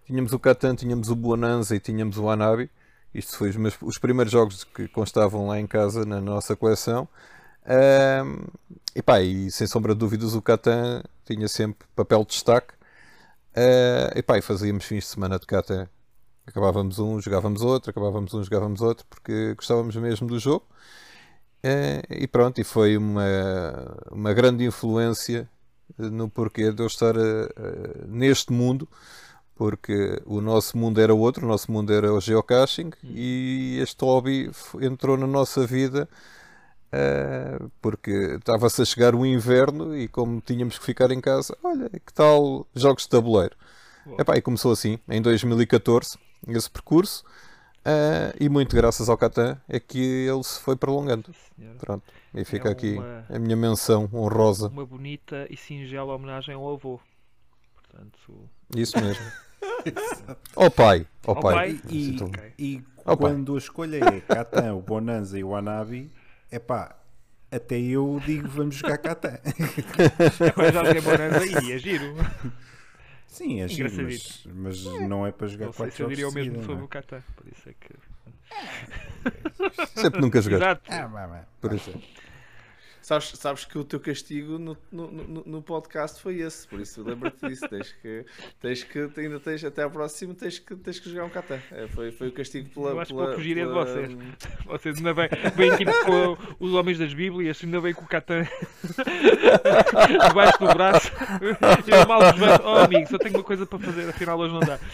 Tínhamos 0.04 0.32
o 0.32 0.38
Catan, 0.38 0.74
tínhamos 0.74 1.10
o 1.10 1.16
Bonanza 1.16 1.76
e 1.76 1.80
tínhamos 1.80 2.18
o 2.18 2.28
Anabi. 2.28 2.70
Isto 3.14 3.36
foi 3.36 3.50
os, 3.50 3.56
meus, 3.56 3.76
os 3.82 3.98
primeiros 3.98 4.32
jogos 4.32 4.64
que 4.64 4.88
constavam 4.88 5.46
lá 5.46 5.60
em 5.60 5.66
casa, 5.66 6.04
na 6.04 6.20
nossa 6.20 6.56
coleção. 6.56 7.08
Uh, 7.64 8.50
e, 8.96 9.02
pá, 9.02 9.20
e 9.20 9.50
sem 9.50 9.66
sombra 9.66 9.94
de 9.94 10.00
dúvidas, 10.00 10.34
o 10.34 10.42
Catan 10.42 11.02
tinha 11.24 11.46
sempre 11.46 11.86
papel 11.94 12.24
de 12.24 12.30
destaque. 12.30 12.74
Uh, 13.54 14.16
e, 14.16 14.22
pá, 14.22 14.38
e 14.38 14.42
fazíamos 14.42 14.84
fins 14.84 15.04
de 15.04 15.10
semana 15.10 15.38
de 15.38 15.46
Catan. 15.46 15.88
Acabávamos 16.46 16.98
um, 16.98 17.20
jogávamos 17.20 17.62
outro, 17.62 17.90
acabávamos 17.90 18.34
um, 18.34 18.42
jogávamos 18.42 18.80
outro, 18.80 19.06
porque 19.08 19.54
gostávamos 19.54 19.94
mesmo 19.96 20.26
do 20.26 20.38
jogo. 20.38 20.66
É, 21.62 22.02
e 22.10 22.26
pronto, 22.26 22.60
e 22.60 22.64
foi 22.64 22.96
uma, 22.96 23.24
uma 24.10 24.32
grande 24.32 24.64
influência 24.64 25.48
no 25.96 26.28
porquê 26.28 26.72
de 26.72 26.82
eu 26.82 26.86
estar 26.86 27.16
uh, 27.16 28.06
neste 28.06 28.52
mundo, 28.52 28.88
porque 29.54 30.20
o 30.26 30.40
nosso 30.40 30.76
mundo 30.76 31.00
era 31.00 31.14
outro, 31.14 31.44
o 31.44 31.48
nosso 31.48 31.70
mundo 31.70 31.92
era 31.92 32.12
o 32.12 32.20
geocaching 32.20 32.88
hum. 33.04 33.12
e 33.14 33.78
este 33.80 34.04
hobby 34.04 34.50
entrou 34.80 35.16
na 35.16 35.26
nossa 35.26 35.66
vida 35.66 36.08
porque 37.80 38.36
estava-se 38.38 38.82
a 38.82 38.84
chegar 38.84 39.14
o 39.14 39.24
inverno 39.24 39.96
e 39.96 40.08
como 40.08 40.40
tínhamos 40.40 40.78
que 40.78 40.84
ficar 40.84 41.10
em 41.10 41.20
casa, 41.20 41.56
olha, 41.62 41.88
que 41.88 42.12
tal 42.12 42.66
jogos 42.74 43.04
de 43.04 43.08
tabuleiro? 43.08 43.56
Epá, 44.18 44.36
e 44.36 44.42
começou 44.42 44.72
assim, 44.72 44.98
em 45.08 45.22
2014, 45.22 46.18
esse 46.48 46.70
percurso. 46.70 47.24
Uh, 47.84 48.30
e 48.38 48.48
muito 48.48 48.76
graças 48.76 49.08
ao 49.08 49.18
Catan 49.18 49.60
é 49.68 49.80
que 49.80 49.98
ele 49.98 50.42
se 50.44 50.60
foi 50.60 50.76
prolongando. 50.76 51.34
Pronto. 51.78 52.04
E 52.32 52.44
fica 52.44 52.68
é 52.68 52.72
aqui 52.72 52.92
uma, 52.92 53.26
a 53.28 53.38
minha 53.38 53.56
menção 53.56 54.08
honrosa. 54.12 54.68
Uma 54.68 54.86
bonita 54.86 55.46
e 55.50 55.56
singela 55.56 56.14
homenagem 56.14 56.54
ao 56.54 56.72
avô. 56.72 57.00
Portanto... 57.74 58.48
Isso 58.76 58.98
mesmo. 59.00 59.24
ao 60.54 60.70
pai. 60.70 61.06
Ao, 61.26 61.34
ao 61.34 61.42
pai. 61.42 61.54
pai. 61.54 61.80
E, 61.90 62.16
okay. 62.22 62.52
e 62.56 62.84
quando 63.04 63.52
pai. 63.52 63.54
a 63.56 63.58
escolha 63.58 63.96
é 63.96 64.20
Catan, 64.20 64.74
o 64.74 64.80
Bonanza 64.80 65.38
e 65.38 65.42
o 65.42 65.54
Anabi, 65.54 66.10
é 66.50 66.60
pá, 66.60 66.96
até 67.50 67.78
eu 67.78 68.20
digo 68.24 68.48
vamos 68.48 68.76
jogar 68.76 68.98
Catan. 68.98 69.38
Agora 70.52 70.72
já 70.72 70.84
joguei 70.84 71.00
Bonanza 71.02 71.64
e 71.64 71.72
é 71.72 71.78
giro. 71.78 72.14
Sim, 73.32 73.62
é 73.62 73.66
giro, 73.66 73.90
mas, 74.04 74.46
mas 74.54 74.84
não 74.84 75.26
é 75.26 75.32
para 75.32 75.46
jogar 75.46 75.64
não 75.64 75.72
quatro 75.72 75.96
jogos. 75.96 76.00
Eu 76.00 76.08
diria 76.10 76.28
o 76.28 76.32
mesmo 76.32 76.62
sobre 76.64 76.82
é? 76.82 76.84
o 76.84 76.88
Catan, 76.88 77.22
por 77.34 77.46
isso 77.48 77.66
é 77.66 77.72
que. 77.72 77.94
Sempre 79.98 80.20
nunca 80.20 80.42
joguei. 80.42 80.58
Exato. 80.58 80.82
Ah, 80.92 81.08
mas, 81.08 81.30
mas. 81.30 81.46
Por 81.58 81.72
isso. 81.72 81.94
Sabes, 83.02 83.32
sabes 83.34 83.64
que 83.64 83.76
o 83.76 83.84
teu 83.84 83.98
castigo 83.98 84.60
no, 84.60 84.78
no, 84.90 85.10
no, 85.10 85.42
no 85.44 85.62
podcast 85.62 86.22
foi 86.22 86.38
esse, 86.38 86.68
por 86.68 86.80
isso 86.80 87.02
lembra-te 87.02 87.48
disso. 87.48 87.68
Tens 87.68 87.92
que, 88.00 88.24
tens 88.60 88.84
que, 88.84 89.10
ainda 89.16 89.40
tens, 89.40 89.64
até 89.64 89.82
ao 89.82 89.90
próximo, 89.90 90.34
tens 90.34 90.60
que, 90.60 90.76
tens 90.76 91.00
que 91.00 91.10
jogar 91.10 91.24
um 91.24 91.30
Catan. 91.30 91.58
É, 91.72 91.88
foi, 91.88 92.12
foi 92.12 92.28
o 92.28 92.32
castigo 92.32 92.70
pela. 92.70 92.90
Eu 92.90 93.00
acho 93.00 93.12
pela, 93.12 93.22
que 93.22 93.30
vou 93.30 93.38
fugir 93.38 93.56
pela... 93.56 93.84
de 93.84 93.90
vocês. 93.90 94.16
Vocês 94.66 94.98
ainda 94.98 95.14
bem, 95.14 95.28
bem 95.56 95.72
aqui 95.72 95.84
com 95.84 96.38
os 96.64 96.72
homens 96.74 96.96
das 96.96 97.12
Bíblias, 97.12 97.60
ainda 97.64 97.80
bem 97.80 97.92
com 97.92 98.04
o 98.04 98.08
Catan 98.08 98.46
debaixo 100.28 100.60
do 100.60 100.72
braço. 100.72 101.10
Eu 101.40 101.56
mal 102.06 102.20
vos 102.20 102.40
oh 102.64 102.84
amigo, 102.84 103.08
só 103.08 103.18
tenho 103.18 103.34
uma 103.34 103.42
coisa 103.42 103.66
para 103.66 103.80
fazer, 103.80 104.10
afinal 104.10 104.38
hoje 104.38 104.54
não 104.54 104.60
dá. 104.60 104.78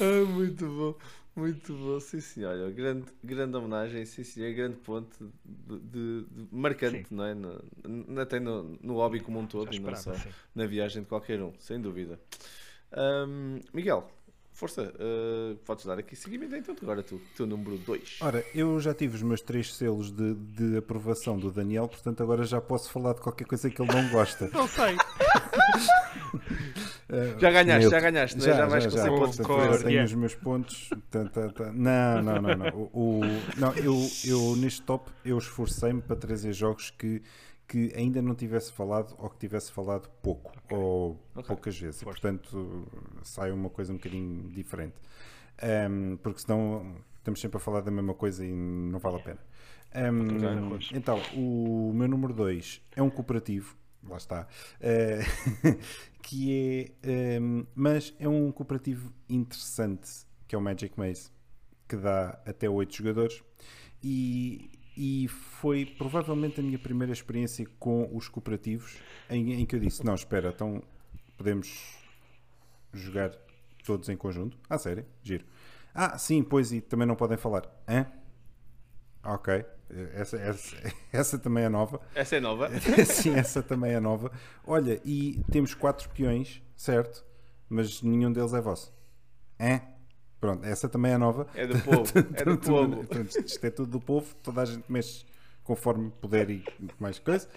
ah, 0.00 0.24
muito 0.28 0.66
bom. 0.66 0.94
Muito 1.36 1.74
bom, 1.74 2.00
sim 2.00 2.18
senhor. 2.18 2.72
Grande, 2.72 3.04
grande 3.22 3.56
homenagem, 3.56 4.06
sim 4.06 4.24
senhor. 4.24 4.54
Grande 4.54 4.76
ponto 4.78 5.30
de, 5.44 5.78
de, 5.80 6.24
de 6.24 6.48
marcante, 6.50 7.08
sim. 7.08 7.14
não 7.14 7.24
é? 7.24 7.34
No, 7.34 8.20
até 8.20 8.40
no, 8.40 8.78
no 8.82 8.94
hobby 8.94 9.20
como 9.20 9.38
um 9.38 9.46
todo, 9.46 9.72
e 9.74 9.78
não 9.78 9.94
só 9.94 10.14
sim. 10.14 10.30
na 10.54 10.66
viagem 10.66 11.02
de 11.02 11.08
qualquer 11.08 11.42
um, 11.42 11.52
sem 11.58 11.78
dúvida. 11.78 12.18
Um, 12.96 13.60
Miguel, 13.74 14.10
força, 14.56 14.94
uh, 14.94 15.56
podes 15.56 15.84
dar 15.84 15.98
aqui 15.98 16.16
seguimento 16.16 16.56
então 16.56 16.74
agora 16.80 17.02
tu, 17.02 17.20
teu 17.36 17.46
número 17.46 17.76
2. 17.76 18.20
Ora, 18.22 18.42
eu 18.54 18.80
já 18.80 18.94
tive 18.94 19.16
os 19.16 19.22
meus 19.22 19.42
três 19.42 19.74
selos 19.74 20.10
de, 20.10 20.34
de 20.34 20.78
aprovação 20.78 21.38
do 21.38 21.52
Daniel, 21.52 21.86
portanto 21.86 22.22
agora 22.22 22.44
já 22.44 22.62
posso 22.62 22.90
falar 22.90 23.12
de 23.12 23.20
qualquer 23.20 23.46
coisa 23.46 23.68
que 23.68 23.82
ele 23.82 23.92
não 23.92 24.08
gosta. 24.08 24.48
não 24.48 24.66
sei. 24.66 24.96
Uh, 27.08 27.38
já 27.38 27.50
ganhaste, 27.50 27.88
já 27.88 28.00
ganhaste, 28.00 28.40
já, 28.40 28.52
já 28.52 28.66
vais 28.66 28.84
já, 28.84 28.90
já, 28.90 29.06
pontos. 29.08 29.36
Já 29.36 29.78
tenho 29.84 30.04
os 30.04 30.14
meus 30.14 30.34
pontos. 30.34 30.90
Tá, 31.10 31.24
tá, 31.26 31.48
tá. 31.50 31.72
Não, 31.72 32.22
não, 32.22 32.42
não, 32.42 32.56
não. 32.56 32.68
O, 32.92 33.20
o, 33.20 33.20
não 33.56 33.72
eu, 33.74 33.94
eu 34.24 34.56
neste 34.56 34.82
top 34.82 35.10
eu 35.24 35.38
esforcei-me 35.38 36.02
para 36.02 36.16
trazer 36.16 36.52
jogos 36.52 36.90
que, 36.90 37.22
que 37.68 37.92
ainda 37.94 38.20
não 38.20 38.34
tivesse 38.34 38.72
falado 38.72 39.14
ou 39.18 39.30
que 39.30 39.38
tivesse 39.38 39.70
falado 39.70 40.08
pouco 40.20 40.52
okay. 40.64 40.76
ou 40.76 41.20
okay. 41.34 41.44
poucas 41.44 41.78
vezes. 41.78 42.02
Força. 42.02 42.20
Portanto, 42.20 42.88
sai 43.22 43.52
uma 43.52 43.70
coisa 43.70 43.92
um 43.92 43.96
bocadinho 43.96 44.50
diferente. 44.50 44.96
Um, 45.88 46.16
porque 46.16 46.40
senão 46.40 46.96
estamos 47.18 47.40
sempre 47.40 47.56
a 47.56 47.60
falar 47.60 47.80
da 47.80 47.90
mesma 47.90 48.14
coisa 48.14 48.44
e 48.44 48.52
não 48.52 48.98
vale 48.98 49.16
a 49.16 49.20
pena. 49.20 49.38
Um, 49.94 50.76
então, 50.92 51.20
o 51.34 51.92
meu 51.94 52.08
número 52.08 52.34
2 52.34 52.82
é 52.96 53.02
um 53.02 53.08
cooperativo 53.08 53.76
lá 54.02 54.16
está, 54.16 54.46
uh, 54.80 55.78
que 56.22 56.92
é, 57.02 57.40
um, 57.40 57.60
ehm, 57.60 57.66
mas 57.74 58.14
é 58.18 58.28
um 58.28 58.50
cooperativo 58.52 59.12
interessante, 59.28 60.26
que 60.46 60.54
é 60.54 60.58
o 60.58 60.60
Magic 60.60 60.98
Maze, 60.98 61.30
que 61.88 61.96
dá 61.96 62.40
até 62.44 62.68
8 62.68 62.94
jogadores, 62.94 63.42
e, 64.02 64.70
e 64.96 65.28
foi 65.28 65.86
provavelmente 65.86 66.60
a 66.60 66.62
minha 66.62 66.78
primeira 66.78 67.12
experiência 67.12 67.66
com 67.78 68.08
os 68.14 68.28
cooperativos, 68.28 68.96
em, 69.30 69.60
em 69.60 69.66
que 69.66 69.76
eu 69.76 69.80
disse, 69.80 70.04
não, 70.04 70.14
espera, 70.14 70.50
então 70.50 70.82
podemos 71.36 71.96
jogar 72.92 73.30
todos 73.84 74.08
em 74.08 74.16
conjunto? 74.16 74.58
Ah, 74.68 74.78
sério? 74.78 75.04
Giro. 75.22 75.44
Ah, 75.94 76.18
sim, 76.18 76.42
pois, 76.42 76.72
e 76.72 76.80
também 76.80 77.06
não 77.06 77.16
podem 77.16 77.38
falar. 77.38 77.62
Hã? 77.88 78.06
Ok. 79.26 79.64
Essa, 80.14 80.36
essa, 80.36 80.76
essa 81.12 81.38
também 81.38 81.64
é 81.64 81.68
nova. 81.68 82.00
Essa 82.14 82.36
é 82.36 82.40
nova? 82.40 82.70
Sim, 83.06 83.34
essa 83.34 83.62
também 83.62 83.92
é 83.92 84.00
nova. 84.00 84.30
Olha, 84.66 85.00
e 85.04 85.42
temos 85.50 85.74
quatro 85.74 86.08
peões, 86.10 86.62
certo? 86.76 87.24
Mas 87.68 88.02
nenhum 88.02 88.32
deles 88.32 88.52
é 88.52 88.60
vosso. 88.60 88.92
É? 89.58 89.80
Pronto, 90.40 90.64
essa 90.64 90.88
também 90.88 91.12
é 91.12 91.18
nova. 91.18 91.46
É 91.54 91.66
do 91.66 91.78
povo. 91.80 92.12
É 92.34 92.44
do 92.44 92.58
povo. 92.58 93.06
isto 93.44 93.64
é 93.64 93.70
tudo 93.70 93.90
do 93.90 94.00
povo, 94.00 94.34
toda 94.42 94.62
a 94.62 94.64
gente 94.64 94.84
mexe 94.88 95.24
conforme 95.64 96.10
puder 96.20 96.50
e 96.50 96.64
mais 97.00 97.18
coisa. 97.18 97.48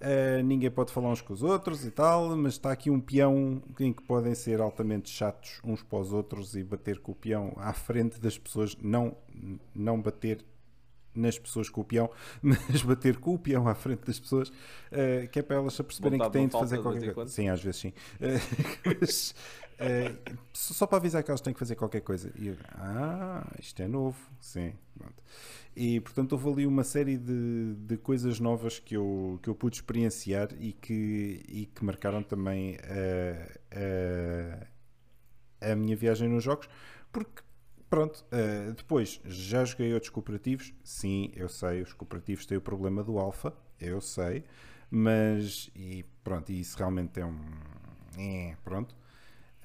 Uh, 0.00 0.40
ninguém 0.44 0.70
pode 0.70 0.92
falar 0.92 1.08
uns 1.08 1.20
com 1.20 1.32
os 1.32 1.42
outros 1.42 1.84
e 1.84 1.90
tal, 1.90 2.36
mas 2.36 2.52
está 2.52 2.70
aqui 2.70 2.88
um 2.88 3.00
peão 3.00 3.60
em 3.80 3.92
que 3.92 4.00
podem 4.04 4.32
ser 4.32 4.60
altamente 4.60 5.10
chatos 5.10 5.60
uns 5.64 5.82
para 5.82 5.98
os 5.98 6.12
outros 6.12 6.54
e 6.54 6.62
bater 6.62 7.00
com 7.00 7.10
o 7.10 7.14
peão 7.16 7.52
à 7.56 7.72
frente 7.72 8.20
das 8.20 8.38
pessoas, 8.38 8.76
não, 8.80 9.16
não 9.74 10.00
bater 10.00 10.44
nas 11.18 11.38
pessoas 11.38 11.68
com 11.68 11.80
o 11.80 11.84
peão, 11.84 12.10
mas 12.42 12.82
bater 12.82 13.18
com 13.18 13.34
o 13.34 13.38
peão 13.38 13.68
à 13.68 13.74
frente 13.74 14.06
das 14.06 14.18
pessoas, 14.18 14.48
uh, 14.48 15.28
que 15.30 15.38
é 15.38 15.42
para 15.42 15.56
elas 15.56 15.74
se 15.74 15.82
perceberem 15.82 16.18
que 16.18 16.30
têm 16.30 16.46
de 16.46 16.52
fazer 16.52 16.80
qualquer 16.80 17.14
coisa. 17.14 17.30
Sim, 17.30 17.48
às 17.48 17.62
vezes 17.62 17.80
sim. 17.80 17.88
Uh, 17.88 18.94
mas, 19.00 19.34
uh, 19.80 20.38
só 20.52 20.86
para 20.86 20.98
avisar 20.98 21.22
que 21.22 21.30
elas 21.30 21.40
têm 21.40 21.52
que 21.52 21.58
fazer 21.58 21.74
qualquer 21.74 22.00
coisa. 22.00 22.32
E, 22.36 22.54
ah, 22.74 23.46
isto 23.58 23.82
é 23.82 23.88
novo. 23.88 24.18
Sim, 24.40 24.72
pronto. 24.96 25.22
E 25.76 26.00
portanto 26.00 26.32
houve 26.32 26.50
ali 26.50 26.66
uma 26.66 26.82
série 26.82 27.16
de, 27.16 27.74
de 27.74 27.96
coisas 27.98 28.40
novas 28.40 28.80
que 28.80 28.96
eu, 28.96 29.38
que 29.42 29.48
eu 29.48 29.54
pude 29.54 29.76
experienciar 29.76 30.48
e 30.58 30.72
que, 30.72 31.44
e 31.48 31.66
que 31.66 31.84
marcaram 31.84 32.20
também 32.20 32.76
a 35.60 35.76
minha 35.76 35.96
viagem 35.96 36.28
nos 36.28 36.42
jogos, 36.42 36.68
porque 37.12 37.42
Pronto, 37.90 38.22
uh, 38.32 38.72
depois 38.74 39.20
já 39.24 39.64
joguei 39.64 39.94
outros 39.94 40.10
cooperativos. 40.10 40.74
Sim, 40.84 41.32
eu 41.34 41.48
sei, 41.48 41.82
os 41.82 41.92
cooperativos 41.94 42.44
têm 42.44 42.58
o 42.58 42.60
problema 42.60 43.02
do 43.02 43.18
alfa, 43.18 43.52
eu 43.80 44.00
sei, 44.00 44.44
mas 44.90 45.70
e 45.74 46.04
pronto, 46.22 46.52
isso 46.52 46.76
realmente 46.76 47.18
é 47.18 47.24
um. 47.24 47.38
É, 48.18 48.56
pronto, 48.62 48.94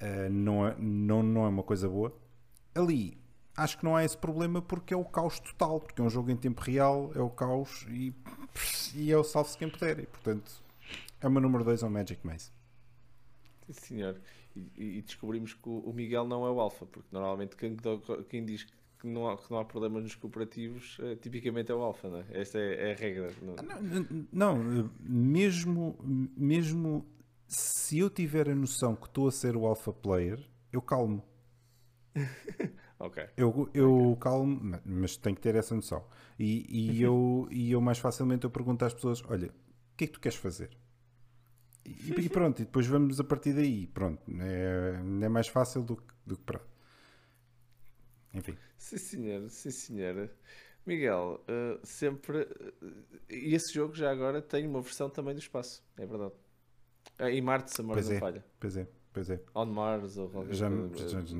uh, 0.00 0.30
não, 0.30 0.66
é, 0.66 0.74
não, 0.78 1.22
não 1.22 1.44
é 1.44 1.48
uma 1.48 1.62
coisa 1.62 1.88
boa. 1.88 2.16
Ali 2.74 3.18
acho 3.56 3.78
que 3.78 3.84
não 3.84 3.94
há 3.94 4.04
esse 4.04 4.16
problema 4.16 4.62
porque 4.62 4.94
é 4.94 4.96
o 4.96 5.04
caos 5.04 5.38
total, 5.38 5.80
porque 5.80 6.00
é 6.00 6.04
um 6.04 6.10
jogo 6.10 6.30
em 6.30 6.36
tempo 6.36 6.62
real, 6.62 7.12
é 7.14 7.20
o 7.20 7.30
caos 7.30 7.86
e, 7.90 8.14
e 8.94 9.12
é 9.12 9.16
o 9.18 9.22
salve-se 9.22 9.58
quem 9.58 9.68
puder. 9.68 10.00
E, 10.00 10.06
portanto, 10.06 10.50
é 11.20 11.28
o 11.28 11.30
meu 11.30 11.42
número 11.42 11.62
2 11.62 11.82
ao 11.82 11.90
Magic 11.90 12.26
Maze. 12.26 12.50
Sim, 13.66 13.72
senhor 13.72 14.20
e, 14.56 14.98
e, 14.98 15.02
descobrimos 15.02 15.52
que 15.54 15.68
o, 15.68 15.92
Miguel 15.92 16.26
não 16.26 16.46
é 16.46 16.50
o 16.50 16.60
alfa, 16.60 16.86
porque 16.86 17.08
normalmente 17.10 17.56
quem, 17.56 17.76
quem 18.28 18.44
diz 18.44 18.64
que 18.64 19.06
não, 19.06 19.28
há, 19.28 19.36
que 19.36 19.50
não 19.50 19.58
há 19.58 19.64
problemas 19.64 20.02
nos 20.02 20.14
cooperativos, 20.14 20.96
é, 21.00 21.16
tipicamente 21.16 21.70
é 21.70 21.74
o 21.74 21.82
alfa, 21.82 22.08
não 22.08 22.18
é? 22.18 22.26
Esta 22.30 22.58
é, 22.58 22.90
é 22.90 22.92
a 22.92 22.96
regra. 22.96 23.32
Não, 23.42 23.54
ah, 23.58 23.80
não, 23.82 24.26
não, 24.32 24.90
mesmo, 25.00 25.98
mesmo 26.36 27.04
se 27.46 27.98
eu 27.98 28.08
tiver 28.08 28.48
a 28.48 28.54
noção 28.54 28.94
que 28.94 29.06
estou 29.06 29.28
a 29.28 29.32
ser 29.32 29.56
o 29.56 29.66
alfa 29.66 29.92
player, 29.92 30.40
eu 30.72 30.80
calmo. 30.80 31.22
ok. 32.98 33.26
Eu, 33.36 33.68
eu 33.74 34.10
okay. 34.10 34.20
calmo, 34.20 34.80
mas 34.84 35.16
tenho 35.16 35.36
que 35.36 35.42
ter 35.42 35.54
essa 35.54 35.74
noção. 35.74 36.04
E, 36.38 36.66
e, 36.68 37.02
eu, 37.02 37.46
e 37.50 37.72
eu 37.72 37.80
mais 37.80 37.98
facilmente 37.98 38.44
eu 38.44 38.50
pergunto 38.50 38.84
às 38.84 38.94
pessoas: 38.94 39.22
olha, 39.28 39.48
o 39.48 39.96
que 39.96 40.04
é 40.04 40.06
que 40.06 40.12
tu 40.12 40.20
queres 40.20 40.38
fazer? 40.38 40.70
E, 41.84 42.12
e, 42.18 42.28
pronto, 42.28 42.62
e 42.62 42.64
depois 42.64 42.86
vamos 42.86 43.20
a 43.20 43.24
partir 43.24 43.52
daí. 43.52 43.86
Pronto, 43.88 44.22
é, 44.40 45.24
é 45.24 45.28
mais 45.28 45.48
fácil 45.48 45.82
do 45.82 45.96
que, 45.96 46.14
do 46.26 46.36
que 46.36 46.42
pronto. 46.42 46.66
Enfim. 48.32 48.56
Sim, 48.76 48.98
senhora, 48.98 49.48
sim, 49.48 49.70
senhora. 49.70 50.30
Miguel, 50.86 51.40
uh, 51.48 51.86
sempre. 51.86 52.42
Uh, 52.42 52.92
e 53.30 53.54
esse 53.54 53.72
jogo 53.72 53.94
já 53.94 54.10
agora 54.10 54.42
tem 54.42 54.66
uma 54.66 54.80
versão 54.80 55.08
também 55.08 55.34
do 55.34 55.40
espaço, 55.40 55.82
é 55.96 56.04
verdade. 56.04 56.34
Uh, 57.18 57.28
em 57.28 57.40
Marte, 57.40 57.72
se 57.72 57.80
a 57.80 57.84
memória 57.84 58.02
não 58.02 58.12
é, 58.12 58.18
falha. 58.18 58.44
Pois 58.58 58.76
é, 58.76 58.86
pois 59.12 59.30
é. 59.30 59.40
On 59.54 59.66
Mars 59.66 60.16
ou 60.18 60.30
já, 60.50 60.68
já, 60.68 61.20
já, 61.20 61.36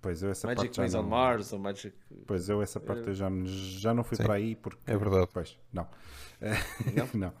Pois 0.00 0.22
eu 0.22 0.30
essa 0.30 0.46
Magic 0.46 0.76
parte 0.76 0.92
não... 0.92 1.00
on 1.00 1.02
Mars 1.08 1.52
ou 1.52 1.58
Magic. 1.58 1.96
Pois 2.26 2.48
eu 2.48 2.62
essa 2.62 2.78
parte 2.78 3.08
eu 3.08 3.14
já, 3.14 3.28
já 3.44 3.94
não 3.94 4.04
fui 4.04 4.16
Sim, 4.16 4.22
para 4.24 4.34
aí 4.34 4.54
porque. 4.54 4.80
É 4.86 4.96
verdade. 4.96 5.28
Pois, 5.32 5.58
não. 5.72 5.88
Não? 6.94 7.08
não. 7.14 7.34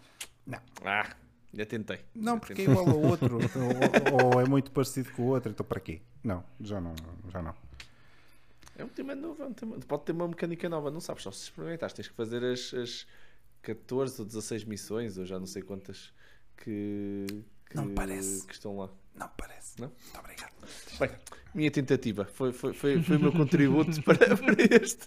não. 0.46 0.60
Ah. 0.84 1.23
Já 1.54 1.64
tentei. 1.64 2.00
Não, 2.14 2.38
porque 2.38 2.62
é 2.62 2.64
igual 2.64 2.88
ao 2.88 3.00
outro. 3.00 3.38
ou, 4.12 4.34
ou, 4.34 4.40
é 4.40 4.44
muito 4.44 4.72
parecido 4.72 5.12
com 5.12 5.22
o 5.22 5.26
outro, 5.26 5.50
então 5.50 5.64
para 5.64 5.80
quê? 5.80 6.00
Não, 6.22 6.44
já 6.60 6.80
não. 6.80 6.94
Já 7.30 7.40
não. 7.40 7.54
É 8.76 8.84
um 8.84 8.88
tema 8.88 9.14
novo, 9.14 9.40
é 9.42 9.46
um 9.46 9.52
tema... 9.52 9.78
pode 9.86 10.04
ter 10.04 10.12
uma 10.12 10.26
mecânica 10.26 10.68
nova, 10.68 10.90
não 10.90 11.00
sabes, 11.00 11.22
só 11.22 11.30
se 11.30 11.44
experimentaste. 11.44 11.96
Tens 11.96 12.08
que 12.08 12.14
fazer 12.14 12.42
as, 12.44 12.74
as 12.74 13.06
14 13.62 14.20
ou 14.20 14.26
16 14.26 14.64
missões, 14.64 15.16
ou 15.16 15.24
já 15.24 15.38
não 15.38 15.46
sei 15.46 15.62
quantas 15.62 16.12
que, 16.56 17.26
que, 17.70 17.76
não 17.76 17.94
parece. 17.94 18.44
que 18.44 18.52
estão 18.52 18.76
lá. 18.76 18.90
Não 19.14 19.28
parece. 19.36 19.80
Não? 19.80 19.88
Muito 19.88 20.18
obrigado. 20.18 20.52
Bem, 20.98 21.10
minha 21.54 21.70
tentativa 21.70 22.24
foi, 22.24 22.52
foi, 22.52 22.74
foi, 22.74 23.00
foi 23.00 23.16
o 23.16 23.20
meu 23.20 23.32
contributo 23.32 23.90
para, 24.02 24.18
para 24.36 24.56
este. 24.82 25.06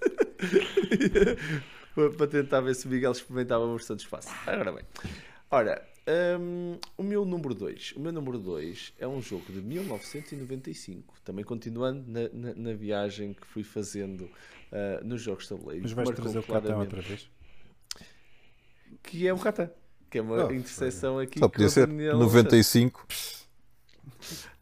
para 2.17 2.27
tentar 2.27 2.61
ver 2.61 2.73
se 2.73 2.87
o 2.87 2.89
Miguel 2.89 3.11
experimentava 3.11 3.65
a 3.65 3.71
versão 3.71 3.97
de 3.97 4.03
espaço. 4.03 4.29
Agora 4.45 4.71
bem. 4.71 4.85
Ora, 5.51 5.85
um, 6.39 6.79
o 6.97 7.03
meu 7.03 7.25
número 7.25 7.53
2. 7.53 7.93
O 7.97 7.99
meu 7.99 8.11
número 8.11 8.39
2 8.39 8.93
é 8.97 9.07
um 9.07 9.21
jogo 9.21 9.51
de 9.51 9.61
1995. 9.61 11.15
Também 11.23 11.43
continuando 11.43 12.03
na, 12.07 12.29
na, 12.31 12.55
na 12.55 12.73
viagem 12.73 13.33
que 13.33 13.45
fui 13.45 13.63
fazendo 13.63 14.21
uh, 14.21 15.03
nos 15.03 15.21
jogos 15.21 15.43
de 15.43 15.49
tabuleiro. 15.49 15.83
Mas 15.83 15.91
vais 15.91 16.09
trazer 16.11 16.39
o 16.39 16.43
Catan 16.43 16.77
outra 16.77 17.01
vez? 17.01 17.29
Que 19.03 19.27
é 19.27 19.33
o 19.33 19.37
Catan. 19.37 19.69
Que 20.09 20.19
é 20.19 20.21
uma 20.21 20.47
oh, 20.47 20.53
interseção 20.53 21.19
aqui. 21.19 21.39
Só 21.39 21.49
podia 21.49 21.69
ser 21.69 21.87
95. 21.87 23.05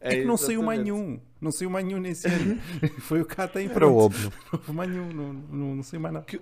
É, 0.02 0.14
é 0.14 0.20
que 0.22 0.26
não 0.26 0.38
saiu 0.38 0.64
mais 0.64 0.82
nenhum. 0.82 1.20
Não 1.40 1.52
saiu 1.52 1.70
mais 1.70 1.86
nenhum 1.86 2.00
nesse 2.00 2.28
ano. 2.28 2.60
Foi 3.02 3.22
o 3.22 3.26
Catan 3.26 3.68
para 3.70 3.88
o 3.88 3.96
óbvio. 3.96 4.32
Não 4.52 4.60
houve 4.60 4.72
mais 4.72 4.90
nenhum. 4.90 5.14
Não, 5.14 5.34
não, 5.34 5.76
não 5.76 5.84
saiu 5.84 6.00
mais 6.00 6.14
nada. 6.14 6.26
Que, 6.26 6.42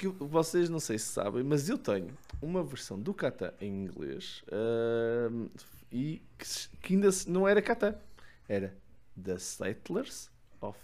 que 0.00 0.08
vocês 0.08 0.70
não 0.70 0.80
sei 0.80 0.98
se 0.98 1.06
sabem, 1.06 1.42
mas 1.42 1.68
eu 1.68 1.76
tenho 1.76 2.08
uma 2.40 2.64
versão 2.64 2.98
do 2.98 3.12
kata 3.12 3.52
em 3.60 3.84
inglês 3.84 4.42
uh, 4.48 5.50
e 5.92 6.22
que, 6.38 6.46
que, 6.80 6.94
ainda 6.94 7.10
não 7.26 7.46
era 7.46 7.60
kata, 7.60 8.00
era 8.48 8.74
The 9.22 9.38
Settlers 9.38 10.30
of 10.58 10.78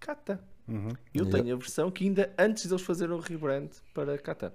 Kata. 0.00 0.42
Uhum. 0.66 0.88
Eu 1.12 1.24
yeah. 1.24 1.42
tenho 1.42 1.54
a 1.54 1.58
versão 1.58 1.90
que 1.90 2.04
ainda 2.04 2.32
antes 2.38 2.64
deles 2.64 2.80
fazerem 2.80 3.14
o 3.14 3.18
rebrand 3.18 3.68
para 3.92 4.16
kata. 4.16 4.54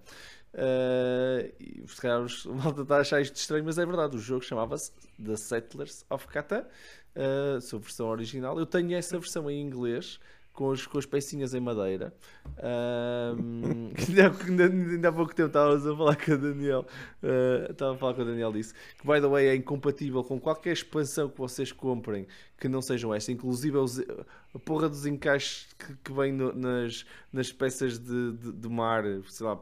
Uh, 0.55 1.53
e 1.59 1.83
se 1.87 2.01
calhar 2.01 2.21
os 2.21 2.45
malta 2.49 2.81
está 2.81 2.97
a 2.97 3.01
achar 3.01 3.21
isto 3.21 3.35
estranho, 3.35 3.63
mas 3.63 3.77
é 3.77 3.85
verdade. 3.85 4.17
O 4.17 4.19
jogo 4.19 4.43
chamava-se 4.43 4.91
The 5.23 5.35
Settlers 5.35 6.03
of 6.09 6.27
Kata, 6.27 6.67
uh, 7.15 7.61
sua 7.61 7.77
versão 7.77 8.07
original. 8.07 8.57
Eu 8.57 8.65
tenho 8.65 8.95
essa 8.95 9.19
versão 9.19 9.49
em 9.51 9.61
inglês 9.61 10.19
com, 10.53 10.67
os, 10.67 10.85
com 10.85 10.99
as 10.99 11.05
pecinhas 11.05 11.53
em 11.53 11.59
madeira. 11.59 12.13
Um, 12.57 13.89
ainda, 14.47 14.65
ainda, 14.65 15.09
há 15.09 15.11
pouco 15.11 15.33
tempo 15.33 15.47
estávamos 15.47 15.85
a 15.85 15.97
falar 15.97 16.15
com 16.15 16.31
o 16.31 16.37
Daniel. 16.37 16.85
Uh, 17.23 17.71
estava 17.71 17.95
a 17.95 17.97
falar 17.97 18.13
com 18.13 18.21
o 18.21 18.25
Daniel 18.25 18.53
disse 18.53 18.73
que, 18.73 19.05
by 19.05 19.19
the 19.19 19.27
way, 19.27 19.47
é 19.47 19.55
incompatível 19.55 20.23
com 20.23 20.39
qualquer 20.39 20.73
expansão 20.73 21.27
que 21.27 21.37
vocês 21.37 21.71
comprem 21.71 22.27
que 22.59 22.67
não 22.69 22.81
sejam 22.81 23.13
esta. 23.13 23.31
Inclusive 23.31 23.77
os, 23.77 23.99
a 23.99 24.59
porra 24.59 24.87
dos 24.87 25.05
encaixes 25.07 25.67
que, 25.77 25.95
que 25.95 26.13
vem 26.13 26.31
no, 26.31 26.53
nas, 26.53 27.03
nas 27.31 27.51
peças 27.51 27.97
de, 27.97 28.33
de, 28.33 28.51
de, 28.53 28.69
mar, 28.69 29.03
sei 29.27 29.47
lá, 29.47 29.59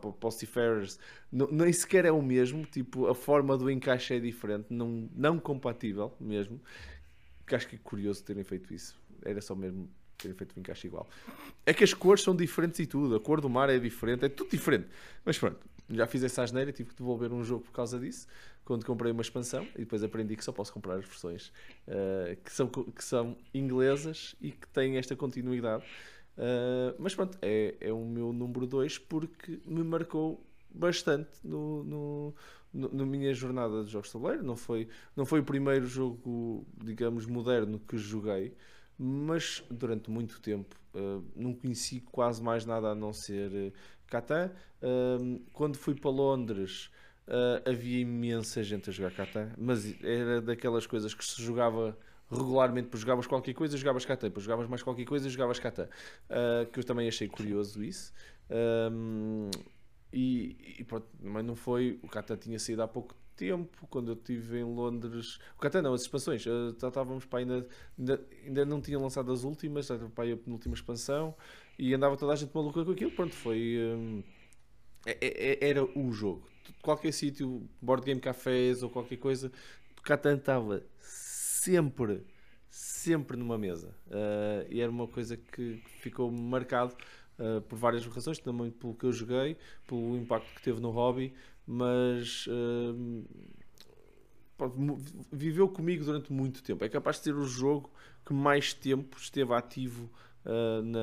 não, 1.31 1.47
nem 1.47 1.71
sequer 1.71 2.03
é 2.03 2.11
o 2.11 2.21
mesmo. 2.21 2.65
Tipo, 2.65 3.07
a 3.07 3.15
forma 3.15 3.57
do 3.57 3.71
encaixe 3.71 4.13
é 4.13 4.19
diferente, 4.19 4.67
não, 4.69 5.09
não 5.15 5.39
compatível 5.39 6.13
mesmo. 6.19 6.61
Que 7.47 7.55
acho 7.55 7.67
que 7.67 7.77
é 7.77 7.79
curioso 7.81 8.23
terem 8.23 8.43
feito 8.43 8.73
isso. 8.73 8.99
Era 9.23 9.41
só 9.41 9.55
mesmo 9.55 9.89
terem 10.21 10.35
feito 10.35 10.55
o 10.55 10.59
encaixe 10.59 10.87
igual. 10.87 11.07
É 11.65 11.73
que 11.73 11.83
as 11.83 11.93
cores 11.93 12.23
são 12.23 12.35
diferentes 12.35 12.79
e 12.79 12.85
tudo. 12.85 13.15
A 13.15 13.19
cor 13.19 13.41
do 13.41 13.49
mar 13.49 13.69
é 13.69 13.79
diferente, 13.79 14.25
é 14.25 14.29
tudo 14.29 14.49
diferente. 14.49 14.87
Mas 15.25 15.37
pronto, 15.37 15.59
já 15.89 16.07
fiz 16.07 16.23
essa 16.23 16.43
asneira, 16.43 16.71
tive 16.71 16.89
que 16.89 16.95
devolver 16.95 17.31
um 17.31 17.43
jogo 17.43 17.63
por 17.65 17.71
causa 17.71 17.99
disso. 17.99 18.27
Quando 18.63 18.85
comprei 18.85 19.11
uma 19.11 19.21
expansão 19.21 19.67
e 19.75 19.79
depois 19.79 20.03
aprendi 20.03 20.35
que 20.35 20.43
só 20.43 20.51
posso 20.51 20.71
comprar 20.71 20.95
as 20.95 21.05
versões 21.05 21.51
uh, 21.87 22.35
que, 22.43 22.51
são, 22.51 22.67
que 22.67 23.03
são 23.03 23.35
inglesas 23.53 24.35
e 24.39 24.51
que 24.51 24.67
têm 24.67 24.97
esta 24.97 25.15
continuidade. 25.15 25.83
Uh, 26.37 26.95
mas 26.97 27.13
pronto, 27.13 27.37
é, 27.41 27.75
é 27.81 27.91
o 27.91 28.05
meu 28.05 28.31
número 28.31 28.65
2 28.65 28.99
porque 28.99 29.59
me 29.65 29.83
marcou 29.83 30.45
bastante 30.73 31.29
no, 31.43 31.83
no, 31.83 32.35
no, 32.73 32.89
na 32.93 33.05
minha 33.05 33.33
jornada 33.33 33.83
de 33.83 33.91
jogos 33.91 34.07
de 34.07 34.13
tabuleiro. 34.13 34.43
Não 34.43 34.55
foi, 34.55 34.87
não 35.15 35.25
foi 35.25 35.39
o 35.39 35.43
primeiro 35.43 35.85
jogo, 35.85 36.65
digamos, 36.77 37.25
moderno 37.25 37.79
que 37.79 37.97
joguei, 37.97 38.55
mas 39.03 39.63
durante 39.71 40.11
muito 40.11 40.39
tempo 40.39 40.75
uh, 40.93 41.25
não 41.35 41.55
conheci 41.55 42.01
quase 42.01 42.41
mais 42.41 42.67
nada 42.67 42.89
a 42.89 42.95
não 42.95 43.11
ser 43.11 43.51
uh, 43.51 43.73
Catan. 44.05 44.51
Uh, 44.79 45.41
quando 45.51 45.75
fui 45.75 45.95
para 45.95 46.11
Londres 46.11 46.91
uh, 47.27 47.67
havia 47.67 47.99
imensa 47.99 48.61
gente 48.61 48.91
a 48.91 48.93
jogar 48.93 49.11
Catan, 49.11 49.49
mas 49.57 49.99
era 50.03 50.39
daquelas 50.39 50.85
coisas 50.85 51.15
que 51.15 51.25
se 51.25 51.41
jogava 51.41 51.97
regularmente, 52.29 52.85
depois 52.85 53.01
jogavas 53.01 53.25
qualquer 53.25 53.55
coisa, 53.55 53.75
jogavas 53.75 54.05
Catan, 54.05 54.27
depois 54.27 54.45
jogavas 54.45 54.67
mais 54.67 54.83
qualquer 54.83 55.05
coisa, 55.05 55.27
jogavas 55.27 55.57
Catan, 55.57 55.89
que 56.71 56.79
eu 56.79 56.83
também 56.83 57.07
achei 57.07 57.27
curioso 57.27 57.83
isso. 57.83 58.13
e, 60.13 60.75
e 60.79 60.83
pronto, 60.85 61.07
mas 61.21 61.43
não 61.43 61.53
foi. 61.53 61.99
O 62.01 62.07
Catan 62.07 62.37
tinha 62.37 62.57
saído 62.57 62.83
há 62.83 62.87
pouco 62.87 63.13
tempo, 63.35 63.87
quando 63.89 64.11
eu 64.11 64.15
estive 64.15 64.59
em 64.59 64.63
Londres. 64.63 65.39
O 65.57 65.59
Catan 65.59 65.81
não, 65.81 65.93
as 65.93 66.01
expansões. 66.01 66.45
Uh, 66.45 66.69
estávamos 66.69 67.25
para 67.25 67.39
ainda, 67.39 67.67
ainda, 67.97 68.27
ainda 68.45 68.65
não 68.65 68.81
tinham 68.81 69.01
lançado 69.01 69.31
as 69.31 69.43
últimas, 69.43 69.85
estava 69.85 70.09
para 70.09 70.33
a 70.33 70.37
penúltima 70.37 70.75
expansão 70.75 71.35
e 71.77 71.93
andava 71.93 72.15
toda 72.15 72.33
a 72.33 72.35
gente 72.35 72.53
maluca 72.53 72.85
com 72.85 72.91
aquilo. 72.91 73.11
Pronto, 73.11 73.33
foi. 73.33 73.77
Um, 73.79 74.23
é, 75.05 75.17
é, 75.21 75.65
é, 75.65 75.69
era 75.69 75.83
o 75.83 76.11
jogo. 76.11 76.47
Qualquer 76.81 77.11
sítio, 77.11 77.67
board 77.81 78.05
game 78.05 78.21
cafés 78.21 78.83
ou 78.83 78.89
qualquer 78.89 79.17
coisa, 79.17 79.51
o 79.97 80.01
Catan 80.01 80.37
estava 80.37 80.83
sempre, 80.99 82.23
sempre 82.69 83.35
numa 83.35 83.57
mesa. 83.57 83.95
Uh, 84.07 84.67
e 84.69 84.79
era 84.79 84.91
uma 84.91 85.07
coisa 85.07 85.35
que 85.37 85.81
ficou 85.99 86.31
marcado. 86.31 86.95
Uh, 87.39 87.59
por 87.61 87.75
várias 87.75 88.05
razões, 88.05 88.37
também 88.37 88.69
pelo 88.69 88.93
que 88.93 89.03
eu 89.03 89.11
joguei, 89.11 89.57
pelo 89.87 90.15
impacto 90.15 90.53
que 90.53 90.61
teve 90.61 90.79
no 90.79 90.91
hobby, 90.91 91.33
mas 91.71 92.47
uh, 92.47 93.25
viveu 95.31 95.69
comigo 95.69 96.03
durante 96.03 96.31
muito 96.33 96.61
tempo. 96.61 96.83
É 96.83 96.89
capaz 96.89 97.15
de 97.15 97.23
ser 97.23 97.35
o 97.35 97.45
jogo 97.45 97.89
que 98.25 98.33
mais 98.33 98.73
tempo 98.73 99.17
esteve 99.17 99.53
ativo 99.53 100.09
uh, 100.45 100.81
na 100.81 100.99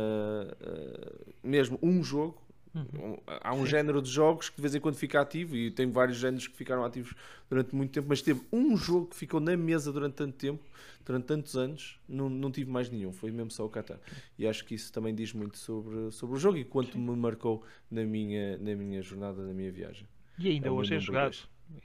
uh, 0.60 1.34
mesmo 1.42 1.78
um 1.82 2.04
jogo. 2.04 2.46
Uhum. 2.74 3.16
Há 3.26 3.54
um 3.54 3.60
Sim. 3.60 3.66
género 3.66 4.02
de 4.02 4.10
jogos 4.10 4.50
que 4.50 4.56
de 4.56 4.62
vez 4.62 4.74
em 4.74 4.80
quando 4.80 4.96
fica 4.96 5.22
ativo 5.22 5.56
e 5.56 5.70
tem 5.70 5.90
vários 5.90 6.18
géneros 6.18 6.46
que 6.46 6.54
ficaram 6.54 6.84
ativos 6.84 7.14
durante 7.48 7.74
muito 7.74 7.90
tempo, 7.90 8.06
mas 8.10 8.20
teve 8.20 8.42
um 8.52 8.76
jogo 8.76 9.06
que 9.06 9.16
ficou 9.16 9.40
na 9.40 9.56
mesa 9.56 9.90
durante 9.90 10.16
tanto 10.16 10.36
tempo, 10.36 10.62
durante 11.04 11.24
tantos 11.24 11.56
anos, 11.56 11.98
não, 12.06 12.28
não 12.28 12.52
tive 12.52 12.70
mais 12.70 12.90
nenhum, 12.90 13.10
foi 13.10 13.30
mesmo 13.30 13.50
só 13.50 13.64
o 13.64 13.70
Catan. 13.70 13.98
E 14.38 14.46
acho 14.46 14.66
que 14.66 14.74
isso 14.74 14.92
também 14.92 15.14
diz 15.14 15.32
muito 15.32 15.56
sobre, 15.56 16.12
sobre 16.12 16.36
o 16.36 16.38
jogo 16.38 16.58
e 16.58 16.64
quanto 16.64 16.92
Sim. 16.92 16.98
me 16.98 17.16
marcou 17.16 17.64
na 17.90 18.04
minha, 18.04 18.58
na 18.58 18.74
minha 18.74 19.00
jornada, 19.00 19.42
na 19.42 19.54
minha 19.54 19.72
viagem. 19.72 20.06
E 20.39 20.48
ainda 20.48 20.69
é 20.69 20.70
hoje 20.70 20.94
é 20.94 21.01
jogado. 21.01 21.36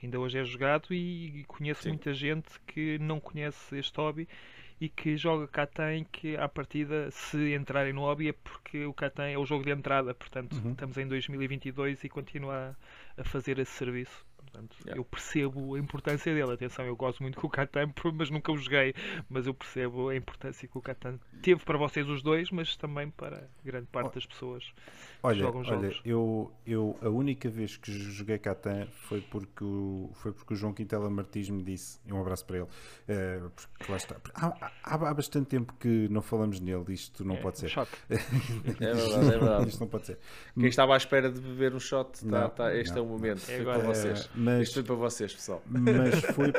Ainda 0.02 0.18
hoje 0.18 0.38
é 0.38 0.44
jogado 0.44 0.94
e 0.94 1.44
conheço 1.46 1.82
Sim. 1.82 1.90
muita 1.90 2.14
gente 2.14 2.48
que 2.66 2.98
não 2.98 3.20
conhece 3.20 3.76
este 3.76 3.96
hobby 3.98 4.26
e 4.80 4.88
que 4.88 5.16
joga 5.16 5.46
Catan 5.46 6.04
que 6.04 6.36
à 6.36 6.48
partida 6.48 7.10
se 7.10 7.54
entrarem 7.54 7.92
no 7.92 8.02
hobby 8.02 8.28
é 8.28 8.32
porque 8.32 8.84
o 8.84 8.92
Catan 8.92 9.26
é 9.26 9.38
o 9.38 9.44
jogo 9.44 9.64
de 9.64 9.70
entrada, 9.70 10.14
portanto 10.14 10.54
uhum. 10.56 10.72
estamos 10.72 10.96
em 10.96 11.06
2022 11.06 12.04
e 12.04 12.08
continua 12.08 12.76
a, 13.16 13.20
a 13.20 13.24
fazer 13.24 13.58
esse 13.58 13.72
serviço. 13.72 14.24
Portanto, 14.36 14.76
yeah. 14.82 15.00
eu 15.00 15.04
percebo 15.04 15.74
a 15.74 15.78
importância 15.78 16.32
dele. 16.32 16.52
Atenção, 16.52 16.84
eu 16.84 16.94
gosto 16.94 17.22
muito 17.22 17.40
com 17.40 17.46
o 17.46 17.50
Catan, 17.50 17.92
mas 18.14 18.30
nunca 18.30 18.52
o 18.52 18.56
joguei. 18.56 18.94
Mas 19.28 19.46
eu 19.46 19.54
percebo 19.54 20.10
a 20.10 20.16
importância 20.16 20.68
que 20.68 20.78
o 20.78 20.80
Catan 20.80 21.18
teve 21.42 21.64
para 21.64 21.76
vocês 21.76 22.08
os 22.08 22.22
dois, 22.22 22.50
mas 22.50 22.76
também 22.76 23.10
para 23.10 23.48
grande 23.64 23.86
parte 23.86 24.14
das 24.14 24.26
pessoas 24.26 24.72
olha, 25.28 25.38
jogam 25.38 25.60
olha, 25.62 25.80
jogos. 25.80 26.00
Eu, 26.04 26.52
eu, 26.66 26.96
a 27.00 27.08
única 27.08 27.48
vez 27.48 27.76
que 27.76 27.90
joguei 27.92 28.38
Catan 28.38 28.86
foi 28.86 29.20
porque 29.20 29.64
o, 29.64 30.10
foi 30.14 30.32
porque 30.32 30.54
o 30.54 30.56
João 30.56 30.72
Quintela 30.72 31.08
Martins 31.08 31.50
me 31.50 31.62
disse, 31.62 31.98
um 32.10 32.20
abraço 32.20 32.44
para 32.44 32.58
ele, 32.58 32.66
uh, 32.66 33.50
porque 33.50 33.90
lá 33.90 33.96
está. 33.96 34.16
Há, 34.34 34.70
há, 34.82 34.94
há, 34.94 35.14
bastante 35.14 35.46
tempo 35.46 35.74
que 35.80 36.08
não 36.10 36.22
falamos 36.22 36.60
nele, 36.60 36.84
isto 36.92 37.24
não 37.24 37.36
é, 37.36 37.40
pode 37.40 37.58
ser. 37.58 37.66
Um 37.66 37.68
shot. 37.70 37.90
é 38.10 38.94
verdade, 38.94 39.26
é 39.26 39.38
verdade. 39.38 39.68
Isto 39.68 39.80
não 39.80 39.88
pode 39.88 40.06
ser. 40.06 40.18
Quem 40.54 40.68
estava 40.68 40.94
à 40.94 40.96
espera 40.96 41.30
de 41.30 41.40
beber 41.40 41.74
um 41.74 41.80
shot, 41.80 42.20
tá, 42.20 42.40
não, 42.40 42.50
tá, 42.50 42.76
este 42.76 42.92
não, 42.94 42.98
é 42.98 43.02
o 43.02 43.06
momento. 43.06 43.48
É 43.48 43.60
agora. 43.60 43.78
para 43.78 43.88
vocês. 43.88 44.26
Uh, 44.26 44.30
mas, 44.36 44.62
Isto 44.62 44.74
foi 44.74 44.82
para 44.82 44.94
vocês, 44.94 45.32
pessoal. 45.32 45.62
Mas 45.66 46.20
foi, 46.34 46.52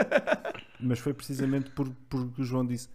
mas 0.80 1.00
foi 1.00 1.14
precisamente 1.14 1.70
por, 1.72 1.90
porque 2.10 2.42
o 2.42 2.46
João 2.46 2.66
disse: 2.66 2.90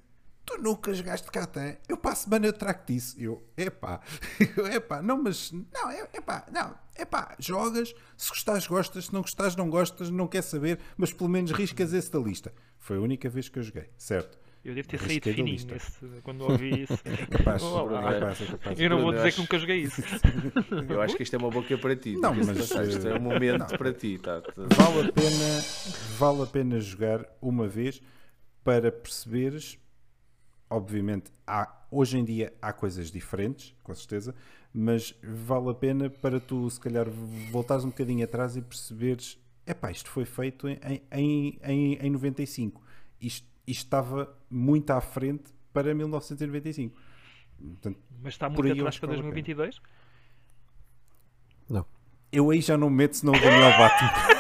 Tu 0.50 0.60
nunca 0.60 0.92
jogaste 0.92 1.30
Catan? 1.30 1.76
Eu 1.88 1.96
passo 1.96 2.24
semana 2.24 2.46
eu 2.46 2.52
trago 2.52 2.84
disso. 2.84 3.14
Eu, 3.20 3.40
epá, 3.56 4.00
epá, 4.74 5.00
não, 5.00 5.22
mas 5.22 5.52
não, 5.52 5.90
é, 5.90 6.08
epá, 6.12 6.44
não, 6.52 6.74
epá, 6.98 7.36
jogas, 7.38 7.94
se 8.16 8.28
gostares, 8.28 8.66
gostas, 8.66 9.06
se 9.06 9.12
não 9.12 9.22
gostares, 9.22 9.54
não 9.54 9.70
gostas, 9.70 10.10
não 10.10 10.26
quer 10.26 10.42
saber, 10.42 10.80
mas 10.96 11.12
pelo 11.12 11.30
menos 11.30 11.52
riscas 11.52 11.92
esse 11.92 12.10
da 12.10 12.18
lista. 12.18 12.52
Foi 12.78 12.96
a 12.96 13.00
única 13.00 13.28
vez 13.28 13.48
que 13.48 13.60
eu 13.60 13.62
joguei, 13.62 13.90
certo? 13.96 14.38
Eu 14.64 14.74
devo 14.74 14.88
ter 14.88 14.98
saído 14.98 15.32
fininho 15.32 15.66
nesse, 15.68 16.06
quando 16.22 16.42
ouvi 16.42 16.82
isso. 16.82 16.98
É 17.06 17.26
capaz, 17.26 17.62
oh, 17.62 17.88
ah, 17.94 18.12
capaz, 18.12 18.42
é 18.42 18.46
capaz. 18.46 18.80
Eu 18.80 18.90
não 18.90 19.00
vou 19.00 19.12
dizer 19.12 19.32
que 19.32 19.40
nunca 19.40 19.58
joguei 19.58 19.76
isso. 19.78 20.02
Eu 20.86 21.00
acho 21.00 21.16
que 21.16 21.22
isto 21.22 21.34
é 21.34 21.38
uma 21.38 21.50
boca 21.50 21.78
para 21.78 21.96
ti. 21.96 22.16
Não, 22.16 22.34
mas 22.34 22.58
isto 22.58 23.08
é 23.08 23.14
um 23.14 23.22
momento 23.22 23.70
não. 23.70 23.78
para 23.78 23.92
ti. 23.94 24.18
Tá, 24.18 24.42
tá. 24.42 24.52
Vale, 24.56 25.08
a 25.08 25.12
pena, 25.12 25.64
vale 26.18 26.42
a 26.42 26.46
pena 26.46 26.80
jogar 26.80 27.24
uma 27.40 27.66
vez 27.66 28.02
para 28.62 28.92
perceberes. 28.92 29.78
Obviamente, 30.70 31.32
há, 31.46 31.84
hoje 31.90 32.16
em 32.16 32.24
dia 32.24 32.54
há 32.62 32.72
coisas 32.72 33.10
diferentes, 33.10 33.74
com 33.82 33.94
certeza, 33.94 34.34
mas 34.72 35.14
vale 35.22 35.68
a 35.70 35.74
pena 35.74 36.08
para 36.08 36.38
tu, 36.38 36.70
se 36.70 36.78
calhar, 36.78 37.06
voltares 37.50 37.84
um 37.84 37.88
bocadinho 37.88 38.24
atrás 38.24 38.56
e 38.56 38.62
perceberes: 38.62 39.36
é 39.66 39.74
pá, 39.74 39.90
isto 39.90 40.08
foi 40.08 40.24
feito 40.24 40.68
em, 40.68 40.78
em, 41.10 41.58
em, 41.62 41.94
em 41.94 42.10
95. 42.10 42.80
Isto 43.20 43.50
isto 43.70 43.84
estava 43.84 44.36
muito 44.50 44.90
à 44.90 45.00
frente 45.00 45.44
para 45.72 45.94
1995. 45.94 46.96
Portanto, 47.58 47.98
Mas 48.22 48.34
está 48.34 48.48
muito 48.48 48.72
atrás 48.72 48.98
para 48.98 49.08
2022? 49.10 49.80
Não. 51.68 51.86
Eu 52.32 52.50
aí 52.50 52.60
já 52.60 52.76
não 52.76 52.90
meto, 52.90 53.16
senão 53.16 53.34
o 53.34 53.40
Daniel 53.40 53.70
bate 53.78 54.04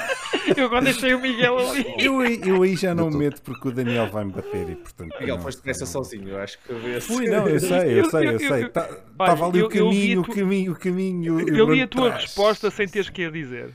eu 0.56 0.68
quando 0.68 0.84
deixei 0.84 1.14
o 1.14 1.20
Miguel 1.20 1.58
ali. 1.58 1.84
Eu, 1.98 2.22
eu 2.22 2.62
aí 2.62 2.76
já 2.76 2.94
não 2.94 3.10
meto 3.10 3.42
porque 3.42 3.68
o 3.68 3.72
Daniel 3.72 4.08
vai 4.10 4.24
me 4.24 4.32
bater 4.32 4.70
e 4.70 4.76
portanto. 4.76 5.14
Miguel, 5.20 5.38
foste 5.40 5.58
depressa 5.58 5.86
sozinho, 5.86 6.28
eu 6.28 6.38
acho 6.38 6.58
que 6.58 6.70
eu 6.70 7.00
Fui, 7.00 7.28
não, 7.28 7.48
eu 7.48 7.60
sei, 7.60 8.00
eu 8.00 8.10
sei, 8.10 8.28
eu, 8.28 8.38
sei. 8.38 8.64
Estava 8.64 8.96
tá, 9.16 9.46
ali 9.46 9.62
o 9.62 9.68
caminho, 9.68 10.20
o 10.20 10.24
caminho, 10.24 10.72
o 10.72 10.76
caminho. 10.76 11.48
Eu 11.48 11.72
li 11.72 11.82
a 11.82 11.88
tua 11.88 12.12
resposta 12.14 12.70
sem 12.70 12.88
teres 12.88 13.10
que 13.10 13.24
a 13.24 13.30
dizer. 13.30 13.72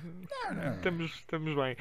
Estamos, 0.75 1.11
estamos 1.11 1.55
bem. 1.55 1.75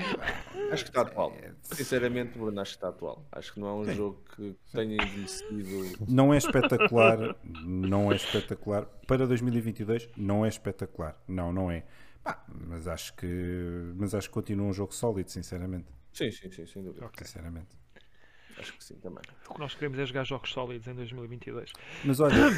Acho 0.70 0.84
que 0.84 0.90
está 0.90 1.02
atual. 1.02 1.36
Sinceramente, 1.62 2.38
Bruno, 2.38 2.60
acho 2.60 2.72
que 2.72 2.76
está 2.76 2.88
atual. 2.88 3.26
Acho 3.30 3.52
que 3.52 3.60
não 3.60 3.68
é 3.68 3.72
um 3.72 3.84
jogo 3.94 4.22
que 4.34 4.56
tenha 4.72 4.94
envelhecido. 4.94 6.04
Não 6.08 6.32
é 6.32 6.38
espetacular, 6.38 7.36
não 7.62 8.10
é 8.10 8.16
espetacular. 8.16 8.86
Para 9.06 9.26
2022, 9.26 10.08
não 10.16 10.44
é 10.44 10.48
espetacular. 10.48 11.16
Não, 11.28 11.52
não 11.52 11.70
é. 11.70 11.84
Ah, 12.24 12.42
mas 12.48 12.88
acho 12.88 13.14
que 13.14 13.92
mas 13.96 14.14
acho 14.14 14.28
que 14.28 14.34
continua 14.34 14.66
um 14.66 14.72
jogo 14.72 14.94
sólido, 14.94 15.30
sinceramente. 15.30 15.86
Sim, 16.12 16.30
sim, 16.30 16.50
sim, 16.50 16.66
sem 16.66 16.82
dúvida. 16.82 17.06
Okay. 17.06 17.26
Sinceramente. 17.26 17.76
Acho 18.58 18.72
que 18.74 18.84
sim 18.84 18.94
também. 18.96 19.22
O 19.48 19.54
que 19.54 19.60
nós 19.60 19.74
queremos 19.74 19.98
é 19.98 20.06
jogar 20.06 20.24
jogos 20.24 20.52
sólidos 20.52 20.86
em 20.86 20.94
2022. 20.94 21.72
Mas 22.04 22.20
olha. 22.20 22.36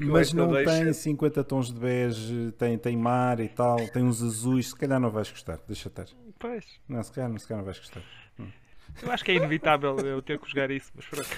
mas 0.00 0.32
não 0.32 0.52
tem 0.52 0.92
50 0.92 1.44
tons 1.44 1.72
de 1.72 1.78
bege, 1.78 2.52
tem, 2.58 2.76
tem 2.76 2.96
mar 2.96 3.38
e 3.40 3.48
tal, 3.48 3.76
tem 3.90 4.02
uns 4.02 4.22
azuis, 4.22 4.70
se 4.70 4.76
calhar 4.76 4.98
não 4.98 5.10
vais 5.10 5.30
gostar, 5.30 5.58
deixa 5.66 5.88
estar. 5.88 6.06
Pois. 6.38 6.80
Não, 6.88 7.02
se 7.02 7.12
calhar, 7.12 7.38
se 7.38 7.46
calhar 7.46 7.58
não 7.58 7.64
vais 7.64 7.78
gostar. 7.78 8.02
Eu 9.00 9.10
acho 9.10 9.24
que 9.24 9.32
é 9.32 9.34
inevitável 9.34 9.96
eu 9.98 10.20
ter 10.20 10.38
que 10.38 10.48
jogar 10.48 10.70
isso, 10.70 10.90
mas 10.94 11.06
pronto. 11.06 11.28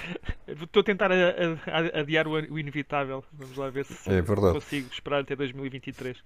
Estou 0.47 0.81
a 0.81 0.85
tentar 0.85 1.11
a, 1.13 1.15
a, 1.15 2.01
adiar 2.01 2.27
o, 2.27 2.33
o, 2.33 2.59
inevitável. 2.59 3.25
Vamos 3.33 3.57
lá 3.57 3.71
ver 3.71 3.85
se 3.85 4.11
é 4.11 4.23
consigo 4.23 4.89
esperar 4.91 5.21
até 5.21 5.37
2023. 5.37 6.17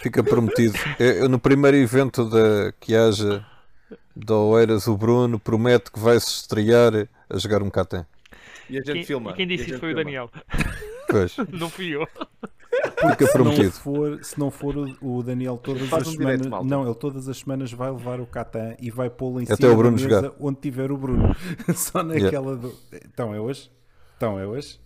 Fica 0.00 0.22
prometido. 0.22 0.74
Eu, 0.98 1.28
no 1.28 1.38
primeiro 1.38 1.76
evento 1.76 2.28
da, 2.28 2.72
que 2.80 2.94
haja 2.94 3.44
da 4.14 4.36
Oeiras, 4.36 4.86
o 4.86 4.96
Bruno 4.96 5.38
promete 5.38 5.90
que 5.90 5.98
vai 5.98 6.18
se 6.20 6.28
estrear 6.28 7.08
a 7.30 7.38
jogar 7.38 7.62
um 7.62 7.70
Catan. 7.70 8.06
E 8.68 8.76
a 8.76 8.82
gente 8.82 8.92
quem, 8.92 9.04
filma. 9.04 9.30
E 9.30 9.34
quem 9.34 9.46
disse 9.46 9.70
isso 9.70 9.78
foi 9.78 9.90
filma. 9.90 10.00
o 10.00 10.04
Daniel. 10.04 10.30
Pois. 11.08 11.36
Não 11.50 11.70
fui 11.70 11.94
eu. 11.94 12.06
Porque 13.00 13.26
se 13.26 13.38
não 13.38 13.70
for, 13.70 14.24
se 14.24 14.38
não 14.38 14.50
for 14.50 14.74
o 15.00 15.22
Daniel 15.22 15.56
todas 15.56 15.92
as 15.92 16.08
um 16.08 16.12
semanas, 16.12 16.40
direito, 16.42 16.64
não, 16.64 16.84
ele 16.84 16.94
todas 16.94 17.28
as 17.28 17.38
semanas 17.38 17.72
vai 17.72 17.90
levar 17.90 18.20
o 18.20 18.26
Catan 18.26 18.74
e 18.80 18.90
vai 18.90 19.08
pô-lo 19.08 19.40
em 19.40 19.44
Até 19.44 19.56
cima 19.56 19.72
o 19.72 19.76
Bruno 19.76 19.96
da 19.96 20.02
mesa 20.02 20.22
jogar. 20.22 20.36
onde 20.40 20.60
tiver 20.60 20.90
o 20.90 20.96
Bruno. 20.96 21.34
Só 21.74 22.02
naquela 22.02 22.52
yeah. 22.52 22.68
do... 22.68 22.74
Então 22.92 23.34
é 23.34 23.40
hoje? 23.40 23.70
Então 24.16 24.38
é 24.38 24.46
hoje? 24.46 24.80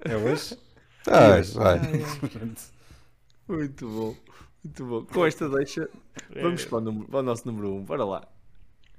É 0.00 0.16
hoje? 0.16 0.58
Ai, 1.10 1.42
vai. 1.42 1.80
Muito 3.48 3.88
bom. 3.88 4.14
Muito 4.64 4.84
bom. 4.84 5.04
Com 5.04 5.24
esta 5.24 5.48
deixa, 5.48 5.88
vamos 6.42 6.64
para 6.64 6.78
o, 6.78 6.80
número, 6.80 7.08
para 7.08 7.20
o 7.20 7.22
nosso 7.22 7.46
número 7.46 7.68
1. 7.68 7.76
Um. 7.76 7.84
Bora 7.84 8.04
lá. 8.04 8.28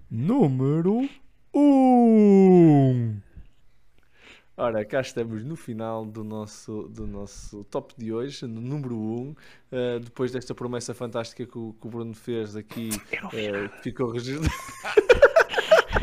Número 0.10 1.00
1. 1.00 1.10
Um. 1.54 3.27
Ora, 4.60 4.84
cá 4.84 5.02
estamos 5.02 5.44
no 5.44 5.56
final 5.56 6.04
do 6.04 6.24
nosso, 6.24 6.90
do 6.90 7.06
nosso 7.06 7.64
top 7.66 7.94
de 7.96 8.12
hoje, 8.12 8.48
no 8.48 8.60
número 8.60 8.96
1. 8.96 9.00
Um. 9.00 9.36
Uh, 9.72 10.00
depois 10.00 10.32
desta 10.32 10.56
promessa 10.56 10.96
fantástica 10.96 11.46
que 11.46 11.56
o, 11.56 11.76
que 11.80 11.86
o 11.86 11.90
Bruno 11.92 12.16
fez 12.16 12.56
aqui, 12.56 12.90
uh, 12.90 13.70
ficou 13.84 14.10
registrado. 14.10 14.50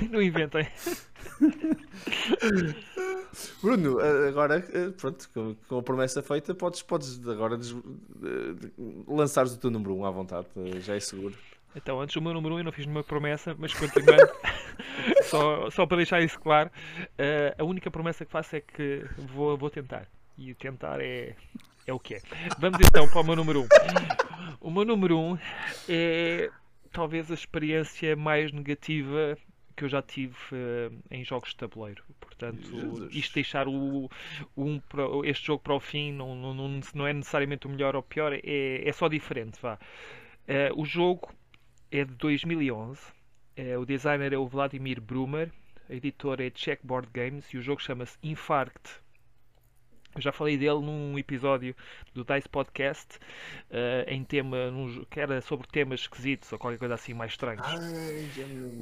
não 0.08 0.22
inventem. 0.22 0.68
Bruno, 3.60 4.00
eh, 4.00 4.28
agora, 4.28 4.64
pronto, 4.98 5.28
com, 5.68 5.78
a 5.78 5.82
promessa 5.82 6.22
feita, 6.22 6.54
podes, 6.54 6.80
podes 6.80 7.26
agora 7.26 7.58
des, 7.58 7.74
lançares 9.08 9.52
o 9.52 9.58
teu 9.58 9.68
número 9.68 9.96
1 9.96 9.98
um 9.98 10.06
à 10.06 10.12
vontade, 10.12 10.46
já 10.78 10.94
é 10.94 11.00
seguro. 11.00 11.34
Então, 11.74 12.00
antes 12.00 12.14
do 12.14 12.22
meu 12.22 12.32
número 12.32 12.54
1 12.54 12.56
um, 12.56 12.60
eu 12.60 12.64
não 12.64 12.72
fiz 12.72 12.86
nenhuma 12.86 13.02
promessa, 13.02 13.56
mas 13.58 13.74
continuando, 13.74 14.30
só, 15.24 15.70
só 15.70 15.86
para 15.86 15.98
deixar 15.98 16.22
isso 16.22 16.38
claro, 16.38 16.70
uh, 17.00 17.54
a 17.62 17.64
única 17.64 17.90
promessa 17.90 18.24
que 18.24 18.30
faço 18.30 18.56
é 18.56 18.60
que 18.60 19.04
vou, 19.18 19.56
vou 19.56 19.70
tentar. 19.70 20.06
E 20.36 20.54
tentar 20.54 21.00
é, 21.00 21.34
é 21.86 21.92
o 21.92 21.98
que 21.98 22.14
é. 22.14 22.20
Vamos 22.58 22.80
então 22.80 23.08
para 23.08 23.20
o 23.20 23.24
meu 23.24 23.36
número 23.36 23.60
1. 23.60 23.62
Um. 23.62 23.66
O 24.60 24.70
meu 24.70 24.84
número 24.84 25.18
1 25.18 25.32
um 25.32 25.38
é 25.88 26.50
talvez 26.92 27.30
a 27.30 27.34
experiência 27.34 28.16
mais 28.16 28.52
negativa 28.52 29.36
que 29.76 29.84
eu 29.84 29.88
já 29.88 30.00
tive 30.00 30.36
uh, 30.52 31.02
em 31.10 31.24
jogos 31.24 31.50
de 31.50 31.56
tabuleiro. 31.56 32.02
Portanto, 32.20 32.62
Jesus. 32.62 33.14
isto 33.14 33.34
deixar 33.34 33.68
o, 33.68 34.08
um, 34.56 34.80
este 35.24 35.46
jogo 35.46 35.62
para 35.62 35.74
o 35.74 35.80
fim 35.80 36.12
não, 36.12 36.34
não, 36.34 36.54
não, 36.54 36.80
não 36.94 37.06
é 37.06 37.12
necessariamente 37.12 37.66
o 37.66 37.70
melhor 37.70 37.94
ou 37.94 38.00
o 38.00 38.04
pior, 38.04 38.32
é, 38.32 38.40
é 38.44 38.92
só 38.92 39.08
diferente. 39.08 39.58
Vá. 39.60 39.78
Uh, 40.48 40.80
o 40.80 40.84
jogo 40.84 41.32
é 41.90 42.04
de 42.04 42.14
2011. 42.14 43.00
É, 43.56 43.78
o 43.78 43.84
designer 43.84 44.32
é 44.32 44.38
o 44.38 44.46
Vladimir 44.46 45.00
Brumer, 45.00 45.50
a 45.88 45.94
editora 45.94 46.44
é 46.44 46.50
Checkboard 46.52 47.08
Games 47.12 47.46
e 47.52 47.58
o 47.58 47.62
jogo 47.62 47.80
chama-se 47.80 48.18
Infarct. 48.22 49.00
Eu 50.14 50.20
já 50.20 50.32
falei 50.32 50.56
dele 50.56 50.80
num 50.80 51.18
episódio 51.18 51.74
do 52.12 52.24
Dice 52.24 52.48
Podcast 52.48 53.16
uh, 53.70 54.08
em 54.08 54.22
tema 54.24 54.70
num, 54.70 55.04
que 55.04 55.18
era 55.18 55.40
sobre 55.40 55.66
temas 55.68 56.00
esquisitos 56.00 56.52
ou 56.52 56.58
qualquer 56.58 56.78
coisa 56.78 56.94
assim 56.94 57.12
mais 57.14 57.32
estranhos. 57.32 57.66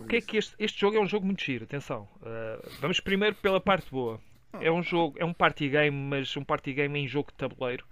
o 0.01 0.07
que 0.07 0.16
é 0.16 0.20
que 0.20 0.36
este, 0.36 0.55
este 0.59 0.81
jogo 0.81 0.97
é 0.97 1.01
um 1.01 1.07
jogo 1.07 1.24
muito 1.24 1.43
giro, 1.43 1.65
atenção. 1.65 2.07
Uh, 2.16 2.70
vamos 2.81 3.01
primeiro 3.01 3.35
pela 3.36 3.61
parte 3.61 3.90
boa. 3.90 4.20
É 4.61 4.70
um 4.70 4.82
jogo, 4.82 5.16
é 5.19 5.24
um 5.24 5.32
party 5.32 5.70
game, 5.70 5.97
mas 5.97 6.36
um 6.36 6.44
party 6.44 6.74
game 6.74 6.99
em 6.99 7.09
jogo 7.09 7.31
de 7.31 7.39
tabuleiro. 7.39 7.86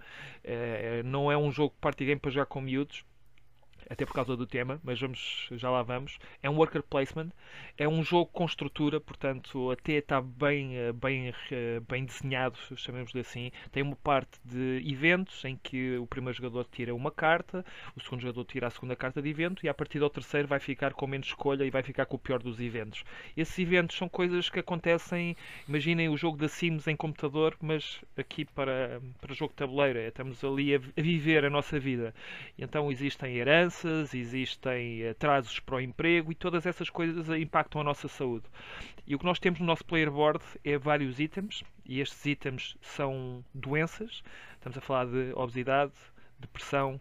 Uh, 0.45 1.03
não 1.03 1.31
é 1.31 1.37
um 1.37 1.51
jogo 1.51 1.75
party 1.81 2.05
game 2.05 2.19
para 2.19 2.29
jogar 2.29 2.45
com 2.45 2.61
miúdos 2.61 3.03
até 3.91 4.05
por 4.05 4.13
causa 4.13 4.37
do 4.37 4.47
tema, 4.47 4.79
mas 4.85 5.01
vamos, 5.01 5.49
já 5.51 5.69
lá 5.69 5.83
vamos. 5.83 6.17
É 6.41 6.49
um 6.49 6.55
worker 6.55 6.81
placement, 6.81 7.29
é 7.77 7.85
um 7.85 8.01
jogo 8.01 8.31
com 8.31 8.45
estrutura, 8.45 9.01
portanto, 9.01 9.69
até 9.69 9.93
está 9.93 10.21
bem, 10.21 10.77
eh, 10.77 10.93
bem, 10.93 11.33
eh, 11.51 11.81
bem 11.89 12.05
desenhado, 12.05 12.57
chamemos-lhe 12.77 13.19
assim. 13.19 13.51
Tem 13.69 13.83
uma 13.83 13.97
parte 13.97 14.39
de 14.45 14.81
eventos 14.85 15.43
em 15.43 15.57
que 15.61 15.97
o 15.97 16.07
primeiro 16.07 16.37
jogador 16.37 16.65
tira 16.71 16.95
uma 16.95 17.11
carta, 17.11 17.65
o 17.93 17.99
segundo 17.99 18.21
jogador 18.21 18.45
tira 18.45 18.67
a 18.67 18.69
segunda 18.69 18.95
carta 18.95 19.21
de 19.21 19.27
evento 19.27 19.65
e 19.65 19.67
a 19.67 19.73
partir 19.73 19.99
do 19.99 20.09
terceiro 20.09 20.47
vai 20.47 20.61
ficar 20.61 20.93
com 20.93 21.05
menos 21.05 21.27
escolha 21.27 21.65
e 21.65 21.69
vai 21.69 21.83
ficar 21.83 22.05
com 22.05 22.15
o 22.15 22.19
pior 22.19 22.41
dos 22.41 22.61
eventos. 22.61 23.03
Esses 23.35 23.59
eventos 23.59 23.97
são 23.97 24.07
coisas 24.07 24.49
que 24.49 24.59
acontecem, 24.59 25.35
imaginem 25.67 26.07
o 26.07 26.15
jogo 26.15 26.37
da 26.37 26.47
Sims 26.47 26.87
em 26.87 26.95
computador, 26.95 27.57
mas 27.61 27.99
aqui 28.17 28.45
para, 28.45 29.01
para 29.19 29.33
jogo 29.33 29.51
de 29.51 29.57
tabuleiro, 29.57 29.99
estamos 29.99 30.41
ali 30.45 30.75
a, 30.75 30.77
a 30.77 31.01
viver 31.01 31.43
a 31.43 31.49
nossa 31.49 31.77
vida. 31.77 32.15
Então 32.57 32.89
existem 32.89 33.35
heranças 33.35 33.80
doenças, 33.81 34.13
existem 34.13 35.07
atrasos 35.07 35.59
para 35.59 35.75
o 35.75 35.81
emprego 35.81 36.31
e 36.31 36.35
todas 36.35 36.65
essas 36.65 36.89
coisas 36.89 37.27
impactam 37.29 37.81
a 37.81 37.83
nossa 37.83 38.07
saúde. 38.07 38.45
E 39.05 39.15
o 39.15 39.19
que 39.19 39.25
nós 39.25 39.39
temos 39.39 39.59
no 39.59 39.65
nosso 39.65 39.85
player 39.85 40.11
board 40.11 40.43
é 40.63 40.77
vários 40.77 41.19
itens, 41.19 41.63
e 41.85 41.99
estes 41.99 42.25
itens 42.25 42.77
são 42.81 43.43
doenças. 43.53 44.23
Estamos 44.53 44.77
a 44.77 44.81
falar 44.81 45.05
de 45.05 45.31
obesidade, 45.35 45.93
depressão, 46.39 46.99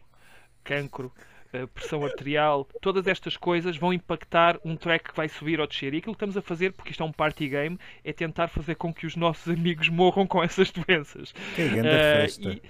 cancro, 0.64 1.12
eh, 1.52 1.66
pressão 1.66 2.04
arterial, 2.04 2.66
todas 2.80 3.06
estas 3.06 3.36
coisas 3.36 3.76
vão 3.76 3.92
impactar 3.92 4.58
um 4.64 4.76
track 4.76 5.10
que 5.10 5.16
vai 5.16 5.28
subir 5.28 5.60
ou 5.60 5.66
descer. 5.66 5.94
E 5.94 5.98
aquilo 5.98 6.14
que 6.14 6.16
estamos 6.16 6.36
a 6.36 6.42
fazer, 6.42 6.72
porque 6.72 6.90
isto 6.90 7.02
é 7.02 7.06
um 7.06 7.12
party 7.12 7.48
game, 7.48 7.78
é 8.04 8.12
tentar 8.12 8.48
fazer 8.48 8.76
com 8.76 8.92
que 8.92 9.06
os 9.06 9.16
nossos 9.16 9.48
amigos 9.52 9.88
morram 9.88 10.26
com 10.26 10.42
essas 10.42 10.70
doenças. 10.70 11.32
Que 11.54 11.68
grande 11.68 11.88
uh, 11.88 11.92
festa. 11.92 12.48
E, 12.48 12.62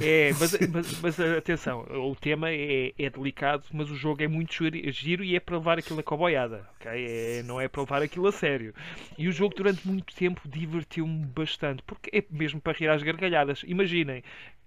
é, 0.00 0.32
mas, 0.32 0.58
mas, 0.68 1.00
mas, 1.00 1.20
atenção, 1.20 1.80
o 1.82 2.16
tema 2.16 2.50
é, 2.50 2.92
é, 2.98 3.10
delicado, 3.10 3.64
mas 3.72 3.90
o 3.90 3.94
jogo 3.94 4.22
é 4.22 4.28
muito 4.28 4.54
giro 4.90 5.22
e 5.22 5.36
é 5.36 5.40
para 5.40 5.56
levar 5.56 5.78
aquilo 5.78 6.00
a 6.00 6.02
coboiada, 6.02 6.66
okay? 6.76 7.06
É, 7.38 7.42
não 7.42 7.60
é 7.60 7.68
para 7.68 7.82
levar 7.82 8.02
aquilo 8.02 8.26
a 8.26 8.32
sério. 8.32 8.74
E 9.18 9.28
o 9.28 9.32
jogo 9.32 9.54
durante 9.54 9.86
muito 9.86 10.14
tempo 10.14 10.40
divertiu-me 10.48 11.26
bastante, 11.26 11.82
porque 11.82 12.10
é 12.16 12.24
mesmo 12.30 12.60
para 12.60 12.76
rir 12.76 12.88
às 12.88 13.02
gargalhadas. 13.02 13.62
Imaginem, 13.66 14.22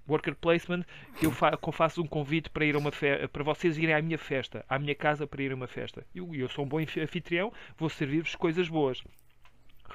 worker 0.08 0.36
placement, 0.36 0.84
eu 1.22 1.32
fa 1.32 1.58
faço 1.74 2.02
um 2.02 2.08
convite 2.08 2.50
para 2.50 2.66
ir 2.66 2.76
a 2.76 2.78
uma 2.78 2.92
para 3.32 3.44
vocês 3.44 3.78
irem 3.78 3.96
à 3.96 4.02
minha 4.02 4.18
festa, 4.18 4.64
à 4.70 4.78
minha 4.78 4.96
casa 4.96 5.26
para 5.26 5.42
ir 5.42 5.52
a 5.52 5.56
uma 5.56 5.68
festa. 5.68 6.06
Eu, 6.14 6.34
eu 6.36 6.48
sou 6.48 6.66
um 6.66 6.68
bom 6.68 6.80
anfitrião, 6.80 7.52
vou 7.78 7.90
servir-vos 7.90 8.36
coisas 8.36 8.70
boas 8.70 9.04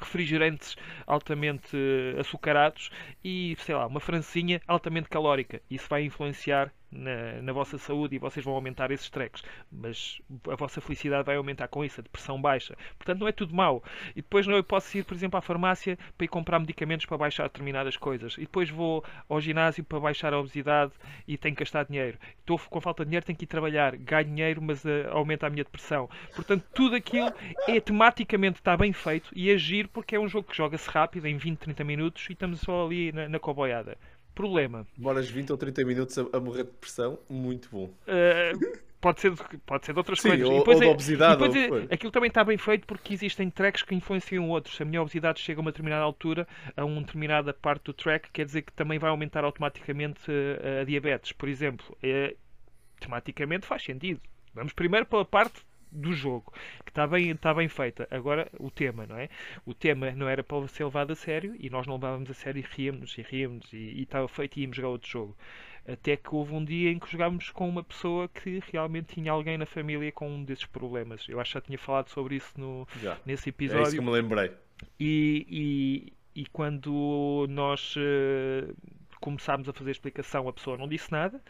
refrigerantes 0.01 0.77
altamente 1.07 1.77
açucarados 2.19 2.91
e, 3.25 3.57
sei 3.61 3.75
lá, 3.75 3.87
uma 3.87 4.01
francinha 4.01 4.61
altamente 4.67 5.09
calórica. 5.09 5.61
Isso 5.71 5.87
vai 5.89 6.05
influenciar 6.05 6.73
na, 6.91 7.41
na, 7.43 7.53
vossa 7.53 7.79
saúde 7.79 8.17
e 8.17 8.19
vocês 8.19 8.45
vão 8.45 8.55
aumentar 8.55 8.91
esses 8.91 9.09
treques, 9.09 9.43
mas 9.71 10.21
a 10.49 10.57
vossa 10.57 10.81
felicidade 10.81 11.25
vai 11.25 11.37
aumentar 11.37 11.69
com 11.69 11.85
isso, 11.85 12.01
a 12.01 12.03
depressão 12.03 12.41
baixa. 12.41 12.77
Portanto, 12.99 13.21
não 13.21 13.29
é 13.29 13.33
tudo 13.33 13.55
mau. 13.55 13.83
E 14.11 14.17
depois 14.17 14.47
não, 14.47 14.57
eu 14.57 14.65
posso 14.65 14.97
ir, 14.99 15.05
por 15.05 15.15
exemplo, 15.15 15.39
à 15.39 15.41
farmácia 15.41 15.99
para 16.17 16.25
ir 16.25 16.29
comprar 16.29 16.59
medicamentos 16.59 17.07
para 17.07 17.17
baixar 17.19 17.45
determinadas 17.45 17.97
coisas. 17.97 18.35
E 18.35 18.41
depois 18.41 18.69
vou 18.71 19.05
ao 19.29 19.41
ginásio 19.41 19.85
para 19.85 20.01
baixar 20.01 20.33
a 20.33 20.39
obesidade 20.39 20.93
e 21.27 21.37
tenho 21.37 21.55
que 21.55 21.61
gastar 21.61 21.85
dinheiro. 21.85 22.19
Estou 22.41 22.59
com 22.59 22.81
falta 22.81 23.05
de 23.05 23.11
dinheiro, 23.11 23.27
tenho 23.27 23.39
que 23.39 23.45
ir 23.45 23.49
trabalhar. 23.49 23.97
Ganho 23.97 24.25
dinheiro, 24.25 24.63
mas 24.63 24.85
uh, 24.85 25.09
aumenta 25.11 25.47
a 25.47 25.51
minha 25.51 25.65
depressão. 25.65 26.09
Portanto, 26.35 26.65
tudo 26.75 26.97
aquilo 26.97 27.33
é 27.69 27.81
tematicamente 27.81 28.59
está 28.59 28.77
bem 28.77 28.93
feito 28.93 29.31
e 29.35 29.51
agir 29.51 29.89
porque 29.89 30.17
é 30.17 30.21
um 30.21 30.29
jogo 30.29 30.49
que 30.49 30.57
joga-se 30.57 30.89
rápido, 30.91 31.27
em 31.27 31.37
20, 31.37 31.59
30 31.59 31.85
minutos, 31.85 32.27
e 32.29 32.33
estamos 32.33 32.61
só 32.61 32.87
ali 32.87 33.13
na, 33.13 33.29
na 33.29 33.39
coboiada. 33.39 33.97
Problema. 34.35 34.87
Demoras 34.97 35.29
20 35.29 35.51
ou 35.53 35.59
30 35.59 35.85
minutos 35.85 36.19
a, 36.19 36.27
a 36.33 36.41
morrer 36.41 36.65
de 36.65 36.71
depressão, 36.71 37.19
muito 37.29 37.69
bom. 37.71 37.85
Uh, 37.85 38.79
pode, 39.01 39.21
ser, 39.21 39.33
pode 39.67 39.87
ser 39.87 39.93
de 39.93 39.99
outras 39.99 40.21
Sim, 40.21 40.29
coisas. 40.29 40.49
Ou, 40.49 40.55
e 40.55 40.59
depois 40.59 40.77
ou 40.77 40.83
de 40.83 40.89
é, 40.89 40.93
obesidade. 40.93 41.43
depois 41.43 41.71
ou 41.71 41.79
é, 41.79 41.95
aquilo 41.95 42.13
também 42.13 42.29
está 42.29 42.45
bem 42.45 42.57
feito 42.57 42.87
porque 42.87 43.15
existem 43.15 43.51
tracks 43.51 43.83
que 43.83 43.95
influenciam 43.95 44.49
outros. 44.49 44.77
Se 44.77 44.83
a 44.83 44.87
minha 44.87 45.03
obesidade 45.03 45.41
chega 45.41 45.61
a 45.61 45.63
uma 45.63 45.71
determinada 45.71 46.03
altura, 46.03 46.47
a 46.77 46.85
uma 46.85 47.01
determinada 47.01 47.53
parte 47.53 47.85
do 47.85 47.93
track, 47.93 48.31
quer 48.31 48.45
dizer 48.45 48.63
que 48.63 48.73
também 48.73 48.99
vai 48.99 49.11
aumentar 49.11 49.45
automaticamente 49.45 50.31
a, 50.31 50.33
eh, 50.33 50.81
a 50.83 50.85
diabetes. 50.85 51.33
Por 51.33 51.49
exemplo, 51.49 51.97
é, 52.03 52.37
tematicamente 53.01 53.67
faz 53.67 53.83
sentido. 53.83 54.21
Vamos 54.55 54.73
primeiro 54.73 55.07
pela 55.07 55.25
parte 55.25 55.63
do 55.91 56.13
jogo, 56.13 56.53
que 56.85 56.91
está 56.91 57.07
bem, 57.07 57.31
está 57.31 57.53
bem 57.53 57.69
feita. 57.69 58.07
Agora, 58.11 58.51
o 58.59 58.71
tema, 58.71 59.07
não 59.07 59.17
é? 59.17 59.29
O 59.65 59.75
tema 59.75 60.11
não 60.13 60.29
era 60.29 60.43
para 60.43 60.67
ser 60.69 60.85
levado 60.85 61.13
a 61.13 61.17
sério 61.17 61.55
e 61.59 61.69
nós 61.71 61.87
não 61.87 61.95
levávamos 61.95 62.31
a 62.31 62.35
sério 62.35 62.61
e 62.61 62.67
ríamos 62.69 63.17
e 63.19 63.23
ríamos 63.23 63.73
e, 63.73 64.03
estava 64.03 64.29
feito 64.29 64.59
e 64.59 64.63
íamos 64.63 64.77
jogar 64.77 64.89
outro 64.89 65.09
jogo. 65.09 65.37
Até 65.87 66.17
que 66.17 66.35
houve 66.35 66.55
um 66.55 66.65
dia 66.65 66.91
em 66.91 66.99
que 66.99 67.11
jogámos 67.11 67.51
com 67.51 67.69
uma 67.69 67.83
pessoa 67.83 68.29
que 68.29 68.63
realmente 68.71 69.15
tinha 69.15 69.33
alguém 69.33 69.59
na 69.59 69.67
família 69.67 70.13
com 70.13 70.31
um 70.31 70.45
desses 70.45 70.67
problemas. 70.67 71.27
Eu 71.29 71.41
acho 71.41 71.53
que 71.53 71.55
já 71.55 71.61
tinha 71.61 71.79
falado 71.79 72.09
sobre 72.09 72.37
isso 72.37 72.53
no, 72.57 72.87
já. 73.03 73.19
nesse 73.25 73.49
episódio. 73.49 73.85
É 73.85 73.89
isso 73.89 73.97
que 73.97 74.03
me 74.03 74.11
lembrei. 74.11 74.53
E, 74.99 75.47
e, 76.35 76.43
e 76.43 76.47
quando 76.47 77.47
nós 77.49 77.97
uh, 77.97 78.75
começámos 79.21 79.69
a 79.69 79.73
fazer 79.73 79.91
a 79.91 79.93
explicação, 79.93 80.49
a 80.49 80.53
pessoa 80.53 80.77
não 80.77 80.89
disse 80.89 81.11
nada. 81.13 81.43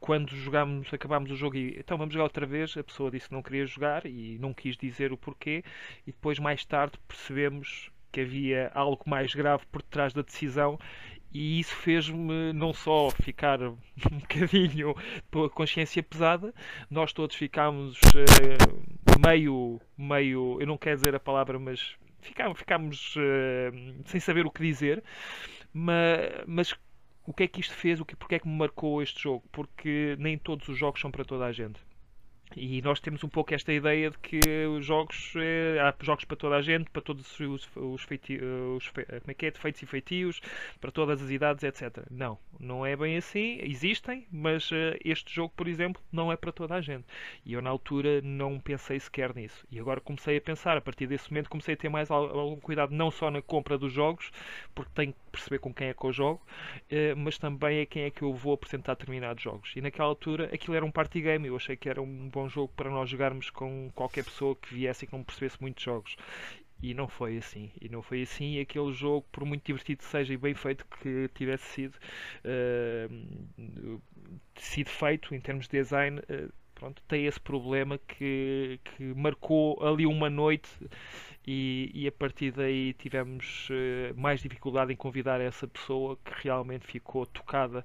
Quando 0.00 0.34
jogámos, 0.36 0.92
acabámos 0.92 1.30
o 1.30 1.36
jogo 1.36 1.56
e 1.56 1.78
então 1.78 1.96
vamos 1.96 2.12
jogar 2.12 2.24
outra 2.24 2.46
vez, 2.46 2.76
a 2.76 2.84
pessoa 2.84 3.10
disse 3.10 3.28
que 3.28 3.34
não 3.34 3.42
queria 3.42 3.66
jogar 3.66 4.06
e 4.06 4.38
não 4.38 4.52
quis 4.52 4.76
dizer 4.76 5.12
o 5.12 5.16
porquê, 5.16 5.64
e 6.06 6.12
depois 6.12 6.38
mais 6.38 6.64
tarde 6.64 6.98
percebemos 7.06 7.90
que 8.10 8.20
havia 8.20 8.70
algo 8.74 9.02
mais 9.06 9.34
grave 9.34 9.64
por 9.72 9.80
trás 9.82 10.12
da 10.12 10.20
decisão 10.22 10.78
e 11.34 11.60
isso 11.60 11.74
fez-me 11.74 12.52
não 12.52 12.74
só 12.74 13.10
ficar 13.10 13.60
um 13.62 13.76
bocadinho 14.20 14.94
com 15.30 15.44
a 15.44 15.50
consciência 15.50 16.02
pesada, 16.02 16.54
nós 16.90 17.12
todos 17.12 17.34
ficámos 17.36 17.96
uh, 17.96 19.18
meio, 19.26 19.80
meio, 19.96 20.58
eu 20.60 20.66
não 20.66 20.76
quero 20.76 20.96
dizer 20.96 21.14
a 21.14 21.20
palavra, 21.20 21.58
mas 21.58 21.96
ficámos, 22.20 22.58
ficámos 22.58 23.16
uh, 23.16 24.02
sem 24.04 24.20
saber 24.20 24.44
o 24.44 24.50
que 24.50 24.62
dizer, 24.62 25.02
mas, 25.72 26.44
mas 26.46 26.74
o 27.26 27.32
que 27.32 27.44
é 27.44 27.48
que 27.48 27.60
isto 27.60 27.74
fez, 27.74 28.00
o 28.00 28.04
que, 28.04 28.16
porque 28.16 28.36
é 28.36 28.38
que 28.38 28.48
me 28.48 28.56
marcou 28.56 29.02
este 29.02 29.22
jogo? 29.22 29.44
Porque 29.52 30.16
nem 30.18 30.38
todos 30.38 30.68
os 30.68 30.78
jogos 30.78 31.00
são 31.00 31.10
para 31.10 31.24
toda 31.24 31.44
a 31.46 31.52
gente. 31.52 31.80
E 32.56 32.82
nós 32.82 33.00
temos 33.00 33.22
um 33.24 33.28
pouco 33.28 33.54
esta 33.54 33.72
ideia 33.72 34.10
de 34.10 34.18
que 34.18 34.40
os 34.66 34.84
jogos 34.84 35.34
é, 35.36 35.78
há 35.80 35.94
jogos 36.04 36.24
para 36.24 36.36
toda 36.36 36.56
a 36.56 36.62
gente, 36.62 36.90
para 36.90 37.02
todos 37.02 37.40
os, 37.40 37.68
os, 37.76 38.02
feiti, 38.02 38.38
os 38.76 38.88
como 38.88 39.04
é 39.28 39.34
que 39.34 39.46
é, 39.46 39.50
defeitos 39.50 39.82
e 39.82 39.86
feitios, 39.86 40.40
para 40.80 40.90
todas 40.90 41.22
as 41.22 41.30
idades, 41.30 41.64
etc. 41.64 42.04
Não, 42.10 42.38
não 42.58 42.84
é 42.84 42.96
bem 42.96 43.16
assim. 43.16 43.58
Existem, 43.62 44.26
mas 44.30 44.70
uh, 44.70 44.96
este 45.04 45.34
jogo, 45.34 45.52
por 45.56 45.66
exemplo, 45.68 46.02
não 46.12 46.30
é 46.30 46.36
para 46.36 46.52
toda 46.52 46.74
a 46.74 46.80
gente. 46.80 47.04
E 47.44 47.52
eu 47.52 47.62
na 47.62 47.70
altura 47.70 48.20
não 48.22 48.58
pensei 48.58 48.98
sequer 49.00 49.34
nisso. 49.34 49.66
E 49.70 49.78
agora 49.78 50.00
comecei 50.00 50.36
a 50.36 50.40
pensar, 50.40 50.76
a 50.76 50.80
partir 50.80 51.06
desse 51.06 51.30
momento 51.30 51.50
comecei 51.50 51.74
a 51.74 51.76
ter 51.76 51.88
mais 51.88 52.10
algum 52.10 52.60
cuidado, 52.60 52.94
não 52.94 53.10
só 53.10 53.30
na 53.30 53.40
compra 53.40 53.78
dos 53.78 53.92
jogos, 53.92 54.30
porque 54.74 54.90
tenho 54.94 55.14
perceber 55.32 55.58
com 55.58 55.72
quem 55.72 55.88
é 55.88 55.94
que 55.94 56.04
eu 56.04 56.12
jogo, 56.12 56.42
uh, 56.90 57.16
mas 57.16 57.38
também 57.38 57.80
a 57.80 57.86
quem 57.86 58.02
é 58.02 58.10
que 58.10 58.22
eu 58.22 58.34
vou 58.34 58.52
apresentar 58.52 58.94
determinados 58.94 59.42
jogos. 59.42 59.72
E 59.74 59.80
naquela 59.80 60.08
altura 60.08 60.50
aquilo 60.52 60.76
era 60.76 60.84
um 60.84 60.90
party 60.90 61.22
game, 61.22 61.48
eu 61.48 61.56
achei 61.56 61.76
que 61.76 61.88
era 61.88 62.00
um 62.02 62.28
bom 62.28 62.42
bom 62.42 62.48
jogo 62.48 62.72
para 62.74 62.90
nós 62.90 63.08
jogarmos 63.08 63.50
com 63.50 63.90
qualquer 63.94 64.24
pessoa 64.24 64.56
que 64.56 64.74
viesse 64.74 65.04
e 65.04 65.08
que 65.08 65.12
não 65.12 65.22
percebesse 65.22 65.60
muitos 65.60 65.82
jogos. 65.84 66.16
E 66.82 66.94
não 66.94 67.06
foi 67.06 67.38
assim. 67.38 67.70
E 67.80 67.88
não 67.88 68.02
foi 68.02 68.22
assim. 68.22 68.54
E 68.56 68.60
aquele 68.60 68.92
jogo, 68.92 69.24
por 69.30 69.44
muito 69.44 69.64
divertido 69.64 69.98
que 69.98 70.04
seja 70.04 70.34
e 70.34 70.36
bem 70.36 70.54
feito 70.54 70.84
que 71.00 71.28
tivesse 71.28 71.64
sido, 71.66 71.94
uh, 72.44 74.02
sido 74.56 74.90
feito 74.90 75.32
em 75.34 75.40
termos 75.40 75.68
de 75.68 75.78
design, 75.78 76.18
uh, 76.18 76.52
pronto, 76.74 77.00
tem 77.06 77.26
esse 77.26 77.38
problema 77.38 77.98
que, 77.98 78.80
que 78.82 79.04
marcou 79.14 79.80
ali 79.86 80.04
uma 80.04 80.28
noite 80.28 80.68
e, 81.46 81.90
e, 81.94 82.06
a 82.06 82.12
partir 82.12 82.52
daí 82.52 82.94
tivemos 82.94 83.68
uh, 83.70 84.20
mais 84.20 84.40
dificuldade 84.40 84.92
em 84.92 84.96
convidar 84.96 85.40
essa 85.40 85.66
pessoa 85.66 86.16
que 86.24 86.32
realmente 86.44 86.86
ficou 86.86 87.26
tocada 87.26 87.84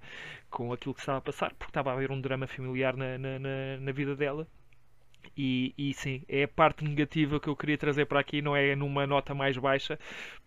com 0.49 0.71
aquilo 0.71 0.93
que 0.93 0.99
estava 0.99 1.17
a 1.19 1.21
passar, 1.21 1.53
porque 1.55 1.71
estava 1.71 1.91
a 1.91 1.93
haver 1.93 2.11
um 2.11 2.21
drama 2.21 2.47
familiar 2.47 2.95
na, 2.95 3.17
na, 3.17 3.39
na, 3.39 3.77
na 3.79 3.91
vida 3.91 4.15
dela 4.15 4.47
e, 5.37 5.73
e, 5.77 5.93
sim, 5.93 6.23
é 6.27 6.43
a 6.43 6.47
parte 6.47 6.83
negativa 6.83 7.39
que 7.39 7.47
eu 7.47 7.55
queria 7.55 7.77
trazer 7.77 8.05
para 8.07 8.19
aqui, 8.19 8.41
não 8.41 8.55
é 8.55 8.75
numa 8.75 9.05
nota 9.05 9.35
mais 9.35 9.55
baixa, 9.55 9.99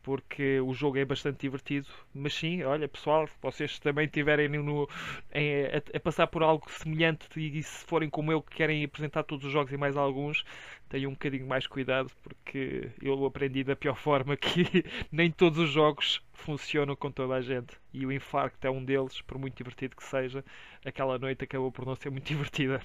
porque 0.02 0.60
o 0.60 0.74
jogo 0.74 0.98
é 0.98 1.04
bastante 1.04 1.40
divertido. 1.40 1.86
Mas 2.12 2.34
sim, 2.34 2.62
olha 2.64 2.88
pessoal, 2.88 3.28
vocês 3.40 3.78
também 3.78 4.08
tiverem 4.08 4.48
no, 4.48 4.88
em, 5.32 5.66
a, 5.66 5.96
a, 5.96 6.00
passar 6.00 6.26
por 6.26 6.42
algo 6.42 6.68
semelhante 6.70 7.28
e, 7.36 7.58
e, 7.58 7.62
se 7.62 7.84
forem 7.86 8.10
como 8.10 8.32
eu 8.32 8.42
que 8.42 8.56
querem 8.56 8.84
apresentar 8.84 9.22
todos 9.22 9.46
os 9.46 9.52
jogos 9.52 9.72
e 9.72 9.76
mais 9.76 9.96
alguns, 9.96 10.44
tenham 10.88 11.10
um 11.10 11.14
bocadinho 11.14 11.46
mais 11.46 11.66
cuidado, 11.68 12.10
porque 12.22 12.90
eu 13.00 13.24
aprendi 13.24 13.62
da 13.62 13.76
pior 13.76 13.94
forma 13.96 14.36
que 14.36 14.84
nem 15.12 15.30
todos 15.30 15.58
os 15.60 15.70
jogos 15.70 16.20
funcionam 16.32 16.96
com 16.96 17.12
toda 17.12 17.34
a 17.34 17.40
gente. 17.42 17.76
E 17.92 18.04
o 18.04 18.10
Infarct 18.12 18.66
é 18.66 18.70
um 18.70 18.84
deles, 18.84 19.20
por 19.22 19.38
muito 19.38 19.56
divertido 19.56 19.94
que 19.94 20.04
seja, 20.04 20.44
aquela 20.84 21.16
noite 21.18 21.44
acabou 21.44 21.70
por 21.70 21.86
não 21.86 21.94
ser 21.94 22.10
muito 22.10 22.26
divertida. 22.28 22.82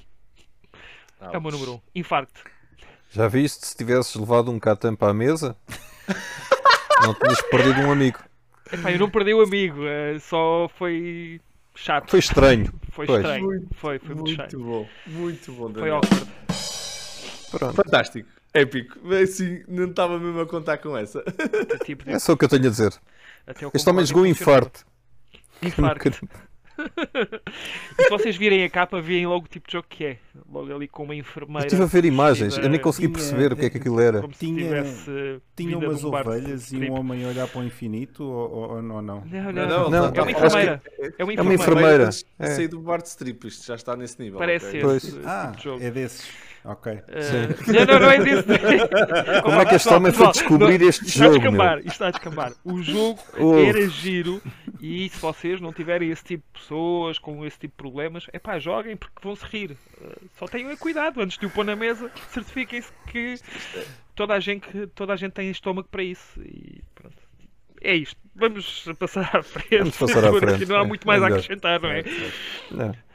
Ouch. 1.25 1.35
É 1.35 1.37
o 1.37 1.41
meu 1.41 1.51
número 1.51 1.71
1. 1.71 1.75
Um. 1.75 1.79
Infarto. 1.95 2.41
Já 3.11 3.27
viste 3.27 3.65
se 3.67 3.75
tivesses 3.75 4.15
levado 4.15 4.51
um 4.51 4.59
Catan 4.59 4.95
para 4.95 5.11
a 5.11 5.13
mesa? 5.13 5.55
não 7.01 7.13
tinhas 7.13 7.41
perdido 7.43 7.79
um 7.81 7.91
amigo. 7.91 8.19
Epá, 8.71 8.91
eu 8.91 8.99
não 8.99 9.09
perdi 9.09 9.33
o 9.33 9.39
um 9.39 9.43
amigo, 9.43 9.85
é, 9.85 10.17
só 10.19 10.69
foi 10.77 11.39
chato. 11.75 12.09
Foi 12.09 12.19
estranho. 12.19 12.73
Foi 12.91 13.05
pois. 13.05 13.19
estranho. 13.19 13.45
Muito, 13.45 13.67
foi, 13.75 13.99
foi 13.99 14.15
muito, 14.15 14.37
muito 14.37 14.59
bom. 14.59 14.87
Muito 15.05 15.51
bom. 15.51 15.71
Daniel. 15.71 16.01
Foi 16.03 16.17
awkward. 16.17 16.31
Pronto. 17.51 17.75
Fantástico. 17.75 18.29
Épico. 18.53 18.99
Assim, 19.13 19.63
não 19.67 19.89
estava 19.89 20.17
mesmo 20.19 20.39
a 20.39 20.45
contar 20.45 20.77
com 20.77 20.97
essa. 20.97 21.23
Tipo, 21.85 22.09
é 22.09 22.17
só 22.19 22.33
o 22.33 22.37
que 22.37 22.45
eu 22.45 22.49
tenho 22.49 22.67
a 22.67 22.69
dizer. 22.69 22.93
Este 23.73 23.89
homem 23.89 24.05
jogou 24.05 24.25
infarto. 24.25 24.85
Infarto. 25.61 26.09
e 27.97 28.03
se 28.03 28.09
vocês 28.09 28.35
virem 28.35 28.63
a 28.63 28.69
capa, 28.69 29.01
veem 29.01 29.25
logo 29.25 29.45
o 29.45 29.47
tipo 29.47 29.67
de 29.67 29.73
jogo 29.73 29.85
que 29.89 30.05
é. 30.05 30.17
Logo 30.51 30.73
ali 30.73 30.87
com 30.87 31.03
uma 31.03 31.15
enfermeira. 31.15 31.63
Eu 31.63 31.67
estive 31.67 31.83
a 31.83 31.85
ver 31.85 32.05
imagens, 32.05 32.57
eu 32.57 32.69
nem 32.69 32.79
consegui 32.79 33.07
tinha, 33.07 33.17
perceber 33.17 33.53
o 33.53 33.55
que 33.55 33.65
é 33.65 33.69
que 33.69 33.77
aquilo 33.77 33.99
era. 33.99 34.27
tinha, 34.37 34.83
tinha 35.55 35.77
umas 35.77 36.03
um 36.03 36.13
ovelhas 36.13 36.71
e 36.71 36.77
um 36.77 36.93
homem 36.93 37.25
a 37.25 37.29
olhar 37.29 37.47
para 37.47 37.61
o 37.61 37.63
infinito 37.63 38.23
ou, 38.23 38.51
ou, 38.51 38.71
ou 38.71 38.81
não? 38.81 39.01
Não, 39.01 39.23
não, 39.25 39.67
não. 39.67 39.89
não, 39.89 40.05
é 40.13 40.21
uma 40.21 40.31
enfermeira. 40.31 40.81
É 41.17 41.23
uma 41.23 41.33
enfermeira. 41.33 41.39
É 41.39 41.41
uma 41.41 41.53
enfermeira. 41.53 42.09
É. 42.39 42.47
Saí 42.47 42.67
do 42.67 42.79
Bart 42.79 43.05
Strip, 43.05 43.47
isto 43.47 43.65
já 43.65 43.75
está 43.75 43.95
nesse 43.95 44.21
nível. 44.21 44.39
Parece 44.39 44.67
okay. 44.67 44.95
esse, 44.95 45.11
tipo 45.11 45.27
ah, 45.27 45.53
jogo. 45.61 45.83
é 45.83 45.91
desses. 45.91 46.27
Ok. 46.65 46.91
Uh, 46.91 47.71
não, 47.71 47.85
não, 47.85 47.99
não 47.99 48.09
é 48.09 48.17
disso. 48.17 48.43
Como 49.43 49.61
é 49.61 49.65
que 49.65 49.75
este 49.75 49.93
homem 49.93 50.11
foi 50.11 50.31
descobrir 50.31 50.79
não, 50.79 50.89
este 50.89 51.07
jogo? 51.07 51.07
Está 51.07 51.25
a 51.25 51.29
descambar, 51.29 51.77
isto 51.77 51.89
está 51.89 52.07
a 52.07 52.11
descambar. 52.11 52.53
O 52.63 52.81
jogo 52.81 53.19
era 53.59 53.87
giro 53.87 54.41
e 54.81 55.07
se 55.09 55.19
vocês 55.19 55.61
não 55.61 55.71
tiverem 55.71 56.09
esse 56.09 56.23
tipo 56.23 56.43
de 56.53 56.59
pessoas 56.59 57.19
com 57.19 57.45
esse 57.45 57.59
tipo 57.59 57.73
de 57.73 57.77
problemas, 57.77 58.25
é 58.33 58.39
pá, 58.39 58.57
joguem 58.57 58.97
porque 58.97 59.19
vão 59.21 59.35
se 59.35 59.45
rir. 59.45 59.77
Uh, 60.01 60.27
só 60.39 60.47
tenham 60.47 60.75
cuidado 60.77 61.21
antes 61.21 61.37
de 61.37 61.45
o 61.45 61.51
pôr 61.51 61.63
na 61.63 61.75
mesa, 61.75 62.09
certifiquem-se 62.31 62.91
que 63.11 63.35
toda 64.15 64.33
a, 64.33 64.39
gente, 64.39 64.67
toda 64.95 65.13
a 65.13 65.15
gente 65.15 65.33
tem 65.33 65.51
estômago 65.51 65.87
para 65.91 66.01
isso. 66.01 66.41
E 66.41 66.81
pronto. 66.95 67.15
É 67.81 67.95
isto. 67.95 68.19
Vamos 68.33 68.85
passar 68.97 69.29
à 69.35 69.43
frente. 69.43 69.77
Vamos 69.77 69.97
passar 69.97 70.25
à 70.25 70.33
frente. 70.33 70.65
Não 70.65 70.77
há 70.77 70.83
muito 70.83 71.05
mais 71.05 71.21
é 71.21 71.25
a 71.25 71.27
acrescentar, 71.27 71.79
não 71.79 71.89
é? 71.89 72.03
Não. 72.71 73.05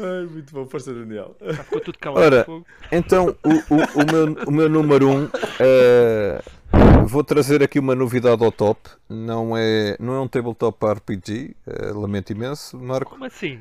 Ai, 0.00 0.26
muito 0.26 0.52
bom, 0.52 0.64
força 0.66 0.94
Daniel. 0.94 1.34
ficou 1.64 1.80
tudo 1.80 1.98
calado. 1.98 2.24
Ora, 2.24 2.46
então 2.92 3.34
o, 3.42 3.50
o, 3.50 4.02
o, 4.02 4.06
meu, 4.12 4.44
o 4.46 4.50
meu 4.50 4.68
número 4.68 5.08
1 5.08 5.12
um, 5.12 5.24
uh, 5.24 7.06
vou 7.06 7.24
trazer 7.24 7.62
aqui 7.62 7.80
uma 7.80 7.96
novidade 7.96 8.44
ao 8.44 8.52
top. 8.52 8.88
Não 9.08 9.56
é, 9.56 9.96
não 9.98 10.14
é 10.14 10.20
um 10.20 10.28
tabletop 10.28 10.84
RPG, 10.86 11.56
uh, 11.66 11.70
eh, 11.70 11.92
lamento 11.92 12.30
imenso, 12.30 12.78
Marco. 12.78 13.10
Como 13.10 13.24
assim? 13.24 13.58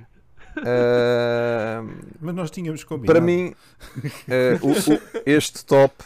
Uh, 0.58 1.90
Mas 2.20 2.36
nós 2.36 2.52
tínhamos 2.52 2.84
combinado. 2.84 3.14
Para 3.14 3.26
mim, 3.26 3.56
o, 4.62 4.94
o, 4.94 5.02
este 5.26 5.66
top, 5.66 6.04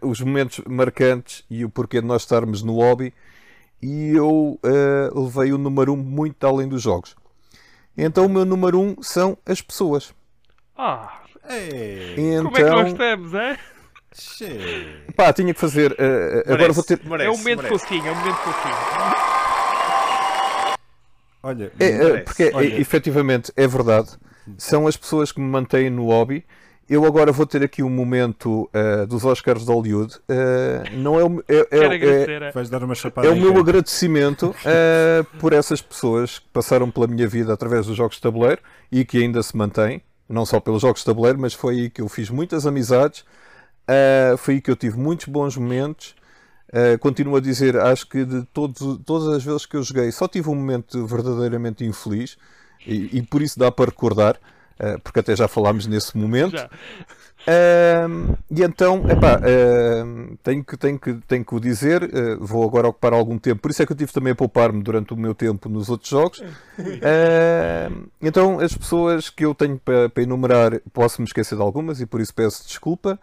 os 0.00 0.20
momentos 0.20 0.60
marcantes 0.64 1.44
e 1.50 1.64
o 1.64 1.70
porquê 1.70 2.00
de 2.00 2.06
nós 2.06 2.22
estarmos 2.22 2.62
no 2.62 2.74
hobby, 2.76 3.12
e 3.82 4.10
eu 4.10 4.60
levei 5.12 5.52
o 5.52 5.58
número 5.58 5.92
1 5.92 5.94
um 5.94 6.02
muito 6.02 6.46
além 6.46 6.68
dos 6.68 6.82
jogos. 6.82 7.16
Então 7.96 8.26
o 8.26 8.28
meu 8.28 8.44
número 8.44 8.80
um 8.80 8.96
são 9.02 9.36
as 9.46 9.60
pessoas. 9.62 10.12
Ah, 10.76 11.20
Ei, 11.48 12.16
como 12.42 12.56
é 12.56 12.62
que 12.62 12.70
nós 12.70 12.80
Então, 12.80 12.86
estamos, 12.88 13.34
é? 13.34 13.58
che. 14.12 15.04
pá, 15.16 15.32
tinha 15.32 15.54
que 15.54 15.60
fazer. 15.60 15.94
eh, 15.98 16.42
agora 16.46 16.72
vou 16.72 16.82
ter. 16.84 17.00
merece, 17.04 17.28
é 17.28 17.30
um 17.32 17.38
momento 17.38 17.62
merece. 17.62 17.78
fofinho, 17.78 18.06
é 18.06 18.10
um 18.10 18.14
momento 18.16 18.36
fofinho. 18.36 18.74
Olha, 21.42 21.72
É, 21.78 21.86
é, 21.86 21.98
Merece. 21.98 22.24
porque 22.24 22.50
Olha. 22.54 22.66
é, 22.74 22.80
efetivamente 22.80 23.52
é 23.56 23.66
verdade. 23.66 24.10
São 24.58 24.86
as 24.86 24.96
pessoas 24.96 25.30
que 25.32 25.40
me 25.40 25.46
mantêm 25.46 25.88
no 25.90 26.06
hobby. 26.06 26.44
Eu 26.88 27.04
agora 27.04 27.32
vou 27.32 27.44
ter 27.46 27.64
aqui 27.64 27.82
um 27.82 27.90
momento 27.90 28.70
eh, 28.72 29.06
dos 29.06 29.24
Oscars 29.24 29.64
de 29.64 29.72
Hollywood. 29.72 30.14
Eh, 30.28 30.84
não 30.92 31.18
é, 31.18 31.24
o- 31.24 31.42
é, 31.48 31.66
é- 31.70 32.44
é- 32.46 32.52
vais 32.52 32.70
dar 32.70 32.84
uma 32.84 32.94
chapada 32.94 33.26
É 33.26 33.30
o 33.30 33.34
meu 33.36 33.52
quem? 33.52 33.60
agradecimento 33.60 34.54
eh, 34.64 35.24
por 35.40 35.52
essas 35.52 35.82
pessoas 35.82 36.38
que 36.38 36.46
passaram 36.52 36.88
pela 36.90 37.08
minha 37.08 37.26
vida 37.26 37.52
através 37.52 37.86
dos 37.86 37.96
jogos 37.96 38.16
de 38.16 38.22
tabuleiro 38.22 38.62
e 38.92 39.04
que 39.04 39.18
ainda 39.18 39.42
se 39.42 39.56
mantêm, 39.56 40.00
não 40.28 40.46
só 40.46 40.60
pelos 40.60 40.82
jogos 40.82 41.00
de 41.00 41.06
tabuleiro, 41.06 41.40
mas 41.40 41.54
foi 41.54 41.74
aí 41.74 41.90
que 41.90 42.00
eu 42.00 42.08
fiz 42.08 42.30
muitas 42.30 42.66
amizades, 42.68 43.24
foi 44.38 44.54
aí 44.54 44.60
que 44.60 44.70
eu 44.70 44.76
tive 44.76 44.96
muitos 44.96 45.26
bons 45.26 45.56
momentos. 45.56 46.14
Continuo 47.00 47.36
a 47.36 47.40
dizer, 47.40 47.76
acho 47.76 48.08
que 48.08 48.24
de 48.24 48.44
todos, 48.52 49.00
todas 49.04 49.28
as 49.34 49.42
vezes 49.44 49.66
que 49.66 49.76
eu 49.76 49.82
joguei, 49.82 50.12
só 50.12 50.28
tive 50.28 50.48
um 50.50 50.54
momento 50.54 51.04
verdadeiramente 51.06 51.84
infeliz 51.84 52.36
e, 52.86 53.18
e 53.18 53.22
por 53.22 53.42
isso 53.42 53.58
dá 53.58 53.72
para 53.72 53.86
recordar, 53.86 54.36
eh, 54.78 54.98
porque 55.02 55.20
até 55.20 55.34
já 55.34 55.48
falámos 55.48 55.86
nesse 55.86 56.16
momento. 56.16 56.56
Ahm, 57.48 58.34
e 58.50 58.62
então, 58.62 59.08
epá, 59.08 59.40
ahm, 59.40 60.34
tenho, 60.42 60.64
que, 60.64 60.76
tenho, 60.76 60.98
que, 60.98 61.14
tenho 61.28 61.44
que 61.44 61.54
o 61.54 61.60
dizer, 61.60 62.02
eh, 62.02 62.36
vou 62.40 62.64
agora 62.64 62.88
ocupar 62.88 63.12
algum 63.12 63.38
tempo, 63.38 63.62
por 63.62 63.70
isso 63.70 63.82
é 63.82 63.86
que 63.86 63.92
eu 63.92 63.96
tive 63.96 64.12
também 64.12 64.32
a 64.32 64.34
poupar-me 64.34 64.82
durante 64.82 65.14
o 65.14 65.16
meu 65.16 65.32
tempo 65.32 65.68
nos 65.68 65.88
outros 65.88 66.10
jogos. 66.10 66.42
Então, 68.20 68.58
as 68.58 68.76
pessoas 68.76 69.30
que 69.30 69.44
eu 69.44 69.54
tenho 69.54 69.78
para, 69.78 70.08
para 70.08 70.22
enumerar, 70.24 70.80
posso 70.92 71.22
me 71.22 71.26
esquecer 71.26 71.54
de 71.54 71.62
algumas 71.62 72.00
e 72.00 72.06
por 72.06 72.20
isso 72.20 72.34
peço 72.34 72.66
desculpa, 72.66 73.18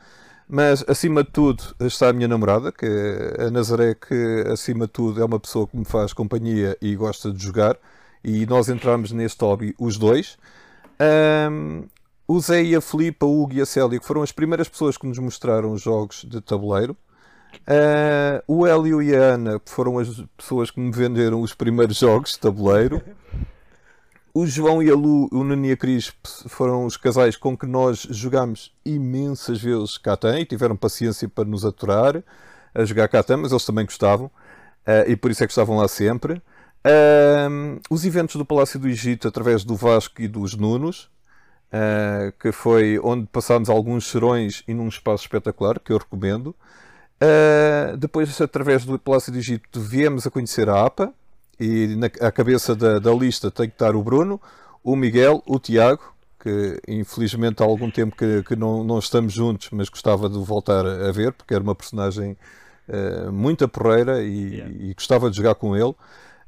mas 0.47 0.85
acima 0.88 1.23
de 1.23 1.31
tudo 1.31 1.63
está 1.81 2.09
a 2.09 2.13
minha 2.13 2.27
namorada, 2.27 2.71
que 2.71 2.85
é 2.85 3.47
a 3.47 3.51
Nazaré, 3.51 3.93
que 3.95 4.45
acima 4.51 4.85
de 4.85 4.93
tudo 4.93 5.21
é 5.21 5.25
uma 5.25 5.39
pessoa 5.39 5.67
que 5.67 5.75
me 5.75 5.85
faz 5.85 6.13
companhia 6.13 6.77
e 6.81 6.95
gosta 6.95 7.31
de 7.31 7.43
jogar, 7.43 7.75
e 8.23 8.45
nós 8.45 8.69
entramos 8.69 9.11
neste 9.11 9.43
hobby 9.43 9.75
os 9.77 9.97
dois. 9.97 10.38
Ahm, 10.99 11.83
o 12.27 12.39
Zé 12.39 12.63
e 12.63 12.75
a 12.75 12.81
Filipe, 12.81 13.17
a 13.21 13.25
Hugo 13.25 13.53
e 13.53 13.61
a 13.61 13.65
Célia, 13.65 13.99
que 13.99 14.05
foram 14.05 14.21
as 14.21 14.31
primeiras 14.31 14.69
pessoas 14.69 14.97
que 14.97 15.05
nos 15.05 15.19
mostraram 15.19 15.71
os 15.71 15.81
jogos 15.81 16.25
de 16.27 16.41
tabuleiro. 16.41 16.95
Ah, 17.67 18.43
o 18.47 18.65
Hélio 18.65 19.01
e 19.01 19.15
a 19.15 19.19
Ana 19.19 19.59
que 19.59 19.69
foram 19.69 19.99
as 19.99 20.23
pessoas 20.35 20.71
que 20.71 20.79
me 20.79 20.91
venderam 20.91 21.41
os 21.41 21.53
primeiros 21.53 21.97
jogos 21.97 22.31
de 22.31 22.39
tabuleiro. 22.39 23.01
O 24.33 24.47
João 24.47 24.81
e 24.81 24.89
a 24.89 24.95
Lu, 24.95 25.29
o 25.31 25.43
Nuno 25.43 25.65
e 25.65 25.71
a 25.71 25.77
Cris 25.77 26.11
foram 26.47 26.85
os 26.85 26.97
casais 26.97 27.35
com 27.35 27.55
que 27.55 27.67
nós 27.67 27.99
jogámos 28.09 28.73
imensas 28.83 29.61
vezes 29.61 29.97
Catan 29.99 30.39
e 30.39 30.45
tiveram 30.45 30.75
paciência 30.75 31.29
para 31.29 31.45
nos 31.45 31.63
aturar 31.63 32.23
a 32.73 32.83
jogar 32.83 33.07
Catan, 33.07 33.37
mas 33.37 33.51
eles 33.51 33.63
também 33.63 33.85
gostavam 33.85 34.31
ah, 34.85 35.05
e 35.07 35.15
por 35.15 35.29
isso 35.29 35.43
é 35.43 35.47
que 35.47 35.51
estavam 35.51 35.77
lá 35.77 35.87
sempre. 35.87 36.41
Ahm, 36.85 37.80
os 37.89 38.05
eventos 38.05 38.35
do 38.35 38.45
Palácio 38.45 38.80
do 38.80 38.89
Egito 38.89 39.27
através 39.27 39.64
do 39.64 39.76
Vasco 39.76 40.22
e 40.22 40.27
dos 40.27 40.55
Nunos, 40.55 41.10
ah, 41.72 42.31
que 42.39 42.51
foi 42.51 42.99
onde 43.01 43.26
passámos 43.27 43.69
alguns 43.69 44.05
serões 44.07 44.64
e 44.68 44.73
num 44.73 44.88
espaço 44.88 45.23
espetacular, 45.23 45.80
que 45.80 45.91
eu 45.93 45.97
recomendo. 45.97 46.55
Ah, 47.22 47.95
depois, 47.97 48.39
através 48.41 48.85
do 48.85 48.99
Palácio 48.99 49.31
do 49.31 49.38
Egito, 49.38 49.80
viemos 49.80 50.27
a 50.27 50.31
conhecer 50.31 50.69
a 50.69 50.85
APA 50.85 51.14
e 51.60 51.95
na 51.95 52.07
à 52.27 52.31
cabeça 52.31 52.76
da, 52.76 52.99
da 52.99 53.11
lista 53.14 53.49
tem 53.49 53.68
que 53.68 53.76
estar 53.76 53.95
o 53.95 54.03
Bruno, 54.03 54.41
o 54.84 54.95
Miguel, 54.95 55.41
o 55.45 55.60
Tiago, 55.60 56.14
que 56.39 56.81
infelizmente 56.88 57.64
há 57.64 57.65
algum 57.65 57.89
tempo 57.89 58.15
que, 58.18 58.43
que 58.43 58.55
não, 58.55 58.84
não 58.84 58.99
estamos 58.99 59.31
juntos, 59.31 59.69
mas 59.72 59.88
gostava 59.88 60.27
de 60.30 60.38
voltar 60.39 60.85
a 60.85 61.11
ver, 61.14 61.31
porque 61.31 61.53
era 61.53 61.64
uma 61.64 61.76
personagem 61.76 62.35
ah, 62.89 63.31
muito 63.31 63.65
porreira 63.69 64.22
e, 64.22 64.53
Yeah. 64.53 64.73
e 64.89 64.93
gostava 64.93 65.30
de 65.31 65.38
jogar 65.38 65.55
com 65.55 65.76
ele. 65.77 65.95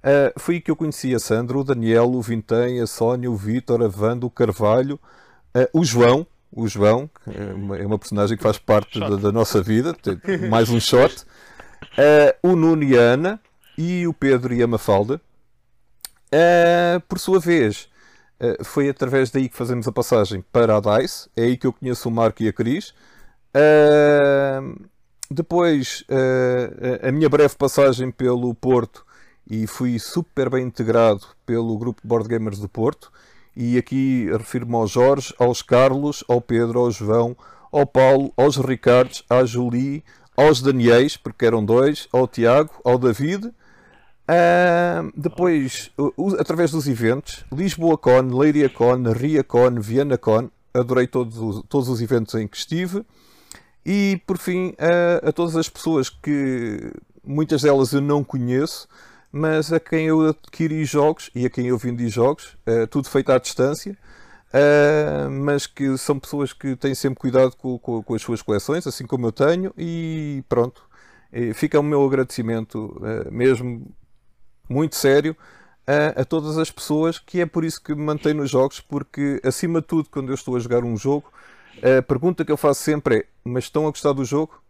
Uh, 0.05 0.39
foi 0.39 0.55
aí 0.55 0.61
que 0.61 0.69
eu 0.69 0.75
conheci 0.75 1.15
a 1.15 1.19
Sandra, 1.19 1.57
o 1.57 1.63
Daniel, 1.63 2.11
o 2.11 2.21
Vintém, 2.21 2.79
a 2.79 2.85
Sónia, 2.85 3.31
o 3.31 3.35
Vítor, 3.35 3.81
a 3.81 3.89
Wanda, 3.89 4.27
o 4.27 4.29
Carvalho, 4.29 4.99
uh, 5.55 5.67
o 5.73 5.83
João, 5.83 6.27
o 6.51 6.67
João, 6.67 7.09
que 7.23 7.35
é 7.35 7.53
uma, 7.55 7.77
é 7.79 7.85
uma 7.87 7.97
personagem 7.97 8.37
que 8.37 8.43
faz 8.43 8.59
parte 8.59 8.99
da, 8.99 9.15
da 9.15 9.31
nossa 9.31 9.63
vida, 9.63 9.95
mais 10.47 10.69
um 10.69 10.79
shot, 10.79 11.25
uh, 11.97 12.47
o 12.47 12.55
Nuno 12.55 12.83
e 12.83 12.95
a 12.95 13.01
Ana, 13.01 13.39
e 13.75 14.05
o 14.05 14.13
Pedro 14.13 14.53
e 14.53 14.61
a 14.61 14.67
Mafalda. 14.67 15.19
Por 17.07 17.17
sua 17.17 17.39
vez, 17.39 17.87
foi 18.63 18.89
através 18.89 19.31
daí 19.31 19.47
que 19.49 19.55
fazemos 19.55 19.87
a 19.87 19.91
passagem 19.91 20.43
para 20.51 20.77
a 20.77 20.79
DICE, 20.79 21.29
é 21.35 21.43
aí 21.43 21.57
que 21.57 21.65
eu 21.65 21.73
conheço 21.73 22.09
o 22.09 22.11
Marco 22.11 22.43
e 22.43 22.47
a 22.49 22.53
Cris. 22.53 22.93
Depois, 25.31 26.03
a 27.01 27.11
minha 27.11 27.29
breve 27.29 27.55
passagem 27.55 28.11
pelo 28.11 28.53
Porto 28.53 29.04
e 29.49 29.67
fui 29.67 29.99
super 29.99 30.49
bem 30.49 30.65
integrado 30.65 31.21
pelo 31.45 31.77
grupo 31.77 32.01
Board 32.03 32.27
Gamers 32.27 32.59
do 32.59 32.67
Porto. 32.69 33.11
E 33.55 33.77
aqui 33.77 34.27
refiro-me 34.31 34.75
ao 34.75 34.87
Jorge, 34.87 35.33
aos 35.39 35.61
Carlos, 35.61 36.23
ao 36.27 36.41
Pedro, 36.41 36.79
ao 36.79 36.91
João, 36.91 37.37
ao 37.71 37.85
Paulo, 37.85 38.33
aos 38.35 38.57
Ricardos, 38.57 39.23
à 39.29 39.45
Julie, 39.45 40.03
aos 40.35 40.61
Daniels, 40.61 41.15
porque 41.15 41.45
eram 41.45 41.63
dois, 41.63 42.07
ao 42.11 42.27
Tiago, 42.27 42.71
ao 42.83 42.97
David. 42.97 43.51
Ah, 44.27 45.03
depois, 45.15 45.91
o- 45.97 46.35
através 46.39 46.71
dos 46.71 46.87
eventos, 46.87 47.45
Lisboa 47.51 47.97
Con, 47.97 48.37
Leiria 48.37 48.69
Con, 48.69 49.03
Ria 49.13 49.43
Con, 49.43 49.79
Viena 49.79 50.17
Con, 50.17 50.49
adorei 50.73 51.05
todos 51.07 51.37
os, 51.37 51.63
todos 51.69 51.87
os 51.89 52.01
eventos 52.01 52.33
em 52.35 52.47
que 52.47 52.57
estive. 52.57 53.05
E 53.85 54.19
por 54.25 54.37
fim, 54.39 54.73
a, 54.79 55.29
a 55.29 55.31
todas 55.31 55.55
as 55.55 55.69
pessoas 55.69 56.09
que 56.09 56.91
muitas 57.23 57.61
delas 57.61 57.93
eu 57.93 58.01
não 58.01 58.23
conheço, 58.23 58.87
mas 59.35 59.73
a 59.73 59.79
quem 59.81 60.07
eu 60.07 60.21
adquiri 60.29 60.85
jogos 60.85 61.29
e 61.35 61.45
a 61.45 61.49
quem 61.49 61.67
eu 61.67 61.77
vendi 61.77 62.07
jogos, 62.09 62.57
eh, 62.65 62.85
tudo 62.87 63.09
feito 63.09 63.31
à 63.33 63.39
distância, 63.39 63.97
eh, 64.53 65.27
mas 65.29 65.67
que 65.67 65.97
são 65.97 66.19
pessoas 66.19 66.53
que 66.53 66.75
têm 66.77 66.95
sempre 66.95 67.19
cuidado 67.19 67.55
com, 67.57 67.77
com- 67.79 68.03
com 68.03 68.15
as 68.15 68.21
suas 68.21 68.41
coleções, 68.41 68.87
assim 68.87 69.05
como 69.07 69.27
eu 69.27 69.31
tenho, 69.33 69.73
e 69.77 70.43
pronto. 70.49 70.83
Fica 71.55 71.79
o 71.79 71.83
meu 71.83 72.05
agradecimento 72.05 72.97
eh, 73.03 73.29
mesmo 73.31 73.93
muito 74.69 74.95
sério 74.95 75.35
a, 75.87 76.21
a 76.21 76.25
todas 76.25 76.57
as 76.57 76.71
pessoas, 76.71 77.19
que 77.19 77.41
é 77.41 77.45
por 77.45 77.63
isso 77.65 77.81
que 77.83 77.93
me 77.95 78.01
mantenho 78.03 78.37
nos 78.37 78.49
jogos, 78.51 78.81
porque 78.81 79.39
acima 79.43 79.81
de 79.81 79.87
tudo, 79.87 80.09
quando 80.09 80.29
eu 80.29 80.35
estou 80.35 80.55
a 80.55 80.59
jogar 80.59 80.83
um 80.83 80.97
jogo, 80.97 81.31
a 81.81 82.01
pergunta 82.01 82.43
que 82.45 82.51
eu 82.51 82.57
faço 82.57 82.83
sempre 82.83 83.17
é: 83.19 83.25
mas 83.43 83.65
estão 83.65 83.85
a 83.87 83.89
gostar 83.91 84.13
do 84.13 84.25
jogo? 84.25 84.61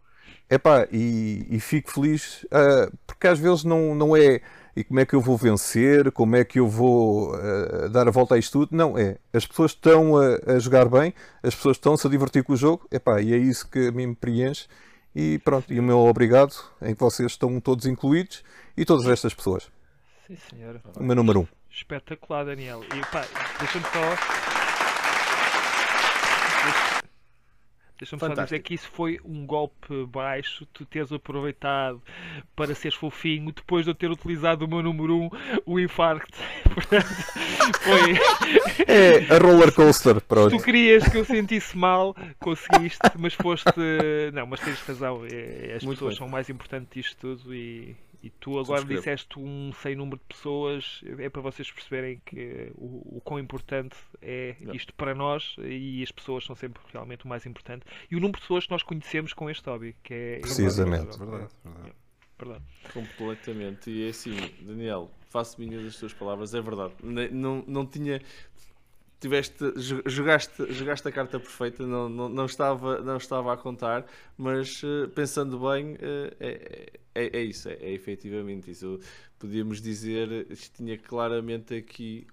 Epá, 0.48 0.86
e, 0.92 1.46
e 1.50 1.58
fico 1.58 1.90
feliz, 1.90 2.46
ah, 2.52 2.90
porque 3.06 3.26
às 3.26 3.38
vezes 3.38 3.64
não, 3.64 3.94
não 3.94 4.16
é 4.16 4.40
e 4.76 4.84
como 4.84 5.00
é 5.00 5.06
que 5.06 5.14
eu 5.14 5.20
vou 5.20 5.36
vencer, 5.36 6.12
como 6.12 6.36
é 6.36 6.44
que 6.44 6.60
eu 6.60 6.68
vou 6.68 7.34
ah, 7.34 7.88
dar 7.88 8.06
a 8.06 8.10
volta 8.10 8.34
a 8.34 8.38
isto 8.38 8.60
tudo. 8.60 8.76
Não, 8.76 8.96
é 8.96 9.16
as 9.32 9.46
pessoas 9.46 9.72
estão 9.72 10.16
a, 10.16 10.54
a 10.54 10.58
jogar 10.58 10.88
bem, 10.88 11.12
as 11.42 11.54
pessoas 11.54 11.76
estão-se 11.76 12.06
a 12.06 12.10
divertir 12.10 12.44
com 12.44 12.52
o 12.52 12.56
jogo, 12.56 12.86
epá, 12.92 13.20
e 13.20 13.32
é 13.32 13.36
isso 13.36 13.68
que 13.68 13.88
a 13.88 13.92
mim 13.92 14.08
me 14.08 14.14
preenche. 14.14 14.68
E 15.14 15.38
pronto, 15.38 15.72
e 15.72 15.80
o 15.80 15.82
meu 15.82 15.98
obrigado 16.00 16.54
em 16.82 16.94
que 16.94 17.00
vocês 17.00 17.32
estão 17.32 17.58
todos 17.58 17.86
incluídos 17.86 18.44
e 18.76 18.84
todas 18.84 19.06
estas 19.06 19.32
pessoas. 19.32 19.70
Sim, 20.26 20.36
senhora. 20.50 20.82
O 20.94 21.02
meu 21.02 21.16
número 21.16 21.40
um. 21.40 21.46
Espetacular, 21.70 22.44
Daniel. 22.44 22.82
E 22.84 23.00
pá, 23.10 23.24
deixa-me 23.58 23.84
só. 23.84 24.55
Deixa-me 27.98 28.20
só 28.20 28.28
dizer 28.28 28.58
que 28.60 28.74
isso 28.74 28.88
foi 28.92 29.18
um 29.24 29.46
golpe 29.46 30.04
baixo, 30.06 30.66
tu 30.72 30.84
teres 30.84 31.10
aproveitado 31.12 32.02
para 32.54 32.74
seres 32.74 32.94
fofinho 32.96 33.50
depois 33.52 33.84
de 33.86 33.90
eu 33.90 33.94
ter 33.94 34.10
utilizado 34.10 34.64
o 34.66 34.68
meu 34.68 34.82
número 34.82 35.16
1, 35.16 35.22
um, 35.24 35.30
o 35.64 35.80
infarto. 35.80 36.26
Foi. 37.82 38.12
É 38.86 39.34
a 39.34 39.38
roller 39.38 39.72
coaster, 39.72 40.14
Se 40.16 40.20
pronto. 40.20 40.56
tu 40.56 40.62
querias 40.62 41.08
que 41.08 41.16
eu 41.16 41.24
sentisse 41.24 41.76
mal, 41.76 42.14
conseguiste, 42.38 42.98
mas 43.18 43.34
foste. 43.34 43.64
Não, 44.32 44.46
mas 44.46 44.60
tens 44.60 44.80
razão. 44.82 45.22
é- 45.30 45.74
As 45.76 45.82
Muito 45.84 45.96
pessoas 45.98 46.14
bem. 46.14 46.18
são 46.18 46.28
mais 46.28 46.48
importantes 46.50 46.88
disto 46.94 47.16
tudo 47.18 47.54
e, 47.54 47.96
e 48.26 48.30
tu 48.40 48.58
agora 48.58 48.80
Subscrevo. 48.80 49.00
disseste 49.00 49.38
um 49.38 49.72
sem 49.82 49.94
número 49.94 50.18
de 50.18 50.24
pessoas. 50.24 51.00
É 51.18 51.28
para 51.28 51.40
vocês 51.42 51.70
perceberem 51.70 52.20
que 52.24 52.72
o, 52.74 53.18
o 53.18 53.20
quão 53.24 53.38
importante 53.38 53.96
é 54.20 54.56
Não. 54.60 54.74
isto 54.74 54.92
para 54.94 55.14
nós 55.14 55.54
e 55.58 56.02
as 56.02 56.10
pessoas 56.10 56.44
são 56.44 56.56
sempre 56.56 56.82
realmente 56.92 57.24
o 57.24 57.28
mais 57.28 57.46
importante. 57.46 57.84
E 58.10 58.16
o 58.16 58.20
número 58.20 58.36
de 58.38 58.42
pessoas 58.42 58.64
que 58.64 58.70
nós 58.72 58.82
conhecemos 58.82 59.32
com 59.32 59.48
este 59.48 59.68
hobby, 59.68 59.94
que 60.02 60.12
é. 60.14 60.38
Precisamente. 60.40 61.16
Verdade, 61.18 61.48
verdade. 61.64 61.92
Verdade. 62.38 62.64
Completamente. 62.92 63.90
E 63.90 64.06
é 64.06 64.10
assim, 64.10 64.36
Daniel, 64.60 65.10
faço 65.30 65.60
minhas 65.60 65.84
as 65.86 65.96
tuas 65.96 66.12
palavras, 66.12 66.52
é 66.54 66.60
verdade. 66.60 66.94
Não, 67.02 67.64
não 67.66 67.86
tinha. 67.86 68.20
Tiveste, 69.18 69.72
jo- 69.72 70.02
jogaste, 70.04 70.72
jogaste 70.72 71.08
a 71.08 71.12
carta 71.12 71.40
perfeita, 71.40 71.86
não, 71.86 72.06
não, 72.08 72.28
não, 72.28 72.44
estava, 72.44 73.00
não 73.00 73.16
estava 73.16 73.52
a 73.52 73.56
contar, 73.56 74.04
mas 74.36 74.82
eh, 74.84 75.06
pensando 75.08 75.58
bem, 75.58 75.96
eh, 75.98 76.36
é, 76.38 76.92
é, 77.14 77.38
é 77.38 77.42
isso, 77.42 77.66
é, 77.68 77.74
é 77.74 77.92
efetivamente 77.92 78.70
isso. 78.70 79.00
Podíamos 79.38 79.80
dizer, 79.80 80.46
isto 80.50 80.76
tinha 80.76 80.98
claramente 80.98 81.74
aqui, 81.74 82.26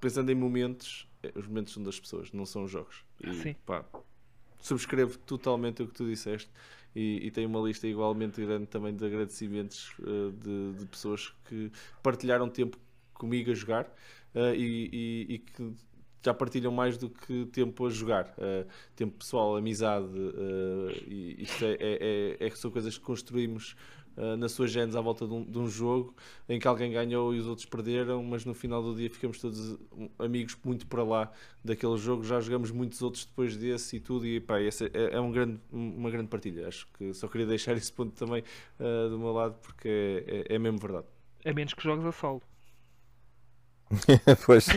pensando 0.00 0.30
em 0.30 0.34
momentos, 0.34 1.08
é, 1.22 1.32
os 1.36 1.46
momentos 1.46 1.72
são 1.72 1.82
das 1.82 2.00
pessoas, 2.00 2.32
não 2.32 2.44
são 2.46 2.64
os 2.64 2.70
jogos. 2.70 3.04
E, 3.20 3.32
Sim. 3.34 3.56
Pá, 3.64 3.84
subscrevo 4.60 5.16
totalmente 5.18 5.82
o 5.84 5.86
que 5.86 5.94
tu 5.94 6.04
disseste 6.04 6.50
e, 6.94 7.26
e 7.26 7.30
tenho 7.30 7.48
uma 7.48 7.60
lista 7.60 7.86
igualmente 7.86 8.40
grande 8.44 8.66
também 8.66 8.94
de 8.94 9.04
agradecimentos 9.04 9.92
de, 9.98 10.78
de, 10.78 10.86
pessoas 10.86 11.32
que 11.44 11.70
partilharam 12.02 12.48
tempo 12.48 12.76
comigo 13.14 13.50
a 13.50 13.54
jogar 13.54 13.92
e, 14.34 15.26
e, 15.28 15.34
e, 15.34 15.38
que 15.38 15.74
já 16.22 16.32
partilham 16.32 16.72
mais 16.72 16.96
do 16.96 17.10
que 17.10 17.46
tempo 17.46 17.86
a 17.86 17.90
jogar. 17.90 18.34
Uh, 18.38 18.66
tempo 18.94 19.18
pessoal, 19.18 19.56
amizade, 19.56 20.06
e 21.06 21.42
isto 21.42 21.64
é, 21.64 21.72
é, 21.72 22.36
é, 22.40 22.46
é, 22.46 22.50
são 22.50 22.70
coisas 22.70 22.96
que 22.96 23.04
construímos 23.04 23.74
uh, 24.16 24.36
na 24.36 24.48
sua 24.48 24.66
genes 24.66 24.96
à 24.96 25.00
volta 25.00 25.26
de 25.26 25.32
um, 25.32 25.44
de 25.44 25.58
um, 25.58 25.68
jogo 25.68 26.14
em 26.48 26.58
que 26.58 26.66
alguém 26.66 26.92
ganhou 26.92 27.34
e 27.34 27.38
os 27.38 27.46
outros 27.46 27.66
perderam, 27.66 28.22
mas 28.22 28.44
no 28.44 28.54
final 28.54 28.82
do 28.82 28.94
dia 28.94 29.10
ficamos 29.10 29.40
todos 29.40 29.78
amigos 30.18 30.56
muito 30.64 30.86
para 30.86 31.02
lá 31.02 31.30
daquele 31.64 31.96
jogo. 31.96 32.24
Já 32.24 32.40
jogamos 32.40 32.70
muitos 32.70 33.00
outros 33.02 33.24
depois 33.24 33.56
desse 33.56 33.96
e 33.96 34.00
tudo, 34.00 34.26
e 34.26 34.40
pá, 34.40 34.60
essa 34.60 34.86
é, 34.86 35.14
é 35.14 35.20
um 35.20 35.30
grande, 35.30 35.60
uma 35.70 36.10
grande 36.10 36.28
partilha. 36.28 36.68
Acho 36.68 36.86
que 36.98 37.12
só 37.14 37.28
queria 37.28 37.46
deixar 37.46 37.72
esse 37.76 37.92
ponto 37.92 38.12
também 38.12 38.42
uh, 38.78 39.08
do 39.10 39.18
meu 39.18 39.32
lado 39.32 39.56
porque 39.62 40.24
é, 40.26 40.52
é, 40.52 40.54
é 40.56 40.58
mesmo 40.58 40.78
verdade. 40.78 41.06
A 41.44 41.52
menos 41.52 41.74
que 41.74 41.82
jogues 41.82 42.06
a 42.06 42.12
solo. 42.12 42.42
pois. 44.46 44.68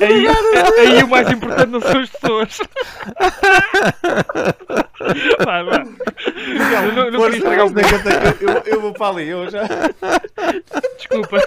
aí, 0.00 0.26
aí, 0.78 1.02
o 1.02 1.08
mais 1.08 1.30
importante 1.30 1.70
não 1.70 1.80
são 1.80 2.00
as 2.00 2.10
pessoas. 2.10 2.58
vai, 5.44 5.64
vai. 5.64 5.80
Eu 5.80 6.92
não, 6.92 7.10
não 7.10 7.22
queria 7.22 7.38
estragar 7.38 7.66
o 7.66 7.72
eu, 8.40 8.50
eu, 8.50 8.62
eu 8.66 8.80
vou 8.80 8.92
para 8.92 9.14
ali, 9.14 9.28
eu 9.28 9.50
já. 9.50 9.62
Desculpa. 10.98 11.38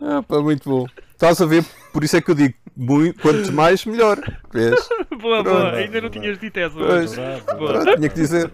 Ah, 0.00 0.22
pá, 0.22 0.40
muito 0.40 0.68
bom. 0.68 0.86
Estás 1.12 1.40
a 1.40 1.46
ver? 1.46 1.64
Por 1.92 2.04
isso 2.04 2.16
é 2.16 2.20
que 2.20 2.30
eu 2.30 2.34
digo, 2.34 2.54
muito, 2.76 3.20
quanto 3.20 3.52
mais, 3.52 3.84
melhor. 3.84 4.18
Vês? 4.52 4.88
Boa, 5.20 5.42
boa. 5.42 5.72
Ainda 5.72 6.00
não 6.00 6.10
tinhas 6.10 6.38
dito 6.38 6.58
essa. 6.58 6.74
Pois, 6.74 7.14
boa. 7.56 7.96
tinha 7.96 8.08
que 8.08 8.14
dizer. 8.14 8.50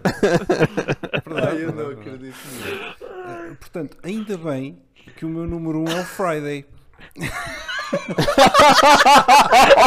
Verdade, 1.25 1.61
eu 1.61 1.73
não 1.73 1.89
acredito 1.89 2.35
Portanto, 3.55 3.97
ainda 4.03 4.37
bem 4.37 4.81
que 5.15 5.25
o 5.25 5.29
meu 5.29 5.45
número 5.45 5.79
1 5.79 5.83
um 5.83 5.89
é 5.89 6.01
o 6.01 6.05
Friday. 6.05 6.65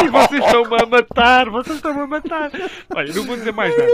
e 0.03 0.09
vocês 0.09 0.43
estão-me 0.43 0.81
a 0.81 0.85
matar, 0.85 1.49
vocês 1.49 1.77
estão-me 1.77 2.01
a 2.01 2.07
matar. 2.07 2.51
Olha, 2.95 3.13
não 3.13 3.23
vou 3.23 3.37
dizer 3.37 3.53
mais 3.53 3.77
nada. 3.77 3.91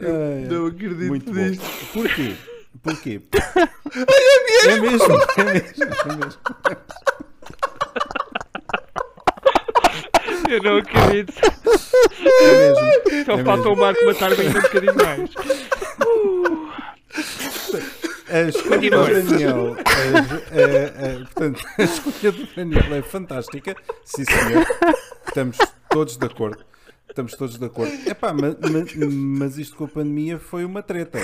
É, 0.00 0.46
não 0.48 0.66
acredito 0.66 1.08
muito 1.08 1.32
nisto. 1.32 1.62
Bom. 1.62 2.02
Porquê? 2.02 2.34
Porquê? 2.82 3.20
é, 4.66 4.72
é 4.72 4.80
mesmo, 4.80 5.12
é 5.36 5.44
mesmo, 5.44 5.84
é 5.84 6.16
mesmo. 6.16 6.40
Eu 10.50 10.62
não 10.62 10.76
acredito. 10.78 11.32
É 12.24 12.52
mesmo. 12.52 13.24
Só 13.24 13.32
é 13.32 13.44
falta 13.44 13.56
mesmo. 13.56 13.72
o 13.72 13.76
Marco 13.76 14.04
matar 14.04 14.34
bem 14.34 14.48
um 14.48 14.52
bocadinho 14.52 14.94
mais. 14.96 15.30
Uh. 16.04 17.51
A 18.32 18.48
escolha 18.48 18.90
do 18.90 19.28
Daniel, 19.28 19.76
a, 19.76 19.90
a, 20.56 21.16
a, 21.16 21.18
portanto, 21.18 21.62
a 21.76 21.82
escolha 21.82 22.32
do 22.32 22.46
Daniel 22.56 22.94
é 22.94 23.02
fantástica. 23.02 23.76
Sim, 24.06 24.24
senhor. 24.24 24.66
Estamos 25.28 25.58
todos 25.90 26.16
de 26.16 26.24
acordo. 26.24 26.64
Estamos 27.06 27.34
todos 27.34 27.58
de 27.58 27.64
acordo. 27.66 27.92
Epá, 28.08 28.32
mas, 28.32 28.56
mas, 28.58 28.94
mas 28.96 29.58
isto 29.58 29.76
com 29.76 29.84
a 29.84 29.88
pandemia 29.88 30.38
foi 30.38 30.64
uma 30.64 30.82
treta. 30.82 31.18
E, 31.18 31.22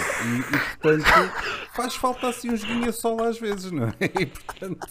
e 0.54 0.78
portanto, 0.82 1.32
faz 1.74 1.94
falta 1.94 2.28
assim 2.28 2.54
joguinho 2.54 2.92
solo 2.92 3.24
às 3.24 3.38
vezes, 3.38 3.72
não 3.72 3.88
é? 3.88 3.94
E 4.20 4.26
portanto. 4.26 4.86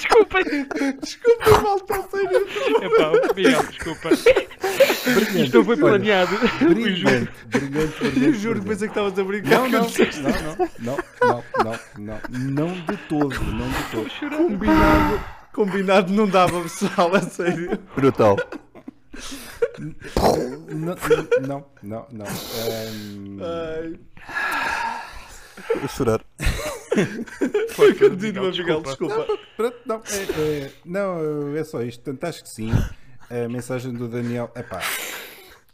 Desculpem. 0.00 0.44
Desculpem, 1.00 1.62
malta, 1.62 2.08
sério. 2.10 2.46
Epá, 2.82 3.34
Miguel, 3.36 3.62
desculpa. 3.64 4.08
Brilhante, 5.04 5.42
Isto 5.42 5.58
não 5.58 5.64
foi 5.64 5.76
planeado. 5.76 6.38
Brilhante, 6.58 7.32
brilhante, 7.46 7.98
brilhante. 7.98 8.24
Eu 8.24 8.34
juro 8.34 8.60
que 8.60 8.68
pensei 8.68 8.88
que 8.88 8.92
estavas 8.92 9.18
a 9.18 9.24
brincar. 9.24 9.50
Não, 9.50 9.68
não, 9.68 9.80
não, 10.80 10.96
não, 11.20 11.44
não, 11.58 11.74
não, 11.98 12.20
não, 12.30 12.68
não 12.68 12.72
de 12.72 12.96
todo, 13.08 13.44
não 13.44 13.68
de 13.68 13.82
todo. 13.90 14.36
Combinado, 14.36 15.24
combinado 15.52 16.12
não 16.12 16.26
dava, 16.26 16.62
pessoal, 16.62 17.14
a 17.14 17.20
sério. 17.20 17.78
Brutal. 17.94 18.36
Não, 19.78 20.96
não, 21.42 21.66
não. 21.82 22.06
não. 22.10 22.26
Um... 22.26 23.38
Ai. 23.42 24.00
Vou 25.78 25.88
chorar. 25.88 26.24
Foi, 27.70 27.94
continua, 27.94 28.50
Miguel, 28.50 28.82
desculpa. 28.82 29.26
Não, 29.58 29.72
não, 29.86 29.96
é, 29.96 30.64
é, 30.66 30.72
não, 30.84 31.56
é 31.56 31.64
só 31.64 31.82
isto. 31.82 32.02
Portanto, 32.02 32.24
acho 32.24 32.42
que 32.42 32.48
sim. 32.48 32.70
A 33.30 33.48
mensagem 33.48 33.92
do 33.92 34.08
Daniel. 34.08 34.50
é 34.54 34.62
pá, 34.62 34.80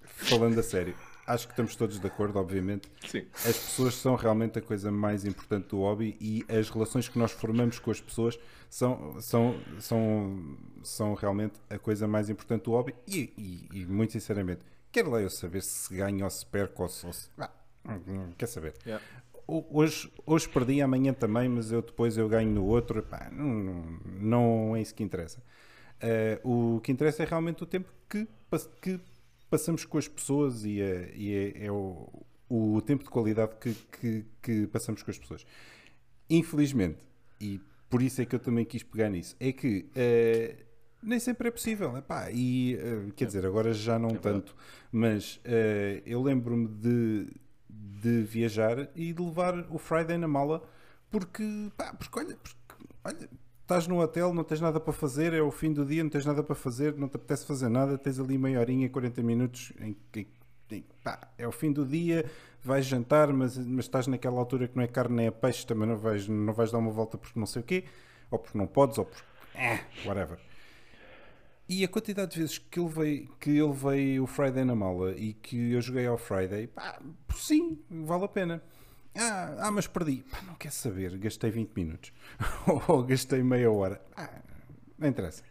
falando 0.05 0.59
a 0.59 0.63
sério, 0.63 0.95
acho 1.27 1.47
que 1.47 1.53
estamos 1.53 1.75
todos 1.75 1.99
de 1.99 2.07
acordo, 2.07 2.39
obviamente. 2.39 2.89
Sim. 3.07 3.25
As 3.35 3.57
pessoas 3.57 3.95
são 3.95 4.15
realmente 4.15 4.59
a 4.59 4.63
coisa 4.63 4.91
mais 4.91 5.25
importante 5.25 5.69
do 5.69 5.79
hobby 5.79 6.17
e 6.21 6.45
as 6.53 6.69
relações 6.69 7.09
que 7.09 7.19
nós 7.19 7.33
formamos 7.33 7.79
com 7.79 7.91
as 7.91 8.01
pessoas 8.01 8.39
são, 8.69 9.19
são, 9.21 9.59
são, 9.79 10.57
são 10.83 11.15
realmente 11.15 11.55
a 11.71 11.79
coisa 11.79 12.07
mais 12.07 12.29
importante 12.29 12.65
do 12.65 12.73
hobby. 12.73 12.95
E, 13.07 13.33
e, 13.39 13.81
e 13.81 13.87
muito 13.87 14.13
sinceramente, 14.13 14.61
quero 14.93 15.11
lá 15.11 15.23
eu 15.23 15.31
saber 15.31 15.63
se 15.63 15.95
ganho 15.95 16.25
ou 16.25 16.31
se 16.31 16.45
perco 16.45 16.83
ou 16.83 16.89
se. 16.89 17.07
Ah, 17.39 17.51
quer 18.37 18.47
saber? 18.47 18.75
Yeah 18.85 19.03
hoje, 19.47 20.11
hoje 20.25 20.49
perdi, 20.49 20.83
amanhã 20.83 21.13
também, 21.13 21.49
mas 21.49 21.71
eu 21.71 21.83
depois 21.83 22.19
eu 22.19 22.29
ganho 22.29 22.51
no 22.51 22.65
outro. 22.65 23.03
Pá, 23.03 23.31
não, 23.33 23.99
não 24.21 24.77
é 24.77 24.83
isso 24.83 24.95
que 24.95 25.03
interessa. 25.03 25.43
Uh, 26.03 26.77
o 26.77 26.81
que 26.81 26.93
interessa 26.93 27.23
é 27.23 27.27
realmente 27.27 27.63
o 27.63 27.67
tempo 27.67 27.89
que, 28.09 28.29
que 28.83 29.01
passamos 29.49 29.85
com 29.85 29.97
as 29.97 30.07
pessoas 30.07 30.65
e 30.65 30.81
é, 30.81 31.13
e 31.15 31.35
é, 31.35 31.67
é 31.67 31.73
o, 31.73 32.09
o, 32.49 32.83
tempo 32.83 33.05
de 33.05 33.11
qualidade 33.11 33.53
que, 33.59 33.75
que, 33.99 34.25
que, 34.43 34.67
passamos 34.67 35.03
com 35.03 35.11
as 35.11 35.19
pessoas. 35.19 35.47
Infelizmente, 36.29 36.99
e 37.41 37.61
por 37.89 38.03
isso 38.03 38.21
é 38.21 38.27
que 38.27 38.35
eu 38.35 38.41
também 38.41 38.65
quis 38.65 38.83
pegar 38.83 39.09
nisso, 39.09 39.37
é 39.41 39.53
que 39.53 39.87
uh, 39.97 40.65
nem 41.03 41.19
sempre 41.19 41.49
é 41.49 41.51
possível. 41.51 41.97
Epá, 41.97 42.31
e 42.31 42.77
uh, 42.77 43.13
quer 43.13 43.27
dizer, 43.27 43.47
agora 43.47 43.73
já 43.73 43.99
não 43.99 44.11
é 44.11 44.19
tanto, 44.19 44.55
mas 44.93 45.41
eu 46.05 46.23
lembro-me 46.23 46.69
de 46.69 47.29
de 48.01 48.23
viajar 48.23 48.89
e 48.95 49.13
de 49.13 49.23
levar 49.23 49.67
o 49.71 49.79
Friday 49.79 50.19
na 50.19 50.29
mala 50.29 50.63
porque, 51.11 51.71
pá, 51.77 51.95
porque 51.95 52.19
olha, 52.19 52.37
porque, 52.37 52.85
olha, 53.05 53.31
estás 53.63 53.87
no 53.87 54.01
hotel, 54.01 54.35
não 54.35 54.45
tens 54.45 54.61
nada 54.61 54.79
para 54.79 54.93
fazer, 54.93 55.33
é 55.33 55.41
o 55.41 55.51
fim 55.51 55.73
do 55.73 55.85
dia, 55.85 56.03
não 56.03 56.11
tens 56.11 56.27
nada 56.27 56.43
para 56.43 56.55
fazer, 56.55 56.95
não 56.97 57.09
te 57.09 57.17
apetece 57.17 57.47
fazer 57.47 57.69
nada, 57.69 57.97
tens 57.97 58.19
ali 58.19 58.37
meia 58.37 58.61
horinha, 58.61 58.89
40 58.89 59.23
minutos 59.23 59.73
em 59.81 59.97
que 60.13 60.27
é 61.39 61.47
o 61.47 61.53
fim 61.53 61.73
do 61.73 61.87
dia, 61.87 62.29
vais 62.63 62.85
jantar, 62.85 63.33
mas, 63.33 63.57
mas 63.57 63.85
estás 63.85 64.07
naquela 64.09 64.39
altura 64.39 64.67
que 64.67 64.77
não 64.77 64.83
é 64.83 64.89
carne 64.89 65.17
nem 65.17 65.27
é 65.27 65.31
peixe, 65.31 65.65
também 65.65 65.89
não 65.89 65.97
vais, 65.97 66.27
não 66.27 66.53
vais 66.53 66.73
dar 66.73 66.79
uma 66.79 66.91
volta 66.91 67.17
porque 67.17 67.39
não 67.39 67.47
sei 67.47 67.63
o 67.63 67.65
quê, 67.65 67.85
ou 68.31 68.39
porque 68.39 68.59
não 68.59 68.67
podes, 68.67 68.99
ou 68.99 69.05
porque. 69.05 69.23
Eh, 69.55 69.81
whatever. 70.05 70.39
E 71.69 71.85
a 71.85 71.89
quantidade 71.89 72.33
de 72.33 72.41
vezes 72.41 72.59
que 72.59 72.79
ele 72.79 72.89
veio, 72.89 73.29
que 73.41 73.51
ele 73.51 73.73
veio 73.73 74.23
o 74.23 74.27
Friday 74.27 74.65
na 74.65 74.75
mala 74.75 75.13
e 75.17 75.33
que 75.33 75.73
eu 75.73 75.81
joguei 75.81 76.07
ao 76.07 76.17
Friday, 76.17 76.69
pá, 76.69 77.01
sim, 77.35 77.79
vale 77.91 78.25
a 78.25 78.29
pena. 78.29 78.63
Ah, 79.17 79.57
ah 79.61 79.71
mas 79.71 79.87
perdi. 79.89 80.25
Pá, 80.31 80.43
não 80.47 80.55
quer 80.55 80.71
saber, 80.71 81.17
gastei 81.19 81.51
20 81.51 81.73
minutos. 81.75 82.13
Ou 82.87 83.03
gastei 83.03 83.43
meia 83.43 83.71
hora. 83.71 84.01
Ah, 84.17 84.31
não 84.97 85.09
interessa. 85.09 85.43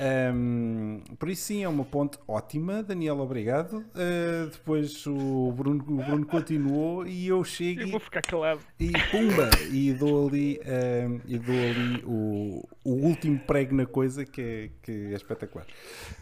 Um, 0.00 1.02
por 1.18 1.28
isso 1.28 1.42
sim, 1.42 1.62
é 1.62 1.68
uma 1.68 1.84
ponte 1.84 2.18
ótima, 2.26 2.82
Daniel, 2.82 3.20
obrigado. 3.20 3.84
Uh, 3.94 4.48
depois 4.50 5.06
o 5.06 5.52
Bruno, 5.52 5.84
o 5.86 6.02
Bruno 6.02 6.26
continuou 6.26 7.06
e 7.06 7.28
eu 7.28 7.44
chego 7.44 7.82
eu 7.82 7.88
vou 7.90 8.00
ficar 8.00 8.22
calado. 8.22 8.60
E 8.78 8.90
pumba! 9.10 9.50
E 9.70 9.92
dou 9.92 10.28
ali, 10.28 10.58
um, 10.64 11.20
e 11.26 11.38
dou 11.38 11.54
ali 11.54 12.02
o, 12.06 12.68
o 12.90 13.06
último 13.06 13.38
prego 13.38 13.74
na 13.74 13.86
coisa 13.86 14.24
que 14.24 14.40
é, 14.40 14.70
que 14.82 14.90
é 14.90 15.14
espetacular. 15.14 15.64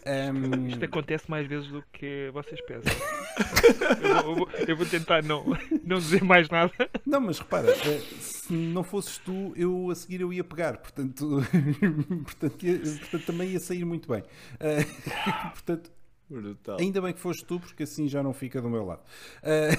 Um... 0.05 0.67
Isto 0.67 0.85
acontece 0.85 1.29
mais 1.29 1.47
vezes 1.47 1.67
do 1.69 1.83
que 1.91 2.29
vocês 2.31 2.61
pensam. 2.61 2.93
eu, 4.03 4.35
vou, 4.35 4.49
eu, 4.67 4.77
vou, 4.77 4.85
tentar 4.85 5.23
não, 5.23 5.43
não 5.83 5.97
dizer 5.97 6.23
mais 6.23 6.47
nada. 6.47 6.71
Não, 7.05 7.19
mas 7.19 7.39
repara, 7.39 7.71
uh, 7.71 8.01
se 8.21 8.53
não 8.53 8.83
fosses 8.83 9.17
tu, 9.17 9.51
eu 9.55 9.89
a 9.89 9.95
seguir 9.95 10.21
eu 10.21 10.31
ia 10.31 10.43
pegar, 10.43 10.77
portanto, 10.77 11.41
portanto, 12.23 12.63
ia, 12.63 12.79
portanto 12.79 13.25
também 13.25 13.49
ia 13.49 13.59
sair 13.59 13.83
muito 13.83 14.07
bem. 14.07 14.21
Uh, 14.21 15.49
portanto, 15.51 15.91
Brutal. 16.29 16.77
ainda 16.79 17.01
bem 17.01 17.13
que 17.13 17.19
foste 17.19 17.43
tu, 17.45 17.59
porque 17.59 17.81
assim 17.81 18.07
já 18.07 18.21
não 18.21 18.31
fica 18.33 18.61
do 18.61 18.69
meu 18.69 18.85
lado. 18.85 19.01
Uh, 19.41 19.73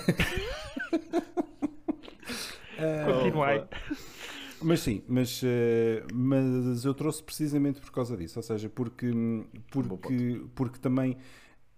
Continuai. 3.07 3.69
Mas 4.63 4.81
sim, 4.81 5.03
mas, 5.09 5.43
uh, 5.43 5.47
mas 6.13 6.85
eu 6.85 6.93
trouxe 6.93 7.23
precisamente 7.23 7.81
por 7.81 7.91
causa 7.91 8.17
disso, 8.17 8.39
ou 8.39 8.43
seja, 8.43 8.69
porque, 8.69 9.11
porque, 9.71 10.45
porque 10.55 10.79
também 10.79 11.17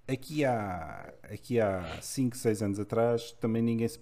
aqui 0.07 0.45
há, 0.45 1.13
aqui 1.23 1.61
há 1.61 1.99
5, 2.01 2.37
6 2.37 2.63
anos 2.63 2.81
atrás 2.81 3.33
também 3.33 3.63
ninguém 3.63 3.87
se, 3.87 4.01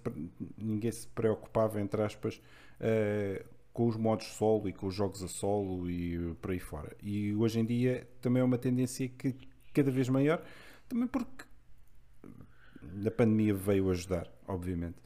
ninguém 0.57 0.91
se 0.91 1.07
preocupava, 1.09 1.81
entre 1.81 2.03
aspas, 2.03 2.41
uh, 2.81 3.45
com 3.73 3.87
os 3.87 3.97
modos 3.97 4.27
solo 4.27 4.69
e 4.69 4.73
com 4.73 4.87
os 4.87 4.95
jogos 4.95 5.23
a 5.23 5.29
solo 5.29 5.91
e 5.91 6.35
por 6.41 6.51
aí 6.51 6.59
fora. 6.59 6.97
E 7.03 7.35
hoje 7.35 7.61
em 7.61 7.65
dia 7.65 8.09
também 8.21 8.41
é 8.41 8.45
uma 8.45 8.59
tendência 8.59 9.09
que 9.09 9.35
cada 9.73 9.91
vez 9.91 10.09
maior, 10.09 10.43
também 10.89 11.07
porque 11.07 11.45
a 13.07 13.11
pandemia 13.11 13.55
veio 13.55 13.91
ajudar, 13.91 14.31
obviamente. 14.49 14.97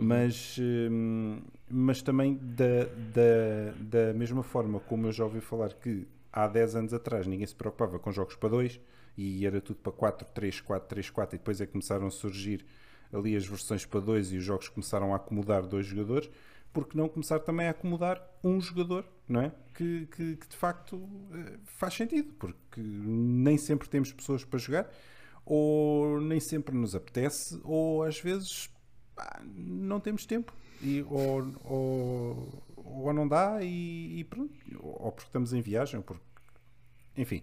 Mas, 0.00 0.56
hum, 0.60 1.40
mas 1.68 2.00
também 2.00 2.38
da, 2.40 2.84
da, 3.12 4.06
da 4.06 4.14
mesma 4.14 4.44
forma 4.44 4.78
como 4.78 5.08
eu 5.08 5.12
já 5.12 5.24
ouvi 5.24 5.40
falar 5.40 5.74
que 5.74 6.06
há 6.32 6.46
10 6.46 6.76
anos 6.76 6.94
atrás 6.94 7.26
ninguém 7.26 7.46
se 7.46 7.54
preocupava 7.54 7.98
com 7.98 8.12
jogos 8.12 8.36
para 8.36 8.48
2 8.48 8.80
e 9.16 9.44
era 9.44 9.60
tudo 9.60 9.80
para 9.80 9.90
4, 9.90 10.28
3, 10.32 10.60
4, 10.60 10.88
3, 10.88 11.10
4 11.10 11.34
e 11.34 11.38
depois 11.38 11.60
é 11.60 11.66
que 11.66 11.72
começaram 11.72 12.06
a 12.06 12.10
surgir 12.10 12.64
ali 13.12 13.34
as 13.34 13.44
versões 13.44 13.84
para 13.84 13.98
2 13.98 14.32
e 14.32 14.36
os 14.36 14.44
jogos 14.44 14.68
começaram 14.68 15.12
a 15.12 15.16
acomodar 15.16 15.66
dois 15.66 15.86
jogadores, 15.86 16.30
porque 16.72 16.96
não 16.96 17.08
começar 17.08 17.40
também 17.40 17.66
a 17.66 17.70
acomodar 17.70 18.22
um 18.44 18.60
jogador, 18.60 19.04
não 19.26 19.40
é? 19.40 19.52
Que, 19.74 20.06
que, 20.06 20.36
que 20.36 20.48
de 20.48 20.56
facto 20.56 21.08
eh, 21.32 21.58
faz 21.64 21.94
sentido, 21.94 22.32
porque 22.38 22.80
nem 22.80 23.56
sempre 23.56 23.88
temos 23.88 24.12
pessoas 24.12 24.44
para 24.44 24.58
jogar, 24.58 24.90
ou 25.44 26.20
nem 26.20 26.38
sempre 26.38 26.76
nos 26.76 26.94
apetece, 26.94 27.58
ou 27.64 28.02
às 28.02 28.20
vezes 28.20 28.70
pá, 29.18 29.42
não 29.44 29.98
temos 29.98 30.24
tempo, 30.24 30.52
e, 30.80 31.02
ou, 31.02 31.52
ou, 31.64 32.62
ou 32.76 33.12
não 33.12 33.26
dá, 33.26 33.58
e, 33.62 34.20
e 34.20 34.24
pronto, 34.24 34.54
ou 34.78 35.10
porque 35.10 35.28
estamos 35.28 35.52
em 35.52 35.60
viagem, 35.60 35.96
ou 35.96 36.04
porque, 36.04 36.22
enfim, 37.16 37.42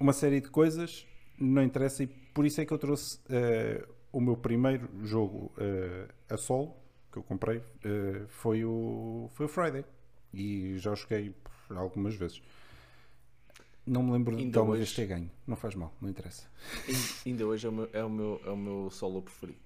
uma 0.00 0.14
série 0.14 0.40
de 0.40 0.48
coisas, 0.48 1.06
não 1.38 1.62
interessa, 1.62 2.02
e 2.02 2.06
por 2.06 2.46
isso 2.46 2.60
é 2.60 2.64
que 2.64 2.72
eu 2.72 2.78
trouxe 2.78 3.18
uh, 3.26 3.86
o 4.10 4.20
meu 4.20 4.36
primeiro 4.36 4.88
jogo 5.04 5.52
uh, 5.58 6.08
a 6.32 6.36
solo 6.38 6.74
que 7.12 7.18
eu 7.18 7.22
comprei 7.22 7.58
uh, 7.58 8.26
foi, 8.28 8.64
o, 8.64 9.28
foi 9.34 9.46
o 9.46 9.48
Friday. 9.48 9.84
E 10.32 10.76
já 10.78 10.94
joguei 10.94 11.34
algumas 11.70 12.14
vezes. 12.14 12.42
Não 13.86 14.02
me 14.02 14.12
lembro 14.12 14.36
de 14.36 14.58
alguma 14.58 14.76
vez 14.76 14.92
ter 14.92 15.06
ganho. 15.06 15.30
Não 15.46 15.56
faz 15.56 15.74
mal, 15.74 15.92
não 16.00 16.10
interessa. 16.10 16.46
Ainda 17.24 17.46
hoje 17.46 17.66
é 17.66 17.70
o 17.70 17.72
meu, 17.72 17.88
é 17.92 18.04
o 18.04 18.10
meu, 18.10 18.40
é 18.44 18.50
o 18.50 18.56
meu 18.56 18.90
solo 18.90 19.22
preferido. 19.22 19.58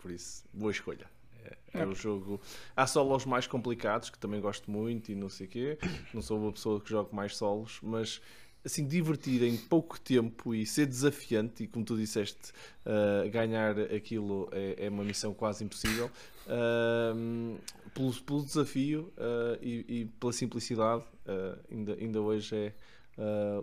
Por 0.00 0.10
isso, 0.10 0.44
boa 0.52 0.70
escolha. 0.70 1.06
É, 1.44 1.56
é, 1.74 1.82
é. 1.82 1.86
o 1.86 1.94
jogo. 1.94 2.40
Há 2.76 2.86
solos 2.86 3.24
mais 3.24 3.46
complicados 3.46 4.10
que 4.10 4.18
também 4.18 4.40
gosto 4.40 4.70
muito 4.70 5.10
e 5.12 5.14
não 5.14 5.28
sei 5.28 5.46
o 5.46 5.50
quê. 5.50 5.78
Não 6.12 6.22
sou 6.22 6.38
uma 6.38 6.52
pessoa 6.52 6.80
que 6.80 6.90
joga 6.90 7.14
mais 7.14 7.36
solos, 7.36 7.78
mas 7.82 8.20
assim 8.64 8.86
divertir 8.86 9.42
em 9.42 9.56
pouco 9.56 9.98
tempo 9.98 10.54
e 10.54 10.66
ser 10.66 10.86
desafiante 10.86 11.64
e 11.64 11.66
como 11.66 11.84
tu 11.84 11.96
disseste 11.96 12.52
uh, 12.84 13.28
ganhar 13.30 13.78
aquilo 13.80 14.48
é, 14.52 14.86
é, 14.86 14.88
uma 14.90 15.02
missão 15.02 15.32
quase 15.32 15.64
impossível 15.64 16.10
uh, 16.46 17.58
pelo, 17.94 18.12
pelo, 18.22 18.44
desafio 18.44 19.12
uh, 19.16 19.58
e, 19.62 20.00
e, 20.00 20.04
pela 20.18 20.32
simplicidade 20.32 21.04
ainda, 21.70 21.94
ainda 21.94 22.20
hoje 22.20 22.54
é 22.54 22.72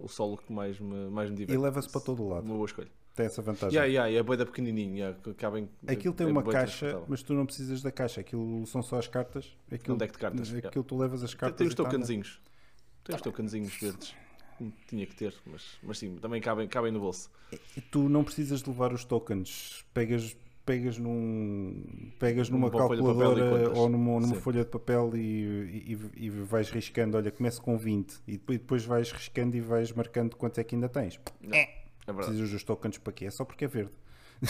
o 0.02 0.08
solo 0.08 0.38
que 0.38 0.52
mais 0.52 0.80
me, 0.80 1.10
mais 1.10 1.30
me 1.30 1.36
diverte 1.36 1.60
e 1.60 1.62
leva-se 1.62 1.90
para 1.90 2.02
todo 2.02 2.24
o 2.24 2.30
lado 2.30 2.46
uma 2.46 2.56
boa 2.56 2.66
escolha 2.66 2.90
tem 3.18 3.26
essa 3.26 3.42
vantagem. 3.42 3.76
Yeah, 3.76 3.92
yeah, 3.92 4.20
é 4.20 4.24
boeda 4.24 4.46
pequenininho. 4.46 4.96
Yeah, 4.96 5.18
cabem, 5.36 5.68
aquilo 5.88 6.14
tem 6.14 6.28
é 6.28 6.30
uma 6.30 6.44
caixa, 6.44 7.02
mas 7.08 7.24
tu 7.24 7.34
não 7.34 7.46
precisas 7.46 7.82
da 7.82 7.92
caixa. 7.92 8.22
Aquilo 8.22 8.66
são 8.68 8.84
só 8.84 9.00
as 9.00 9.08
cartas. 9.08 9.58
Aquilo, 9.72 9.96
um 9.96 9.98
deck 9.98 10.14
de 10.14 10.20
cartas. 10.20 10.48
Aquilo 10.50 10.60
yeah. 10.60 10.84
tu 10.84 10.98
levas 10.98 11.24
as 11.24 11.34
cartas. 11.34 11.58
Tem 11.58 11.68
os 11.68 11.74
tokenzinhos. 11.74 12.40
Tem 13.04 13.16
os 13.16 13.22
tokenzinhos 13.22 13.74
verdes 13.74 14.16
tinha 14.88 15.06
que 15.06 15.16
ter, 15.16 15.36
mas, 15.46 15.78
mas 15.84 16.00
sim, 16.00 16.16
também 16.16 16.42
cabem, 16.42 16.68
cabem 16.68 16.92
no 16.92 17.00
bolso. 17.00 17.30
E 17.76 17.80
tu 17.80 18.10
não 18.10 18.24
precisas 18.24 18.64
de 18.64 18.70
levar 18.72 18.92
os 18.92 19.06
tokens, 19.06 19.86
pegas, 19.94 20.36
pegas, 20.66 20.98
num, 20.98 22.12
pegas 22.18 22.50
numa 22.50 22.72
calculadora 22.72 23.70
ou 23.78 23.88
numa, 23.88 24.20
numa 24.20 24.34
folha 24.34 24.66
de 24.66 24.72
papel 24.72 25.12
e, 25.14 25.94
e, 25.94 26.26
e, 26.26 26.30
vais 26.32 26.72
riscando. 26.72 27.18
Olha, 27.18 27.30
começa 27.30 27.62
com 27.62 27.78
20 27.78 28.20
e 28.28 28.38
depois 28.38 28.84
vais 28.84 29.12
riscando 29.12 29.56
e 29.56 29.62
vais 29.62 29.92
marcando 29.92 30.36
quanto 30.36 30.60
é 30.60 30.64
que 30.64 30.74
ainda 30.74 30.90
tens. 30.90 31.20
Não, 31.40 31.56
é 31.56 31.87
Precisas 32.14 32.52
dos 32.52 32.64
tokens 32.64 32.98
para 32.98 33.14
quê? 33.14 33.26
É 33.26 33.32
só 33.32 33.46
porque 33.46 33.66
é 33.66 33.68
verde. 33.68 33.92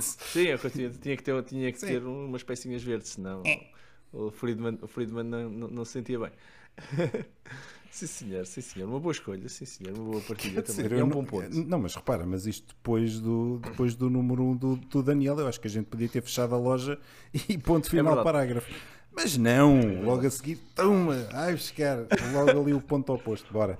Sim, 0.00 0.46
eu 0.48 0.58
tinha, 0.58 1.16
que 1.16 1.22
ter, 1.22 1.42
tinha 1.44 1.72
que 1.72 1.80
ter 1.80 2.04
umas 2.04 2.42
pecinhas 2.42 2.82
verdes, 2.82 3.12
senão 3.12 3.42
é. 3.46 3.66
o 4.12 4.30
Friedman, 4.30 4.78
o 4.82 4.86
Friedman 4.86 5.24
não, 5.24 5.48
não, 5.48 5.68
não 5.68 5.84
se 5.84 5.92
sentia 5.92 6.18
bem. 6.18 6.30
Sim 7.90 8.06
senhor, 8.06 8.46
sim 8.46 8.60
senhor, 8.60 8.88
uma 8.88 9.00
boa 9.00 9.10
escolha, 9.10 9.48
sim 9.48 9.64
senhor, 9.64 9.98
uma 9.98 10.12
boa 10.12 10.22
partida 10.22 10.62
também. 10.62 10.84
Dizer, 10.84 10.96
é 10.96 11.02
um 11.02 11.08
bom 11.08 11.24
ponto. 11.24 11.50
Não, 11.50 11.76
mas 11.76 11.96
repara, 11.96 12.24
mas 12.24 12.46
isto 12.46 12.68
depois 12.68 13.18
do, 13.18 13.58
depois 13.58 13.96
do 13.96 14.08
número 14.08 14.44
1 14.44 14.48
um 14.50 14.56
do, 14.56 14.76
do 14.76 15.02
Daniel, 15.02 15.36
eu 15.40 15.48
acho 15.48 15.60
que 15.60 15.66
a 15.66 15.70
gente 15.70 15.86
podia 15.86 16.08
ter 16.08 16.22
fechado 16.22 16.54
a 16.54 16.58
loja 16.58 16.96
e 17.48 17.58
ponto 17.58 17.88
é 17.88 17.90
final 17.90 18.20
é 18.20 18.22
parágrafo. 18.22 18.72
Mas 19.12 19.36
não, 19.36 19.80
é 19.80 20.02
logo 20.02 20.24
a 20.24 20.30
seguir, 20.30 20.56
toma, 20.72 21.26
ai 21.32 21.52
buscar, 21.52 22.06
logo 22.32 22.60
ali 22.60 22.72
o 22.72 22.80
ponto 22.80 23.12
oposto, 23.12 23.52
bora. 23.52 23.76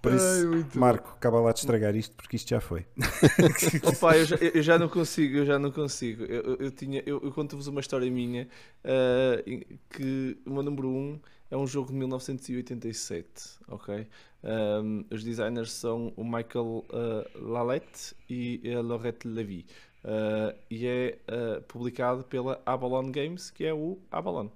Por 0.00 0.12
isso, 0.12 0.24
Ai, 0.52 0.66
Marco, 0.74 1.10
acaba 1.10 1.40
lá 1.40 1.52
de 1.52 1.58
estragar 1.58 1.94
isto 1.96 2.14
porque 2.14 2.36
isto 2.36 2.48
já 2.48 2.60
foi. 2.60 2.86
Opa, 3.84 4.16
eu 4.16 4.24
já, 4.24 4.36
eu 4.36 4.62
já 4.62 4.78
não 4.78 4.88
consigo, 4.88 5.38
eu 5.38 5.46
já 5.46 5.58
não 5.58 5.72
consigo. 5.72 6.24
Eu, 6.24 6.56
eu, 6.56 6.70
tinha, 6.70 7.02
eu, 7.04 7.20
eu 7.22 7.32
conto-vos 7.32 7.66
uma 7.66 7.80
história 7.80 8.08
minha 8.10 8.48
uh, 8.84 9.76
que 9.90 10.38
o 10.46 10.50
meu 10.50 10.62
número 10.62 10.88
1 10.88 10.92
um 10.92 11.20
é 11.50 11.56
um 11.56 11.66
jogo 11.66 11.88
de 11.88 11.94
1987, 11.94 13.58
ok? 13.68 14.06
Um, 14.44 15.04
os 15.10 15.24
designers 15.24 15.72
são 15.72 16.12
o 16.16 16.22
Michael 16.22 16.84
uh, 16.90 17.24
Lalette 17.34 18.14
e 18.28 18.60
a 18.72 18.80
Laurette 18.80 19.26
Levy. 19.26 19.66
Uh, 20.04 20.56
e 20.70 20.86
é 20.86 21.18
uh, 21.28 21.62
publicado 21.62 22.22
pela 22.24 22.60
Avalon 22.64 23.10
Games, 23.10 23.50
que 23.50 23.64
é 23.64 23.74
o 23.74 23.98
Avalon. 24.10 24.46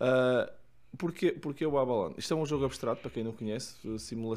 Uh, 0.00 0.50
Porquê, 0.98 1.32
porquê 1.32 1.66
o 1.66 1.78
Avalon? 1.78 2.12
Isto 2.16 2.34
é 2.34 2.36
um 2.36 2.46
jogo 2.46 2.64
abstrato, 2.64 3.02
para 3.02 3.10
quem 3.10 3.24
não 3.24 3.32
conhece, 3.32 3.76
simula 3.98 4.36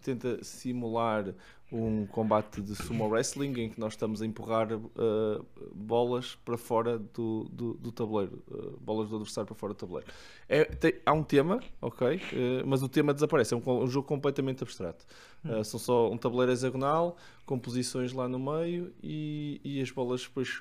tenta 0.00 0.42
simular 0.42 1.34
um 1.70 2.06
combate 2.06 2.62
de 2.62 2.74
sumo 2.74 3.06
wrestling 3.08 3.52
em 3.60 3.68
que 3.68 3.78
nós 3.78 3.92
estamos 3.92 4.22
a 4.22 4.26
empurrar 4.26 4.72
uh, 4.72 5.46
bolas 5.74 6.34
para 6.44 6.56
fora 6.56 6.98
do, 6.98 7.44
do, 7.50 7.74
do 7.74 7.92
tabuleiro, 7.92 8.42
uh, 8.50 8.78
bolas 8.80 9.10
do 9.10 9.16
adversário 9.16 9.46
para 9.46 9.54
fora 9.54 9.74
do 9.74 9.76
tabuleiro. 9.76 10.10
É, 10.48 10.64
tem, 10.64 10.94
há 11.04 11.12
um 11.12 11.22
tema, 11.22 11.60
ok, 11.80 12.16
uh, 12.16 12.20
mas 12.66 12.82
o 12.82 12.88
tema 12.88 13.12
desaparece, 13.12 13.52
é 13.52 13.56
um, 13.56 13.82
um 13.82 13.86
jogo 13.86 14.08
completamente 14.08 14.62
abstrato. 14.62 15.04
Hum. 15.44 15.62
são 15.62 15.78
só 15.78 16.10
um 16.10 16.16
tabuleiro 16.16 16.50
hexagonal, 16.50 17.16
com 17.44 17.58
posições 17.58 18.12
lá 18.12 18.28
no 18.28 18.38
meio 18.38 18.92
e, 19.02 19.60
e 19.62 19.80
as 19.80 19.90
bolas 19.90 20.22
depois 20.22 20.60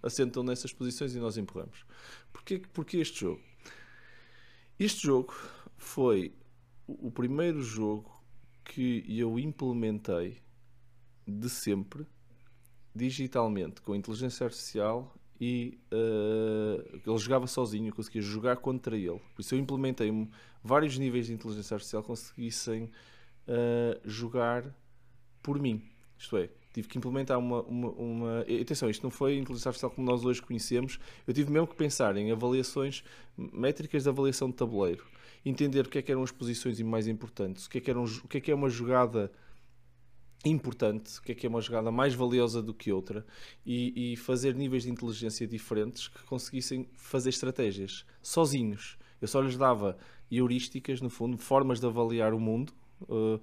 assentam 0.00 0.44
nessas 0.44 0.72
posições 0.72 1.14
e 1.14 1.18
nós 1.18 1.36
empurramos. 1.36 1.84
Porquê, 2.32 2.62
porquê 2.72 2.98
este 2.98 3.20
jogo? 3.20 3.49
Este 4.80 5.02
jogo 5.02 5.34
foi 5.76 6.34
o 6.86 7.10
primeiro 7.10 7.60
jogo 7.62 8.10
que 8.64 9.04
eu 9.06 9.38
implementei 9.38 10.38
de 11.28 11.50
sempre 11.50 12.06
digitalmente 12.94 13.82
com 13.82 13.94
inteligência 13.94 14.46
artificial 14.46 15.14
e 15.38 15.78
uh, 15.92 16.96
ele 17.06 17.18
jogava 17.18 17.46
sozinho, 17.46 17.88
eu 17.88 17.94
conseguia 17.94 18.22
jogar 18.22 18.56
contra 18.56 18.96
ele. 18.96 19.20
Por 19.34 19.42
isso 19.42 19.54
eu 19.54 19.58
implementei 19.58 20.10
vários 20.64 20.96
níveis 20.96 21.26
de 21.26 21.34
inteligência 21.34 21.74
artificial 21.74 22.02
conseguissem 22.02 22.84
uh, 22.84 24.00
jogar 24.02 24.74
por 25.42 25.60
mim. 25.60 25.90
Isto 26.16 26.38
é, 26.38 26.48
tive 26.72 26.88
que 26.88 26.98
implementar 26.98 27.38
uma, 27.38 27.62
uma, 27.62 27.90
uma, 27.90 28.40
Atenção, 28.60 28.88
isto 28.88 29.02
não 29.02 29.10
foi 29.10 29.36
inteligência 29.36 29.68
artificial 29.68 29.90
como 29.90 30.06
nós 30.06 30.24
hoje 30.24 30.40
conhecemos. 30.40 30.98
Eu 31.26 31.34
tive 31.34 31.50
mesmo 31.50 31.66
que 31.66 31.74
pensar 31.74 32.16
em 32.16 32.30
avaliações, 32.30 33.02
métricas 33.36 34.04
de 34.04 34.08
avaliação 34.08 34.48
de 34.48 34.56
tabuleiro. 34.56 35.04
Entender 35.44 35.86
o 35.86 35.88
que 35.88 35.98
é 35.98 36.02
que 36.02 36.12
eram 36.12 36.22
as 36.22 36.30
posições 36.30 36.80
mais 36.82 37.08
importantes, 37.08 37.66
o 37.66 37.70
que 37.70 37.78
é 37.78 37.80
que, 37.80 37.90
eram, 37.90 38.04
o 38.04 38.28
que, 38.28 38.38
é, 38.38 38.40
que 38.40 38.50
é 38.50 38.54
uma 38.54 38.68
jogada 38.68 39.32
importante, 40.44 41.18
o 41.18 41.22
que 41.22 41.32
é 41.32 41.34
que 41.34 41.46
é 41.46 41.48
uma 41.48 41.60
jogada 41.60 41.90
mais 41.90 42.14
valiosa 42.14 42.62
do 42.62 42.72
que 42.72 42.92
outra 42.92 43.26
e, 43.64 44.12
e 44.12 44.16
fazer 44.16 44.54
níveis 44.54 44.84
de 44.84 44.90
inteligência 44.90 45.46
diferentes 45.46 46.08
que 46.08 46.22
conseguissem 46.24 46.88
fazer 46.94 47.30
estratégias 47.30 48.04
sozinhos. 48.22 48.98
Eu 49.20 49.28
só 49.28 49.40
lhes 49.40 49.56
dava 49.56 49.98
heurísticas, 50.30 51.00
no 51.00 51.10
fundo, 51.10 51.36
formas 51.36 51.80
de 51.80 51.86
avaliar 51.86 52.32
o 52.32 52.40
mundo 52.40 52.72
uh, 53.02 53.40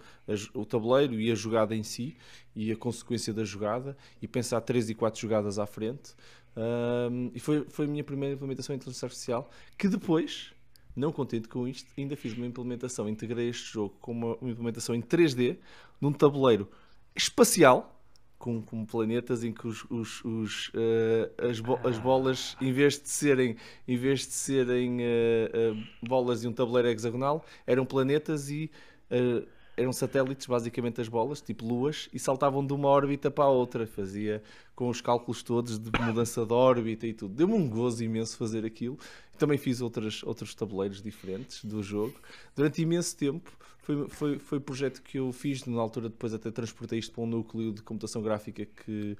o 0.53 0.65
tabuleiro 0.65 1.19
e 1.19 1.31
a 1.31 1.35
jogada 1.35 1.75
em 1.75 1.83
si 1.83 2.15
e 2.55 2.71
a 2.71 2.75
consequência 2.75 3.33
da 3.33 3.43
jogada 3.43 3.97
e 4.21 4.27
pensar 4.27 4.61
3 4.61 4.89
e 4.89 4.95
4 4.95 5.19
jogadas 5.19 5.59
à 5.59 5.65
frente. 5.65 6.15
E 7.35 7.39
foi, 7.39 7.67
foi 7.69 7.85
a 7.85 7.87
minha 7.87 8.03
primeira 8.03 8.33
implementação 8.33 8.73
em 8.73 8.77
inteligência 8.77 9.05
artificial 9.05 9.47
que 9.77 9.87
depois, 9.87 10.51
não 10.95 11.11
contente 11.11 11.47
com 11.47 11.67
isto, 11.67 11.87
ainda 11.95 12.15
fiz 12.15 12.33
uma 12.33 12.47
implementação, 12.47 13.07
integrei 13.07 13.47
este 13.49 13.73
jogo 13.73 13.95
com 14.01 14.11
uma, 14.11 14.35
uma 14.37 14.49
implementação 14.49 14.95
em 14.95 15.01
3D 15.01 15.57
num 16.01 16.11
tabuleiro 16.11 16.67
espacial 17.15 17.97
com, 18.37 18.61
com, 18.61 18.85
planetas 18.85 19.43
em 19.43 19.51
que 19.51 19.67
os, 19.67 19.83
os, 19.89 20.23
os 20.23 20.67
uh, 20.69 21.49
as, 21.49 21.59
bo 21.59 21.79
as, 21.83 21.97
bolas, 21.97 22.55
em 22.61 22.71
vez 22.71 22.99
de 22.99 23.09
serem, 23.09 23.55
em 23.87 23.97
vez 23.97 24.19
de 24.21 24.33
serem 24.33 24.99
uh, 24.99 25.73
uh, 25.73 26.07
bolas 26.07 26.43
e 26.43 26.47
um 26.47 26.53
tabuleiro 26.53 26.87
hexagonal, 26.89 27.43
eram 27.65 27.85
planetas 27.85 28.49
e 28.49 28.69
uh, 29.11 29.47
eram 29.77 29.93
satélites, 29.93 30.47
basicamente 30.47 30.99
as 30.99 31.07
bolas, 31.07 31.39
tipo 31.39 31.63
luas, 31.63 32.09
e 32.11 32.17
saltavam 32.17 32.65
de 32.65 32.73
uma 32.73 32.87
órbita 32.87 33.29
para 33.29 33.45
a 33.45 33.49
outra. 33.49 33.85
Fazia 33.85 34.41
com 34.75 34.89
os 34.89 35.01
cálculos 35.01 35.43
todos 35.43 35.77
de 35.77 35.91
mudança 36.01 36.43
de 36.45 36.53
órbita 36.53 37.05
e 37.05 37.13
tudo. 37.13 37.35
Deu-me 37.35 37.53
um 37.53 37.69
gozo 37.69 38.03
imenso 38.03 38.35
fazer 38.37 38.65
aquilo. 38.65 38.97
Também 39.37 39.57
fiz 39.57 39.79
outras, 39.79 40.23
outros 40.23 40.55
tabuleiros 40.55 41.01
diferentes 41.01 41.63
do 41.63 41.83
jogo. 41.83 42.15
Durante 42.55 42.81
imenso 42.81 43.15
tempo, 43.15 43.51
foi, 43.87 44.09
foi, 44.09 44.39
foi 44.39 44.59
projeto 44.59 45.01
que 45.01 45.17
eu 45.17 45.31
fiz, 45.31 45.63
na 45.65 45.79
altura 45.79 46.09
depois 46.09 46.33
até 46.33 46.51
transportei 46.51 46.99
isto 46.99 47.13
para 47.13 47.23
um 47.23 47.27
núcleo 47.27 47.71
de 47.71 47.81
computação 47.81 48.21
gráfica 48.21 48.65
que, 48.65 49.15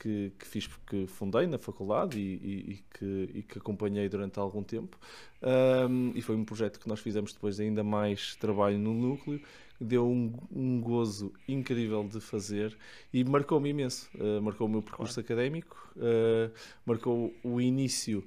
que, 0.00 0.32
que 0.38 0.46
fiz 0.46 0.66
porque 0.66 1.06
fundei 1.06 1.46
na 1.46 1.58
faculdade 1.58 2.18
e, 2.18 2.22
e, 2.22 2.70
e, 2.72 2.84
que, 2.98 3.30
e 3.34 3.42
que 3.42 3.58
acompanhei 3.58 4.08
durante 4.08 4.38
algum 4.38 4.62
tempo. 4.62 4.98
Um, 5.42 6.12
e 6.14 6.22
foi 6.22 6.36
um 6.36 6.44
projeto 6.44 6.80
que 6.80 6.88
nós 6.88 7.00
fizemos 7.00 7.32
depois 7.32 7.60
ainda 7.60 7.84
mais 7.84 8.34
trabalho 8.36 8.78
no 8.78 8.94
núcleo. 8.94 9.40
Deu 9.78 10.06
um, 10.06 10.32
um 10.50 10.80
gozo 10.80 11.32
incrível 11.46 12.04
de 12.04 12.20
fazer 12.20 12.76
e 13.12 13.22
marcou-me 13.24 13.68
imenso. 13.68 14.10
Uh, 14.14 14.40
marcou 14.42 14.66
o 14.66 14.70
meu 14.70 14.82
percurso 14.82 15.14
claro. 15.14 15.26
académico, 15.26 15.92
uh, 15.96 16.50
marcou 16.84 17.34
o 17.44 17.60
início. 17.60 18.24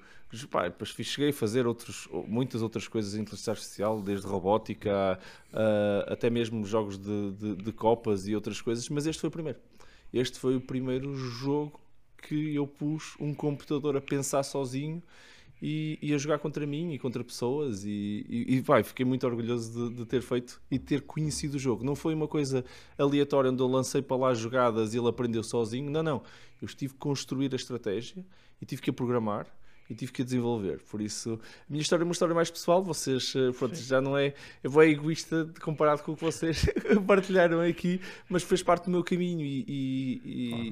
Pá, 0.50 0.64
depois 0.64 0.90
cheguei 0.90 1.30
a 1.30 1.34
fazer 1.34 1.68
outros, 1.68 2.10
muitas 2.28 2.64
outras 2.64 2.88
coisas 2.88 3.14
em 3.14 3.22
inteligência 3.22 3.52
artificial, 3.52 4.02
desde 4.02 4.26
robótica 4.26 5.20
uh, 5.52 6.12
até 6.12 6.28
mesmo 6.28 6.66
jogos 6.66 6.98
de, 6.98 7.32
de, 7.34 7.56
de 7.56 7.72
copas 7.72 8.28
e 8.28 8.34
outras 8.34 8.60
coisas, 8.60 8.90
mas 8.90 9.06
este 9.06 9.22
foi 9.22 9.28
o 9.28 9.32
primeiro. 9.32 9.60
Este 10.14 10.38
foi 10.38 10.56
o 10.56 10.62
primeiro 10.62 11.16
jogo 11.16 11.80
que 12.22 12.56
eu 12.56 12.68
pus 12.68 13.16
um 13.20 13.34
computador 13.34 13.98
a 13.98 14.02
pensar 14.02 14.44
sozinho 14.44 15.02
e, 15.62 15.98
e 16.02 16.14
a 16.14 16.18
jogar 16.18 16.40
contra 16.40 16.68
mim 16.68 16.94
e 16.94 17.00
contra 17.00 17.24
pessoas 17.24 17.84
e, 17.86 18.26
e, 18.30 18.56
e 18.56 18.60
vai, 18.60 18.84
fiquei 18.84 19.06
muito 19.06 19.26
orgulhoso 19.26 19.90
de, 19.90 19.96
de, 19.96 20.06
ter 20.06 20.22
feito 20.22 20.62
e 20.70 20.78
ter 20.78 21.02
conhecido 21.02 21.56
o 21.56 21.60
jogo. 21.60 21.84
Não 21.84 21.96
foi 21.96 22.14
uma 22.14 22.28
coisa 22.28 22.64
aleatória 22.98 23.50
onde 23.50 23.62
eu 23.62 23.68
lancei 23.68 24.02
para 24.02 24.18
lá 24.18 24.34
jogadas 24.34 24.94
e 24.94 24.98
ele 24.98 25.08
aprendeu 25.08 25.42
sozinho. 25.42 25.90
Não, 25.90 26.04
não. 26.04 26.22
Eu 26.62 26.66
estive 26.66 26.94
a 26.94 27.00
construir 27.00 27.52
a 27.54 27.56
estratégia 27.56 28.26
e 28.62 28.66
tive 28.66 28.82
que 28.82 28.90
a 28.90 28.94
programar 28.94 29.48
e 29.94 29.96
tive 29.96 30.12
que 30.12 30.22
a 30.24 30.26
desenvolver. 30.26 30.82
Por 30.90 31.00
isso, 31.00 31.40
a 31.70 31.72
minha 31.72 31.82
história 31.82 32.04
é 32.04 32.06
uma 32.06 32.12
história 32.12 32.34
mais 32.34 32.50
pessoal. 32.50 32.84
Vocês, 32.84 33.34
eh, 33.36 33.52
pronto, 33.52 33.76
já 33.76 34.02
não 34.02 34.18
é. 34.18 34.34
Eu 34.64 34.72
vou 34.72 34.84
egoísta 34.84 35.48
comparado 35.62 36.02
com 36.02 36.14
o 36.14 36.16
que 36.16 36.24
vocês 36.24 36.66
partilharam 37.08 37.62
aqui, 37.62 38.02
mas 38.28 38.44
fez 38.44 38.64
parte 38.64 38.86
do 38.86 38.92
meu 38.92 39.04
caminho. 39.04 39.46
E, 39.46 39.64
e, 39.68 40.22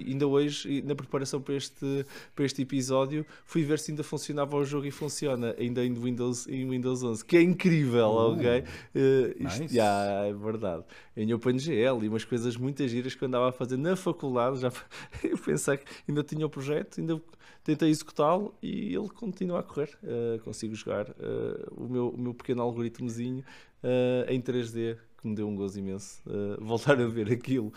e 0.07 0.11
ainda 0.11 0.27
hoje, 0.27 0.81
na 0.81 0.95
preparação 0.95 1.39
para 1.39 1.55
este, 1.55 2.05
para 2.35 2.45
este 2.45 2.63
episódio, 2.63 3.25
fui 3.45 3.63
ver 3.63 3.79
se 3.79 3.91
ainda 3.91 4.03
funcionava 4.03 4.57
o 4.57 4.65
jogo 4.65 4.87
e 4.87 4.91
funciona 4.91 5.55
ainda 5.57 5.85
em 5.85 5.93
Windows, 5.93 6.47
em 6.47 6.67
Windows 6.67 7.03
11, 7.03 7.23
que 7.23 7.37
é 7.37 7.41
incrível, 7.41 8.07
uh, 8.07 8.33
ok? 8.33 8.59
Uh, 8.59 9.45
isto, 9.45 9.61
nice. 9.61 9.75
yeah, 9.75 10.27
é 10.27 10.33
verdade. 10.33 10.83
Em 11.15 11.31
OpenGL 11.33 12.03
e 12.03 12.09
umas 12.09 12.25
coisas 12.25 12.57
muito 12.57 12.85
giras 12.87 13.13
que 13.13 13.23
eu 13.23 13.27
andava 13.27 13.49
a 13.49 13.51
fazer 13.51 13.77
na 13.77 13.95
faculdade. 13.95 14.61
Já, 14.61 14.71
eu 15.23 15.37
pensei 15.37 15.77
que 15.77 15.85
ainda 16.07 16.23
tinha 16.23 16.45
o 16.45 16.49
projeto, 16.49 16.99
ainda 16.99 17.21
tentei 17.63 17.89
executá-lo 17.89 18.55
e 18.61 18.93
ele 18.95 19.09
continua 19.09 19.59
a 19.59 19.63
correr. 19.63 19.97
Uh, 20.03 20.39
consigo 20.41 20.75
jogar 20.75 21.09
uh, 21.09 21.73
o, 21.75 21.87
meu, 21.87 22.09
o 22.09 22.17
meu 22.17 22.33
pequeno 22.33 22.61
algoritmozinho 22.61 23.43
uh, 23.83 24.29
em 24.29 24.41
3D, 24.41 24.97
que 25.17 25.27
me 25.27 25.35
deu 25.35 25.47
um 25.47 25.55
gozo 25.55 25.77
imenso. 25.79 26.21
voltar 26.59 26.99
a 26.99 27.05
ver 27.05 27.31
aquilo. 27.31 27.71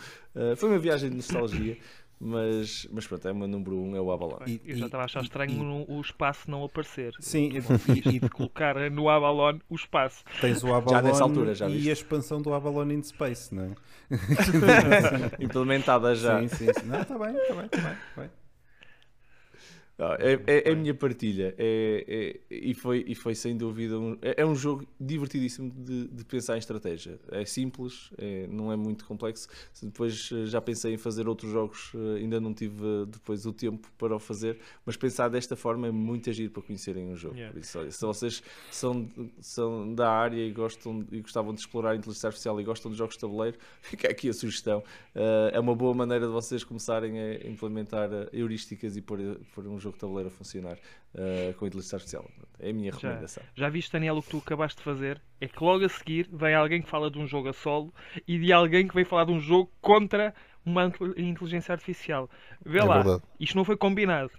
foi 0.57 0.69
uma 0.69 0.79
viagem 0.79 1.11
de 1.11 1.17
nostalgia. 1.17 1.77
Mas, 2.19 2.87
mas 2.91 3.05
pronto, 3.05 3.27
é 3.27 3.31
o 3.31 3.35
meu 3.35 3.47
número 3.47 3.75
1, 3.75 3.89
um, 3.89 3.95
é 3.95 4.01
o 4.01 4.11
Avalon. 4.11 4.39
E, 4.47 4.61
eu 4.65 4.77
já 4.77 4.85
estava 4.85 5.03
a 5.03 5.05
achar 5.05 5.21
estranho 5.21 5.85
e, 5.87 5.93
o 5.93 6.01
espaço 6.01 6.49
não 6.49 6.63
aparecer. 6.63 7.13
Sim, 7.19 7.51
e 7.93 8.19
de 8.19 8.29
colocar 8.29 8.89
no 8.89 9.09
Avalon 9.09 9.59
o 9.69 9.75
espaço. 9.75 10.23
Tens 10.39 10.63
o 10.63 10.73
Avalon 10.73 10.95
já 10.95 11.01
nessa 11.01 11.23
altura, 11.23 11.53
já 11.53 11.67
e 11.67 11.89
a 11.89 11.93
expansão 11.93 12.41
do 12.41 12.53
Avalon 12.53 12.89
in 12.91 13.03
Space, 13.03 13.53
não 13.53 13.63
é? 13.63 13.75
Implementada 15.43 16.15
já. 16.15 16.39
Sim, 16.41 16.47
sim, 16.47 16.73
sim. 16.73 16.85
Não, 16.85 17.01
está 17.01 17.17
bem, 17.17 17.35
está 17.35 17.53
bem, 17.53 17.65
está 17.65 17.77
bem. 17.77 17.97
Tá 18.15 18.21
bem. 18.21 18.44
É, 19.97 20.33
é, 20.45 20.69
é, 20.69 20.71
a 20.71 20.75
minha 20.75 20.93
partilha 20.93 21.55
é, 21.57 22.05
é, 22.07 22.39
e, 22.53 22.73
foi, 22.73 23.05
e 23.07 23.15
foi 23.15 23.33
sem 23.33 23.55
dúvida 23.55 23.97
um, 23.97 24.17
é, 24.21 24.41
é, 24.41 24.45
um 24.45 24.53
jogo 24.53 24.85
divertidíssimo 24.99 25.71
de, 25.71 26.07
de, 26.07 26.25
pensar 26.25 26.55
em 26.55 26.59
estratégia. 26.59 27.17
É 27.31 27.45
simples, 27.45 28.09
é, 28.17 28.45
não 28.47 28.71
é 28.71 28.75
muito 28.75 29.05
complexo. 29.05 29.47
Depois 29.81 30.29
eh, 30.33 30.45
já 30.45 30.59
pensei 30.59 30.93
em 30.93 30.97
fazer 30.97 31.27
outros 31.27 31.51
jogos, 31.51 31.91
eh, 31.95 32.19
ainda 32.19 32.41
não 32.41 32.53
tive 32.53 32.83
eh, 32.83 33.05
depois 33.07 33.45
o 33.45 33.53
tempo 33.53 33.89
para 33.97 34.15
o 34.15 34.19
fazer, 34.19 34.59
mas 34.85 34.97
pensar 34.97 35.29
desta 35.29 35.55
forma 35.55 35.87
é 35.87 35.91
muito 35.91 36.29
agir 36.29 36.49
para 36.49 36.61
conhecerem 36.61 37.11
o 37.11 37.15
jogo. 37.15 37.35
Yeah. 37.35 37.57
Isso, 37.57 37.79
olha, 37.79 37.91
se 37.91 38.01
vocês 38.01 38.43
são, 38.71 39.07
são 39.39 39.93
da 39.93 40.09
área 40.09 40.41
e, 40.41 40.51
gostam, 40.51 41.05
e 41.11 41.21
gostavam 41.21 41.53
de 41.53 41.61
explorar 41.61 41.91
a 41.91 41.95
inteligência 41.95 42.27
artificial 42.27 42.59
e 42.59 42.63
gostam 42.63 42.91
de 42.91 42.97
jogos 42.97 43.15
de 43.15 43.21
tabuleiro, 43.21 43.57
fica 43.81 44.09
aqui 44.09 44.29
a 44.29 44.33
sugestão. 44.33 44.83
É 45.53 45.59
uma 45.59 45.75
boa 45.75 45.93
maneira 45.93 46.25
de 46.25 46.31
vocês 46.33 46.63
começarem 46.63 47.17
a 47.19 47.47
implementar 47.47 48.09
heurísticas 48.33 48.97
e 48.97 49.01
pôr, 49.01 49.19
pôr 49.53 49.65
um 49.67 49.79
jogo 49.79 49.84
de 49.91 49.97
tabuleiro 49.97 50.29
a 50.29 50.31
funcionar 50.31 50.77
uh, 51.13 51.53
com 51.55 51.67
inteligência 51.67 51.95
artificial. 51.95 52.29
É 52.59 52.69
a 52.69 52.73
minha 52.73 52.91
recomendação. 52.91 53.43
Já, 53.55 53.65
já 53.65 53.69
viste, 53.69 53.91
Daniel, 53.91 54.17
o 54.17 54.23
que 54.23 54.29
tu 54.29 54.37
acabaste 54.37 54.77
de 54.77 54.83
fazer? 54.83 55.21
É 55.39 55.47
que 55.47 55.63
logo 55.63 55.85
a 55.85 55.89
seguir 55.89 56.29
vem 56.31 56.55
alguém 56.55 56.81
que 56.81 56.89
fala 56.89 57.09
de 57.11 57.19
um 57.19 57.27
jogo 57.27 57.49
a 57.49 57.53
solo 57.53 57.93
e 58.27 58.39
de 58.39 58.51
alguém 58.51 58.87
que 58.87 58.95
vem 58.95 59.05
falar 59.05 59.25
de 59.25 59.31
um 59.31 59.39
jogo 59.39 59.71
contra 59.81 60.33
uma 60.65 60.91
inteligência 61.15 61.73
artificial. 61.73 62.29
Vê 62.65 62.79
é 62.79 62.83
lá, 62.83 62.95
verdade. 62.95 63.23
isto 63.39 63.55
não 63.55 63.63
foi 63.63 63.77
combinado. 63.77 64.31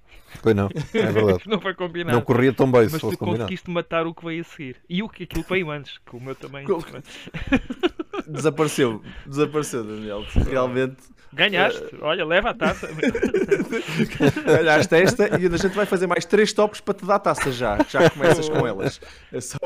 Pois 0.42 0.56
não, 0.56 0.66
é 0.66 1.06
verdade. 1.12 1.44
não 1.46 1.60
foi 1.60 1.74
combinado. 1.74 2.16
Não 2.16 2.24
corria 2.24 2.52
tão 2.52 2.70
bem 2.70 2.82
Mas 2.82 2.92
se 2.92 2.98
fosse 2.98 3.16
tu 3.16 3.18
combinado. 3.20 3.44
conseguiste 3.44 3.70
matar 3.70 4.06
o 4.06 4.14
que 4.14 4.24
veio 4.24 4.40
a 4.40 4.44
seguir. 4.44 4.76
E 4.88 5.02
o 5.02 5.08
que 5.08 5.22
aquilo 5.22 5.44
veio 5.48 5.70
antes, 5.70 5.98
que 5.98 6.16
o 6.16 6.20
meu 6.20 6.34
também. 6.34 6.66
desapareceu, 8.26 9.02
desapareceu, 9.24 9.84
Daniel. 9.84 10.24
Realmente 10.50 10.96
Ganhaste, 11.36 11.94
uh... 11.96 11.98
olha, 12.00 12.24
leva 12.24 12.50
a 12.50 12.54
taça. 12.54 12.88
Ganhaste 14.46 14.94
esta 14.94 15.38
e 15.38 15.46
a 15.46 15.56
gente 15.56 15.74
vai 15.74 15.84
fazer 15.84 16.06
mais 16.06 16.24
três 16.24 16.50
tops 16.54 16.80
para 16.80 16.94
te 16.94 17.04
dar 17.04 17.16
a 17.16 17.18
taça 17.18 17.52
já. 17.52 17.76
Já 17.90 18.08
começas 18.08 18.48
com 18.48 18.66
elas. 18.66 18.98
É 19.30 19.40
só 19.40 19.58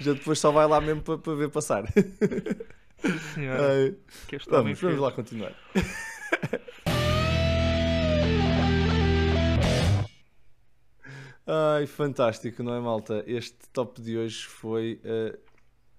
Já 0.00 0.12
depois 0.14 0.40
só 0.40 0.50
vai 0.50 0.66
lá 0.66 0.80
mesmo 0.80 1.00
para, 1.00 1.16
para 1.16 1.34
ver 1.34 1.48
passar. 1.48 1.84
Sim, 1.92 3.18
senhora. 3.34 3.94
vamos, 4.48 4.80
vamos 4.80 4.98
lá 4.98 5.12
continuar. 5.12 5.52
Ai, 11.46 11.86
fantástico, 11.86 12.64
não 12.64 12.74
é, 12.74 12.80
malta? 12.80 13.22
Este 13.28 13.58
top 13.72 14.00
de 14.00 14.16
hoje 14.16 14.44
foi 14.44 15.00
uh, 15.04 15.38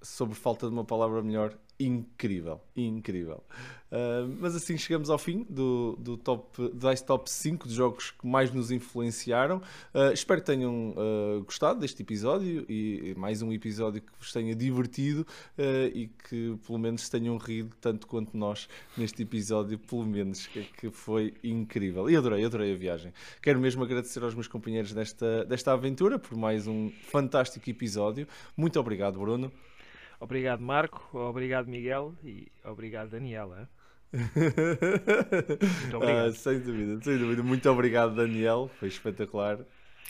sobre 0.01 0.35
falta 0.35 0.67
de 0.67 0.73
uma 0.73 0.83
palavra 0.83 1.21
melhor 1.21 1.55
incrível, 1.79 2.61
incrível. 2.75 3.43
Uh, 3.91 4.27
mas 4.39 4.55
assim 4.55 4.77
chegamos 4.77 5.09
ao 5.09 5.17
fim 5.17 5.45
do, 5.49 5.95
do 5.99 6.17
top, 6.17 6.69
do 6.69 7.03
top 7.05 7.29
5 7.29 7.67
de 7.67 7.73
jogos 7.73 8.11
que 8.11 8.27
mais 8.27 8.51
nos 8.51 8.71
influenciaram. 8.71 9.57
Uh, 9.93 10.11
espero 10.13 10.41
que 10.41 10.47
tenham 10.47 10.91
uh, 10.91 11.43
gostado 11.43 11.79
deste 11.79 12.01
episódio 12.01 12.65
e, 12.67 13.11
e, 13.11 13.15
mais 13.15 13.41
um 13.41 13.53
episódio 13.53 14.01
que 14.01 14.11
vos 14.19 14.31
tenha 14.33 14.55
divertido 14.55 15.25
e 15.93 16.09
que 16.27 16.57
pelo 16.65 16.79
menos 16.79 17.07
tenham 17.09 17.37
rido 17.37 17.75
tanto 17.79 18.07
quanto 18.07 18.35
nós 18.35 18.67
neste 18.97 19.23
episódio, 19.23 19.77
pelo 19.77 20.05
menos, 20.05 20.47
que, 20.47 20.63
que 20.63 20.89
foi 20.89 21.33
incrível. 21.43 22.09
E 22.09 22.15
adorei, 22.15 22.43
adorei 22.43 22.73
a 22.73 22.77
viagem. 22.77 23.13
Quero 23.41 23.59
mesmo 23.59 23.83
agradecer 23.83 24.23
aos 24.23 24.33
meus 24.33 24.47
companheiros 24.47 24.93
desta, 24.93 25.45
desta 25.45 25.71
aventura 25.71 26.17
por 26.19 26.37
mais 26.37 26.67
um 26.67 26.91
fantástico 27.03 27.69
episódio. 27.69 28.27
Muito 28.57 28.79
obrigado, 28.79 29.19
Bruno. 29.19 29.51
Obrigado, 30.19 30.61
Marco. 30.61 31.17
Obrigado, 31.17 31.67
Miguel. 31.67 32.13
E 32.23 32.47
obrigado, 32.63 33.09
Daniela. 33.09 33.69
Muito 34.13 35.97
obrigado. 35.97 36.27
Ah, 36.27 36.31
sem 36.31 36.59
dúvida, 36.59 37.03
sem 37.03 37.17
dúvida. 37.17 37.43
Muito 37.43 37.69
obrigado, 37.69 38.15
Daniel. 38.15 38.69
Foi 38.79 38.87
espetacular. 38.87 39.59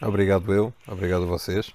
Obrigado 0.02 0.53
eu. 0.53 0.73
Obrigado 0.88 1.23
a 1.23 1.27
vocês. 1.27 1.73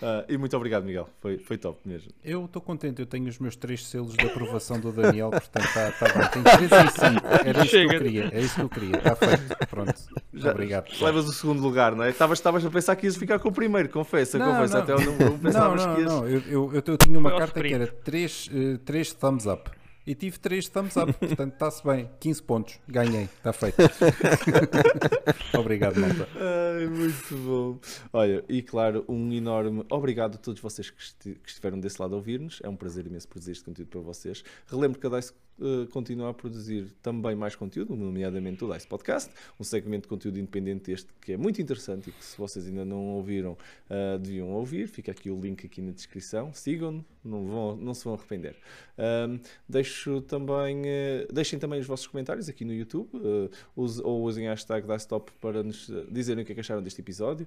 Uh, 0.00 0.24
e 0.28 0.38
muito 0.38 0.56
obrigado, 0.56 0.84
Miguel. 0.84 1.08
Foi, 1.20 1.38
foi 1.38 1.58
top 1.58 1.80
mesmo. 1.84 2.12
Eu 2.24 2.44
estou 2.44 2.62
contente, 2.62 3.00
eu 3.00 3.06
tenho 3.06 3.28
os 3.28 3.38
meus 3.38 3.56
três 3.56 3.84
selos 3.84 4.14
de 4.14 4.26
aprovação 4.26 4.78
do 4.78 4.92
Daniel, 4.92 5.30
portanto 5.30 5.64
está 5.64 5.90
tá 5.90 6.06
bem. 6.06 6.28
Tenho 6.30 6.44
3 6.44 6.72
em 6.72 7.14
5. 7.14 7.26
Era 7.44 7.64
isso 7.64 7.70
Chega. 7.70 7.88
que 7.88 7.94
eu 7.94 8.00
queria. 8.00 8.30
É 8.32 8.40
isso 8.40 8.54
que 8.54 8.60
eu 8.60 8.68
queria. 8.68 8.96
Está 8.96 9.16
feito. 9.16 9.66
Pronto. 9.68 9.94
Já, 10.34 10.52
obrigado. 10.52 10.86
Levas 11.00 11.28
o 11.28 11.32
segundo 11.32 11.60
lugar, 11.60 11.96
não 11.96 12.04
é? 12.04 12.10
Estavas 12.10 12.64
a 12.64 12.70
pensar 12.70 12.94
que 12.94 13.06
ias 13.06 13.16
ficar 13.16 13.40
com 13.40 13.48
o 13.48 13.52
primeiro, 13.52 13.88
confessa, 13.88 14.38
não, 14.38 14.52
confessa. 14.52 14.76
Não. 14.76 14.82
Até 14.84 14.94
o 14.94 15.00
número 15.00 15.32
1 15.34 15.38
pensavas 15.38 15.84
não, 15.84 15.88
não, 15.88 15.94
que 15.96 16.00
ias. 16.00 16.12
Não, 16.12 16.28
eu, 16.28 16.42
eu, 16.46 16.74
eu, 16.74 16.82
eu 16.86 16.96
tinha 16.96 17.18
uma 17.18 17.36
carta 17.36 17.60
que 17.60 17.74
era 17.74 17.86
3 17.88 18.50
uh, 18.52 18.78
três 18.78 19.12
thumbs 19.12 19.46
up 19.46 19.77
e 20.08 20.14
tive 20.14 20.38
3 20.38 20.66
thumbs 20.70 20.96
up, 20.96 21.12
portanto 21.20 21.52
está-se 21.52 21.84
bem. 21.84 22.10
15 22.18 22.42
pontos, 22.42 22.80
ganhei, 22.88 23.24
está 23.24 23.52
feito. 23.52 23.76
obrigado, 25.58 26.00
malta. 26.00 26.26
Ai, 26.34 26.86
muito 26.86 27.36
bom. 27.36 27.78
Olha, 28.10 28.42
e 28.48 28.62
claro, 28.62 29.04
um 29.06 29.30
enorme 29.30 29.84
obrigado 29.90 30.36
a 30.36 30.38
todos 30.38 30.62
vocês 30.62 30.88
que, 30.88 31.38
estiveram 31.46 31.78
desse 31.78 32.00
lado 32.00 32.14
a 32.14 32.16
ouvir-nos. 32.16 32.58
É 32.62 32.68
um 32.70 32.76
prazer 32.76 33.06
imenso 33.06 33.28
produzir 33.28 33.52
este 33.52 33.64
conteúdo 33.64 33.88
para 33.88 34.00
vocês. 34.00 34.42
Relembro 34.66 34.98
que 34.98 35.06
a 35.06 35.10
Dice 35.10 35.34
uh, 35.58 35.86
continuar 35.88 36.30
a 36.30 36.34
produzir 36.34 36.92
também 37.02 37.34
mais 37.34 37.54
conteúdo, 37.54 37.94
nomeadamente 37.96 38.64
o 38.64 38.72
DICE 38.72 38.86
Podcast, 38.86 39.30
um 39.58 39.64
segmento 39.64 40.02
de 40.02 40.08
conteúdo 40.08 40.38
independente 40.38 40.92
este 40.92 41.08
que 41.20 41.32
é 41.32 41.36
muito 41.36 41.60
interessante 41.60 42.10
e 42.10 42.12
que 42.12 42.24
se 42.24 42.36
vocês 42.36 42.66
ainda 42.66 42.84
não 42.84 43.08
ouviram, 43.08 43.52
uh, 43.52 44.18
deviam 44.18 44.50
ouvir. 44.50 44.88
Fica 44.88 45.12
aqui 45.12 45.30
o 45.30 45.40
link 45.40 45.66
aqui 45.66 45.80
na 45.80 45.92
descrição. 45.92 46.52
Sigam-no, 46.52 47.04
não, 47.24 47.46
vão, 47.46 47.76
não 47.76 47.94
se 47.94 48.04
vão 48.04 48.14
arrepender. 48.14 48.56
Um, 48.98 49.38
deixo 49.68 50.20
também, 50.22 50.82
uh, 50.82 51.32
deixem 51.32 51.58
também 51.58 51.80
os 51.80 51.86
vossos 51.86 52.06
comentários 52.06 52.48
aqui 52.48 52.64
no 52.64 52.72
YouTube 52.72 53.10
use, 53.76 54.02
ou 54.02 54.22
usem 54.22 54.48
a 54.48 54.50
hashtag 54.50 54.86
DICETOP 54.86 55.32
para 55.40 55.62
nos 55.62 55.90
dizerem 56.10 56.42
o 56.42 56.46
que, 56.46 56.52
é 56.52 56.54
que 56.54 56.60
acharam 56.60 56.82
deste 56.82 57.00
episódio. 57.00 57.46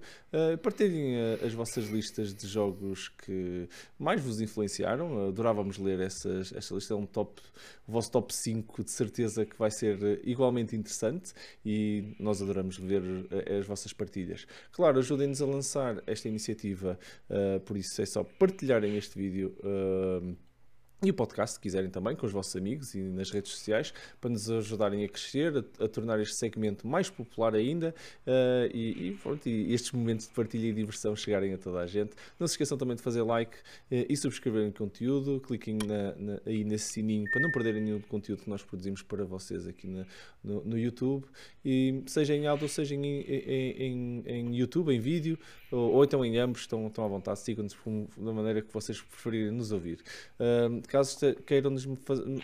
partilhem 0.61 1.15
as 1.45 1.53
vossas 1.53 1.89
listas 1.89 2.33
de 2.33 2.47
jogos 2.47 3.09
que 3.09 3.67
mais 3.97 4.21
vos 4.21 4.41
influenciaram. 4.41 5.27
Adorávamos 5.27 5.77
ler 5.77 5.99
essas, 5.99 6.53
esta 6.53 6.75
lista, 6.75 6.93
é 6.93 6.97
um 6.97 7.05
top, 7.05 7.41
o 7.87 7.91
vosso 8.01 8.11
top 8.11 8.33
5 8.33 8.83
de 8.83 8.91
certeza 8.91 9.45
que 9.45 9.57
vai 9.57 9.69
ser 9.69 10.01
eh, 10.03 10.19
igualmente 10.23 10.75
interessante 10.75 11.33
e 11.63 12.15
nós 12.19 12.41
adoramos 12.41 12.77
ver 12.77 13.03
eh, 13.29 13.59
as 13.59 13.67
vossas 13.67 13.93
partilhas. 13.93 14.47
Claro, 14.71 14.97
ajudem-nos 14.97 15.41
a 15.41 15.45
lançar 15.45 16.03
esta 16.07 16.27
iniciativa, 16.27 16.97
uh, 17.29 17.59
por 17.61 17.77
isso 17.77 18.01
é 18.01 18.05
só 18.05 18.23
partilharem 18.23 18.97
este 18.97 19.17
vídeo. 19.17 19.55
E 21.03 21.09
o 21.09 21.15
podcast, 21.15 21.55
se 21.55 21.59
quiserem 21.59 21.89
também, 21.89 22.15
com 22.15 22.27
os 22.27 22.31
vossos 22.31 22.55
amigos 22.55 22.93
e 22.93 22.99
nas 22.99 23.31
redes 23.31 23.51
sociais, 23.51 23.91
para 24.19 24.29
nos 24.29 24.47
ajudarem 24.51 25.03
a 25.03 25.09
crescer, 25.09 25.51
a, 25.57 25.85
a 25.85 25.87
tornar 25.87 26.19
este 26.19 26.35
segmento 26.35 26.87
mais 26.87 27.09
popular 27.09 27.55
ainda 27.55 27.95
uh, 28.27 28.69
e, 28.71 29.07
e, 29.07 29.11
pronto, 29.23 29.49
e, 29.49 29.73
estes 29.73 29.91
momentos 29.93 30.27
de 30.27 30.33
partilha 30.35 30.67
e 30.67 30.71
diversão 30.73 31.15
chegarem 31.15 31.55
a 31.55 31.57
toda 31.57 31.79
a 31.79 31.87
gente. 31.87 32.11
Não 32.39 32.45
se 32.45 32.53
esqueçam 32.53 32.77
também 32.77 32.95
de 32.95 33.01
fazer 33.01 33.23
like 33.23 33.57
uh, 33.57 34.05
e 34.07 34.15
subscreverem 34.15 34.69
o 34.69 34.73
conteúdo, 34.73 35.41
cliquem 35.41 35.79
na, 35.83 36.13
na, 36.15 36.39
aí 36.45 36.63
nesse 36.63 36.93
sininho 36.93 37.25
para 37.31 37.41
não 37.41 37.49
perderem 37.49 37.81
nenhum 37.81 38.01
conteúdo 38.01 38.43
que 38.43 38.49
nós 38.51 38.61
produzimos 38.61 39.01
para 39.01 39.25
vocês 39.25 39.65
aqui 39.65 39.87
na, 39.87 40.05
no, 40.43 40.63
no, 40.63 40.77
YouTube, 40.77 41.25
e 41.65 42.03
seja 42.05 42.35
em 42.35 42.45
áudio, 42.45 42.69
seja 42.69 42.93
em, 42.93 43.03
em, 43.03 43.71
em, 43.81 44.23
em 44.27 44.55
YouTube, 44.55 44.93
em 44.93 44.99
vídeo, 44.99 45.39
ou, 45.71 45.93
ou, 45.93 46.03
então 46.03 46.23
em 46.23 46.37
ambos, 46.37 46.61
estão, 46.61 46.87
estão 46.87 47.05
à 47.05 47.07
vontade, 47.07 47.39
sigam-nos 47.39 47.75
da 48.17 48.33
maneira 48.33 48.61
que 48.61 48.73
vocês 48.73 49.01
preferirem 49.01 49.51
nos 49.51 49.71
ouvir. 49.71 50.03
Caso 50.87 51.17
queiram 51.45 51.71
nos, 51.71 51.85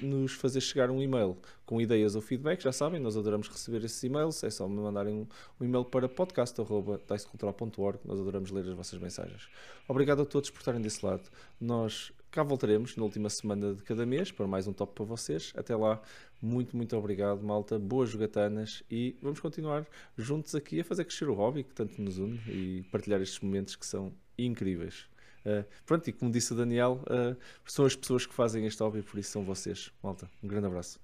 nos 0.01 0.33
fazer 0.33 0.61
chegar 0.61 0.89
um 0.89 1.01
e-mail 1.01 1.37
com 1.65 1.81
ideias 1.81 2.15
ou 2.15 2.21
feedback, 2.21 2.61
já 2.61 2.71
sabem, 2.71 2.99
nós 2.99 3.17
adoramos 3.17 3.49
receber 3.49 3.83
esses 3.83 4.01
e-mails, 4.01 4.41
é 4.43 4.49
só 4.49 4.67
me 4.67 4.79
mandarem 4.79 5.13
um, 5.13 5.27
um 5.59 5.65
e-mail 5.65 5.83
para 5.83 6.07
podcast.dicecultural.org, 6.07 7.99
nós 8.05 8.19
adoramos 8.19 8.51
ler 8.51 8.65
as 8.65 8.73
vossas 8.73 8.97
mensagens. 8.99 9.49
Obrigado 9.87 10.21
a 10.21 10.25
todos 10.25 10.49
por 10.49 10.59
estarem 10.59 10.81
desse 10.81 11.05
lado. 11.05 11.23
Nós 11.59 12.13
cá 12.31 12.43
voltaremos 12.43 12.95
na 12.95 13.03
última 13.03 13.29
semana 13.29 13.73
de 13.73 13.81
cada 13.83 14.05
mês 14.05 14.31
para 14.31 14.47
mais 14.47 14.67
um 14.67 14.73
top 14.73 14.93
para 14.93 15.05
vocês. 15.05 15.51
Até 15.55 15.75
lá, 15.75 16.01
muito, 16.41 16.75
muito 16.77 16.95
obrigado, 16.95 17.41
malta. 17.43 17.79
Boas 17.79 18.09
jogatanas 18.09 18.83
e 18.89 19.17
vamos 19.21 19.39
continuar 19.39 19.85
juntos 20.17 20.53
aqui 20.55 20.79
a 20.79 20.83
fazer 20.83 21.05
crescer 21.05 21.29
o 21.29 21.33
hobby 21.33 21.63
que 21.63 21.73
tanto 21.73 22.01
nos 22.01 22.17
une 22.17 22.39
e 22.47 22.83
partilhar 22.91 23.21
estes 23.21 23.39
momentos 23.39 23.75
que 23.75 23.85
são 23.85 24.13
incríveis. 24.37 25.07
Uh, 25.45 25.65
pronto, 25.85 26.07
e 26.09 26.13
como 26.13 26.31
disse 26.31 26.53
o 26.53 26.55
Daniel, 26.55 27.01
uh, 27.03 27.37
são 27.65 27.85
as 27.85 27.95
pessoas 27.95 28.25
que 28.25 28.33
fazem 28.33 28.65
este 28.65 28.81
hobby, 28.83 29.01
por 29.01 29.17
isso 29.17 29.31
são 29.31 29.43
vocês. 29.43 29.91
Malta, 30.03 30.29
um 30.43 30.47
grande 30.47 30.67
abraço. 30.67 30.99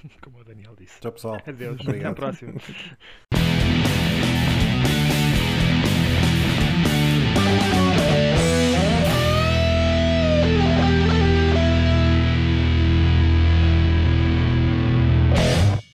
Como 0.20 0.38
o 0.38 0.44
Daniel 0.44 0.74
disse. 0.76 1.00
Tchau, 1.00 1.12
pessoal. 1.12 1.42
Adeus. 1.46 1.80
Obrigado. 1.80 1.98
Até 1.98 2.08
à 2.08 2.14
próxima. 2.14 2.52